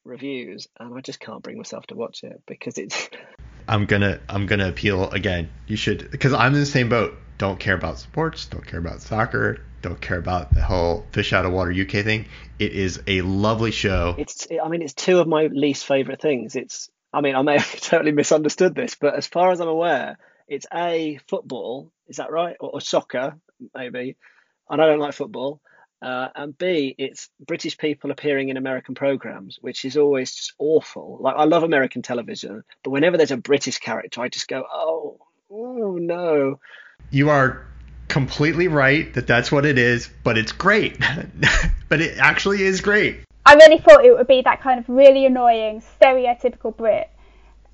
reviews, 0.04 0.68
and 0.80 0.93
I 0.93 1.02
just 1.02 1.20
can't 1.20 1.41
bring 1.41 1.58
myself 1.58 1.88
to 1.88 1.96
watch 1.96 2.24
it 2.24 2.41
because 2.46 2.78
it's. 2.78 3.10
I'm 3.68 3.86
gonna. 3.86 4.20
I'm 4.30 4.46
gonna 4.46 4.70
appeal 4.70 5.10
again. 5.10 5.50
You 5.68 5.76
should, 5.76 6.12
because 6.12 6.34
I'm 6.34 6.54
in 6.54 6.60
the 6.60 6.66
same 6.66 6.89
boat. 6.89 7.18
Don't 7.38 7.60
care 7.60 7.76
about 7.76 8.00
sports. 8.00 8.46
Don't 8.46 8.66
care 8.66 8.80
about 8.80 9.02
soccer 9.02 9.62
don't 9.86 10.01
care 10.01 10.17
about 10.17 10.53
the 10.53 10.63
whole 10.63 11.05
fish 11.11 11.31
out 11.31 11.45
of 11.45 11.53
water 11.53 11.71
UK 11.71 12.03
thing. 12.03 12.25
It 12.57 12.73
is 12.73 13.01
a 13.05 13.21
lovely 13.21 13.71
show. 13.71 14.15
It's 14.17 14.47
I 14.63 14.67
mean 14.67 14.81
it's 14.81 14.93
two 14.93 15.19
of 15.19 15.27
my 15.27 15.47
least 15.47 15.86
favorite 15.86 16.21
things. 16.21 16.55
It's 16.55 16.89
I 17.13 17.21
mean 17.21 17.36
I 17.36 17.41
may 17.43 17.59
have 17.59 17.81
totally 17.81 18.11
misunderstood 18.11 18.73
this, 18.75 18.95
but 18.95 19.15
as 19.15 19.27
far 19.27 19.51
as 19.51 19.61
I'm 19.61 19.67
aware, 19.67 20.17
it's 20.47 20.65
a 20.73 21.19
football. 21.27 21.91
Is 22.07 22.17
that 22.17 22.31
right? 22.31 22.55
Or, 22.59 22.71
or 22.71 22.81
soccer 22.81 23.38
maybe. 23.73 24.17
And 24.69 24.81
I 24.81 24.88
don't 24.88 24.99
like 24.99 25.13
football. 25.13 25.61
Uh, 26.01 26.27
and 26.36 26.57
B, 26.57 26.93
it's 26.97 27.29
British 27.39 27.77
people 27.77 28.11
appearing 28.11 28.49
in 28.49 28.57
American 28.57 28.95
programs, 28.95 29.57
which 29.61 29.86
is 29.86 29.97
always 29.97 30.33
just 30.33 30.53
awful. 30.59 31.17
Like 31.21 31.36
I 31.36 31.45
love 31.45 31.63
American 31.63 32.01
television, 32.01 32.63
but 32.83 32.89
whenever 32.89 33.17
there's 33.17 33.31
a 33.31 33.38
British 33.38 33.77
character, 33.79 34.21
I 34.21 34.29
just 34.29 34.47
go, 34.47 34.65
oh, 34.71 35.19
oh 35.49 35.97
no. 35.99 36.59
You 37.11 37.29
are 37.29 37.65
completely 38.08 38.68
right 38.68 39.14
that 39.14 39.28
that's 39.28 39.51
what 39.51 39.66
it 39.66 39.78
is, 39.78 40.10
but 40.24 40.38
it's 40.38 40.51
great. 40.51 40.99
but 41.89 42.01
it 42.01 42.18
actually 42.18 42.64
is 42.64 42.82
great. 42.82 43.20
I 43.45 43.56
really 43.56 43.78
thought 43.78 44.03
it 44.03 44.16
would 44.16 44.28
be 44.28 44.41
that 44.41 44.62
kind 44.62 44.80
of 44.80 44.89
really 44.89 45.26
annoying, 45.26 45.84
stereotypical 46.01 46.76
Brit, 46.76 47.10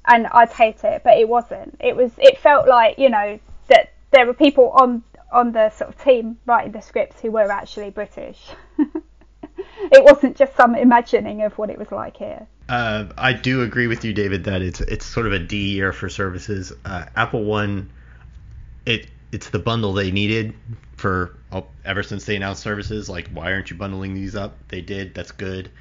and 0.05 0.27
I'd 0.27 0.51
hate 0.51 0.83
it, 0.83 1.03
but 1.03 1.17
it 1.17 1.29
wasn't. 1.29 1.77
It 1.79 1.95
was. 1.95 2.11
It 2.17 2.37
felt 2.39 2.67
like 2.67 2.97
you 2.97 3.09
know 3.09 3.39
that 3.67 3.93
there 4.11 4.25
were 4.25 4.33
people 4.33 4.71
on 4.71 5.03
on 5.31 5.53
the 5.53 5.69
sort 5.69 5.89
of 5.89 6.03
team 6.03 6.37
writing 6.45 6.73
the 6.73 6.81
scripts 6.81 7.21
who 7.21 7.31
were 7.31 7.49
actually 7.49 7.89
British. 7.89 8.49
it 8.77 10.03
wasn't 10.03 10.35
just 10.35 10.55
some 10.55 10.75
imagining 10.75 11.43
of 11.43 11.57
what 11.57 11.69
it 11.69 11.77
was 11.77 11.91
like 11.91 12.17
here. 12.17 12.47
Uh, 12.67 13.05
I 13.17 13.33
do 13.33 13.61
agree 13.61 13.87
with 13.87 14.03
you, 14.03 14.13
David, 14.13 14.45
that 14.45 14.61
it's 14.61 14.81
it's 14.81 15.05
sort 15.05 15.27
of 15.27 15.33
a 15.33 15.39
D 15.39 15.73
year 15.73 15.93
for 15.93 16.09
services. 16.09 16.73
Uh, 16.83 17.05
Apple 17.15 17.43
One, 17.43 17.91
it 18.85 19.07
it's 19.31 19.49
the 19.49 19.59
bundle 19.59 19.93
they 19.93 20.11
needed 20.11 20.53
for 20.97 21.35
oh, 21.51 21.65
ever 21.85 22.03
since 22.03 22.25
they 22.25 22.35
announced 22.35 22.61
services. 22.61 23.09
Like, 23.09 23.29
why 23.29 23.51
aren't 23.53 23.69
you 23.69 23.77
bundling 23.77 24.13
these 24.13 24.35
up? 24.35 24.57
They 24.67 24.81
did. 24.81 25.13
That's 25.13 25.31
good. 25.31 25.71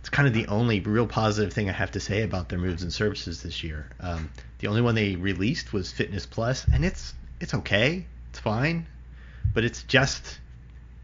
It's 0.00 0.08
kind 0.10 0.28
of 0.28 0.34
the 0.34 0.46
only 0.48 0.80
real 0.80 1.06
positive 1.06 1.52
thing 1.52 1.68
I 1.68 1.72
have 1.72 1.92
to 1.92 2.00
say 2.00 2.22
about 2.22 2.48
their 2.48 2.58
moves 2.58 2.82
and 2.82 2.92
services 2.92 3.42
this 3.42 3.62
year. 3.64 3.88
Um, 4.00 4.30
the 4.58 4.68
only 4.68 4.82
one 4.82 4.94
they 4.94 5.16
released 5.16 5.72
was 5.72 5.90
Fitness 5.92 6.26
Plus, 6.26 6.66
and 6.72 6.84
it's 6.84 7.14
it's 7.40 7.54
okay. 7.54 8.06
It's 8.30 8.38
fine, 8.38 8.86
but 9.54 9.64
it's 9.64 9.82
just 9.84 10.38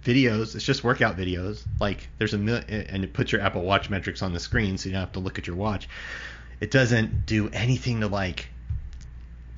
videos. 0.05 0.55
It's 0.55 0.65
just 0.65 0.85
workout 0.85 1.17
videos. 1.17 1.63
Like 1.81 2.09
there's 2.19 2.35
a 2.35 2.39
mil- 2.39 2.63
and 2.69 3.05
it 3.05 3.13
puts 3.13 3.33
your 3.33 3.41
Apple 3.41 3.63
Watch 3.63 3.89
metrics 3.89 4.23
on 4.23 4.33
the 4.33 4.41
screen, 4.41 4.77
so 4.77 4.89
you 4.89 4.93
don't 4.95 5.01
have 5.01 5.13
to 5.13 5.21
look 5.21 5.39
at 5.39 5.47
your 5.47 5.57
watch. 5.57 5.89
It 6.61 6.71
doesn't 6.71 7.25
do 7.25 7.49
anything 7.53 8.01
to 8.01 8.09
like 8.09 8.49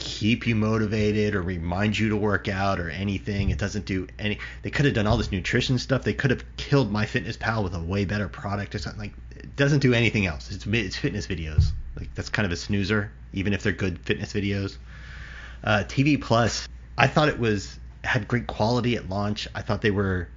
keep 0.02 0.48
you 0.48 0.56
motivated 0.56 1.36
or 1.36 1.42
remind 1.42 1.96
you 1.96 2.08
to 2.08 2.16
work 2.16 2.48
out 2.48 2.80
or 2.80 2.90
anything. 2.90 3.50
It 3.50 3.58
doesn't 3.58 3.86
do 3.86 4.08
any. 4.18 4.38
They 4.62 4.70
could 4.70 4.84
have 4.84 4.94
done 4.94 5.06
all 5.06 5.16
this 5.16 5.30
nutrition 5.30 5.78
stuff. 5.78 6.02
They 6.02 6.12
could 6.12 6.32
have 6.32 6.44
killed 6.56 6.92
MyFitnessPal 6.92 7.62
with 7.62 7.74
a 7.74 7.80
way 7.80 8.04
better 8.04 8.28
product 8.28 8.74
or 8.74 8.78
something. 8.78 9.00
Like 9.00 9.12
it 9.36 9.54
doesn't 9.54 9.78
do 9.78 9.94
anything 9.94 10.26
else. 10.26 10.50
It's 10.50 10.66
it's 10.66 10.96
fitness 10.96 11.28
videos. 11.28 11.70
Like 11.96 12.12
that's 12.14 12.30
kind 12.30 12.46
of 12.46 12.52
a 12.52 12.56
snoozer, 12.56 13.12
even 13.32 13.52
if 13.52 13.62
they're 13.62 13.72
good 13.72 14.00
fitness 14.00 14.32
videos. 14.32 14.76
Uh, 15.62 15.84
TV 15.86 16.20
Plus, 16.20 16.68
I 16.98 17.06
thought 17.06 17.28
it 17.28 17.38
was 17.38 17.78
had 18.02 18.26
great 18.26 18.48
quality 18.48 18.96
at 18.96 19.08
launch. 19.08 19.46
I 19.54 19.62
thought 19.62 19.82
they 19.82 19.92
were 19.92 20.28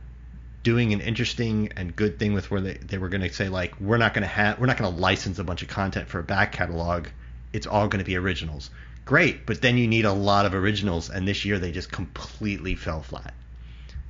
doing 0.61 0.93
an 0.93 1.01
interesting 1.01 1.71
and 1.75 1.95
good 1.95 2.19
thing 2.19 2.33
with 2.33 2.51
where 2.51 2.61
they, 2.61 2.73
they 2.73 2.99
were 2.99 3.09
going 3.09 3.21
to 3.21 3.33
say 3.33 3.49
like 3.49 3.79
we're 3.79 3.97
not 3.97 4.13
going 4.13 4.21
to 4.21 4.27
have 4.27 4.59
we're 4.59 4.67
not 4.67 4.77
going 4.77 4.93
to 4.93 5.01
license 5.01 5.39
a 5.39 5.43
bunch 5.43 5.63
of 5.63 5.67
content 5.67 6.07
for 6.07 6.19
a 6.19 6.23
back 6.23 6.51
catalog. 6.51 7.07
It's 7.51 7.65
all 7.65 7.87
going 7.87 7.99
to 7.99 8.05
be 8.05 8.15
originals 8.15 8.69
great, 9.05 9.45
but 9.45 9.61
then 9.61 9.77
you 9.77 9.87
need 9.87 10.05
a 10.05 10.11
lot 10.11 10.45
of 10.45 10.53
originals, 10.53 11.09
and 11.09 11.27
this 11.27 11.45
year 11.45 11.59
they 11.59 11.71
just 11.71 11.91
completely 11.91 12.75
fell 12.75 13.01
flat. 13.01 13.33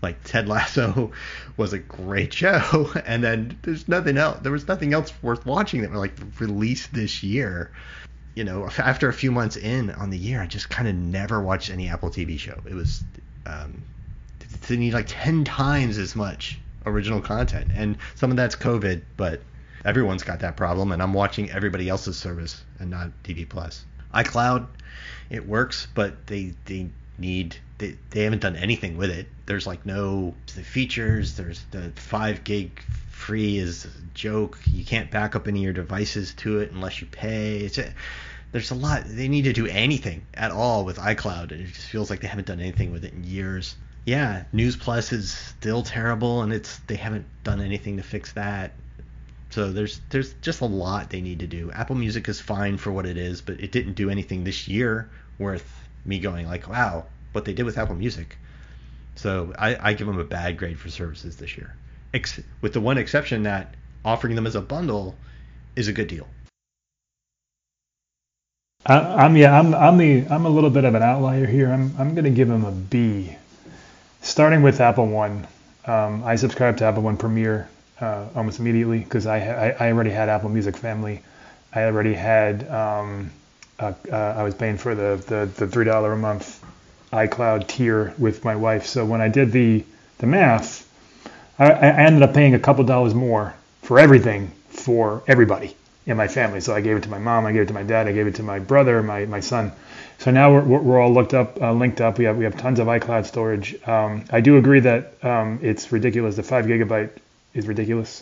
Like 0.02 0.24
Ted 0.24 0.48
Lasso 0.48 1.12
was 1.58 1.74
a 1.74 1.80
great 1.80 2.34
show, 2.34 2.92
and 3.06 3.24
then 3.24 3.60
there's 3.62 3.88
nothing 3.88 4.18
else. 4.18 4.40
There 4.42 4.52
was 4.52 4.68
nothing 4.68 4.94
else 4.94 5.14
worth 5.22 5.46
watching 5.46 5.82
that 5.82 5.92
were 5.92 5.98
like 5.98 6.14
released 6.40 6.94
this 6.94 7.22
year. 7.24 7.72
You 8.36 8.44
know, 8.44 8.68
after 8.78 9.08
a 9.08 9.14
few 9.14 9.32
months 9.32 9.56
in 9.56 9.92
on 9.92 10.10
the 10.10 10.18
year, 10.18 10.42
I 10.42 10.48
just 10.48 10.70
kind 10.70 10.88
of 10.88 10.96
never 10.96 11.42
watched 11.42 11.70
any 11.70 11.88
Apple 11.88 12.10
TV 12.10 12.38
show. 12.38 12.60
It 12.66 12.74
was 12.74 13.04
um, 13.46 13.82
they 14.68 14.78
need 14.78 14.94
like 14.94 15.06
ten 15.08 15.44
times 15.44 15.98
as 15.98 16.16
much 16.16 16.60
original 16.86 17.22
content, 17.22 17.72
and 17.74 17.98
some 18.16 18.32
of 18.32 18.38
that's 18.38 18.56
COVID, 18.56 19.02
but 19.18 19.42
everyone's 19.86 20.24
got 20.24 20.40
that 20.42 20.58
problem, 20.58 20.92
and 20.92 21.02
I'm 21.02 21.14
watching 21.14 21.50
everybody 21.50 21.88
else's 21.90 22.18
service 22.18 22.64
and 22.80 22.90
not 22.90 23.12
TV 23.24 23.48
Plus 23.48 23.86
iCloud, 24.16 24.68
it 25.30 25.48
works, 25.48 25.88
but 25.94 26.28
they 26.28 26.54
they 26.66 26.90
need 27.18 27.58
they, 27.78 27.98
they 28.10 28.24
haven't 28.24 28.42
done 28.42 28.56
anything 28.56 28.98
with 28.98 29.10
it. 29.10 29.28
There's 29.46 29.68
like 29.68 29.86
no 29.86 30.34
the 30.56 30.64
features. 30.64 31.36
There's 31.36 31.64
the 31.72 31.92
five 31.96 32.44
gig 32.44 32.82
free 33.10 33.58
is 33.58 33.86
a 33.86 33.90
joke. 34.14 34.60
You 34.72 34.86
can't 34.86 35.10
back 35.12 35.36
up 35.36 35.48
any 35.48 35.60
of 35.60 35.64
your 35.64 35.74
devices 35.74 36.34
to 36.36 36.60
it 36.60 36.72
unless 36.72 37.02
you 37.02 37.08
pay. 37.08 37.58
It's 37.58 37.78
a, 37.78 37.92
there's 38.52 38.72
a 38.72 38.76
lot. 38.76 39.04
They 39.06 39.28
need 39.28 39.44
to 39.44 39.54
do 39.54 39.68
anything 39.68 40.26
at 40.34 40.52
all 40.52 40.86
with 40.86 40.98
iCloud, 40.98 41.52
and 41.52 41.62
it 41.62 41.68
just 41.74 41.88
feels 41.88 42.10
like 42.10 42.22
they 42.22 42.28
haven't 42.28 42.48
done 42.48 42.60
anything 42.60 42.92
with 42.92 43.04
it 43.04 43.14
in 43.14 43.24
years. 43.24 43.76
Yeah, 44.06 44.44
News 44.54 44.76
Plus 44.76 45.12
is 45.12 45.34
still 45.34 45.82
terrible, 45.82 46.44
and 46.44 46.54
it's 46.54 46.78
they 46.88 46.96
haven't 46.96 47.26
done 47.44 47.60
anything 47.60 47.98
to 47.98 48.04
fix 48.04 48.34
that. 48.34 48.74
So 49.56 49.72
there's 49.72 50.02
there's 50.10 50.34
just 50.42 50.60
a 50.60 50.66
lot 50.66 51.10
they 51.10 51.22
need 51.22 51.40
to 51.40 51.48
do. 51.48 51.72
Apple 51.72 51.96
Music 51.96 52.28
is 52.28 52.42
fine 52.42 52.76
for 52.76 52.92
what 52.92 53.06
it 53.06 53.16
is, 53.16 53.40
but 53.40 53.62
it 53.62 53.72
didn't 53.72 53.94
do 53.94 54.10
anything 54.10 54.44
this 54.44 54.68
year 54.68 55.10
worth 55.40 55.66
me 56.04 56.20
going 56.20 56.46
like, 56.46 56.68
wow, 56.68 57.06
what 57.32 57.46
they 57.46 57.54
did 57.54 57.64
with 57.64 57.78
Apple 57.78 57.96
Music. 57.96 58.38
So 59.16 59.54
I, 59.58 59.92
I 59.92 59.94
give 59.94 60.08
them 60.08 60.20
a 60.20 60.26
bad 60.26 60.58
grade 60.58 60.78
for 60.78 60.90
services 60.90 61.38
this 61.38 61.56
year, 61.56 61.74
Ex- 62.14 62.42
with 62.60 62.74
the 62.74 62.82
one 62.82 62.98
exception 62.98 63.44
that 63.44 63.76
offering 64.04 64.36
them 64.36 64.46
as 64.46 64.56
a 64.56 64.62
bundle 64.62 65.16
is 65.78 65.88
a 65.88 65.94
good 65.94 66.10
deal. 66.10 66.28
I, 68.86 69.26
am 69.26 69.38
yeah 69.38 69.58
I'm 69.58 69.74
I'm 69.74 69.98
the 69.98 70.28
I'm 70.30 70.46
a 70.46 70.50
little 70.50 70.70
bit 70.70 70.84
of 70.84 70.96
an 70.96 71.02
outlier 71.02 71.46
here. 71.46 71.72
I'm 71.72 71.96
I'm 71.98 72.14
gonna 72.14 72.30
give 72.30 72.50
them 72.50 72.66
a 72.66 72.74
B. 72.74 73.38
Starting 74.22 74.64
with 74.64 74.82
Apple 74.82 75.08
One, 75.08 75.48
um, 75.86 76.26
I 76.26 76.36
subscribe 76.36 76.76
to 76.80 76.84
Apple 76.84 77.04
One 77.04 77.16
Premier 77.16 77.70
uh, 78.02 78.26
almost 78.36 78.60
immediately 78.60 79.00
because 79.00 79.26
I, 79.26 79.40
I, 79.40 79.88
I 79.88 79.92
already 79.92 80.12
had 80.12 80.30
Apple 80.30 80.50
Music 80.50 80.78
Family. 80.78 81.22
I 81.74 81.84
already 81.84 82.14
had 82.14 82.68
um, 82.70 83.32
uh, 83.80 83.94
uh, 84.12 84.16
I 84.38 84.44
was 84.44 84.56
paying 84.56 84.78
for 84.78 84.96
the 84.96 85.24
the, 85.28 85.50
the 85.58 85.68
three 85.68 85.86
dollar 85.86 86.14
a 86.14 86.18
month 86.18 86.64
iCloud 87.14 87.68
tier 87.68 88.14
with 88.18 88.44
my 88.46 88.56
wife. 88.56 88.86
So 88.86 89.06
when 89.06 89.22
I 89.22 89.30
did 89.30 89.52
the 89.52 89.84
the 90.20 90.28
math, 90.28 90.88
I, 91.60 91.72
I 91.72 91.88
ended 92.06 92.24
up 92.24 92.34
paying 92.34 92.56
a 92.56 92.60
couple 92.60 92.84
dollars 92.86 93.14
more 93.14 93.54
for 93.82 94.00
everything 94.00 94.52
for 94.70 95.24
everybody. 95.28 95.76
in 96.08 96.18
my 96.18 96.28
family. 96.28 96.62
So 96.62 96.74
I 96.76 96.82
gave 96.82 96.98
it 96.98 97.04
to 97.04 97.10
my 97.10 97.20
mom, 97.20 97.46
I 97.48 97.52
gave 97.52 97.64
it 97.64 97.68
to 97.68 97.74
my 97.74 97.84
dad, 97.84 98.08
I 98.08 98.12
gave 98.14 98.28
it 98.28 98.36
to 98.36 98.44
my 98.44 98.60
brother, 98.60 99.02
my 99.04 99.26
my 99.26 99.40
son. 99.42 99.72
So 100.20 100.32
now 100.32 100.54
we're, 100.54 100.80
we're 100.80 101.00
all 101.02 101.14
looked 101.14 101.34
up, 101.34 101.62
uh, 101.62 101.74
linked 101.74 102.00
up. 102.02 102.18
We 102.20 102.26
have 102.26 102.38
we 102.38 102.44
have 102.46 102.58
tons 102.58 102.80
of 102.80 102.88
iCloud 102.88 103.26
storage. 103.26 103.76
Um, 103.88 104.24
I 104.32 104.42
do 104.42 104.58
agree 104.58 104.82
that 104.82 105.14
um, 105.24 105.60
it's 105.62 105.92
ridiculous. 105.92 106.36
The 106.36 106.44
five 106.44 106.66
gigabyte 106.66 107.10
is 107.56 107.68
ridiculous, 107.68 108.22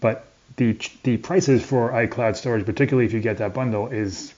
but 0.00 0.26
the 0.56 0.76
the 1.04 1.16
prices 1.18 1.64
for 1.64 1.90
iCloud 1.90 2.36
storage, 2.36 2.66
particularly 2.66 3.06
if 3.06 3.12
you 3.12 3.20
get 3.20 3.38
that 3.38 3.54
bundle, 3.54 3.86
is 3.88 4.34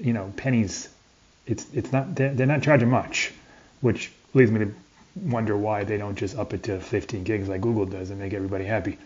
you 0.00 0.12
know 0.12 0.32
pennies. 0.36 0.88
It's 1.46 1.66
it's 1.72 1.92
not 1.92 2.14
they're, 2.14 2.34
they're 2.34 2.46
not 2.46 2.62
charging 2.62 2.90
much, 2.90 3.32
which 3.80 4.12
leads 4.34 4.50
me 4.50 4.58
to 4.60 4.74
wonder 5.16 5.56
why 5.56 5.84
they 5.84 5.96
don't 5.96 6.16
just 6.16 6.36
up 6.36 6.52
it 6.54 6.64
to 6.64 6.78
15 6.80 7.24
gigs 7.24 7.48
like 7.48 7.60
Google 7.60 7.86
does 7.86 8.10
and 8.10 8.20
make 8.20 8.34
everybody 8.34 8.64
happy. 8.64 8.98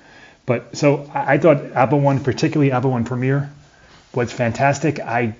But 0.44 0.76
so 0.76 1.10
I, 1.14 1.34
I 1.34 1.38
thought 1.38 1.64
Apple 1.74 2.00
One, 2.00 2.22
particularly 2.22 2.72
Apple 2.72 2.90
One 2.90 3.04
Premier, 3.04 3.50
was 4.14 4.32
fantastic. 4.32 5.00
I 5.00 5.36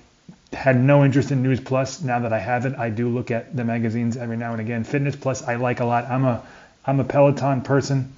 had 0.53 0.79
no 0.79 1.05
interest 1.05 1.31
in 1.31 1.43
News 1.43 1.61
Plus. 1.61 2.03
Now 2.03 2.21
that 2.21 2.33
I 2.33 2.39
have 2.39 2.67
it, 2.67 2.75
I 2.79 2.91
do 2.91 3.09
look 3.09 3.31
at 3.31 3.55
the 3.55 3.65
magazines 3.65 4.17
every 4.17 4.37
now 4.37 4.53
and 4.53 4.61
again. 4.61 4.85
Fitness 4.85 5.17
Plus, 5.17 5.43
I 5.43 5.57
like 5.57 5.81
a 5.81 5.85
lot. 5.85 6.05
I'm 6.05 6.25
a 6.25 6.43
I'm 6.85 7.01
a 7.01 7.05
Peloton 7.05 7.63
person, 7.63 8.13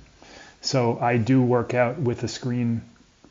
so 0.64 0.98
I 0.98 1.18
do 1.18 1.42
work 1.42 1.74
out 1.74 1.98
with 1.98 2.22
a 2.22 2.28
screen 2.28 2.80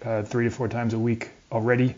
uh, 0.05 0.21
three 0.21 0.45
to 0.45 0.51
four 0.51 0.67
times 0.67 0.93
a 0.93 0.99
week 0.99 1.31
already. 1.51 1.95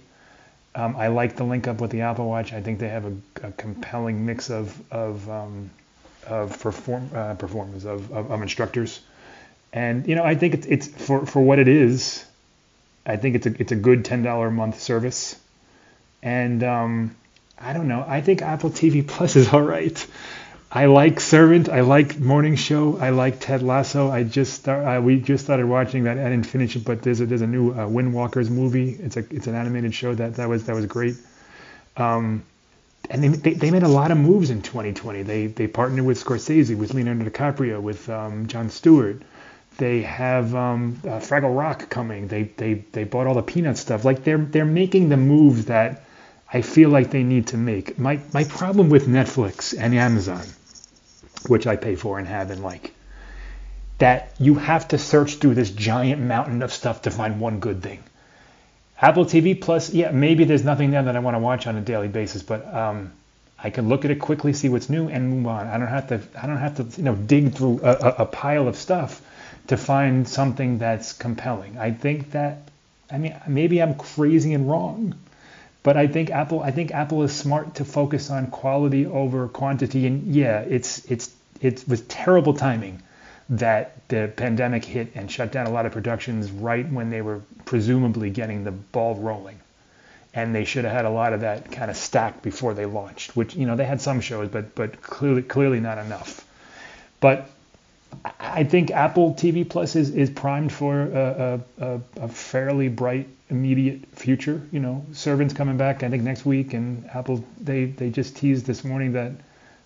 Um, 0.73 0.95
I 0.95 1.07
like 1.07 1.35
the 1.35 1.43
link 1.43 1.67
up 1.67 1.81
with 1.81 1.91
the 1.91 2.01
Apple 2.01 2.27
Watch. 2.27 2.53
I 2.53 2.61
think 2.61 2.79
they 2.79 2.87
have 2.87 3.05
a, 3.05 3.13
a 3.43 3.51
compelling 3.51 4.25
mix 4.25 4.49
of 4.49 4.81
of 4.91 5.29
um, 5.29 5.69
of 6.25 6.57
perform 6.59 7.09
uh, 7.13 7.33
performers 7.35 7.85
of, 7.85 8.11
of, 8.13 8.31
of 8.31 8.41
instructors, 8.41 9.01
and 9.73 10.07
you 10.07 10.15
know 10.15 10.23
I 10.23 10.35
think 10.35 10.53
it's 10.53 10.67
it's 10.67 10.87
for 10.87 11.25
for 11.25 11.41
what 11.41 11.59
it 11.59 11.67
is. 11.67 12.25
I 13.05 13.17
think 13.17 13.35
it's 13.35 13.45
a 13.45 13.53
it's 13.59 13.71
a 13.73 13.77
good 13.77 14.05
ten 14.05 14.23
dollar 14.23 14.47
a 14.47 14.51
month 14.51 14.79
service, 14.79 15.35
and 16.23 16.63
um, 16.63 17.15
I 17.59 17.73
don't 17.73 17.89
know. 17.89 18.05
I 18.07 18.21
think 18.21 18.41
Apple 18.41 18.69
TV 18.69 19.05
Plus 19.15 19.35
is 19.35 19.53
all 19.53 19.61
right. 19.61 20.07
I 20.75 20.87
like 20.87 21.21
Servant. 21.21 21.69
I 21.69 21.79
like 21.79 22.19
Morning 22.19 22.57
Show. 22.57 22.97
I 22.97 23.11
like 23.11 23.39
Ted 23.39 23.63
Lasso. 23.63 24.11
I 24.11 24.23
just 24.23 24.55
start, 24.55 24.85
uh, 24.85 25.01
we 25.01 25.21
just 25.21 25.45
started 25.45 25.67
watching 25.67 26.03
that. 26.03 26.17
I 26.17 26.23
didn't 26.23 26.47
finish 26.47 26.75
it, 26.75 26.83
but 26.83 27.01
there's 27.01 27.21
a, 27.21 27.25
there's 27.25 27.41
a 27.41 27.47
new 27.47 27.71
uh, 27.71 27.87
Wolfwalkers 27.87 28.49
movie. 28.49 28.89
It's 28.89 29.15
a 29.15 29.23
it's 29.33 29.47
an 29.47 29.55
animated 29.55 29.93
show 29.93 30.13
that 30.13 30.35
that 30.35 30.49
was 30.49 30.65
that 30.65 30.75
was 30.75 30.85
great. 30.85 31.15
Um, 31.95 32.43
and 33.09 33.23
they, 33.23 33.27
they, 33.29 33.53
they 33.53 33.71
made 33.71 33.83
a 33.83 33.87
lot 33.87 34.11
of 34.11 34.17
moves 34.17 34.49
in 34.49 34.61
2020. 34.61 35.23
They 35.23 35.47
they 35.47 35.67
partnered 35.67 36.05
with 36.05 36.21
Scorsese, 36.21 36.77
with 36.77 36.93
Leonardo 36.93 37.23
DiCaprio, 37.23 37.81
with 37.81 38.09
um, 38.09 38.47
Jon 38.47 38.69
Stewart. 38.69 39.21
They 39.77 40.01
have 40.01 40.53
um, 40.55 40.99
uh, 41.05 41.21
Fraggle 41.21 41.57
Rock 41.57 41.89
coming. 41.89 42.27
They 42.27 42.43
they 42.43 42.73
they 42.91 43.05
bought 43.05 43.27
all 43.27 43.35
the 43.35 43.43
Peanut 43.43 43.77
stuff. 43.77 44.03
Like 44.03 44.25
they're 44.25 44.39
they're 44.39 44.65
making 44.65 45.07
the 45.07 45.15
moves 45.15 45.67
that 45.67 46.03
I 46.51 46.61
feel 46.63 46.89
like 46.89 47.11
they 47.11 47.23
need 47.23 47.47
to 47.47 47.57
make. 47.57 47.97
My 47.97 48.19
my 48.33 48.43
problem 48.43 48.89
with 48.89 49.07
Netflix 49.07 49.73
and 49.77 49.95
Amazon, 49.95 50.43
which 51.49 51.67
I 51.67 51.75
pay 51.75 51.95
for 51.95 52.19
and 52.19 52.27
have 52.27 52.51
and 52.51 52.63
like, 52.63 52.93
that 53.97 54.33
you 54.39 54.55
have 54.55 54.87
to 54.89 54.97
search 54.97 55.35
through 55.35 55.55
this 55.55 55.71
giant 55.71 56.21
mountain 56.21 56.61
of 56.61 56.73
stuff 56.73 57.03
to 57.03 57.11
find 57.11 57.39
one 57.39 57.59
good 57.59 57.81
thing. 57.81 58.03
Apple 59.01 59.25
TV 59.25 59.59
Plus, 59.59 59.93
yeah, 59.93 60.11
maybe 60.11 60.45
there's 60.45 60.63
nothing 60.63 60.91
there 60.91 61.03
that 61.03 61.15
I 61.15 61.19
want 61.19 61.35
to 61.35 61.39
watch 61.39 61.67
on 61.67 61.75
a 61.75 61.81
daily 61.81 62.07
basis, 62.07 62.43
but 62.43 62.73
um, 62.73 63.11
I 63.61 63.69
can 63.69 63.89
look 63.89 64.05
at 64.05 64.11
it 64.11 64.19
quickly, 64.19 64.53
see 64.53 64.69
what's 64.69 64.89
new, 64.89 65.09
and 65.09 65.29
move 65.29 65.47
on. 65.47 65.67
I 65.67 65.77
don't 65.77 65.87
have 65.87 66.07
to. 66.09 66.21
I 66.41 66.47
don't 66.47 66.57
have 66.57 66.75
to, 66.77 66.97
you 66.97 67.03
know, 67.03 67.15
dig 67.15 67.53
through 67.53 67.81
a, 67.83 67.91
a, 67.91 68.09
a 68.19 68.25
pile 68.25 68.67
of 68.67 68.75
stuff 68.75 69.21
to 69.67 69.77
find 69.77 70.27
something 70.27 70.77
that's 70.77 71.13
compelling. 71.13 71.77
I 71.77 71.91
think 71.91 72.31
that. 72.31 72.69
I 73.11 73.17
mean, 73.17 73.35
maybe 73.47 73.81
I'm 73.81 73.95
crazy 73.95 74.53
and 74.53 74.69
wrong, 74.69 75.15
but 75.85 75.95
I 75.95 76.07
think 76.07 76.31
Apple. 76.31 76.63
I 76.63 76.71
think 76.71 76.91
Apple 76.91 77.21
is 77.21 77.31
smart 77.31 77.75
to 77.75 77.85
focus 77.85 78.31
on 78.31 78.47
quality 78.47 79.05
over 79.05 79.47
quantity. 79.47 80.07
And 80.07 80.33
yeah, 80.33 80.61
it's 80.61 81.05
it's 81.05 81.31
it 81.61 81.87
was 81.87 82.01
terrible 82.01 82.55
timing 82.55 83.03
that 83.49 83.95
the 84.07 84.33
pandemic 84.35 84.83
hit 84.83 85.11
and 85.13 85.29
shut 85.29 85.51
down 85.51 85.67
a 85.67 85.69
lot 85.69 85.85
of 85.85 85.91
productions 85.91 86.51
right 86.51 86.91
when 86.91 87.11
they 87.11 87.21
were 87.21 87.41
presumably 87.65 88.31
getting 88.31 88.63
the 88.63 88.71
ball 88.71 89.13
rolling. 89.13 89.59
And 90.33 90.55
they 90.55 90.65
should 90.65 90.85
have 90.85 90.93
had 90.93 91.05
a 91.05 91.11
lot 91.11 91.33
of 91.33 91.41
that 91.41 91.71
kind 91.71 91.91
of 91.91 91.97
stacked 91.97 92.41
before 92.41 92.73
they 92.73 92.87
launched, 92.87 93.37
which, 93.37 93.55
you 93.55 93.67
know, 93.67 93.75
they 93.75 93.85
had 93.85 94.01
some 94.01 94.21
shows, 94.21 94.49
but, 94.49 94.73
but 94.75 95.01
clearly, 95.01 95.43
clearly 95.43 95.79
not 95.79 95.99
enough. 95.99 96.45
But 97.21 97.47
I 98.39 98.63
think 98.63 98.91
Apple 98.91 99.33
TV 99.33 99.67
Plus 99.67 99.95
is, 99.95 100.09
is 100.11 100.29
primed 100.29 100.71
for 100.71 101.01
a, 101.01 101.61
a, 101.79 102.01
a 102.21 102.27
fairly 102.27 102.89
bright, 102.89 103.27
immediate 103.49 104.05
future. 104.13 104.61
You 104.71 104.79
know, 104.79 105.05
Servant's 105.11 105.53
coming 105.53 105.77
back, 105.77 106.03
I 106.03 106.09
think, 106.09 106.23
next 106.23 106.45
week, 106.45 106.73
and 106.73 107.09
Apple, 107.13 107.43
they, 107.59 107.85
they 107.85 108.09
just 108.09 108.35
teased 108.37 108.65
this 108.65 108.83
morning 108.83 109.13
that 109.13 109.31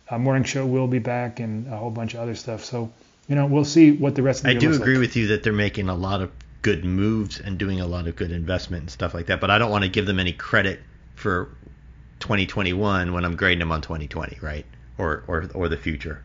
a 0.10 0.20
morning 0.20 0.44
show 0.44 0.66
will 0.66 0.88
be 0.88 1.00
back 1.00 1.40
and 1.40 1.68
a 1.72 1.78
whole 1.78 1.92
bunch 1.92 2.14
of 2.14 2.20
other 2.20 2.36
stuff. 2.36 2.64
So, 2.66 2.92
you 3.28 3.36
know, 3.36 3.46
we'll 3.46 3.66
see 3.66 3.92
what 3.92 4.16
the 4.16 4.24
rest 4.24 4.42
of 4.42 4.46
the 4.46 4.50
I 4.52 4.54
do 4.56 4.74
agree 4.74 4.96
like. 4.96 5.02
with 5.08 5.16
you 5.16 5.28
that 5.28 5.44
they're 5.44 5.54
making 5.54 5.90
a 5.90 5.96
lot 5.96 6.22
of 6.22 6.32
good 6.62 6.84
moves 6.84 7.40
and 7.40 7.58
doing 7.58 7.80
a 7.80 7.88
lot 7.88 8.08
of 8.08 8.16
good 8.16 8.32
investment 8.32 8.82
and 8.82 8.92
stuff 8.92 9.14
like 9.14 9.28
that, 9.28 9.40
but 9.40 9.50
I 9.50 9.58
don't 9.58 9.72
want 9.72 9.84
to 9.84 9.90
give 9.90 10.06
them 10.06 10.20
any 10.20 10.34
credit 10.34 10.80
for 11.16 11.50
2021 12.20 13.14
when 13.14 13.26
I'm 13.26 13.36
grading 13.36 13.60
them 13.60 13.72
on 13.72 13.82
2020, 13.82 14.40
right? 14.42 14.66
Or 14.98 15.24
or 15.28 15.50
or 15.54 15.70
the 15.70 15.78
future. 15.78 16.22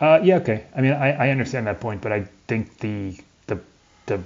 Uh, 0.00 0.20
yeah, 0.22 0.36
okay. 0.36 0.64
I 0.76 0.80
mean, 0.80 0.92
I, 0.92 1.26
I 1.26 1.30
understand 1.30 1.66
that 1.66 1.80
point, 1.80 2.00
but 2.02 2.12
I 2.12 2.26
think 2.46 2.78
the 2.78 3.18
the 3.46 3.58
the 4.06 4.20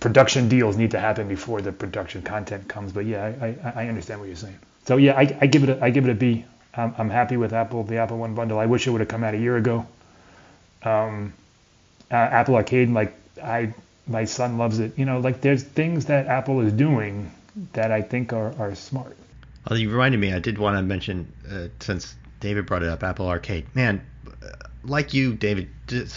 production 0.00 0.48
deals 0.48 0.76
need 0.76 0.90
to 0.90 1.00
happen 1.00 1.28
before 1.28 1.60
the 1.62 1.72
production 1.72 2.22
content 2.22 2.68
comes. 2.68 2.92
But 2.92 3.06
yeah, 3.06 3.32
I, 3.40 3.46
I, 3.46 3.84
I 3.84 3.88
understand 3.88 4.20
what 4.20 4.26
you're 4.26 4.36
saying. 4.36 4.58
So 4.84 4.96
yeah, 4.96 5.16
I, 5.16 5.36
I 5.40 5.46
give 5.46 5.62
it 5.62 5.70
a, 5.70 5.84
I 5.84 5.90
give 5.90 6.06
it 6.06 6.10
a 6.10 6.14
B. 6.14 6.44
I'm, 6.74 6.94
I'm 6.98 7.10
happy 7.10 7.36
with 7.36 7.52
Apple, 7.52 7.84
the 7.84 7.96
Apple 7.98 8.18
One 8.18 8.34
bundle. 8.34 8.58
I 8.58 8.66
wish 8.66 8.86
it 8.86 8.90
would 8.90 9.00
have 9.00 9.08
come 9.08 9.24
out 9.24 9.34
a 9.34 9.38
year 9.38 9.56
ago. 9.56 9.86
Um, 10.82 11.32
uh, 12.10 12.14
Apple 12.14 12.54
Arcade, 12.54 12.90
like 12.90 13.16
I, 13.42 13.74
my 14.06 14.24
son 14.24 14.58
loves 14.58 14.78
it. 14.78 14.98
You 14.98 15.04
know, 15.04 15.20
like 15.20 15.40
there's 15.40 15.62
things 15.62 16.06
that 16.06 16.26
Apple 16.26 16.60
is 16.60 16.72
doing 16.72 17.30
that 17.72 17.90
I 17.90 18.02
think 18.02 18.32
are, 18.32 18.54
are 18.58 18.74
smart. 18.74 19.16
Well, 19.68 19.78
you 19.78 19.90
reminded 19.90 20.20
me. 20.20 20.32
I 20.32 20.38
did 20.38 20.58
want 20.58 20.76
to 20.76 20.82
mention 20.82 21.32
uh, 21.50 21.68
since 21.80 22.14
David 22.40 22.66
brought 22.66 22.82
it 22.82 22.88
up, 22.88 23.02
Apple 23.02 23.28
Arcade. 23.28 23.74
Man, 23.74 24.06
like 24.88 25.14
you, 25.14 25.34
David, 25.34 25.68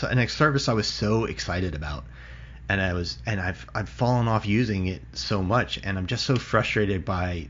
an 0.01 0.27
service 0.27 0.69
I 0.69 0.73
was 0.73 0.87
so 0.87 1.25
excited 1.25 1.75
about, 1.75 2.05
and 2.67 2.81
I 2.81 2.93
was, 2.93 3.17
and 3.25 3.39
I've 3.39 3.65
I've 3.73 3.89
fallen 3.89 4.27
off 4.27 4.45
using 4.45 4.87
it 4.87 5.01
so 5.13 5.41
much, 5.41 5.79
and 5.83 5.97
I'm 5.97 6.07
just 6.07 6.25
so 6.25 6.35
frustrated 6.37 7.05
by. 7.05 7.47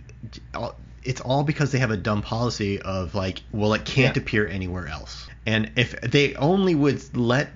It's 1.03 1.21
all 1.21 1.43
because 1.43 1.71
they 1.71 1.79
have 1.79 1.91
a 1.91 1.97
dumb 1.97 2.21
policy 2.21 2.81
of 2.81 3.15
like, 3.15 3.41
well, 3.51 3.73
it 3.73 3.85
can't 3.85 4.15
Yeah. 4.15 4.21
appear 4.21 4.45
anywhere 4.47 4.87
else. 4.87 5.27
And 5.45 5.71
if 5.77 5.99
they 6.01 6.35
only 6.35 6.75
would 6.75 7.15
let 7.15 7.51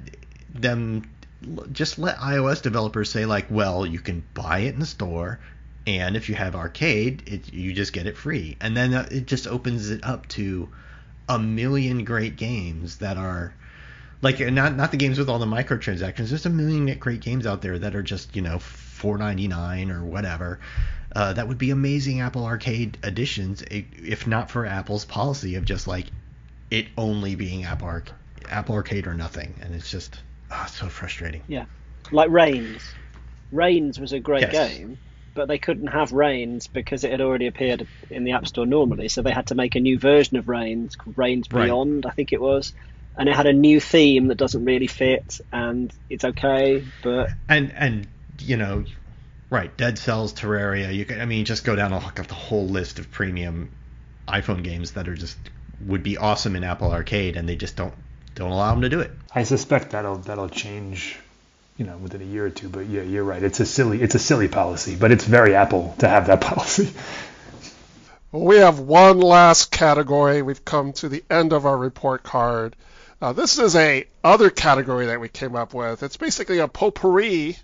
them 0.54 1.04
just 1.74 2.00
let 2.00 2.18
iOS 2.18 2.62
developers 2.62 3.12
say 3.12 3.26
like, 3.26 3.48
well, 3.50 3.86
you 3.86 4.00
can 4.00 4.24
buy 4.34 4.60
it 4.60 4.74
in 4.74 4.80
the 4.80 4.86
store, 4.86 5.40
and 5.86 6.16
if 6.16 6.30
you 6.30 6.36
have 6.36 6.56
arcade, 6.56 7.24
it, 7.28 7.54
you 7.54 7.74
just 7.74 7.92
get 7.92 8.08
it 8.08 8.18
free, 8.18 8.56
and 8.62 8.78
then 8.78 8.94
uh, 8.94 9.08
it 9.12 9.28
just 9.28 9.46
opens 9.46 9.90
it 9.90 10.06
up 10.06 10.28
to 10.30 10.70
a 11.30 11.40
million 11.40 12.04
great 12.04 12.36
games 12.36 12.98
that 12.98 13.18
are 13.18 13.54
like 14.22 14.40
not 14.40 14.76
not 14.76 14.92
the 14.92 14.98
games 14.98 15.20
with 15.20 15.30
all 15.30 15.40
the 15.40 15.46
microtransactions. 15.46 16.30
There's 16.30 16.46
a 16.46 16.50
million 16.50 16.98
great 17.00 17.22
games 17.22 17.46
out 17.46 17.62
there 17.62 17.78
that 17.80 17.96
are 17.96 18.04
just 18.04 18.36
you 18.36 18.42
know 18.42 18.58
4.99 18.58 19.92
or 19.92 20.04
whatever. 20.04 20.60
Uh, 21.16 21.34
that 21.34 21.48
would 21.48 21.58
be 21.58 21.70
amazing 21.70 22.22
Apple 22.22 22.46
Arcade 22.46 22.98
editions, 23.04 23.64
i- 23.72 23.86
if 24.04 24.26
not 24.26 24.50
for 24.50 24.66
Apple's 24.66 25.06
policy 25.06 25.56
of 25.56 25.66
just 25.66 25.88
like 25.88 26.08
it 26.72 26.88
only 26.98 27.36
being 27.36 27.66
Apple 27.66 27.88
Arc- 27.88 28.12
Apple 28.50 28.76
Arcade 28.76 29.06
or 29.08 29.14
nothing, 29.14 29.54
and 29.62 29.76
it's 29.76 29.92
just 29.92 30.20
ah, 30.50 30.66
so 30.66 30.88
frustrating. 30.88 31.44
Yeah, 31.48 31.66
like 32.12 32.30
Reigns. 32.32 32.96
Reigns 33.52 34.00
was 34.00 34.14
a 34.14 34.20
great 34.20 34.42
Yes. 34.42 34.52
game, 34.52 34.98
but 35.34 35.48
they 35.48 35.58
couldn't 35.58 35.88
have 35.88 36.12
Reigns 36.12 36.68
because 36.68 37.04
it 37.04 37.12
had 37.12 37.22
already 37.22 37.48
appeared 37.48 37.88
in 38.10 38.24
the 38.24 38.34
App 38.34 38.48
Store 38.48 38.66
normally. 38.66 39.08
So 39.08 39.22
they 39.22 39.32
had 39.32 39.48
to 39.48 39.56
make 39.56 39.76
a 39.76 39.80
new 39.80 39.98
version 39.98 40.38
of 40.38 40.48
Reigns, 40.48 40.96
called 40.96 41.18
Reigns 41.18 41.48
Right. 41.52 41.66
Beyond, 41.66 42.06
I 42.06 42.12
think 42.12 42.34
it 42.34 42.42
was, 42.42 42.74
and 43.18 43.30
it 43.30 43.36
had 43.36 43.48
a 43.48 43.54
new 43.54 43.80
theme 43.80 44.28
that 44.28 44.38
doesn't 44.38 44.66
really 44.66 44.88
fit, 44.88 45.40
and 45.52 45.92
it's 46.10 46.24
okay, 46.24 46.86
but 47.02 47.30
and 47.50 47.72
and 47.74 48.08
you 48.40 48.58
know 48.58 48.84
right 49.52 49.78
dead 49.78 50.00
cells 50.00 50.34
terraria 50.34 50.92
you 50.92 51.06
can 51.06 51.22
i 51.22 51.26
mean 51.26 51.46
just 51.46 51.64
go 51.64 51.76
down 51.76 51.94
and 51.94 52.04
look 52.04 52.20
up 52.20 52.26
the 52.26 52.34
whole 52.34 52.68
list 52.68 52.98
of 52.98 53.12
premium 53.12 53.70
iphone 54.28 54.64
games 54.64 54.94
that 54.94 55.08
are 55.08 55.14
just 55.14 55.38
would 55.80 56.02
be 56.02 56.18
awesome 56.18 56.56
in 56.56 56.64
apple 56.64 56.92
arcade 56.92 57.38
and 57.38 57.48
they 57.48 57.56
just 57.56 57.76
don't 57.76 57.94
don't 58.34 58.50
allow 58.50 58.72
them 58.72 58.82
to 58.82 58.90
do 58.90 59.00
it 59.00 59.12
I 59.36 59.44
suspect 59.44 59.92
that'll 59.92 60.18
that'll 60.18 60.50
change, 60.50 61.18
you 61.78 61.86
know, 61.86 61.98
within 61.98 62.22
a 62.22 62.26
year 62.26 62.46
or 62.46 62.50
two. 62.50 62.70
But 62.70 62.88
yeah, 62.88 63.02
you're 63.02 63.24
right. 63.24 63.42
It's 63.42 63.60
a 63.60 63.66
silly 63.66 64.02
it's 64.02 64.16
a 64.16 64.20
silly 64.20 64.48
policy, 64.48 64.96
but 64.96 65.12
it's 65.12 65.26
very 65.26 65.56
Apple 65.56 65.96
to 66.00 66.08
have 66.08 66.28
that 66.28 66.42
policy. 66.52 66.94
Well, 68.32 68.46
we 68.46 68.58
have 68.58 68.80
one 68.80 69.20
last 69.20 69.72
category. 69.72 70.42
We've 70.42 70.66
come 70.66 70.94
to 70.94 71.10
the 71.10 71.24
end 71.30 71.54
of 71.54 71.66
our 71.66 71.78
report 71.78 72.24
card. 72.24 72.76
Uh, 73.22 73.32
this 73.32 73.58
is 73.58 73.76
a 73.76 74.06
other 74.24 74.50
category 74.50 75.06
that 75.06 75.20
we 75.20 75.30
came 75.30 75.56
up 75.56 75.74
with. 75.74 76.04
It's 76.04 76.18
basically 76.18 76.60
a 76.60 76.68
potpourri 76.68 77.58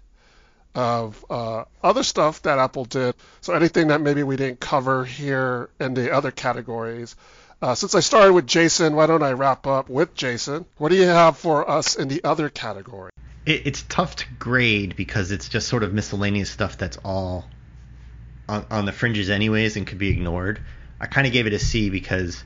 of 0.76 1.26
uh, 1.30 1.66
other 1.84 2.04
stuff 2.04 2.42
that 2.44 2.60
Apple 2.60 2.86
did. 2.86 3.16
So 3.42 3.54
anything 3.54 3.88
that 3.88 4.02
maybe 4.02 4.24
we 4.24 4.38
didn't 4.38 4.60
cover 4.60 5.04
here 5.04 5.70
in 5.80 5.94
the 5.94 6.14
other 6.14 6.32
categories. 6.32 7.16
Uh, 7.62 7.76
since 7.76 7.94
I 7.94 8.00
started 8.00 8.32
with 8.32 8.48
Jason, 8.48 8.96
why 8.96 9.08
don't 9.08 9.24
I 9.24 9.34
wrap 9.34 9.68
up 9.68 9.90
with 9.90 10.16
Jason? 10.16 10.66
What 10.78 10.90
do 10.90 10.96
you 10.96 11.08
have 11.08 11.38
for 11.38 11.70
us 11.70 11.96
in 11.96 12.08
the 12.08 12.24
other 12.24 12.48
category? 12.50 13.12
It, 13.50 13.66
it's 13.66 13.82
tough 13.90 14.16
to 14.18 14.26
grade 14.38 14.96
because 14.96 15.32
it's 15.32 15.50
just 15.50 15.68
sort 15.68 15.82
of 15.82 15.92
miscellaneous 15.92 16.52
stuff 16.52 16.78
that's 16.78 16.98
all 17.04 17.50
on, 18.48 18.66
on 18.70 18.86
the 18.86 18.92
fringes, 18.92 19.30
anyways, 19.30 19.76
and 19.76 19.88
could 19.88 19.98
be 19.98 20.10
ignored. 20.10 20.62
I 21.00 21.08
kind 21.08 21.26
of 21.26 21.34
gave 21.34 21.48
it 21.48 21.54
a 21.54 21.60
C 21.60 21.90
because 21.90 22.44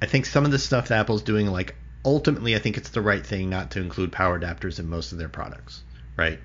I 0.00 0.06
think 0.06 0.24
some 0.24 0.44
of 0.44 0.50
the 0.50 0.58
stuff 0.58 0.88
that 0.88 0.98
Apple's 0.98 1.22
doing, 1.22 1.46
like 1.46 1.76
ultimately, 2.04 2.56
I 2.56 2.58
think 2.58 2.78
it's 2.78 2.90
the 2.90 3.02
right 3.02 3.24
thing 3.24 3.50
not 3.50 3.72
to 3.72 3.80
include 3.80 4.12
power 4.12 4.40
adapters 4.40 4.78
in 4.78 4.88
most 4.88 5.12
of 5.12 5.18
their 5.18 5.28
products, 5.28 5.82
right? 6.16 6.40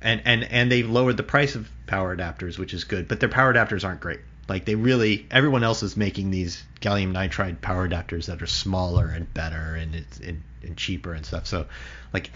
And 0.00 0.22
and 0.24 0.44
and 0.44 0.70
they've 0.70 0.88
lowered 0.88 1.16
the 1.16 1.22
price 1.22 1.54
of 1.54 1.70
power 1.86 2.16
adapters, 2.16 2.58
which 2.58 2.74
is 2.74 2.84
good, 2.84 3.06
but 3.06 3.20
their 3.20 3.28
power 3.28 3.52
adapters 3.54 3.84
aren't 3.84 4.00
great. 4.00 4.20
Like 4.48 4.64
they 4.64 4.74
really, 4.74 5.26
everyone 5.30 5.62
else 5.62 5.82
is 5.82 5.96
making 5.96 6.30
these 6.30 6.64
gallium 6.80 7.12
nitride 7.12 7.60
power 7.60 7.88
adapters 7.88 8.26
that 8.26 8.42
are 8.42 8.46
smaller 8.46 9.06
and 9.08 9.32
better 9.34 9.74
and 9.74 9.94
it's 9.94 10.18
and, 10.18 10.42
and 10.62 10.76
cheaper 10.76 11.12
and 11.12 11.26
stuff. 11.26 11.46
So, 11.46 11.66
like, 12.12 12.30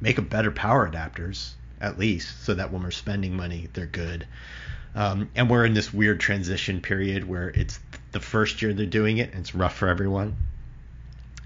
make 0.00 0.18
a 0.18 0.22
better 0.22 0.50
power 0.50 0.88
adapters 0.88 1.52
at 1.80 1.98
least, 1.98 2.44
so 2.44 2.54
that 2.54 2.72
when 2.72 2.82
we're 2.82 2.90
spending 2.90 3.36
money, 3.36 3.68
they're 3.72 3.86
good. 3.86 4.26
Um, 4.94 5.28
and 5.34 5.50
we're 5.50 5.66
in 5.66 5.74
this 5.74 5.92
weird 5.92 6.20
transition 6.20 6.80
period 6.80 7.28
where 7.28 7.50
it's 7.50 7.78
the 8.12 8.20
first 8.20 8.62
year 8.62 8.72
they're 8.72 8.86
doing 8.86 9.18
it, 9.18 9.30
and 9.30 9.40
it's 9.40 9.54
rough 9.54 9.76
for 9.76 9.88
everyone. 9.88 10.36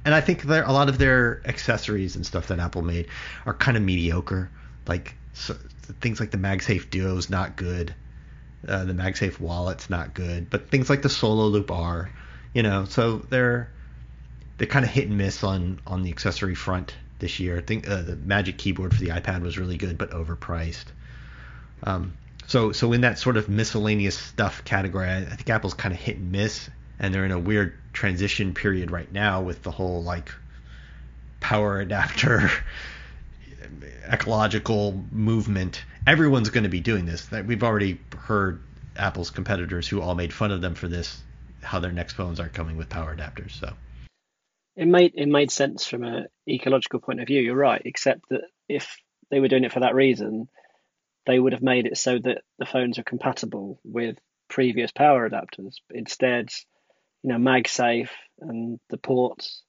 And 0.05 0.15
I 0.15 0.21
think 0.21 0.45
a 0.45 0.73
lot 0.73 0.89
of 0.89 0.99
their 0.99 1.43
accessories 1.45 2.17
and 2.17 2.25
stuff 2.25 2.49
that 2.49 2.59
Apple 2.59 2.83
made 2.83 3.09
are 3.45 3.53
kind 3.53 3.77
of 3.77 3.83
mediocre. 3.83 4.51
Like 4.87 5.15
so, 5.35 5.55
things 6.01 6.21
like 6.21 6.31
the 6.31 6.39
MagSafe 6.39 6.91
Duo 6.91 7.17
is 7.17 7.29
not 7.29 7.57
good. 7.57 7.95
Uh, 8.67 8.85
the 8.85 8.93
MagSafe 8.93 9.41
wallet's 9.41 9.91
not 9.91 10.15
good, 10.15 10.49
but 10.49 10.71
things 10.71 10.89
like 10.89 11.03
the 11.03 11.09
Solo 11.09 11.47
Loop 11.47 11.71
are, 11.71 12.11
you 12.55 12.63
know, 12.63 12.85
so 12.85 13.19
they're 13.19 13.71
they're 14.59 14.67
kind 14.67 14.85
of 14.85 14.91
hit 14.91 15.09
and 15.09 15.19
miss 15.19 15.43
on 15.43 15.81
on 15.87 16.03
the 16.03 16.11
accessory 16.11 16.55
front 16.55 16.95
this 17.21 17.39
year. 17.39 17.59
I 17.59 17.61
think 17.61 17.89
uh, 17.89 18.03
the 18.03 18.17
Magic 18.17 18.59
Keyboard 18.59 18.95
for 18.95 19.01
the 19.01 19.11
iPad 19.11 19.43
was 19.43 19.59
really 19.59 19.77
good, 19.77 19.99
but 19.99 20.11
overpriced. 20.11 20.87
Um, 21.83 22.15
so 22.47 22.73
so 22.73 22.93
in 22.93 23.03
that 23.03 23.19
sort 23.19 23.37
of 23.37 23.49
miscellaneous 23.49 24.19
stuff 24.19 24.65
category, 24.65 25.09
I, 25.09 25.19
I 25.19 25.25
think 25.25 25.49
Apple's 25.51 25.75
kind 25.75 25.95
of 25.95 26.01
hit 26.01 26.17
and 26.17 26.33
miss, 26.33 26.69
and 26.99 27.15
they're 27.15 27.25
in 27.25 27.33
a 27.33 27.39
weird 27.39 27.75
transition 27.93 28.55
period 28.55 28.91
right 28.91 29.11
now 29.13 29.43
with 29.43 29.63
the 29.63 29.71
whole 29.71 30.03
like 30.03 30.33
power 31.39 31.81
adapter 31.81 32.51
ecological 34.11 35.03
movement. 35.13 35.83
Everyone's 36.07 36.51
going 36.51 36.65
to 36.65 36.71
be 36.71 36.81
doing 36.81 37.07
this. 37.07 37.27
That 37.27 37.47
we've 37.47 37.63
already 37.63 38.01
heard 38.17 38.61
Apple's 38.97 39.31
competitors 39.31 39.87
who 39.87 40.01
all 40.01 40.15
made 40.15 40.33
fun 40.33 40.51
of 40.51 40.61
them 40.61 40.75
for 40.75 40.89
this, 40.89 41.23
how 41.63 41.79
their 41.79 41.93
next 41.93 42.15
phones 42.15 42.41
aren't 42.41 42.55
coming 42.55 42.77
with 42.77 42.89
power 42.89 43.15
adapters. 43.15 43.53
So 43.53 43.75
it 44.77 44.89
might 44.89 45.13
it 45.15 45.27
made 45.27 45.51
sense 45.51 45.87
from 45.87 46.05
an 46.05 46.27
ecological 46.55 47.01
point 47.01 47.21
of 47.21 47.27
view. 47.27 47.41
You're 47.41 47.55
right, 47.55 47.83
except 47.85 48.29
that 48.31 48.43
if 48.69 48.97
they 49.31 49.41
were 49.41 49.49
doing 49.49 49.65
it 49.65 49.73
for 49.73 49.81
that 49.81 49.95
reason, 49.95 50.49
they 51.27 51.39
would 51.39 51.53
have 51.53 51.63
made 51.63 51.87
it 51.87 51.99
so 51.99 52.19
that 52.19 52.43
the 52.59 52.67
phones 52.67 52.99
are 52.99 53.05
compatible 53.05 53.81
with 53.85 54.17
previous 54.49 54.91
power 54.91 55.29
adapters. 55.29 55.77
Instead, 55.91 56.51
you 57.23 57.31
know, 57.31 57.39
MagSafe 57.39 58.11
and 58.41 58.81
the 58.89 58.97
ports 58.97 59.63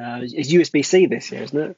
uh, 0.00 0.20
is 0.22 0.52
USB-C 0.52 1.06
this 1.06 1.32
year, 1.32 1.42
isn't 1.42 1.58
it? 1.70 1.76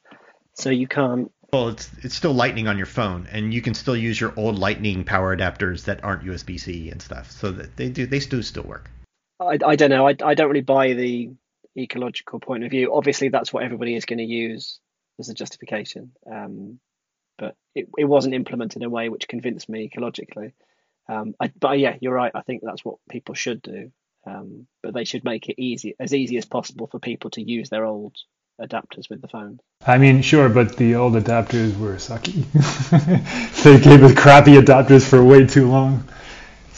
So 0.55 0.71
you 0.71 0.89
can't 0.89 1.31
well, 1.53 1.69
it's 1.71 1.91
it's 2.03 2.15
still 2.15 2.33
Lightning 2.33 2.69
on 2.69 2.77
your 2.77 2.87
phone, 2.87 3.27
and 3.33 3.53
you 3.53 3.61
can 3.61 3.75
still 3.75 3.97
use 3.97 4.21
your 4.21 4.33
old 4.37 4.59
Lightning 4.59 5.05
power 5.05 5.37
adapters 5.37 5.85
that 5.87 6.05
aren't 6.05 6.23
USB-C 6.23 6.91
and 6.91 7.03
stuff. 7.03 7.31
So 7.33 7.51
that 7.51 7.77
they 7.77 7.89
do 7.89 8.07
they 8.07 8.21
do 8.21 8.43
still 8.43 8.63
work. 8.63 8.91
I, 9.41 9.59
I 9.65 9.77
don't 9.77 9.91
know. 9.91 10.07
I, 10.07 10.15
I 10.23 10.35
don't 10.35 10.49
really 10.49 10.61
buy 10.61 10.93
the 10.93 11.31
ecological 11.77 12.41
point 12.41 12.65
of 12.65 12.71
view. 12.71 12.95
Obviously, 12.95 13.29
that's 13.29 13.53
what 13.53 13.65
everybody 13.65 13.95
is 13.95 14.05
going 14.05 14.19
to 14.19 14.25
use 14.25 14.81
as 15.19 15.29
a 15.29 15.35
justification. 15.35 16.13
Um, 16.31 16.81
but 17.39 17.57
it, 17.75 17.89
it 17.97 18.05
wasn't 18.05 18.35
implemented 18.35 18.83
in 18.83 18.87
a 18.87 18.91
way 18.91 19.09
which 19.09 19.29
convinced 19.29 19.69
me 19.69 19.89
ecologically. 19.89 20.53
Um, 21.09 21.35
I, 21.41 21.53
but 21.59 21.79
yeah, 21.79 21.97
you're 22.01 22.15
right. 22.15 22.33
I 22.35 22.43
think 22.43 22.63
that's 22.63 22.85
what 22.85 22.97
people 23.11 23.35
should 23.35 23.63
do. 23.63 23.91
Um, 24.27 24.67
but 24.83 24.93
they 24.93 25.05
should 25.05 25.25
make 25.25 25.49
it 25.49 25.61
easy, 25.61 25.95
as 25.99 26.13
easy 26.13 26.37
as 26.37 26.45
possible 26.45 26.87
for 26.87 26.99
people 26.99 27.31
to 27.31 27.43
use 27.43 27.71
their 27.71 27.87
old 27.87 28.15
adapters 28.61 29.09
with 29.09 29.23
the 29.23 29.29
phone. 29.29 29.61
I 29.87 29.97
mean, 29.97 30.21
sure, 30.21 30.51
but 30.51 30.77
the 30.77 30.95
old 30.97 31.15
adapters 31.15 31.79
were 31.79 31.95
sucky. 31.95 32.45
they 33.63 33.81
gave 33.81 34.03
us 34.03 34.15
crappy 34.15 34.53
adapters 34.57 35.09
for 35.09 35.25
way 35.25 35.47
too 35.47 35.71
long. 35.71 36.07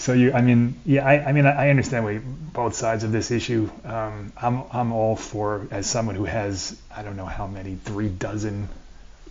So 0.03 0.15
you, 0.15 0.33
I 0.33 0.41
mean, 0.41 0.75
yeah, 0.85 1.07
I, 1.07 1.29
I 1.29 1.33
mean, 1.33 1.47
I 1.47 1.71
understand 1.71 2.05
we, 2.05 2.19
both 2.19 2.75
sides 2.75 3.05
of 3.05 3.13
this 3.13 3.31
issue. 3.31 3.71
Um, 3.85 4.33
I'm, 4.37 4.65
I'm 4.73 4.91
all 4.91 5.15
for 5.15 5.69
as 5.71 5.87
someone 5.87 6.17
who 6.17 6.25
has, 6.25 6.77
I 6.91 7.05
don't 7.05 7.17
know 7.17 7.25
how 7.25 7.47
many, 7.47 7.77
three 7.77 8.09
dozen 8.09 8.69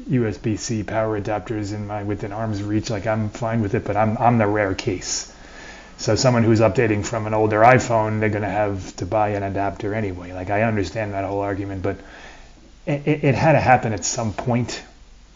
USB-C 0.10 0.84
power 0.84 1.20
adapters 1.20 1.74
in 1.74 1.88
my 1.88 2.04
within 2.04 2.32
arm's 2.32 2.64
reach. 2.64 2.90
Like 2.90 3.06
I'm 3.06 3.32
fine 3.32 3.62
with 3.62 3.76
it, 3.76 3.84
but 3.84 3.98
I'm, 3.98 4.18
I'm 4.18 4.38
the 4.38 4.48
rare 4.48 4.74
case. 4.74 5.36
So 5.98 6.16
someone 6.16 6.46
who's 6.46 6.62
updating 6.62 7.06
from 7.06 7.28
an 7.28 7.34
older 7.34 7.60
iPhone, 7.60 8.22
they're 8.22 8.30
going 8.30 8.44
to 8.44 8.48
have 8.48 8.96
to 8.96 9.06
buy 9.06 9.32
an 9.32 9.44
adapter 9.44 9.94
anyway. 9.94 10.32
Like 10.32 10.52
I 10.52 10.62
understand 10.62 11.16
that 11.16 11.26
whole 11.26 11.42
argument, 11.42 11.84
but 11.84 11.98
it, 12.86 13.26
it, 13.26 13.36
had 13.36 13.52
to 13.52 13.60
happen 13.60 13.92
at 13.92 14.06
some 14.06 14.32
point. 14.32 14.82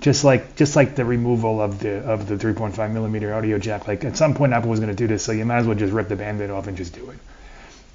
Just 0.06 0.23
like 0.23 0.56
just 0.56 0.76
like 0.76 0.94
the 0.94 1.03
removal 1.03 1.60
of 1.60 1.80
the 1.80 1.98
of 2.07 2.27
the 2.27 2.36
3.5 2.36 2.91
millimeter 2.91 3.34
audio 3.34 3.57
jack, 3.57 3.88
like 3.88 4.06
at 4.06 4.15
some 4.15 4.36
point 4.36 4.53
Apple 4.53 4.69
was 4.69 4.80
going 4.80 4.91
to 4.91 4.95
do 4.95 5.07
this, 5.07 5.23
so 5.23 5.32
you 5.32 5.45
might 5.45 5.57
as 5.57 5.65
well 5.65 5.76
just 5.76 5.91
rip 5.91 6.10
the 6.10 6.15
band-aid 6.15 6.52
off 6.52 6.68
and 6.68 6.77
just 6.77 6.94
do 6.94 7.10
it. 7.10 7.18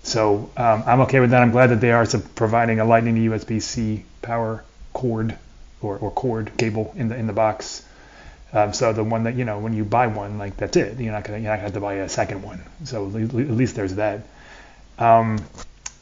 So 0.03 0.51
um, 0.57 0.82
I'm 0.89 1.03
okay 1.03 1.20
with 1.20 1.31
that. 1.31 1.41
I'm 1.41 1.53
glad 1.53 1.69
that 1.69 1.81
they 1.81 1.93
are 1.93 2.05
providing 2.35 2.81
a 2.81 2.85
Lightning 2.85 3.15
to 3.15 3.20
USB-C 3.31 4.05
power 4.23 4.65
cord 4.93 5.39
or, 5.82 5.99
or 5.99 6.11
cord 6.11 6.51
cable 6.59 6.93
in 6.97 7.11
the 7.11 7.16
in 7.16 7.28
the 7.28 7.32
box. 7.32 7.87
Um, 8.53 8.73
so 8.73 8.93
the 8.93 9.05
one 9.05 9.23
that 9.23 9.37
you 9.37 9.45
know 9.45 9.61
when 9.61 9.73
you 9.73 9.85
buy 9.85 10.09
one, 10.09 10.37
like 10.37 10.57
that's 10.57 10.77
it. 10.77 10.99
You're 10.99 11.12
not 11.12 11.23
gonna 11.23 11.39
you're 11.39 11.53
not 11.53 11.59
gonna 11.59 11.62
have 11.62 11.74
to 11.74 11.81
buy 11.81 11.95
a 11.95 12.09
second 12.09 12.43
one. 12.43 12.61
So 12.82 13.07
at 13.07 13.32
least 13.32 13.77
there's 13.77 13.95
that. 13.95 14.23
Um, 14.99 15.39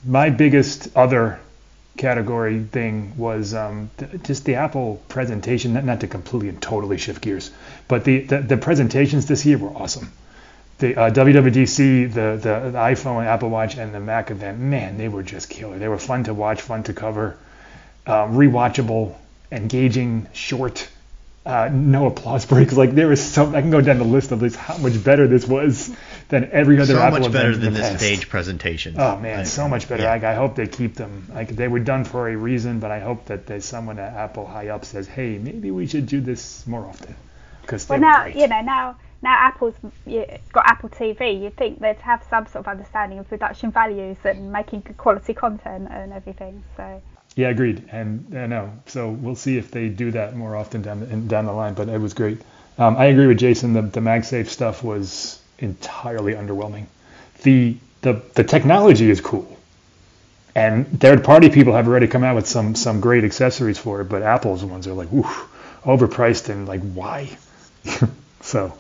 my 0.06 0.30
biggest 0.30 0.88
other 0.96 1.38
category 1.98 2.62
thing 2.62 3.12
was 3.16 3.52
um, 3.52 3.90
th- 3.98 4.22
just 4.22 4.44
the 4.44 4.54
Apple 4.54 5.02
presentation. 5.08 5.74
Not, 5.74 5.84
not 5.84 6.00
to 6.00 6.06
completely 6.06 6.48
and 6.48 6.62
totally 6.62 6.96
shift 6.96 7.20
gears, 7.20 7.50
but 7.88 8.04
the, 8.04 8.20
the, 8.20 8.40
the 8.40 8.56
presentations 8.56 9.26
this 9.26 9.44
year 9.44 9.58
were 9.58 9.76
awesome. 9.76 10.10
The 10.78 10.96
uh, 10.96 11.10
WWDC, 11.10 12.12
the, 12.14 12.38
the, 12.40 12.70
the 12.70 12.78
iPhone, 12.78 13.26
Apple 13.26 13.50
Watch, 13.50 13.76
and 13.76 13.92
the 13.92 14.00
Mac 14.00 14.30
event, 14.30 14.60
man, 14.60 14.96
they 14.96 15.08
were 15.08 15.24
just 15.24 15.50
killer. 15.50 15.78
They 15.78 15.88
were 15.88 15.98
fun 15.98 16.24
to 16.24 16.34
watch, 16.34 16.62
fun 16.62 16.84
to 16.84 16.92
cover, 16.94 17.36
uh, 18.06 18.26
rewatchable, 18.28 19.16
engaging, 19.50 20.28
short 20.32 20.88
uh, 21.48 21.70
no 21.72 22.06
applause 22.06 22.44
breaks. 22.44 22.76
Like 22.76 22.94
there 22.94 23.08
was 23.08 23.24
so 23.24 23.48
I 23.48 23.62
can 23.62 23.70
go 23.70 23.80
down 23.80 23.96
the 23.96 24.04
list 24.04 24.32
of 24.32 24.40
this 24.40 24.54
how 24.54 24.76
much 24.76 25.02
better 25.02 25.26
this 25.26 25.48
was 25.48 25.90
than 26.28 26.50
every 26.52 26.78
other 26.78 26.92
so 26.92 27.00
Apple 27.00 27.20
much 27.20 27.32
better 27.32 27.56
than 27.56 27.72
this 27.72 27.96
stage 27.96 28.28
presentation. 28.28 28.96
Oh 28.98 29.18
man, 29.18 29.40
I, 29.40 29.42
so 29.44 29.66
much 29.66 29.88
better. 29.88 30.02
Yeah. 30.02 30.10
Like 30.10 30.24
I 30.24 30.34
hope 30.34 30.56
they 30.56 30.66
keep 30.66 30.94
them. 30.94 31.26
Like 31.32 31.48
they 31.48 31.66
were 31.66 31.78
done 31.78 32.04
for 32.04 32.28
a 32.28 32.36
reason, 32.36 32.80
but 32.80 32.90
I 32.90 33.00
hope 33.00 33.24
that 33.26 33.46
there's 33.46 33.64
someone 33.64 33.98
at 33.98 34.12
Apple 34.12 34.46
high 34.46 34.68
up 34.68 34.84
says, 34.84 35.08
hey, 35.08 35.38
maybe 35.38 35.70
we 35.70 35.86
should 35.86 36.06
do 36.06 36.20
this 36.20 36.66
more 36.66 36.84
often. 36.84 37.16
Because 37.62 37.88
well 37.88 37.98
now 37.98 38.24
great. 38.24 38.36
you 38.36 38.46
know 38.46 38.60
now 38.60 38.98
now 39.22 39.34
Apple's 39.38 39.74
got 40.52 40.66
Apple 40.66 40.90
TV, 40.90 41.42
you'd 41.42 41.56
think 41.56 41.80
they'd 41.80 41.96
have 41.96 42.22
some 42.28 42.44
sort 42.46 42.66
of 42.66 42.68
understanding 42.68 43.20
of 43.20 43.28
production 43.28 43.72
values 43.72 44.18
and 44.24 44.52
making 44.52 44.80
good 44.80 44.98
quality 44.98 45.32
content 45.32 45.88
and 45.90 46.12
everything. 46.12 46.62
So 46.76 47.02
yeah, 47.36 47.48
agreed. 47.48 47.84
And 47.92 48.26
I 48.36 48.44
uh, 48.44 48.46
know. 48.46 48.72
So 48.86 49.10
we'll 49.10 49.36
see 49.36 49.58
if 49.58 49.70
they 49.70 49.88
do 49.88 50.10
that 50.12 50.36
more 50.36 50.56
often 50.56 50.82
down 50.82 51.00
the, 51.00 51.06
down 51.06 51.46
the 51.46 51.52
line. 51.52 51.74
But 51.74 51.88
it 51.88 52.00
was 52.00 52.14
great. 52.14 52.40
Um, 52.78 52.96
I 52.96 53.06
agree 53.06 53.26
with 53.26 53.38
Jason. 53.38 53.72
The, 53.72 53.82
the 53.82 54.00
MagSafe 54.00 54.48
stuff 54.48 54.82
was 54.82 55.40
entirely 55.58 56.34
underwhelming. 56.34 56.86
The 57.42 57.76
the 58.02 58.22
the 58.34 58.44
technology 58.44 59.10
is 59.10 59.20
cool, 59.20 59.56
and 60.54 61.00
third 61.00 61.24
party 61.24 61.48
people 61.48 61.74
have 61.74 61.88
already 61.88 62.06
come 62.06 62.24
out 62.24 62.36
with 62.36 62.46
some 62.46 62.74
some 62.74 63.00
great 63.00 63.24
accessories 63.24 63.78
for 63.78 64.00
it. 64.00 64.04
But 64.04 64.22
Apple's 64.22 64.64
ones 64.64 64.86
are 64.86 64.94
like, 64.94 65.12
oof, 65.12 65.48
overpriced 65.84 66.48
and 66.48 66.66
like 66.66 66.80
why? 66.92 67.36
so. 68.40 68.76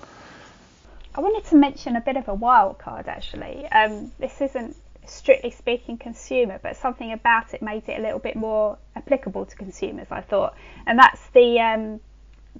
I 1.14 1.20
wanted 1.20 1.44
to 1.46 1.56
mention 1.56 1.96
a 1.96 2.00
bit 2.00 2.16
of 2.16 2.28
a 2.28 2.34
wild 2.34 2.78
card 2.78 3.08
actually. 3.08 3.66
Um, 3.66 4.12
this 4.20 4.40
isn't 4.40 4.76
strictly 5.08 5.50
speaking 5.50 5.98
consumer, 5.98 6.58
but 6.62 6.76
something 6.76 7.12
about 7.12 7.54
it 7.54 7.62
made 7.62 7.88
it 7.88 7.98
a 7.98 8.02
little 8.02 8.18
bit 8.18 8.36
more 8.36 8.78
applicable 8.96 9.46
to 9.46 9.56
consumers. 9.56 10.08
I 10.10 10.20
thought, 10.20 10.54
and 10.86 10.98
that's 10.98 11.20
the 11.30 11.60
um, 11.60 12.00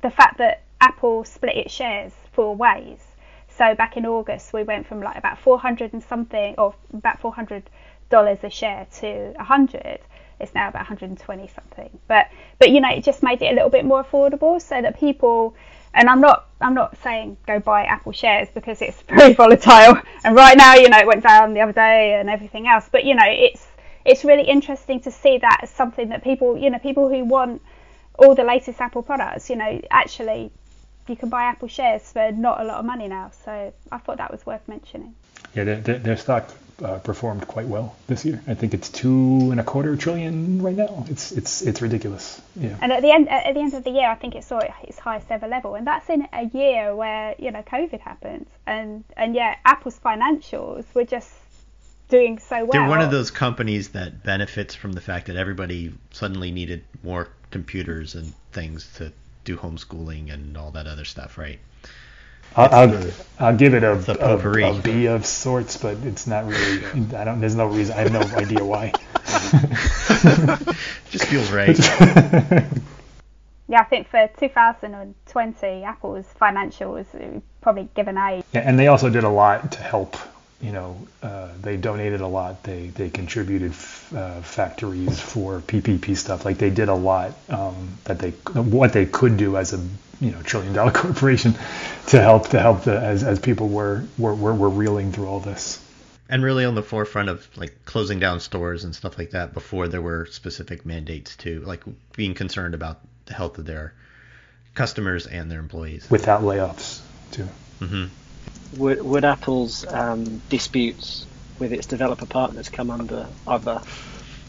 the 0.00 0.10
fact 0.10 0.38
that 0.38 0.62
Apple 0.80 1.24
split 1.24 1.56
its 1.56 1.72
shares 1.72 2.12
four 2.32 2.54
ways. 2.54 3.00
So 3.48 3.74
back 3.74 3.96
in 3.96 4.06
August, 4.06 4.52
we 4.52 4.62
went 4.62 4.86
from 4.86 5.02
like 5.02 5.16
about 5.16 5.38
400 5.38 5.92
and 5.92 6.02
something, 6.02 6.54
or 6.58 6.74
about 6.92 7.20
400 7.20 7.68
dollars 8.10 8.38
a 8.42 8.50
share 8.50 8.86
to 9.00 9.32
100. 9.36 10.00
It's 10.40 10.54
now 10.54 10.68
about 10.68 10.80
120 10.80 11.48
something. 11.48 11.98
But 12.06 12.28
but 12.58 12.70
you 12.70 12.80
know, 12.80 12.90
it 12.90 13.04
just 13.04 13.22
made 13.22 13.42
it 13.42 13.50
a 13.50 13.54
little 13.54 13.70
bit 13.70 13.84
more 13.84 14.04
affordable, 14.04 14.60
so 14.62 14.80
that 14.80 14.98
people 14.98 15.54
and 15.94 16.08
I'm 16.08 16.20
not 16.20 16.48
I'm 16.60 16.74
not 16.74 16.96
saying 17.02 17.36
go 17.46 17.60
buy 17.60 17.84
Apple 17.84 18.12
shares 18.12 18.48
because 18.54 18.82
it's 18.82 19.00
very 19.08 19.34
volatile. 19.34 20.00
And 20.24 20.34
right 20.34 20.56
now, 20.56 20.74
you 20.74 20.88
know, 20.88 20.98
it 20.98 21.06
went 21.06 21.22
down 21.22 21.54
the 21.54 21.60
other 21.60 21.72
day 21.72 22.14
and 22.14 22.28
everything 22.28 22.66
else. 22.68 22.88
But 22.90 23.04
you 23.04 23.14
know, 23.14 23.26
it's 23.26 23.66
it's 24.04 24.24
really 24.24 24.44
interesting 24.44 25.00
to 25.00 25.10
see 25.10 25.38
that 25.38 25.60
as 25.62 25.70
something 25.70 26.08
that 26.08 26.24
people, 26.24 26.56
you 26.56 26.70
know, 26.70 26.78
people 26.78 27.08
who 27.08 27.24
want 27.24 27.62
all 28.18 28.34
the 28.34 28.44
latest 28.44 28.80
Apple 28.80 29.02
products, 29.02 29.48
you 29.50 29.56
know, 29.56 29.80
actually 29.90 30.50
you 31.06 31.16
can 31.16 31.28
buy 31.28 31.44
Apple 31.44 31.68
shares 31.68 32.12
for 32.12 32.30
not 32.32 32.60
a 32.60 32.64
lot 32.64 32.78
of 32.78 32.84
money 32.84 33.08
now. 33.08 33.30
So 33.44 33.72
I 33.90 33.98
thought 33.98 34.18
that 34.18 34.30
was 34.30 34.44
worth 34.44 34.66
mentioning. 34.68 35.14
Yeah, 35.54 35.64
their 35.64 36.16
stock 36.16 36.52
uh, 36.82 36.98
performed 36.98 37.46
quite 37.46 37.66
well 37.66 37.96
this 38.06 38.24
year. 38.24 38.42
I 38.46 38.54
think 38.54 38.74
it's 38.74 38.88
two 38.88 39.48
and 39.50 39.60
a 39.60 39.64
quarter 39.64 39.96
trillion 39.96 40.62
right 40.62 40.76
now. 40.76 41.04
It's 41.08 41.32
it's 41.32 41.62
it's 41.62 41.82
ridiculous. 41.82 42.40
Yeah. 42.56 42.76
And 42.80 42.92
at 42.92 43.02
the 43.02 43.10
end 43.10 43.28
at 43.28 43.54
the 43.54 43.60
end 43.60 43.74
of 43.74 43.84
the 43.84 43.90
year, 43.90 44.08
I 44.08 44.14
think 44.14 44.34
it 44.34 44.44
saw 44.44 44.60
its 44.82 44.98
highest 44.98 45.26
ever 45.30 45.48
level, 45.48 45.74
and 45.74 45.86
that's 45.86 46.08
in 46.08 46.28
a 46.32 46.44
year 46.46 46.94
where 46.94 47.34
you 47.38 47.50
know 47.50 47.62
COVID 47.62 48.00
happened, 48.00 48.46
and 48.66 49.04
and 49.16 49.34
yeah, 49.34 49.56
Apple's 49.64 49.98
financials 49.98 50.84
were 50.94 51.04
just 51.04 51.30
doing 52.08 52.38
so 52.38 52.64
well. 52.64 52.72
They're 52.72 52.88
one 52.88 53.02
of 53.02 53.10
those 53.10 53.30
companies 53.30 53.90
that 53.90 54.22
benefits 54.22 54.74
from 54.74 54.92
the 54.92 55.00
fact 55.00 55.26
that 55.26 55.36
everybody 55.36 55.92
suddenly 56.10 56.50
needed 56.50 56.84
more 57.02 57.28
computers 57.50 58.14
and 58.14 58.32
things 58.52 58.90
to 58.96 59.12
do 59.44 59.56
homeschooling 59.56 60.32
and 60.32 60.56
all 60.56 60.70
that 60.72 60.86
other 60.86 61.04
stuff, 61.04 61.38
right? 61.38 61.58
I'll, 62.56 62.74
I'll, 62.74 63.10
I'll, 63.38 63.56
give 63.56 63.74
it 63.74 63.84
a, 63.84 63.92
a, 64.20 64.36
a 64.36 64.82
B 64.82 65.06
of 65.06 65.24
sorts, 65.26 65.76
but 65.76 65.96
it's 65.98 66.26
not 66.26 66.46
really. 66.46 66.84
I 67.14 67.24
don't. 67.24 67.40
There's 67.40 67.54
no 67.54 67.66
reason. 67.66 67.96
I 67.96 68.00
have 68.00 68.12
no 68.12 68.20
idea 68.36 68.64
why. 68.64 68.92
Just 71.10 71.26
feels 71.26 71.50
right. 71.52 71.78
yeah, 73.68 73.80
I 73.80 73.84
think 73.84 74.08
for 74.08 74.28
2020, 74.38 75.84
Apple's 75.84 76.26
financials 76.40 77.42
probably 77.60 77.88
given 77.94 78.16
A. 78.16 78.42
Yeah, 78.52 78.60
and 78.60 78.78
they 78.78 78.88
also 78.88 79.08
did 79.10 79.24
a 79.24 79.28
lot 79.28 79.72
to 79.72 79.82
help 79.82 80.16
you 80.60 80.72
know, 80.72 80.96
uh, 81.22 81.48
they 81.60 81.76
donated 81.76 82.20
a 82.20 82.26
lot. 82.26 82.62
They 82.64 82.88
they 82.88 83.10
contributed 83.10 83.70
f- 83.70 84.12
uh, 84.14 84.40
factories 84.42 85.20
for 85.20 85.60
PPP 85.60 86.16
stuff. 86.16 86.44
Like 86.44 86.58
they 86.58 86.70
did 86.70 86.88
a 86.88 86.94
lot 86.94 87.34
um, 87.48 87.96
that 88.04 88.18
they 88.18 88.30
what 88.30 88.92
they 88.92 89.06
could 89.06 89.36
do 89.36 89.56
as 89.56 89.72
a 89.72 89.78
you 90.20 90.30
know 90.30 90.42
trillion 90.42 90.72
dollar 90.72 90.90
corporation 91.02 91.54
to 92.08 92.20
help 92.20 92.48
to 92.48 92.60
help 92.60 92.82
the 92.82 92.98
as 92.98 93.22
as 93.22 93.38
people 93.38 93.68
were 93.68 94.04
were 94.16 94.34
were, 94.34 94.54
were 94.54 94.68
reeling 94.68 95.12
through 95.12 95.26
all 95.26 95.40
this. 95.40 95.84
And 96.30 96.42
really 96.44 96.66
on 96.66 96.74
the 96.74 96.82
forefront 96.82 97.30
of 97.30 97.48
like 97.56 97.86
closing 97.86 98.18
down 98.18 98.40
stores 98.40 98.84
and 98.84 98.94
stuff 98.94 99.16
like 99.16 99.30
that 99.30 99.54
before 99.54 99.88
there 99.88 100.02
were 100.02 100.26
specific 100.26 100.84
mandates 100.84 101.36
to 101.36 101.60
like 101.60 101.82
being 102.16 102.34
concerned 102.34 102.74
about 102.74 103.00
the 103.24 103.32
health 103.32 103.56
of 103.56 103.64
their 103.64 103.94
customers 104.74 105.26
and 105.26 105.50
their 105.50 105.58
employees. 105.58 106.06
Without 106.10 106.42
layoffs 106.42 107.00
too. 107.30 107.48
Mm-hmm 107.80 108.06
would, 108.76 109.02
would 109.02 109.24
Apple's 109.24 109.86
um, 109.86 110.42
disputes 110.48 111.26
with 111.58 111.72
its 111.72 111.86
developer 111.86 112.26
partners 112.26 112.68
come 112.68 112.90
under 112.90 113.26
other, 113.46 113.82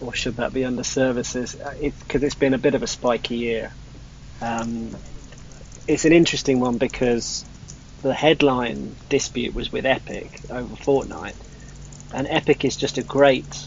or 0.02 0.14
should 0.14 0.38
that 0.38 0.54
be 0.54 0.66
under 0.66 0.84
services? 0.84 1.56
Because 1.56 1.76
uh, 1.76 2.20
it, 2.20 2.24
it's 2.24 2.36
been 2.36 2.54
a 2.54 2.58
bit 2.58 2.76
of 2.76 2.84
a 2.84 2.88
spiky 2.88 3.38
year. 3.38 3.72
Um, 4.42 4.96
it's 5.90 6.06
an 6.06 6.14
interesting 6.14 6.60
one 6.60 6.78
because 6.78 7.44
the 8.04 8.14
headline 8.14 8.96
dispute 9.10 9.56
was 9.56 9.72
with 9.72 9.88
Epic 9.88 10.40
over 10.52 10.76
Fortnite, 10.76 11.36
and 12.14 12.28
Epic 12.28 12.64
is 12.64 12.78
just 12.78 13.00
a 13.00 13.04
great 13.04 13.66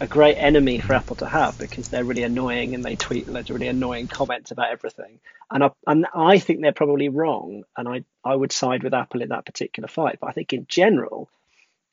a 0.00 0.06
great 0.08 0.34
enemy 0.36 0.78
for 0.78 0.88
mm-hmm. 0.88 0.94
Apple 0.94 1.16
to 1.16 1.26
have 1.26 1.56
because 1.58 1.88
they're 1.88 2.04
really 2.04 2.24
annoying 2.24 2.74
and 2.74 2.84
they 2.84 2.96
tweet 2.96 3.28
loads 3.28 3.50
of 3.50 3.54
really 3.54 3.68
annoying 3.68 4.08
comments 4.08 4.50
about 4.50 4.70
everything. 4.70 5.18
And 5.50 5.64
I, 5.64 5.70
and 5.86 6.06
I 6.14 6.38
think 6.38 6.60
they're 6.60 6.72
probably 6.72 7.08
wrong, 7.08 7.64
and 7.76 7.88
I, 7.88 8.04
I 8.24 8.34
would 8.34 8.52
side 8.52 8.82
with 8.82 8.94
Apple 8.94 9.22
in 9.22 9.30
that 9.30 9.46
particular 9.46 9.88
fight. 9.88 10.18
But 10.20 10.28
I 10.28 10.32
think 10.32 10.52
in 10.52 10.66
general, 10.68 11.30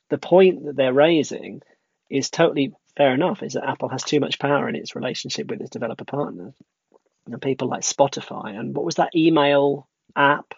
the 0.08 0.18
point 0.18 0.66
that 0.66 0.76
they're 0.76 0.92
raising 0.92 1.62
is 2.10 2.30
totally 2.30 2.74
fair 2.96 3.14
enough. 3.14 3.42
Is 3.42 3.54
that 3.54 3.68
Apple 3.68 3.88
has 3.88 4.02
too 4.02 4.20
much 4.20 4.40
power 4.40 4.68
in 4.68 4.76
its 4.76 4.96
relationship 4.96 5.48
with 5.48 5.60
its 5.60 5.70
developer 5.70 6.04
partners, 6.04 6.54
and 7.26 7.42
people 7.42 7.68
like 7.68 7.82
Spotify 7.82 8.58
and 8.58 8.74
what 8.74 8.84
was 8.84 8.96
that 8.96 9.14
email 9.14 9.88
app 10.14 10.54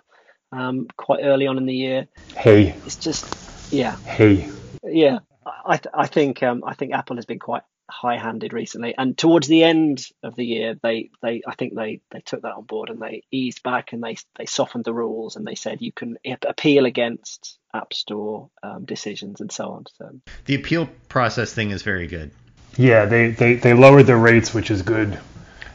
um, 0.52 0.86
quite 0.96 1.20
early 1.22 1.46
on 1.46 1.58
in 1.58 1.66
the 1.66 1.74
year. 1.74 2.08
Hey, 2.36 2.74
it's 2.86 2.96
just 2.96 3.72
yeah. 3.72 3.96
Hey, 3.96 4.48
yeah. 4.84 5.18
I, 5.64 5.76
th- 5.76 5.94
I 5.94 6.06
think 6.06 6.42
um, 6.42 6.62
I 6.64 6.74
think 6.74 6.92
Apple 6.92 7.16
has 7.16 7.26
been 7.26 7.38
quite 7.38 7.62
high-handed 7.90 8.52
recently, 8.52 8.94
and 8.96 9.16
towards 9.16 9.48
the 9.48 9.64
end 9.64 10.04
of 10.22 10.36
the 10.36 10.44
year, 10.44 10.78
they, 10.82 11.10
they 11.22 11.42
I 11.46 11.54
think 11.54 11.74
they, 11.74 12.00
they 12.10 12.20
took 12.20 12.42
that 12.42 12.54
on 12.54 12.64
board 12.64 12.90
and 12.90 13.00
they 13.00 13.22
eased 13.30 13.62
back 13.62 13.92
and 13.92 14.02
they 14.02 14.16
they 14.36 14.46
softened 14.46 14.84
the 14.84 14.92
rules 14.92 15.36
and 15.36 15.46
they 15.46 15.54
said 15.54 15.80
you 15.80 15.92
can 15.92 16.18
appeal 16.46 16.84
against 16.84 17.58
App 17.74 17.94
Store 17.94 18.50
um, 18.62 18.84
decisions 18.84 19.40
and 19.40 19.50
so 19.50 19.70
on. 19.70 19.84
So 19.96 20.20
the 20.44 20.54
appeal 20.54 20.88
process 21.08 21.52
thing 21.52 21.70
is 21.70 21.82
very 21.82 22.06
good. 22.06 22.30
Yeah, 22.76 23.06
they, 23.06 23.30
they, 23.30 23.54
they 23.54 23.74
lowered 23.74 24.06
the 24.06 24.16
rates, 24.16 24.54
which 24.54 24.70
is 24.70 24.82
good. 24.82 25.18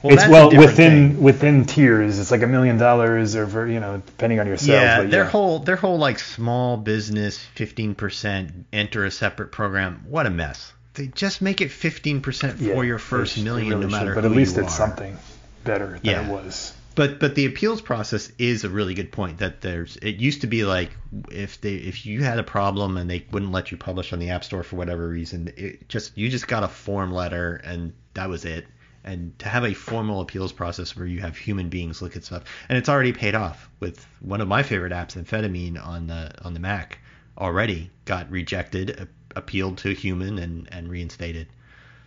Well, 0.04 0.14
it's 0.14 0.28
well 0.28 0.50
within 0.50 1.14
thing. 1.14 1.24
within 1.24 1.66
tiers. 1.66 2.20
It's 2.20 2.30
like 2.30 2.42
a 2.42 2.48
million 2.48 2.78
dollars, 2.78 3.38
or 3.38 3.68
you 3.68 3.80
know, 3.80 4.02
depending 4.06 4.42
on 4.42 4.48
your 4.48 4.58
sales. 4.58 4.82
Yeah, 4.82 5.04
their 5.04 5.24
whole 5.24 5.60
their 5.60 5.78
whole 5.78 5.98
like 5.98 6.20
small 6.20 6.76
business, 6.76 7.38
fifteen 7.38 7.96
percent, 7.96 8.66
enter 8.74 9.06
a 9.06 9.12
separate 9.12 9.54
program. 9.54 10.06
What 10.10 10.26
a 10.26 10.30
mess. 10.30 10.74
They 10.96 11.08
just 11.08 11.42
make 11.42 11.62
it 11.62 11.72
fifteen 11.72 12.20
percent 12.20 12.58
for 12.58 12.64
yeah, 12.64 12.82
your 12.82 13.00
first 13.00 13.42
million, 13.42 13.70
really 13.70 13.86
no 13.86 13.92
matter. 13.92 14.14
Should, 14.14 14.16
but 14.16 14.26
at 14.26 14.32
least 14.32 14.58
it's 14.58 14.68
are. 14.68 14.88
something 14.90 15.18
better 15.64 15.92
than 15.92 16.02
yeah. 16.04 16.28
it 16.28 16.30
was. 16.30 16.74
But 16.96 17.22
but 17.22 17.34
the 17.34 17.46
appeals 17.46 17.82
process 17.82 18.30
is 18.38 18.66
a 18.66 18.70
really 18.70 18.96
good 18.96 19.12
point. 19.12 19.38
That 19.38 19.62
there's 19.62 19.96
it 19.96 20.18
used 20.18 20.42
to 20.42 20.48
be 20.48 20.66
like 20.66 20.92
if 21.32 21.62
they 21.62 21.76
if 21.76 22.06
you 22.06 22.24
had 22.24 22.40
a 22.40 22.44
problem 22.44 22.98
and 22.98 23.10
they 23.10 23.26
wouldn't 23.32 23.54
let 23.54 23.72
you 23.72 23.78
publish 23.78 24.12
on 24.12 24.20
the 24.20 24.32
App 24.32 24.44
Store 24.44 24.64
for 24.64 24.76
whatever 24.76 25.08
reason, 25.08 25.54
it 25.56 25.88
just 25.88 26.18
you 26.18 26.30
just 26.30 26.48
got 26.48 26.64
a 26.64 26.68
form 26.68 27.14
letter 27.14 27.56
and 27.64 27.94
that 28.16 28.30
was 28.30 28.44
it 28.46 28.68
and 29.04 29.38
to 29.40 29.50
have 29.50 29.66
a 29.66 29.74
formal 29.74 30.22
appeals 30.22 30.54
process 30.54 30.96
where 30.96 31.06
you 31.06 31.22
have 31.22 31.38
human 31.38 31.70
beings 31.70 32.02
look 32.02 32.16
at 32.16 32.24
stuff. 32.24 32.44
And 32.70 32.78
it's 32.78 32.90
already 32.90 33.14
paid 33.14 33.36
off 33.36 33.70
with 33.80 34.06
one 34.22 34.42
of 34.42 34.48
my 34.48 34.64
favorite 34.64 34.94
apps 34.94 35.22
amphetamine 35.22 35.84
on 35.84 36.08
the 36.08 36.34
on 36.44 36.54
the 36.54 36.60
mac 36.60 37.00
already 37.38 37.90
got 38.06 38.30
rejected 38.30 39.08
appealed 39.36 39.80
to 39.80 39.94
human 39.94 40.40
and 40.40 40.70
and 40.72 40.90
reinstated. 40.90 41.48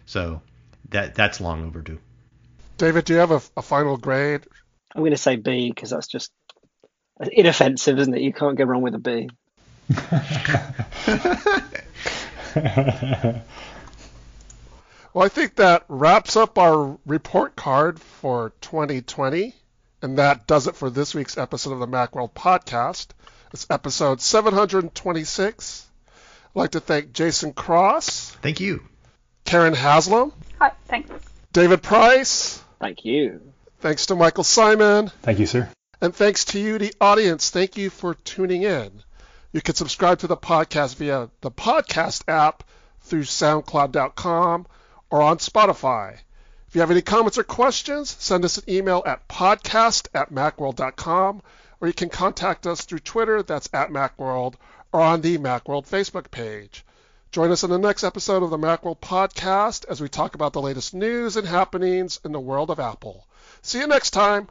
So 0.07 0.41
that 0.91 1.15
that's 1.15 1.41
long 1.41 1.67
overdue. 1.67 1.99
David 2.79 3.05
do 3.05 3.15
you 3.15 3.21
have 3.21 3.31
a, 3.31 3.43
a 3.57 3.63
final 3.63 3.97
grade? 3.97 4.47
I'm 4.95 5.03
going 5.03 5.11
to 5.11 5.19
say 5.19 5.37
b 5.37 5.71
because 5.71 5.91
that's 5.91 6.07
just 6.07 6.31
inoffensive 7.21 7.99
isn't 7.99 8.15
it? 8.15 8.23
You 8.23 8.33
can't 8.33 8.57
go 8.57 8.65
wrong 8.65 8.83
with 8.83 8.95
a 8.95 8.99
b 8.99 9.29
Well, 15.17 15.25
I 15.25 15.31
think 15.31 15.55
that 15.55 15.87
wraps 15.89 16.37
up 16.37 16.59
our 16.59 16.99
report 17.07 17.57
card 17.57 17.99
for 17.99 18.53
2020. 18.61 19.55
And 20.03 20.19
that 20.19 20.47
does 20.47 20.67
it 20.67 20.77
for 20.77 20.91
this 20.91 21.15
week's 21.15 21.39
episode 21.39 21.73
of 21.73 21.79
the 21.79 21.87
Macworld 21.87 22.35
podcast. 22.35 23.07
It's 23.51 23.67
episode 23.71 24.21
726. 24.21 25.87
I'd 26.07 26.55
like 26.55 26.73
to 26.73 26.81
thank 26.81 27.15
Jason 27.15 27.55
Cross. 27.55 28.33
Thank 28.43 28.61
you. 28.61 28.83
Karen 29.47 29.73
Haslam. 29.73 30.35
Hi, 30.59 30.73
thanks. 30.85 31.11
David 31.51 31.83
Price. 31.83 32.63
Thank 32.79 33.07
you. 33.07 33.41
Thanks 33.81 34.05
to 34.07 34.17
Michael 34.17 34.45
Simon. 34.45 35.09
Thank 35.23 35.39
you, 35.39 35.47
sir. 35.47 35.71
And 36.03 36.15
thanks 36.15 36.45
to 36.45 36.61
you, 36.61 36.77
the 36.77 36.93
audience. 37.01 37.49
Thank 37.49 37.79
you 37.79 37.89
for 37.89 38.13
tuning 38.13 38.65
in. 38.65 39.03
You 39.55 39.63
can 39.63 39.77
subscribe 39.77 40.19
to 40.19 40.27
the 40.27 40.37
podcast 40.37 40.97
via 40.97 41.31
the 41.41 41.51
podcast 41.51 42.25
app 42.29 42.65
through 43.01 43.23
SoundCloud.com 43.23 44.67
or 45.11 45.23
on 45.23 45.39
Spotify. 45.39 46.19
If 46.69 46.75
you 46.75 46.81
have 46.81 46.91
any 46.91 47.03
comments 47.03 47.39
or 47.39 47.45
questions, 47.45 48.15
send 48.19 48.45
us 48.45 48.59
an 48.59 48.65
email 48.69 49.03
at 49.07 49.29
podcast 49.29 50.09
at 50.15 50.33
macworld.com, 50.33 51.43
or 51.81 51.89
you 51.89 51.95
can 51.95 52.09
contact 52.09 52.67
us 52.67 52.83
through 52.83 52.99
Twitter, 53.01 53.43
that's 53.43 53.69
at 53.73 53.91
Macworld, 53.91 54.55
or 54.93 55.01
on 55.01 55.21
the 55.21 55.39
Macworld 55.39 55.89
Facebook 55.89 56.31
page. 56.31 56.85
Join 57.31 57.51
us 57.51 57.65
in 57.65 57.71
the 57.71 57.79
next 57.79 58.03
episode 58.03 58.43
of 58.43 58.51
the 58.51 58.59
Macworld 58.59 58.99
podcast 59.01 59.85
as 59.89 60.01
we 60.01 60.09
talk 60.09 60.35
about 60.35 60.53
the 60.53 60.63
latest 60.63 60.95
news 60.95 61.37
and 61.37 61.47
happenings 61.47 62.19
in 62.25 62.33
the 62.33 62.41
world 62.41 62.71
of 62.71 62.81
Apple. 62.81 63.27
See 63.63 63.79
you 63.79 63.87
next 63.87 64.11
time. 64.11 64.49